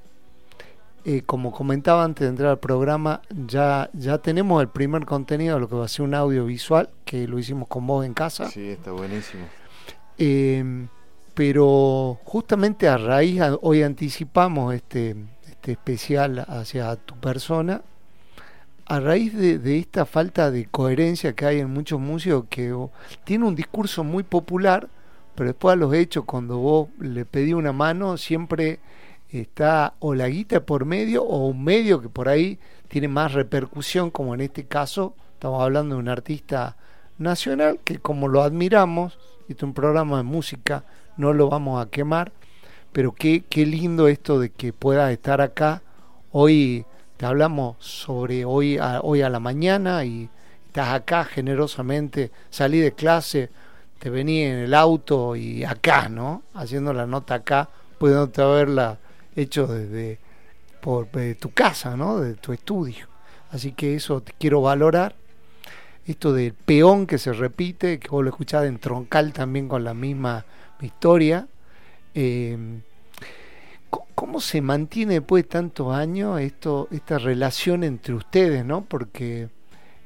Eh, 1.09 1.21
como 1.25 1.53
comentaba 1.53 2.03
antes 2.03 2.25
de 2.25 2.31
entrar 2.31 2.49
al 2.49 2.59
programa, 2.59 3.21
ya, 3.29 3.89
ya 3.93 4.17
tenemos 4.17 4.61
el 4.61 4.67
primer 4.67 5.05
contenido 5.05 5.55
de 5.55 5.61
lo 5.61 5.69
que 5.69 5.75
va 5.75 5.85
a 5.85 5.87
ser 5.87 6.03
un 6.03 6.13
audiovisual, 6.13 6.89
que 7.05 7.29
lo 7.29 7.39
hicimos 7.39 7.69
con 7.69 7.87
vos 7.87 8.05
en 8.05 8.13
casa. 8.13 8.49
Sí, 8.49 8.71
está 8.71 8.91
buenísimo. 8.91 9.45
Eh, 10.17 10.85
pero 11.33 12.19
justamente 12.25 12.89
a 12.89 12.97
raíz, 12.97 13.41
hoy 13.61 13.83
anticipamos 13.83 14.75
este, 14.75 15.15
este 15.47 15.71
especial 15.71 16.39
hacia 16.45 16.93
tu 16.97 17.17
persona, 17.17 17.83
a 18.85 18.99
raíz 18.99 19.33
de, 19.33 19.79
esta 19.79 20.05
falta 20.05 20.51
de 20.51 20.65
coherencia 20.65 21.31
que 21.31 21.45
hay 21.45 21.61
en 21.61 21.69
muchos 21.69 22.01
músicos 22.01 22.47
que 22.49 22.75
tiene 23.23 23.45
un 23.45 23.55
discurso 23.55 24.03
muy 24.03 24.23
popular, 24.23 24.89
pero 25.35 25.51
después 25.51 25.71
a 25.71 25.77
los 25.77 25.93
hechos, 25.93 26.25
cuando 26.25 26.57
vos 26.57 26.89
le 26.99 27.23
pedí 27.23 27.53
una 27.53 27.71
mano, 27.71 28.17
siempre 28.17 28.81
está 29.29 29.93
o 29.99 30.15
la 30.15 30.27
guita 30.29 30.65
por 30.65 30.85
medio 30.85 31.23
o 31.23 31.47
un 31.47 31.63
medio 31.63 32.01
que 32.01 32.09
por 32.09 32.29
ahí 32.29 32.59
tiene 32.87 33.07
más 33.07 33.33
repercusión, 33.33 34.11
como 34.11 34.33
en 34.33 34.41
este 34.41 34.65
caso, 34.65 35.13
estamos 35.33 35.61
hablando 35.61 35.95
de 35.95 36.01
un 36.01 36.09
artista 36.09 36.77
nacional 37.17 37.79
que 37.83 37.99
como 37.99 38.27
lo 38.27 38.43
admiramos, 38.43 39.17
y 39.49 39.53
es 39.53 39.63
un 39.63 39.73
programa 39.73 40.17
de 40.17 40.23
música, 40.23 40.83
no 41.17 41.33
lo 41.33 41.49
vamos 41.49 41.83
a 41.83 41.89
quemar, 41.89 42.31
pero 42.91 43.13
qué, 43.13 43.43
qué 43.49 43.65
lindo 43.65 44.07
esto 44.07 44.39
de 44.39 44.49
que 44.49 44.73
pueda 44.73 45.11
estar 45.11 45.41
acá 45.41 45.81
hoy 46.31 46.85
te 47.17 47.25
hablamos 47.25 47.77
sobre 47.79 48.45
hoy 48.45 48.77
a, 48.77 49.01
hoy 49.01 49.21
a 49.21 49.29
la 49.29 49.39
mañana 49.39 50.05
y 50.05 50.29
estás 50.67 50.93
acá 50.93 51.25
generosamente, 51.25 52.31
salí 52.49 52.79
de 52.79 52.91
clase, 52.91 53.49
te 53.99 54.09
vení 54.09 54.43
en 54.43 54.59
el 54.59 54.73
auto 54.75 55.35
y 55.35 55.63
acá, 55.63 56.09
¿no? 56.09 56.43
Haciendo 56.53 56.93
la 56.93 57.07
nota 57.07 57.35
acá, 57.35 57.69
pudiéndote 57.97 58.41
haberla 58.41 58.99
hecho 59.37 59.67
desde 59.67 60.19
por 60.81 61.07
tu 61.39 61.51
casa, 61.51 61.95
¿no? 61.95 62.19
De 62.19 62.33
tu 62.35 62.51
estudio. 62.51 63.07
Así 63.51 63.71
que 63.71 63.95
eso 63.95 64.21
te 64.21 64.33
quiero 64.37 64.61
valorar. 64.61 65.15
Esto 66.05 66.33
del 66.33 66.53
peón 66.53 67.05
que 67.05 67.17
se 67.17 67.33
repite, 67.33 67.99
que 67.99 68.09
vos 68.09 68.23
lo 68.23 68.29
escuchás 68.29 68.65
en 68.65 68.79
Troncal 68.79 69.33
también 69.33 69.67
con 69.67 69.83
la 69.83 69.93
misma 69.93 70.45
historia. 70.81 71.47
Eh, 72.13 72.57
¿Cómo 74.15 74.41
se 74.41 74.61
mantiene 74.61 75.15
después 75.15 75.43
de 75.43 75.49
tantos 75.49 75.93
años 75.93 76.41
esto, 76.41 76.87
esta 76.91 77.19
relación 77.19 77.83
entre 77.83 78.13
ustedes, 78.15 78.65
no? 78.65 78.83
Porque 78.83 79.49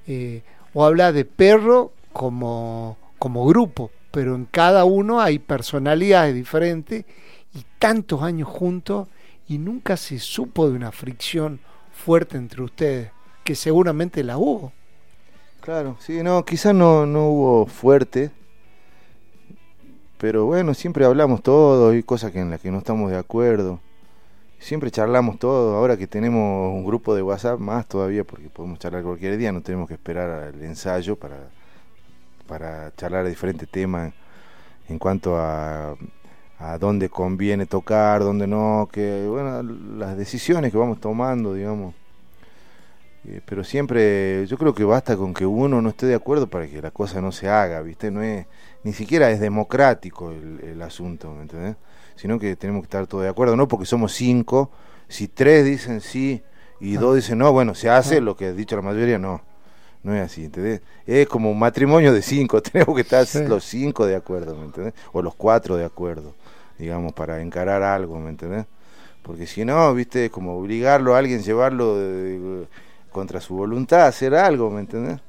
eh, 0.07 0.43
o 0.73 0.85
habla 0.85 1.11
de 1.11 1.25
perro 1.25 1.93
como, 2.11 2.97
como 3.19 3.45
grupo, 3.45 3.91
pero 4.11 4.35
en 4.35 4.45
cada 4.45 4.83
uno 4.83 5.21
hay 5.21 5.39
personalidades 5.39 6.35
diferentes 6.35 7.05
y 7.53 7.65
tantos 7.79 8.21
años 8.21 8.47
juntos 8.47 9.07
y 9.51 9.57
nunca 9.57 9.97
se 9.97 10.17
supo 10.17 10.69
de 10.69 10.77
una 10.77 10.93
fricción 10.93 11.59
fuerte 11.91 12.37
entre 12.37 12.61
ustedes, 12.61 13.11
que 13.43 13.53
seguramente 13.53 14.23
la 14.23 14.37
hubo. 14.37 14.71
Claro, 15.59 15.97
sí, 15.99 16.23
no, 16.23 16.45
quizás 16.45 16.73
no, 16.73 17.05
no 17.05 17.27
hubo 17.27 17.65
fuerte, 17.65 18.31
pero 20.17 20.45
bueno, 20.45 20.73
siempre 20.73 21.03
hablamos 21.03 21.43
todo, 21.43 21.89
hay 21.89 22.01
cosas 22.01 22.31
que 22.31 22.39
en 22.39 22.49
las 22.49 22.61
que 22.61 22.71
no 22.71 22.77
estamos 22.77 23.11
de 23.11 23.17
acuerdo 23.17 23.81
siempre 24.57 24.89
charlamos 24.89 25.37
todo, 25.37 25.75
ahora 25.75 25.97
que 25.97 26.07
tenemos 26.07 26.73
un 26.73 26.85
grupo 26.85 27.13
de 27.13 27.21
WhatsApp 27.21 27.59
más 27.59 27.85
todavía, 27.87 28.23
porque 28.23 28.47
podemos 28.47 28.79
charlar 28.79 29.03
cualquier 29.03 29.35
día, 29.35 29.51
no 29.51 29.59
tenemos 29.59 29.89
que 29.89 29.95
esperar 29.95 30.29
al 30.29 30.61
ensayo 30.63 31.17
para, 31.17 31.49
para 32.47 32.95
charlar 32.95 33.25
de 33.25 33.31
diferentes 33.31 33.67
temas 33.67 34.13
en 34.87 34.97
cuanto 34.97 35.35
a, 35.35 35.97
a 36.61 36.77
dónde 36.77 37.09
conviene 37.09 37.65
tocar, 37.65 38.21
dónde 38.21 38.47
no, 38.47 38.87
que 38.91 39.25
bueno, 39.27 39.63
las 39.97 40.17
decisiones 40.17 40.71
que 40.71 40.77
vamos 40.77 40.99
tomando, 40.99 41.53
digamos. 41.53 41.95
Eh, 43.27 43.41
pero 43.45 43.63
siempre, 43.63 44.45
yo 44.47 44.57
creo 44.57 44.73
que 44.73 44.83
basta 44.83 45.15
con 45.15 45.33
que 45.33 45.45
uno 45.45 45.81
no 45.81 45.89
esté 45.89 46.07
de 46.07 46.15
acuerdo 46.15 46.47
para 46.47 46.67
que 46.67 46.81
la 46.81 46.91
cosa 46.91 47.21
no 47.21 47.31
se 47.31 47.49
haga, 47.49 47.81
¿viste? 47.81 48.09
No 48.11 48.23
es, 48.23 48.45
ni 48.83 48.93
siquiera 48.93 49.29
es 49.29 49.39
democrático 49.39 50.31
el, 50.31 50.59
el 50.63 50.81
asunto, 50.81 51.31
¿me 51.31 51.43
entendés? 51.43 51.75
sino 52.21 52.37
que 52.39 52.55
tenemos 52.55 52.83
que 52.83 52.85
estar 52.85 53.07
todos 53.07 53.23
de 53.23 53.29
acuerdo, 53.29 53.55
no 53.55 53.67
porque 53.67 53.87
somos 53.87 54.13
cinco, 54.13 54.69
si 55.07 55.27
tres 55.27 55.65
dicen 55.65 56.01
sí 56.01 56.43
y 56.79 56.93
dos 56.93 57.15
dicen 57.15 57.39
no, 57.39 57.51
bueno, 57.51 57.73
se 57.73 57.89
hace 57.89 58.21
lo 58.21 58.35
que 58.35 58.45
ha 58.45 58.53
dicho 58.53 58.75
la 58.75 58.83
mayoría, 58.83 59.17
no, 59.17 59.41
no 60.03 60.15
es 60.15 60.21
así, 60.21 60.45
¿entendés? 60.45 60.81
Es 61.07 61.27
como 61.27 61.49
un 61.49 61.57
matrimonio 61.57 62.13
de 62.13 62.21
cinco, 62.21 62.61
tenemos 62.61 62.95
que 62.95 63.01
estar 63.01 63.25
los 63.47 63.63
cinco 63.63 64.05
de 64.05 64.15
acuerdo, 64.15 64.55
¿me 64.55 64.65
entendés? 64.65 64.93
O 65.13 65.23
los 65.23 65.33
cuatro 65.33 65.77
de 65.77 65.85
acuerdo, 65.85 66.35
digamos, 66.81 67.13
para 67.13 67.41
encarar 67.41 67.83
algo, 67.83 68.19
¿me 68.19 68.29
entendés? 68.31 68.65
Porque 69.23 69.47
si 69.47 69.63
no, 69.63 69.93
viste, 69.93 70.25
es 70.25 70.31
como 70.31 70.57
obligarlo 70.57 71.15
a 71.15 71.19
alguien, 71.19 71.41
llevarlo 71.43 71.97
contra 73.11 73.39
su 73.39 73.55
voluntad 73.55 74.01
a 74.01 74.07
hacer 74.07 74.35
algo, 74.35 74.69
¿me 74.71 74.81
entendés? 74.81 75.19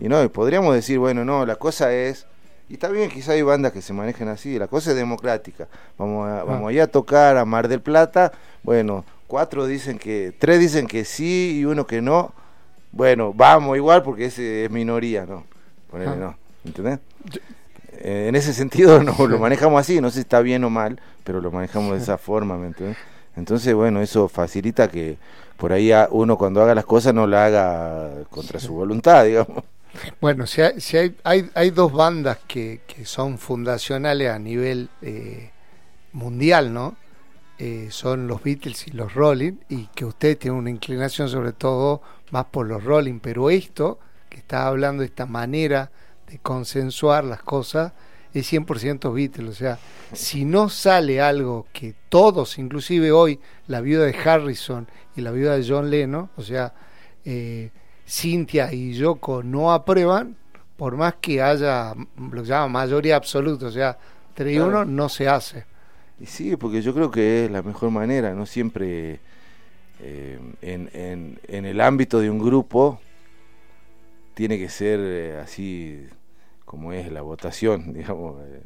Y 0.00 0.08
no, 0.08 0.28
podríamos 0.28 0.74
decir, 0.74 0.98
bueno, 0.98 1.24
no, 1.24 1.46
la 1.46 1.56
cosa 1.56 1.92
es 1.92 2.26
y 2.68 2.74
está 2.74 2.88
bien, 2.88 3.10
quizá 3.10 3.32
hay 3.32 3.42
bandas 3.42 3.72
que 3.72 3.82
se 3.82 3.92
manejen 3.92 4.28
así, 4.28 4.58
la 4.58 4.68
cosa 4.68 4.90
es 4.90 4.96
democrática. 4.96 5.68
Vamos 5.98 6.26
a, 6.26 6.40
ah. 6.40 6.44
vamos 6.44 6.70
allá 6.70 6.84
a 6.84 6.86
tocar 6.86 7.36
a 7.36 7.44
Mar 7.44 7.68
del 7.68 7.80
Plata, 7.80 8.32
bueno, 8.62 9.04
cuatro 9.26 9.66
dicen 9.66 9.98
que, 9.98 10.32
tres 10.38 10.60
dicen 10.60 10.86
que 10.86 11.04
sí 11.04 11.58
y 11.60 11.64
uno 11.64 11.86
que 11.86 12.00
no. 12.00 12.32
Bueno, 12.92 13.32
vamos 13.34 13.76
igual 13.76 14.02
porque 14.02 14.26
ese 14.26 14.64
es 14.64 14.70
minoría, 14.70 15.26
¿no? 15.26 15.44
Ponele, 15.90 16.12
ah. 16.12 16.16
no, 16.16 16.36
¿entendés? 16.64 17.00
Eh, 17.98 18.26
en 18.28 18.36
ese 18.36 18.52
sentido 18.52 19.02
no, 19.02 19.26
lo 19.26 19.38
manejamos 19.38 19.80
así, 19.80 20.00
no 20.00 20.10
sé 20.10 20.14
si 20.14 20.20
está 20.20 20.40
bien 20.40 20.64
o 20.64 20.70
mal, 20.70 21.00
pero 21.24 21.40
lo 21.40 21.50
manejamos 21.50 21.92
de 21.92 21.98
esa 21.98 22.18
forma, 22.18 22.56
¿me 22.56 22.68
entiendes? 22.68 22.98
Entonces, 23.36 23.74
bueno, 23.74 24.00
eso 24.00 24.28
facilita 24.28 24.88
que 24.88 25.18
por 25.56 25.72
ahí 25.72 25.90
uno 26.10 26.36
cuando 26.36 26.62
haga 26.62 26.74
las 26.74 26.84
cosas 26.84 27.14
no 27.14 27.26
la 27.26 27.46
haga 27.46 28.24
contra 28.30 28.60
su 28.60 28.74
voluntad, 28.74 29.24
digamos. 29.26 29.64
Bueno, 30.20 30.46
si 30.46 30.60
hay, 30.60 30.80
si 30.80 30.96
hay, 30.96 31.16
hay, 31.22 31.70
dos 31.70 31.92
bandas 31.92 32.38
que, 32.48 32.80
que, 32.86 33.04
son 33.04 33.38
fundacionales 33.38 34.28
a 34.28 34.40
nivel 34.40 34.88
eh, 35.02 35.52
mundial, 36.12 36.72
¿no? 36.72 36.96
Eh, 37.58 37.88
son 37.90 38.26
los 38.26 38.42
Beatles 38.42 38.88
y 38.88 38.90
los 38.90 39.14
Rolling, 39.14 39.54
y 39.68 39.86
que 39.94 40.04
usted 40.04 40.36
tiene 40.36 40.56
una 40.56 40.70
inclinación 40.70 41.28
sobre 41.28 41.52
todo 41.52 42.02
más 42.32 42.46
por 42.46 42.66
los 42.66 42.82
Rolling, 42.82 43.20
pero 43.20 43.50
esto, 43.50 44.00
que 44.28 44.38
está 44.38 44.66
hablando 44.66 45.02
de 45.02 45.06
esta 45.06 45.26
manera 45.26 45.92
de 46.28 46.38
consensuar 46.38 47.24
las 47.24 47.42
cosas, 47.42 47.92
es 48.32 48.52
100% 48.52 49.14
Beatles. 49.14 49.48
O 49.48 49.54
sea, 49.54 49.78
si 50.12 50.44
no 50.44 50.68
sale 50.68 51.20
algo 51.20 51.66
que 51.72 51.94
todos, 52.08 52.58
inclusive 52.58 53.12
hoy, 53.12 53.38
la 53.68 53.80
viuda 53.80 54.04
de 54.04 54.16
Harrison 54.16 54.88
y 55.16 55.20
la 55.20 55.30
viuda 55.30 55.56
de 55.56 55.66
John 55.66 55.90
Lennon, 55.90 56.30
o 56.36 56.42
sea, 56.42 56.74
eh, 57.24 57.70
Cintia 58.06 58.72
y 58.72 58.92
Yoko 58.94 59.42
no 59.42 59.72
aprueban, 59.72 60.36
por 60.76 60.96
más 60.96 61.14
que 61.20 61.40
haya 61.40 61.94
lo 61.94 62.42
que 62.42 62.48
llama 62.48 62.68
mayoría 62.68 63.16
absoluta, 63.16 63.66
o 63.66 63.70
sea, 63.70 63.96
3 64.34 64.56
y 64.56 64.58
1 64.58 64.84
no 64.84 65.08
se 65.08 65.28
hace. 65.28 65.64
Y 66.20 66.26
sí, 66.26 66.56
porque 66.56 66.82
yo 66.82 66.94
creo 66.94 67.10
que 67.10 67.44
es 67.44 67.50
la 67.50 67.62
mejor 67.62 67.90
manera, 67.90 68.34
no 68.34 68.46
siempre 68.46 69.20
eh, 70.00 70.38
en, 70.60 70.90
en, 70.92 71.40
en, 71.48 71.64
el 71.64 71.80
ámbito 71.80 72.18
de 72.18 72.30
un 72.30 72.38
grupo 72.38 73.00
tiene 74.34 74.58
que 74.58 74.68
ser 74.68 75.00
eh, 75.00 75.38
así 75.38 76.06
como 76.64 76.92
es 76.92 77.10
la 77.10 77.22
votación, 77.22 77.92
digamos. 77.94 78.40
Eh, 78.42 78.62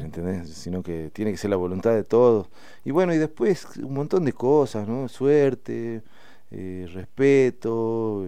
¿entendés? 0.00 0.48
Sino 0.50 0.82
que 0.82 1.10
tiene 1.12 1.30
que 1.30 1.36
ser 1.36 1.50
la 1.50 1.56
voluntad 1.56 1.92
de 1.92 2.04
todos. 2.04 2.48
Y 2.84 2.90
bueno, 2.90 3.14
y 3.14 3.18
después 3.18 3.76
un 3.76 3.94
montón 3.94 4.24
de 4.24 4.32
cosas, 4.32 4.88
¿no? 4.88 5.08
Suerte, 5.08 6.02
respeto, 6.50 8.26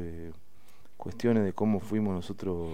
cuestiones 1.02 1.42
de 1.42 1.52
cómo 1.52 1.80
fuimos 1.80 2.14
nosotros, 2.14 2.68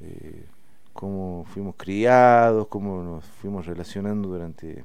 eh, 0.00 0.44
cómo 0.92 1.44
fuimos 1.44 1.76
criados, 1.76 2.66
cómo 2.66 3.00
nos 3.04 3.24
fuimos 3.24 3.64
relacionando 3.64 4.28
durante 4.28 4.84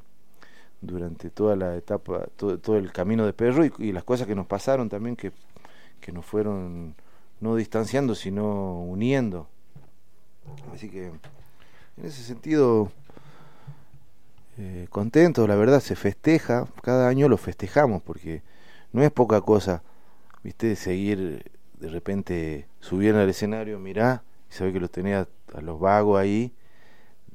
durante 0.80 1.32
toda 1.32 1.56
la 1.56 1.76
etapa, 1.76 2.28
todo, 2.36 2.78
el 2.78 2.92
camino 2.92 3.26
de 3.26 3.34
perro 3.34 3.64
y, 3.66 3.92
las 3.92 4.04
cosas 4.04 4.28
que 4.28 4.36
nos 4.36 4.46
pasaron 4.46 4.88
también 4.88 5.16
que, 5.16 5.32
que 6.00 6.12
nos 6.12 6.26
fueron 6.26 6.94
no 7.44 7.58
distanciando 7.58 8.16
sino 8.16 8.82
uniendo. 8.82 9.48
Así 10.74 10.90
que 10.90 11.08
en 11.08 12.06
ese 12.06 12.24
sentido 12.24 12.90
eh, 14.58 14.88
contento, 14.90 15.46
la 15.46 15.56
verdad 15.56 15.82
se 15.82 15.96
festeja, 15.96 16.68
cada 16.82 17.10
año 17.10 17.28
lo 17.28 17.38
festejamos 17.38 18.02
porque 18.02 18.42
no 18.94 19.04
es 19.04 19.12
poca 19.12 19.42
cosa, 19.42 19.84
viste, 20.42 20.76
seguir 20.78 21.52
de 21.80 21.90
repente 21.90 22.68
subieron 22.80 23.20
al 23.20 23.30
escenario, 23.30 23.78
mirá, 23.78 24.24
y 24.50 24.54
sabés 24.54 24.74
que 24.74 24.80
los 24.80 24.90
tenía 24.90 25.28
a 25.54 25.62
los 25.62 25.80
vagos 25.80 26.20
ahí 26.20 26.54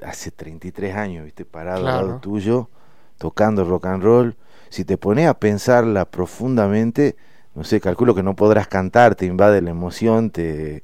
hace 0.01 0.30
33 0.30 0.97
años, 0.97 1.24
viste, 1.24 1.44
parado 1.44 1.86
al 1.86 2.06
lado 2.06 2.20
tuyo, 2.20 2.70
tocando 3.18 3.64
rock 3.64 3.86
and 3.86 4.02
roll. 4.02 4.36
Si 4.70 4.85
te 4.85 4.97
pones 4.97 5.26
a 5.26 5.35
pensarla 5.35 6.06
profundamente, 6.06 7.16
no 7.54 7.64
sé, 7.64 7.80
calculo 7.80 8.14
que 8.14 8.22
no 8.22 8.36
podrás 8.36 8.68
cantar, 8.68 9.14
te 9.14 9.26
invade 9.26 9.60
la 9.60 9.70
emoción, 9.70 10.30
te, 10.30 10.82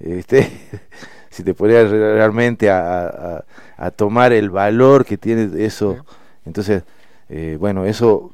¿viste? 0.00 0.50
si 1.30 1.42
te 1.42 1.54
ponías 1.54 1.90
realmente 1.90 2.70
a, 2.70 3.44
tomar 3.96 4.32
el 4.32 4.50
valor 4.50 5.04
que 5.04 5.18
tiene 5.18 5.64
eso, 5.64 6.04
entonces, 6.44 6.82
eh, 7.28 7.56
bueno, 7.60 7.84
eso 7.84 8.32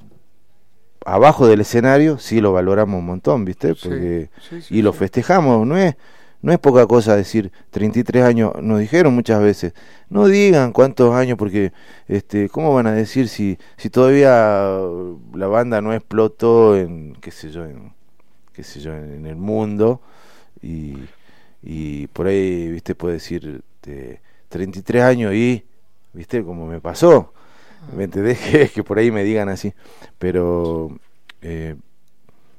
abajo 1.05 1.46
del 1.46 1.60
escenario 1.60 2.18
sí 2.18 2.40
lo 2.40 2.52
valoramos 2.52 2.98
un 2.98 3.06
montón, 3.06 3.44
¿viste? 3.44 3.74
Porque, 3.74 4.30
y 4.70 4.82
lo 4.82 4.92
festejamos, 4.92 5.66
no 5.66 5.76
es 5.76 5.96
no 6.44 6.52
es 6.52 6.58
poca 6.58 6.86
cosa 6.86 7.16
decir 7.16 7.50
33 7.70 8.22
años, 8.22 8.52
nos 8.60 8.78
dijeron 8.78 9.14
muchas 9.14 9.40
veces, 9.40 9.72
no 10.10 10.26
digan 10.26 10.72
cuántos 10.72 11.14
años 11.14 11.38
porque 11.38 11.72
este 12.06 12.50
cómo 12.50 12.74
van 12.74 12.86
a 12.86 12.92
decir 12.92 13.28
si 13.28 13.58
si 13.78 13.88
todavía 13.88 14.78
la 15.32 15.46
banda 15.46 15.80
no 15.80 15.94
explotó 15.94 16.76
en 16.76 17.14
qué 17.22 17.30
sé 17.30 17.50
yo 17.50 17.64
en 17.64 17.94
qué 18.52 18.62
sé 18.62 18.80
yo 18.80 18.94
en, 18.94 19.24
el 19.24 19.36
mundo 19.36 20.02
y, 20.60 20.98
y 21.62 22.08
por 22.08 22.26
ahí, 22.26 22.70
viste, 22.70 22.94
puede 22.94 23.14
decir 23.14 23.62
33 24.50 25.02
años 25.02 25.32
y 25.32 25.64
viste 26.12 26.44
como 26.44 26.66
me 26.66 26.80
pasó. 26.80 27.32
¿Me 27.96 28.04
entendés? 28.04 28.38
Que, 28.50 28.68
que 28.68 28.84
por 28.84 28.98
ahí 28.98 29.10
me 29.10 29.24
digan 29.24 29.48
así, 29.48 29.72
pero 30.18 30.90
eh, 31.40 31.76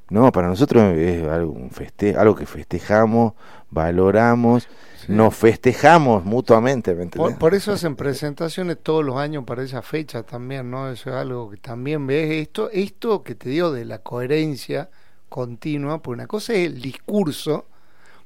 no, 0.09 0.31
para 0.31 0.47
nosotros 0.47 0.95
es 0.95 1.27
algo, 1.27 1.51
un 1.51 1.71
feste 1.71 2.15
algo 2.15 2.35
que 2.35 2.45
festejamos, 2.45 3.33
valoramos, 3.69 4.67
nos 5.07 5.35
festejamos 5.35 6.23
mutuamente. 6.25 6.95
por, 7.39 7.53
eso 7.53 7.73
hacen 7.73 7.95
presentaciones 7.95 8.77
todos 8.81 9.03
los 9.03 9.17
años 9.17 9.43
para 9.45 9.63
esa 9.63 9.81
fecha 9.81 10.23
también, 10.23 10.69
¿no? 10.69 10.89
Eso 10.89 11.09
es 11.09 11.15
algo 11.15 11.49
que 11.49 11.57
también 11.57 12.05
ves. 12.07 12.31
Esto, 12.31 12.69
esto 12.71 13.23
que 13.23 13.35
te 13.35 13.49
digo 13.49 13.71
de 13.71 13.85
la 13.85 13.99
coherencia 13.99 14.89
continua, 15.29 16.01
porque 16.01 16.15
una 16.15 16.27
cosa 16.27 16.53
es 16.53 16.67
el 16.67 16.81
discurso, 16.81 17.65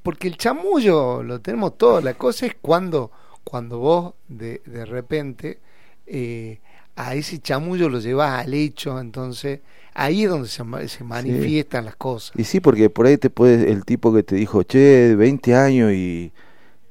porque 0.03 0.27
el 0.27 0.37
chamullo 0.37 1.23
lo 1.23 1.39
tenemos 1.39 1.77
todo, 1.77 2.01
la 2.01 2.13
cosa 2.13 2.45
es 2.45 2.55
cuando, 2.61 3.11
cuando 3.43 3.79
vos 3.79 4.13
de, 4.27 4.61
de 4.65 4.85
repente 4.85 5.59
eh, 6.05 6.59
a 6.95 7.15
ese 7.15 7.39
chamullo 7.39 7.89
lo 7.89 7.99
llevas 7.99 8.45
al 8.45 8.53
hecho, 8.53 8.99
entonces 8.99 9.61
ahí 9.93 10.23
es 10.23 10.29
donde 10.29 10.47
se, 10.47 10.63
se 10.87 11.03
manifiestan 11.03 11.85
las 11.85 11.95
cosas. 11.95 12.31
Y 12.37 12.43
sí, 12.43 12.59
porque 12.59 12.89
por 12.89 13.05
ahí 13.05 13.17
te 13.17 13.29
puede, 13.29 13.71
el 13.71 13.85
tipo 13.85 14.13
que 14.13 14.23
te 14.23 14.35
dijo, 14.35 14.63
che, 14.63 15.15
20 15.15 15.55
años 15.55 15.91
y, 15.91 16.31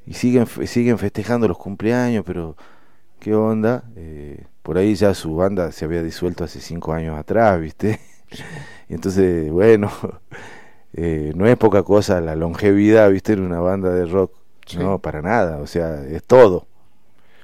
y 0.07 0.15
siguen, 0.15 0.47
siguen 0.67 0.99
festejando 0.99 1.49
los 1.49 1.59
cumpleaños, 1.59 2.25
pero 2.27 2.57
¿qué 3.21 3.35
onda? 3.35 3.85
Eh, 3.97 4.45
por 4.63 4.79
ahí 4.79 4.95
ya 4.95 5.15
su 5.15 5.35
banda 5.35 5.73
se 5.73 5.85
había 5.85 6.03
disuelto 6.03 6.45
hace 6.45 6.61
5 6.61 6.93
años 6.93 7.19
atrás, 7.19 7.61
¿viste? 7.61 8.01
y 8.89 8.95
entonces, 8.95 9.51
bueno, 9.51 9.91
eh, 10.95 11.33
no 11.35 11.47
es 11.47 11.57
poca 11.57 11.83
cosa 11.83 12.21
la 12.21 12.37
longevidad, 12.37 13.11
¿viste? 13.11 13.35
En 13.35 13.41
una 13.41 13.61
banda 13.61 13.91
de 13.91 14.07
rock. 14.07 14.33
No, 14.77 14.99
para 14.99 15.23
nada, 15.23 15.59
o 15.59 15.67
sea, 15.67 16.05
es 16.05 16.23
todo. 16.25 16.67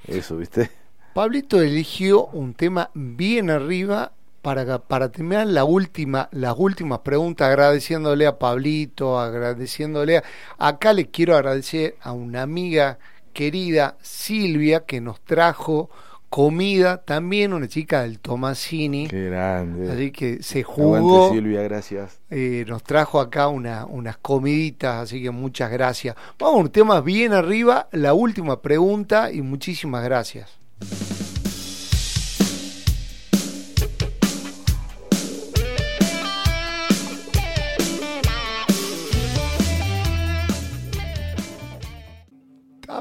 Eso, 0.07 0.37
¿viste? 0.37 0.71
Pablito 1.15 1.63
eligió 1.63 2.27
un 2.27 2.53
tema 2.53 2.91
bien 2.93 3.49
arriba 3.49 4.13
para, 4.45 4.79
para 4.79 5.11
terminar 5.11 5.47
la 5.47 5.65
última, 5.65 6.29
las 6.31 6.55
últimas 6.59 6.99
preguntas, 6.99 7.49
agradeciéndole 7.49 8.27
a 8.27 8.39
Pablito, 8.39 9.19
agradeciéndole 9.19 10.19
a... 10.19 10.25
Acá 10.59 10.93
le 10.93 11.07
quiero 11.07 11.35
agradecer 11.35 11.97
a 12.03 12.13
una 12.13 12.43
amiga 12.43 12.99
querida, 13.33 13.97
Silvia, 14.03 14.85
que 14.85 15.01
nos 15.01 15.19
trajo 15.23 15.89
comida, 16.29 16.99
también 16.99 17.55
una 17.55 17.69
chica 17.69 18.03
del 18.03 18.19
Tomasini. 18.19 19.09
Qué 19.09 19.31
grande. 19.31 19.91
Así 19.91 20.11
que 20.11 20.43
se 20.43 20.63
jugó. 20.63 21.33
Silvia, 21.33 21.63
gracias. 21.63 22.21
Eh, 22.29 22.67
nos 22.69 22.83
trajo 22.83 23.21
acá 23.21 23.49
una, 23.49 23.87
unas 23.87 24.19
comiditas, 24.19 25.05
así 25.05 25.23
que 25.23 25.31
muchas 25.31 25.71
gracias. 25.71 26.17
Vamos 26.39 26.61
un 26.61 26.69
tema 26.69 27.01
bien 27.01 27.33
arriba, 27.33 27.89
la 27.93 28.13
última 28.13 28.61
pregunta 28.61 29.33
y 29.33 29.41
muchísimas 29.41 30.05
gracias. 30.05 30.51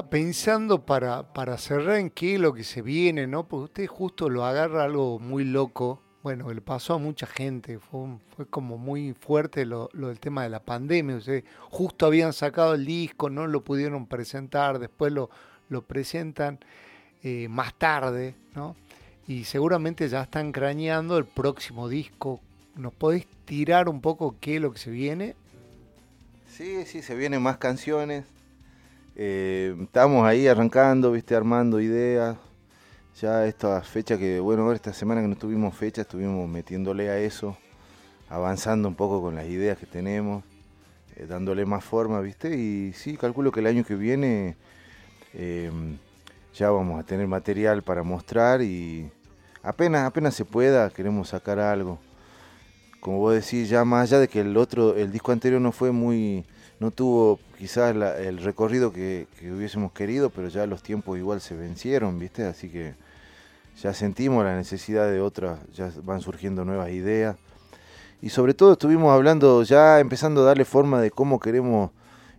Pensando 0.02 0.84
para, 0.84 1.32
para 1.32 1.56
cerrar 1.56 1.96
en 1.96 2.10
qué 2.10 2.38
lo 2.38 2.52
que 2.52 2.64
se 2.64 2.82
viene, 2.82 3.26
¿no? 3.26 3.46
Porque 3.46 3.64
usted 3.64 3.86
justo 3.86 4.28
lo 4.28 4.44
agarra 4.44 4.84
algo 4.84 5.18
muy 5.18 5.44
loco. 5.44 6.00
Bueno, 6.22 6.50
le 6.52 6.60
pasó 6.60 6.94
a 6.94 6.98
mucha 6.98 7.26
gente, 7.26 7.78
fue, 7.78 8.16
fue 8.34 8.46
como 8.46 8.78
muy 8.78 9.12
fuerte 9.12 9.66
lo, 9.66 9.90
del 9.92 10.18
tema 10.18 10.42
de 10.42 10.48
la 10.48 10.60
pandemia. 10.60 11.16
Ustedes 11.16 11.44
justo 11.70 12.06
habían 12.06 12.32
sacado 12.32 12.74
el 12.74 12.86
disco, 12.86 13.30
no 13.30 13.46
lo 13.46 13.62
pudieron 13.62 14.06
presentar, 14.06 14.78
después 14.78 15.12
lo, 15.12 15.28
lo 15.68 15.82
presentan 15.82 16.58
eh, 17.22 17.46
más 17.48 17.74
tarde, 17.74 18.34
¿no? 18.54 18.74
Y 19.26 19.44
seguramente 19.44 20.08
ya 20.08 20.22
están 20.22 20.52
craneando 20.52 21.18
el 21.18 21.24
próximo 21.24 21.88
disco. 21.88 22.40
¿Nos 22.74 22.92
podés 22.94 23.26
tirar 23.44 23.88
un 23.88 24.00
poco 24.00 24.36
qué 24.40 24.56
es 24.56 24.62
lo 24.62 24.72
que 24.72 24.78
se 24.78 24.90
viene? 24.90 25.36
Sí, 26.48 26.84
sí, 26.86 27.02
se 27.02 27.14
vienen 27.14 27.42
más 27.42 27.58
canciones 27.58 28.24
eh, 29.16 29.76
estamos 29.80 30.26
ahí 30.26 30.48
arrancando, 30.48 31.12
viste, 31.12 31.36
armando 31.36 31.80
ideas. 31.80 32.36
Ya 33.20 33.46
esta 33.46 33.80
fecha 33.82 34.18
que, 34.18 34.40
bueno, 34.40 34.72
esta 34.72 34.92
semana 34.92 35.22
que 35.22 35.28
no 35.28 35.36
tuvimos 35.36 35.76
fecha, 35.76 36.02
estuvimos 36.02 36.48
metiéndole 36.48 37.08
a 37.10 37.18
eso, 37.18 37.56
avanzando 38.28 38.88
un 38.88 38.96
poco 38.96 39.22
con 39.22 39.36
las 39.36 39.46
ideas 39.46 39.78
que 39.78 39.86
tenemos, 39.86 40.42
eh, 41.16 41.26
dándole 41.28 41.64
más 41.64 41.84
forma, 41.84 42.20
viste. 42.20 42.56
Y 42.56 42.92
sí, 42.92 43.16
calculo 43.16 43.52
que 43.52 43.60
el 43.60 43.68
año 43.68 43.84
que 43.84 43.94
viene 43.94 44.56
em, 45.32 45.96
ya 46.54 46.70
vamos 46.70 46.98
a 47.00 47.04
tener 47.04 47.28
material 47.28 47.82
para 47.82 48.02
mostrar 48.02 48.62
y 48.62 49.10
apenas, 49.62 50.06
apenas 50.06 50.34
se 50.34 50.44
pueda, 50.44 50.90
queremos 50.90 51.28
sacar 51.28 51.60
algo. 51.60 52.00
Como 53.00 53.18
vos 53.18 53.34
decís, 53.34 53.68
ya 53.68 53.84
más 53.84 54.10
allá 54.10 54.18
de 54.20 54.28
que 54.28 54.40
el 54.40 54.56
otro, 54.56 54.96
el 54.96 55.12
disco 55.12 55.30
anterior 55.30 55.60
no 55.60 55.70
fue 55.72 55.92
muy 55.92 56.44
no 56.80 56.90
tuvo 56.90 57.38
quizás 57.58 57.94
el 57.94 58.38
recorrido 58.38 58.92
que, 58.92 59.26
hubiésemos 59.42 59.92
querido, 59.92 60.30
pero 60.30 60.48
ya 60.48 60.66
los 60.66 60.82
tiempos 60.82 61.18
igual 61.18 61.40
se 61.40 61.54
vencieron, 61.54 62.18
¿viste? 62.18 62.44
Así 62.44 62.68
que 62.68 62.94
ya 63.80 63.94
sentimos 63.94 64.44
la 64.44 64.56
necesidad 64.56 65.10
de 65.10 65.20
otras, 65.20 65.58
ya 65.74 65.90
van 66.02 66.20
surgiendo 66.20 66.64
nuevas 66.64 66.90
ideas. 66.90 67.36
Y 68.20 68.30
sobre 68.30 68.54
todo 68.54 68.72
estuvimos 68.72 69.12
hablando, 69.12 69.62
ya 69.62 70.00
empezando 70.00 70.42
a 70.42 70.44
darle 70.44 70.64
forma 70.64 71.00
de 71.00 71.10
cómo 71.10 71.38
queremos 71.38 71.90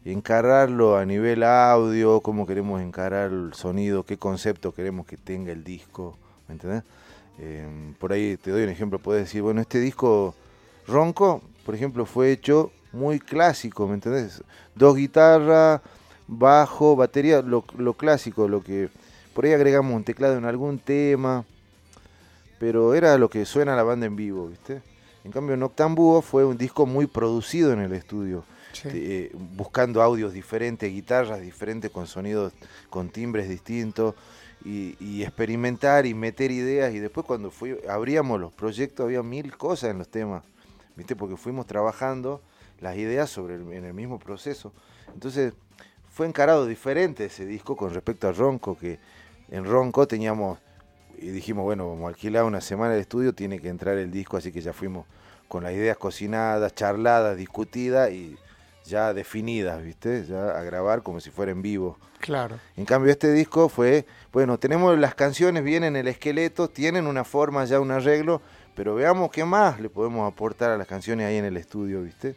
encararlo 0.03 0.97
a 0.97 1.05
nivel 1.05 1.43
audio, 1.43 2.21
cómo 2.21 2.45
queremos 2.45 2.81
encarar 2.81 3.31
el 3.31 3.53
sonido, 3.53 4.03
qué 4.03 4.17
concepto 4.17 4.73
queremos 4.73 5.05
que 5.05 5.17
tenga 5.17 5.51
el 5.51 5.63
disco, 5.63 6.17
¿me 6.47 6.53
entendés? 6.53 6.83
Eh, 7.39 7.93
por 7.99 8.13
ahí 8.13 8.37
te 8.37 8.51
doy 8.51 8.63
un 8.63 8.69
ejemplo, 8.69 8.99
puedes 8.99 9.23
decir, 9.23 9.41
bueno, 9.41 9.61
este 9.61 9.79
disco 9.79 10.35
Ronco, 10.87 11.41
por 11.65 11.75
ejemplo, 11.75 12.05
fue 12.05 12.31
hecho 12.31 12.71
muy 12.95 13.19
clásico, 13.19 13.87
¿me 13.87 13.95
entendés? 13.95 14.41
Dos 14.73 14.95
guitarras, 14.95 15.81
bajo, 16.27 16.95
batería, 16.95 17.41
lo, 17.41 17.61
clásico, 17.93 18.47
lo 18.47 18.63
que 18.63 18.89
por 19.33 19.45
ahí 19.45 19.53
agregamos 19.53 19.93
un 19.93 20.03
teclado 20.03 20.37
en 20.37 20.45
algún 20.45 20.79
tema, 20.79 21.45
pero 22.57 22.95
era 22.95 23.17
lo 23.17 23.29
que 23.29 23.45
suena 23.45 23.75
la 23.75 23.83
banda 23.83 24.05
en 24.05 24.15
vivo, 24.15 24.47
¿viste? 24.47 24.81
En 25.23 25.31
cambio, 25.31 25.57
Noctambuo 25.57 26.21
fue 26.21 26.45
un 26.45 26.57
disco 26.57 26.85
muy 26.85 27.07
producido 27.07 27.73
en 27.73 27.79
el 27.79 27.93
estudio, 27.93 28.43
eh, 28.85 29.31
buscando 29.33 30.01
audios 30.01 30.33
diferentes, 30.33 30.91
guitarras 30.91 31.41
diferentes, 31.41 31.91
con 31.91 32.07
sonidos, 32.07 32.53
con 32.89 33.09
timbres 33.09 33.49
distintos, 33.49 34.15
y, 34.63 35.21
experimentar 35.21 36.05
y 36.05 36.13
meter 36.13 36.51
ideas. 36.51 36.93
Y 36.93 36.99
después, 36.99 37.25
cuando 37.25 37.51
fui, 37.51 37.77
abríamos 37.87 38.39
los 38.39 38.51
proyectos, 38.51 39.03
había 39.03 39.21
mil 39.21 39.55
cosas 39.57 39.91
en 39.91 39.99
los 39.99 40.09
temas, 40.09 40.43
¿viste? 40.95 41.15
Porque 41.15 41.37
fuimos 41.37 41.67
trabajando 41.67 42.41
las 42.79 42.97
ideas 42.97 43.29
sobre 43.29 43.55
el, 43.55 43.71
en 43.73 43.85
el 43.85 43.93
mismo 43.93 44.19
proceso. 44.19 44.73
Entonces 45.13 45.53
fue 46.09 46.27
encarado 46.27 46.65
diferente 46.65 47.25
ese 47.25 47.45
disco 47.45 47.75
con 47.75 47.93
respecto 47.93 48.27
a 48.27 48.31
Ronco, 48.31 48.77
que 48.77 48.99
en 49.49 49.65
Ronco 49.65 50.07
teníamos, 50.07 50.59
y 51.17 51.27
dijimos, 51.27 51.63
bueno, 51.63 51.89
vamos 51.89 52.05
a 52.05 52.09
alquilar 52.09 52.45
una 52.45 52.61
semana 52.61 52.93
de 52.93 53.01
estudio, 53.01 53.33
tiene 53.33 53.59
que 53.59 53.69
entrar 53.69 53.97
el 53.97 54.11
disco, 54.11 54.37
así 54.37 54.51
que 54.51 54.61
ya 54.61 54.73
fuimos 54.73 55.05
con 55.47 55.63
las 55.63 55.73
ideas 55.73 55.97
cocinadas, 55.97 56.73
charladas, 56.73 57.37
discutidas 57.37 58.11
y 58.11 58.37
ya 58.85 59.13
definidas, 59.13 59.83
¿viste? 59.83 60.25
Ya 60.25 60.57
a 60.57 60.63
grabar 60.63 61.03
como 61.03 61.19
si 61.19 61.31
fuera 61.31 61.51
en 61.51 61.61
vivo. 61.61 61.97
Claro. 62.19 62.59
En 62.77 62.85
cambio, 62.85 63.11
este 63.11 63.31
disco 63.31 63.67
fue, 63.69 64.05
bueno, 64.31 64.57
tenemos 64.57 64.97
las 64.97 65.15
canciones 65.15 65.63
bien 65.63 65.83
en 65.83 65.95
el 65.95 66.07
esqueleto, 66.07 66.69
tienen 66.69 67.07
una 67.07 67.23
forma, 67.23 67.65
ya 67.65 67.79
un 67.79 67.91
arreglo, 67.91 68.41
pero 68.75 68.95
veamos 68.95 69.31
qué 69.31 69.43
más 69.45 69.79
le 69.79 69.89
podemos 69.89 70.31
aportar 70.31 70.71
a 70.71 70.77
las 70.77 70.87
canciones 70.87 71.27
ahí 71.27 71.37
en 71.37 71.45
el 71.45 71.57
estudio, 71.57 72.01
¿viste? 72.03 72.35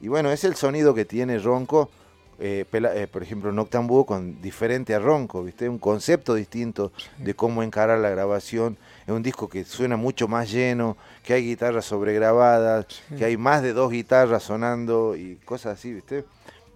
Y 0.00 0.08
bueno, 0.08 0.30
es 0.30 0.44
el 0.44 0.56
sonido 0.56 0.94
que 0.94 1.04
tiene 1.04 1.38
Ronco, 1.38 1.90
eh, 2.38 2.66
eh, 2.70 3.08
por 3.10 3.22
ejemplo, 3.22 3.50
Noctambuo 3.50 4.04
con 4.04 4.42
diferente 4.42 4.94
a 4.94 4.98
Ronco, 4.98 5.42
¿viste? 5.42 5.68
Un 5.68 5.78
concepto 5.78 6.34
distinto 6.34 6.92
de 7.16 7.34
cómo 7.34 7.62
encarar 7.62 7.98
la 7.98 8.10
grabación. 8.10 8.76
Es 9.06 9.12
un 9.12 9.22
disco 9.22 9.48
que 9.48 9.64
suena 9.64 9.96
mucho 9.96 10.28
más 10.28 10.50
lleno, 10.50 10.96
que 11.22 11.32
hay 11.32 11.46
guitarras 11.46 11.86
sobregrabadas, 11.86 12.86
que 13.16 13.24
hay 13.24 13.36
más 13.36 13.62
de 13.62 13.72
dos 13.72 13.90
guitarras 13.90 14.42
sonando 14.42 15.16
y 15.16 15.36
cosas 15.44 15.78
así, 15.78 15.94
¿viste? 15.94 16.24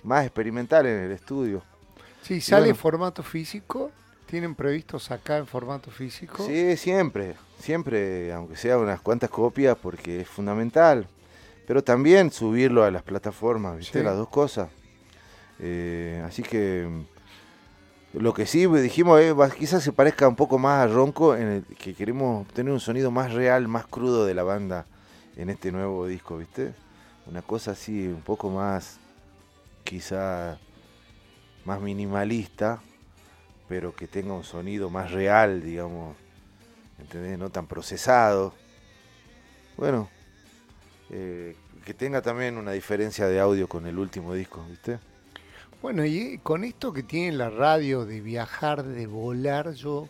Más 0.03 0.25
experimental 0.25 0.87
en 0.87 1.05
el 1.05 1.13
estudio. 1.13 1.63
Sí, 2.23 2.41
¿sale 2.41 2.71
en 2.71 2.77
formato 2.77 3.23
físico? 3.23 3.91
¿Tienen 4.27 4.55
previstos 4.55 5.11
acá 5.11 5.39
en 5.39 5.47
formato 5.47 5.91
físico? 5.91 6.47
Sí, 6.47 6.77
siempre, 6.77 7.35
siempre, 7.59 8.33
aunque 8.33 8.57
sea 8.57 8.79
unas 8.79 9.01
cuantas 9.01 9.29
copias, 9.29 9.77
porque 9.77 10.21
es 10.21 10.29
fundamental. 10.29 11.07
Pero 11.71 11.85
también 11.85 12.33
subirlo 12.33 12.83
a 12.83 12.91
las 12.91 13.05
plataformas, 13.05 13.79
¿viste? 13.79 14.03
Las 14.03 14.17
dos 14.17 14.29
cosas. 14.29 14.71
Eh, 15.61 16.21
así 16.27 16.43
que 16.43 16.89
lo 18.13 18.35
que 18.35 18.45
sí 18.45 18.67
dijimos 18.67 19.21
es, 19.21 19.33
quizás 19.55 19.81
se 19.81 19.93
parezca 19.93 20.27
un 20.27 20.35
poco 20.35 20.59
más 20.59 20.83
a 20.83 20.93
Ronco, 20.93 21.37
en 21.37 21.47
el 21.47 21.65
que 21.77 21.95
queremos 21.95 22.49
tener 22.49 22.73
un 22.73 22.81
sonido 22.81 23.13
más 23.13 23.33
real, 23.33 23.69
más 23.69 23.87
crudo 23.87 24.27
de 24.27 24.35
la 24.35 24.43
banda 24.43 24.85
en 25.37 25.49
este 25.49 25.71
nuevo 25.71 26.09
disco, 26.09 26.39
¿viste? 26.39 26.75
Una 27.27 27.41
cosa 27.41 27.71
así, 27.71 28.09
un 28.09 28.23
poco 28.23 28.51
más, 28.51 28.99
quizá 29.85 30.59
más 31.65 31.81
minimalista, 31.81 32.83
pero 33.69 33.95
que 33.95 34.09
tenga 34.09 34.33
un 34.33 34.43
sonido 34.43 34.91
más 34.91 35.13
real, 35.13 35.63
digamos, 35.63 36.17
¿entendés? 36.99 37.39
No 37.39 37.49
tan 37.51 37.69
procesado. 37.69 38.55
Bueno, 39.77 40.09
eh, 41.11 41.57
que 41.85 41.95
tenga 41.95 42.23
también 42.23 42.57
una 42.57 42.73
diferencia 42.73 43.27
de 43.27 43.41
audio 43.41 43.69
con 43.69 43.87
el 43.87 43.99
último 43.99 44.35
disco, 44.35 44.65
¿viste? 44.69 44.99
Bueno, 45.83 46.05
y 46.05 46.39
con 46.43 46.65
esto 46.65 46.93
que 46.93 47.03
tiene 47.03 47.37
la 47.37 47.49
radio 47.49 48.05
de 48.05 48.21
viajar, 48.21 48.83
de 48.85 49.07
volar, 49.07 49.73
yo 49.73 50.09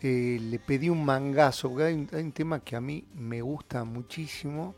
eh, 0.00 0.38
le 0.40 0.58
pedí 0.58 0.88
un 0.88 1.04
mangazo, 1.04 1.68
porque 1.68 1.84
hay 1.84 1.94
un, 1.94 2.32
tema 2.32 2.60
que 2.60 2.74
a 2.74 2.80
mí 2.80 3.04
me 3.14 3.42
gusta 3.42 3.84
muchísimo 3.84 4.74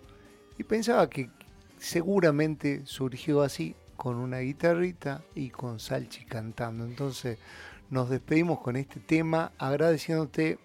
y 0.58 0.64
pensaba 0.64 1.08
que 1.08 1.30
seguramente 1.78 2.82
surgió 2.86 3.42
así, 3.42 3.76
con 3.96 4.16
una 4.16 4.40
guitarrita 4.40 5.22
y 5.34 5.50
con 5.50 5.80
Salchi 5.80 6.24
cantando. 6.24 6.84
Entonces, 6.84 7.38
nos 7.88 8.10
despedimos 8.10 8.60
con 8.60 8.76
este 8.76 9.00
tema 9.00 9.52
agradeciéndote 9.58 10.58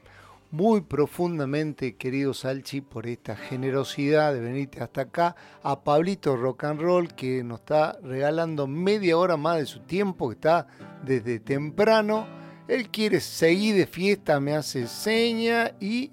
muy 0.51 0.81
profundamente, 0.81 1.95
querido 1.95 2.33
Salchi, 2.33 2.81
por 2.81 3.07
esta 3.07 3.35
generosidad 3.35 4.33
de 4.33 4.41
venirte 4.41 4.81
hasta 4.81 5.01
acá. 5.01 5.35
A 5.63 5.83
Pablito 5.83 6.35
Rock 6.35 6.65
and 6.65 6.81
Roll, 6.81 7.13
que 7.13 7.43
nos 7.43 7.61
está 7.61 7.97
regalando 8.03 8.67
media 8.67 9.17
hora 9.17 9.37
más 9.37 9.57
de 9.57 9.65
su 9.65 9.79
tiempo, 9.79 10.29
que 10.29 10.35
está 10.35 10.67
desde 11.03 11.39
temprano. 11.39 12.27
Él 12.67 12.89
quiere 12.89 13.21
seguir 13.21 13.75
de 13.75 13.87
fiesta, 13.87 14.39
me 14.39 14.53
hace 14.53 14.87
seña 14.87 15.71
y... 15.79 16.11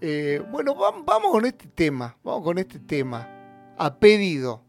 Eh, 0.00 0.42
bueno, 0.50 0.74
vamos 0.74 1.30
con 1.30 1.46
este 1.46 1.66
tema, 1.68 2.16
vamos 2.22 2.44
con 2.44 2.58
este 2.58 2.78
tema. 2.78 3.28
A 3.78 3.98
pedido. 3.98 4.65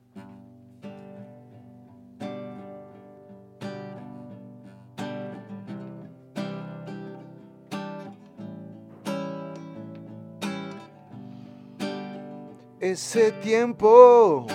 Ese 12.91 13.33
tiempo 13.33 14.47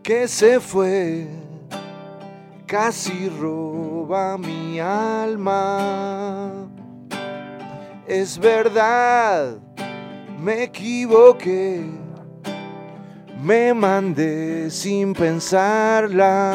que 0.00 0.28
se 0.28 0.60
fue 0.60 1.26
casi 2.66 3.28
roba 3.28 4.38
mi 4.38 4.78
alma. 4.78 6.68
Es 8.06 8.38
verdad, 8.38 9.58
me 10.40 10.62
equivoqué, 10.62 11.84
me 13.42 13.74
mandé 13.74 14.70
sin 14.70 15.12
pensarla. 15.12 16.52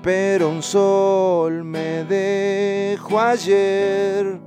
Pero 0.00 0.48
un 0.48 0.62
sol 0.62 1.64
me 1.64 2.04
dejó 2.04 3.18
ayer 3.18 4.38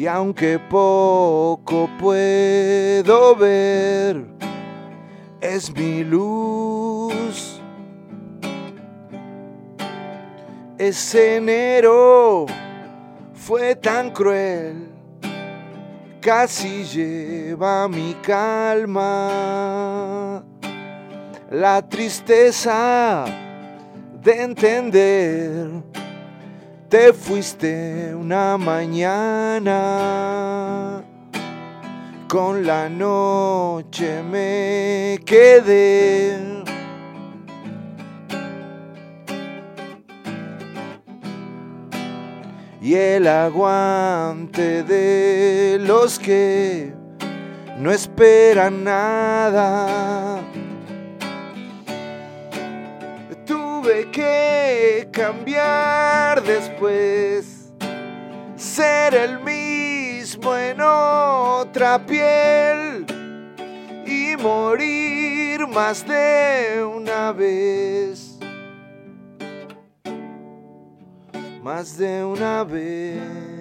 y 0.00 0.06
aunque 0.06 0.58
poco 0.58 1.90
puedo 1.98 3.36
ver, 3.36 4.24
es 5.42 5.70
mi 5.76 6.02
luz. 6.04 7.60
Ese 10.78 11.36
enero 11.36 12.46
fue 13.34 13.76
tan 13.76 14.10
cruel, 14.10 14.88
casi 16.22 16.84
lleva 16.84 17.86
mi 17.86 18.14
calma. 18.22 19.22
La 21.50 21.86
tristeza 21.86 23.26
de 24.22 24.42
entender 24.44 25.68
te 26.90 27.12
fuiste 27.12 28.12
una 28.16 28.58
mañana, 28.58 29.70
con 32.28 32.66
la 32.66 32.88
noche 32.88 34.24
me 34.24 35.20
quedé. 35.24 36.36
Y 42.82 42.94
el 42.94 43.28
aguante 43.28 44.82
de 44.82 45.78
los 45.80 46.18
que 46.18 46.92
no 47.78 47.92
esperan 47.92 48.82
nada 48.82 50.40
que 54.12 55.08
cambiar 55.10 56.42
después, 56.42 57.72
ser 58.56 59.14
el 59.14 59.40
mismo 59.40 60.56
en 60.56 60.80
otra 60.80 61.98
piel 62.06 63.04
y 64.06 64.36
morir 64.36 65.66
más 65.66 66.06
de 66.06 66.84
una 66.84 67.32
vez. 67.32 68.38
Más 71.62 71.98
de 71.98 72.24
una 72.24 72.62
vez. 72.62 73.59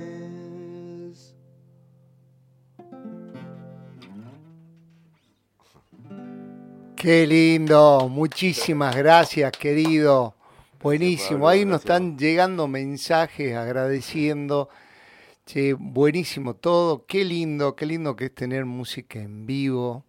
Qué 6.99 7.25
lindo, 7.25 8.09
muchísimas 8.09 8.93
gracias 8.93 9.53
querido. 9.53 10.35
Buenísimo, 10.81 11.47
ahí 11.47 11.63
nos 11.63 11.79
están 11.79 12.17
llegando 12.17 12.67
mensajes 12.67 13.55
agradeciendo. 13.55 14.67
Che, 15.45 15.75
buenísimo 15.75 16.57
todo, 16.57 17.05
qué 17.05 17.23
lindo, 17.23 17.73
qué 17.77 17.85
lindo 17.85 18.17
que 18.17 18.25
es 18.25 18.35
tener 18.35 18.65
música 18.65 19.17
en 19.17 19.45
vivo. 19.45 20.03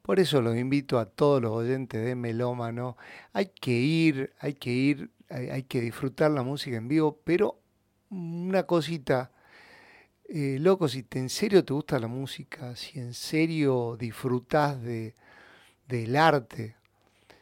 Por 0.00 0.18
eso 0.18 0.40
los 0.40 0.56
invito 0.56 0.98
a 0.98 1.04
todos 1.04 1.42
los 1.42 1.52
oyentes 1.52 2.02
de 2.02 2.14
Melómano. 2.14 2.96
Hay 3.34 3.50
que 3.60 3.72
ir, 3.72 4.32
hay 4.38 4.54
que 4.54 4.70
ir, 4.70 5.10
hay, 5.28 5.64
que 5.64 5.82
disfrutar 5.82 6.30
la 6.30 6.42
música 6.42 6.78
en 6.78 6.88
vivo, 6.88 7.20
pero 7.22 7.60
una 8.08 8.62
cosita, 8.62 9.30
eh, 10.26 10.56
loco, 10.58 10.88
si 10.88 11.02
te, 11.02 11.18
en 11.18 11.28
serio 11.28 11.62
te 11.66 11.74
gusta 11.74 11.98
la 11.98 12.08
música, 12.08 12.74
si 12.76 12.98
en 12.98 13.12
serio 13.12 13.98
disfrutas 14.00 14.82
de, 14.82 15.14
del 15.90 16.16
arte, 16.16 16.76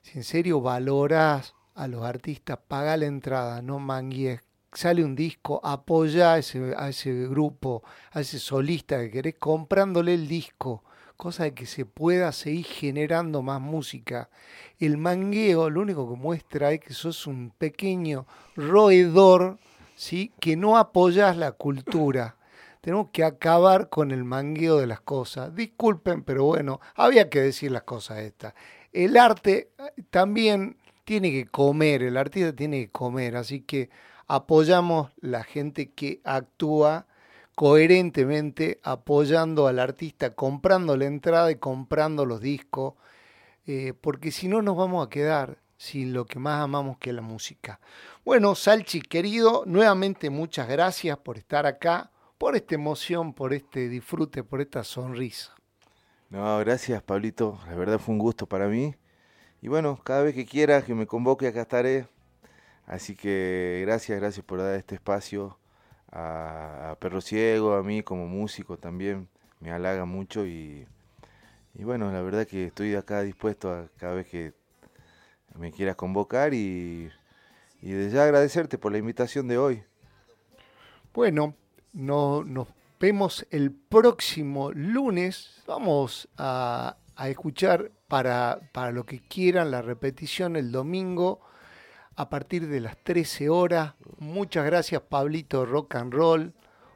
si 0.03 0.19
en 0.19 0.25
serio 0.25 0.61
valorás 0.61 1.55
a 1.75 1.87
los 1.87 2.03
artistas, 2.03 2.59
paga 2.67 2.97
la 2.97 3.07
entrada, 3.07 3.63
no 3.63 3.79
mangues, 3.79 4.41
sale 4.73 5.05
un 5.05 5.15
disco, 5.15 5.61
apoya 5.63 6.33
a 6.33 6.39
ese, 6.39 6.75
a 6.77 6.89
ese 6.89 7.13
grupo, 7.29 7.83
a 8.13 8.21
ese 8.21 8.39
solista 8.39 8.99
que 8.99 9.11
querés, 9.11 9.35
comprándole 9.39 10.15
el 10.15 10.27
disco, 10.27 10.83
cosa 11.17 11.45
de 11.45 11.55
que 11.55 11.67
se 11.67 11.85
pueda 11.85 12.33
seguir 12.33 12.65
generando 12.65 13.43
más 13.43 13.61
música. 13.61 14.31
El 14.79 14.97
mangueo 14.97 15.69
lo 15.69 15.83
único 15.83 16.09
que 16.09 16.17
muestra 16.17 16.73
es 16.73 16.81
que 16.81 16.95
sos 16.95 17.27
un 17.27 17.51
pequeño 17.51 18.27
roedor, 18.57 19.59
¿sí? 19.95 20.33
que 20.41 20.57
no 20.57 20.79
apoyas 20.79 21.37
la 21.37 21.53
cultura 21.53 22.38
tenemos 22.89 23.11
que 23.13 23.23
acabar 23.23 23.91
con 23.91 24.13
el 24.13 24.25
mangueo 24.25 24.79
de 24.79 24.87
las 24.87 25.03
cosas. 25.03 25.55
Disculpen, 25.55 26.23
pero 26.23 26.45
bueno, 26.45 26.81
había 26.95 27.29
que 27.29 27.43
decir 27.43 27.71
las 27.71 27.83
cosas 27.83 28.21
estas. 28.21 28.55
El 28.95 29.19
arte 29.19 29.73
eh, 29.77 30.03
también 30.09 30.79
tiene 31.05 31.31
que 31.31 31.45
comer, 31.45 32.03
el 32.03 32.17
artista 32.17 32.57
tiene 32.57 32.87
que 32.87 32.91
comer, 32.91 33.37
así 33.37 33.61
que 33.61 33.91
apoyamos 34.27 35.11
la 35.21 35.45
gente 35.45 35.91
que 35.91 36.23
actúa 36.25 37.07
coherentemente, 37.55 38.81
apoyando 38.83 39.67
al 39.67 39.81
artista, 39.81 40.35
comprando 40.35 40.97
la 40.97 41.05
entrada 41.05 41.51
y 41.51 41.57
comprando 41.57 42.25
los 42.25 42.41
discos, 42.41 42.95
eh, 43.67 43.93
porque 44.01 44.31
si 44.31 44.49
no 44.49 44.63
nos 44.63 44.79
vamos 44.79 45.07
a 45.07 45.11
quedar 45.11 45.59
sin 45.77 46.15
lo 46.15 46.25
que 46.25 46.39
más 46.39 46.63
amamos 46.63 46.97
que 46.97 47.13
la 47.13 47.21
música. 47.21 47.81
Bueno, 48.25 48.55
Salchi 48.55 49.03
querido, 49.03 49.65
nuevamente 49.67 50.31
muchas 50.31 50.69
gracias 50.69 51.19
por 51.19 51.37
estar 51.37 51.67
acá 51.67 52.13
por 52.39 52.55
esta 52.55 52.77
emoción, 52.77 53.35
por 53.35 53.53
este 53.53 53.89
disfrute, 53.89 54.45
por 54.45 54.61
esta 54.61 54.85
sonrisa. 54.85 55.55
No, 56.31 56.59
gracias 56.59 57.03
Pablito, 57.03 57.59
la 57.67 57.75
verdad 57.75 57.99
fue 57.99 58.15
un 58.15 58.19
gusto 58.19 58.47
para 58.47 58.69
mí. 58.69 58.95
Y 59.61 59.69
bueno, 59.69 60.01
cada 60.05 60.23
vez 60.23 60.35
que 60.35 60.47
quieras 60.47 60.85
que 60.85 60.95
me 60.95 61.07
convoque 61.07 61.49
acá 61.49 61.63
estaré. 61.63 62.07
Así 62.87 63.17
que 63.17 63.83
gracias, 63.85 64.19
gracias 64.21 64.47
por 64.47 64.61
dar 64.61 64.77
este 64.77 64.95
espacio 64.95 65.59
a, 66.13 66.97
Perro 67.01 67.21
Ciego, 67.21 67.75
a 67.75 67.83
mí 67.83 68.03
como 68.03 68.27
músico 68.27 68.79
también. 68.79 69.29
Me 69.61 69.73
halaga 69.73 70.05
mucho 70.05 70.47
y, 70.47 70.87
y 71.75 71.85
bueno, 71.85 72.13
la 72.13 72.23
verdad 72.23 72.47
que 72.47 72.67
estoy 72.67 72.95
acá 72.95 73.23
dispuesto 73.23 73.73
a 73.73 73.89
cada 73.97 74.15
vez 74.15 74.29
que 74.29 74.55
me 75.57 75.73
quieras 75.73 75.97
convocar 75.97 76.55
y, 76.55 77.11
y 77.83 77.91
desde 77.91 78.17
ya 78.17 78.25
agradecerte 78.25 78.79
por 78.79 78.93
la 78.93 78.99
invitación 78.99 79.49
de 79.49 79.59
hoy. 79.59 79.83
Bueno, 81.13 81.55
no, 81.99 82.45
nos 82.45 82.69
vemos 83.01 83.45
el 83.51 83.73
próximo 83.73 84.71
lunes. 84.71 85.63
Vamos 85.67 86.29
a, 86.39 86.97
escuchar 87.27 87.91
para, 88.07 88.61
para 88.73 88.93
lo 88.93 89.05
que 89.05 89.19
quieran 89.19 89.73
la 89.73 89.83
repetición 89.83 90.55
el 90.55 90.71
domingo 90.71 91.41
a 92.15 92.29
partir 92.29 92.69
de 92.69 92.79
las 92.79 92.97
13 92.99 93.49
horas. 93.49 93.95
Muchas 94.19 94.65
gracias, 94.65 95.03
Pablito 95.03 95.67
Rock 95.67 95.97
and 95.97 96.15
Roll. 96.15 96.53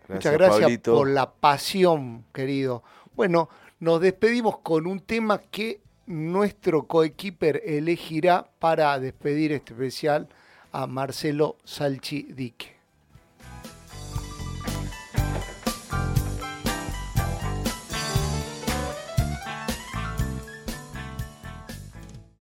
Muchas 0.06 0.34
gracias 0.34 0.78
por 0.78 1.10
la 1.10 1.32
pasión, 1.32 2.24
querido. 2.32 2.84
Bueno, 3.16 3.48
nos 3.80 4.00
despedimos 4.00 4.58
con 4.58 4.86
un 4.86 5.00
tema 5.00 5.38
que 5.38 5.80
nuestro 6.06 6.86
coequiper 6.86 7.60
elegirá 7.64 8.46
para 8.60 8.96
despedir 9.00 9.50
este 9.50 9.72
especial 9.72 10.28
a 10.70 10.86
Marcelo 10.86 11.56
Salchi 11.64 12.22
Dique. 12.22 12.81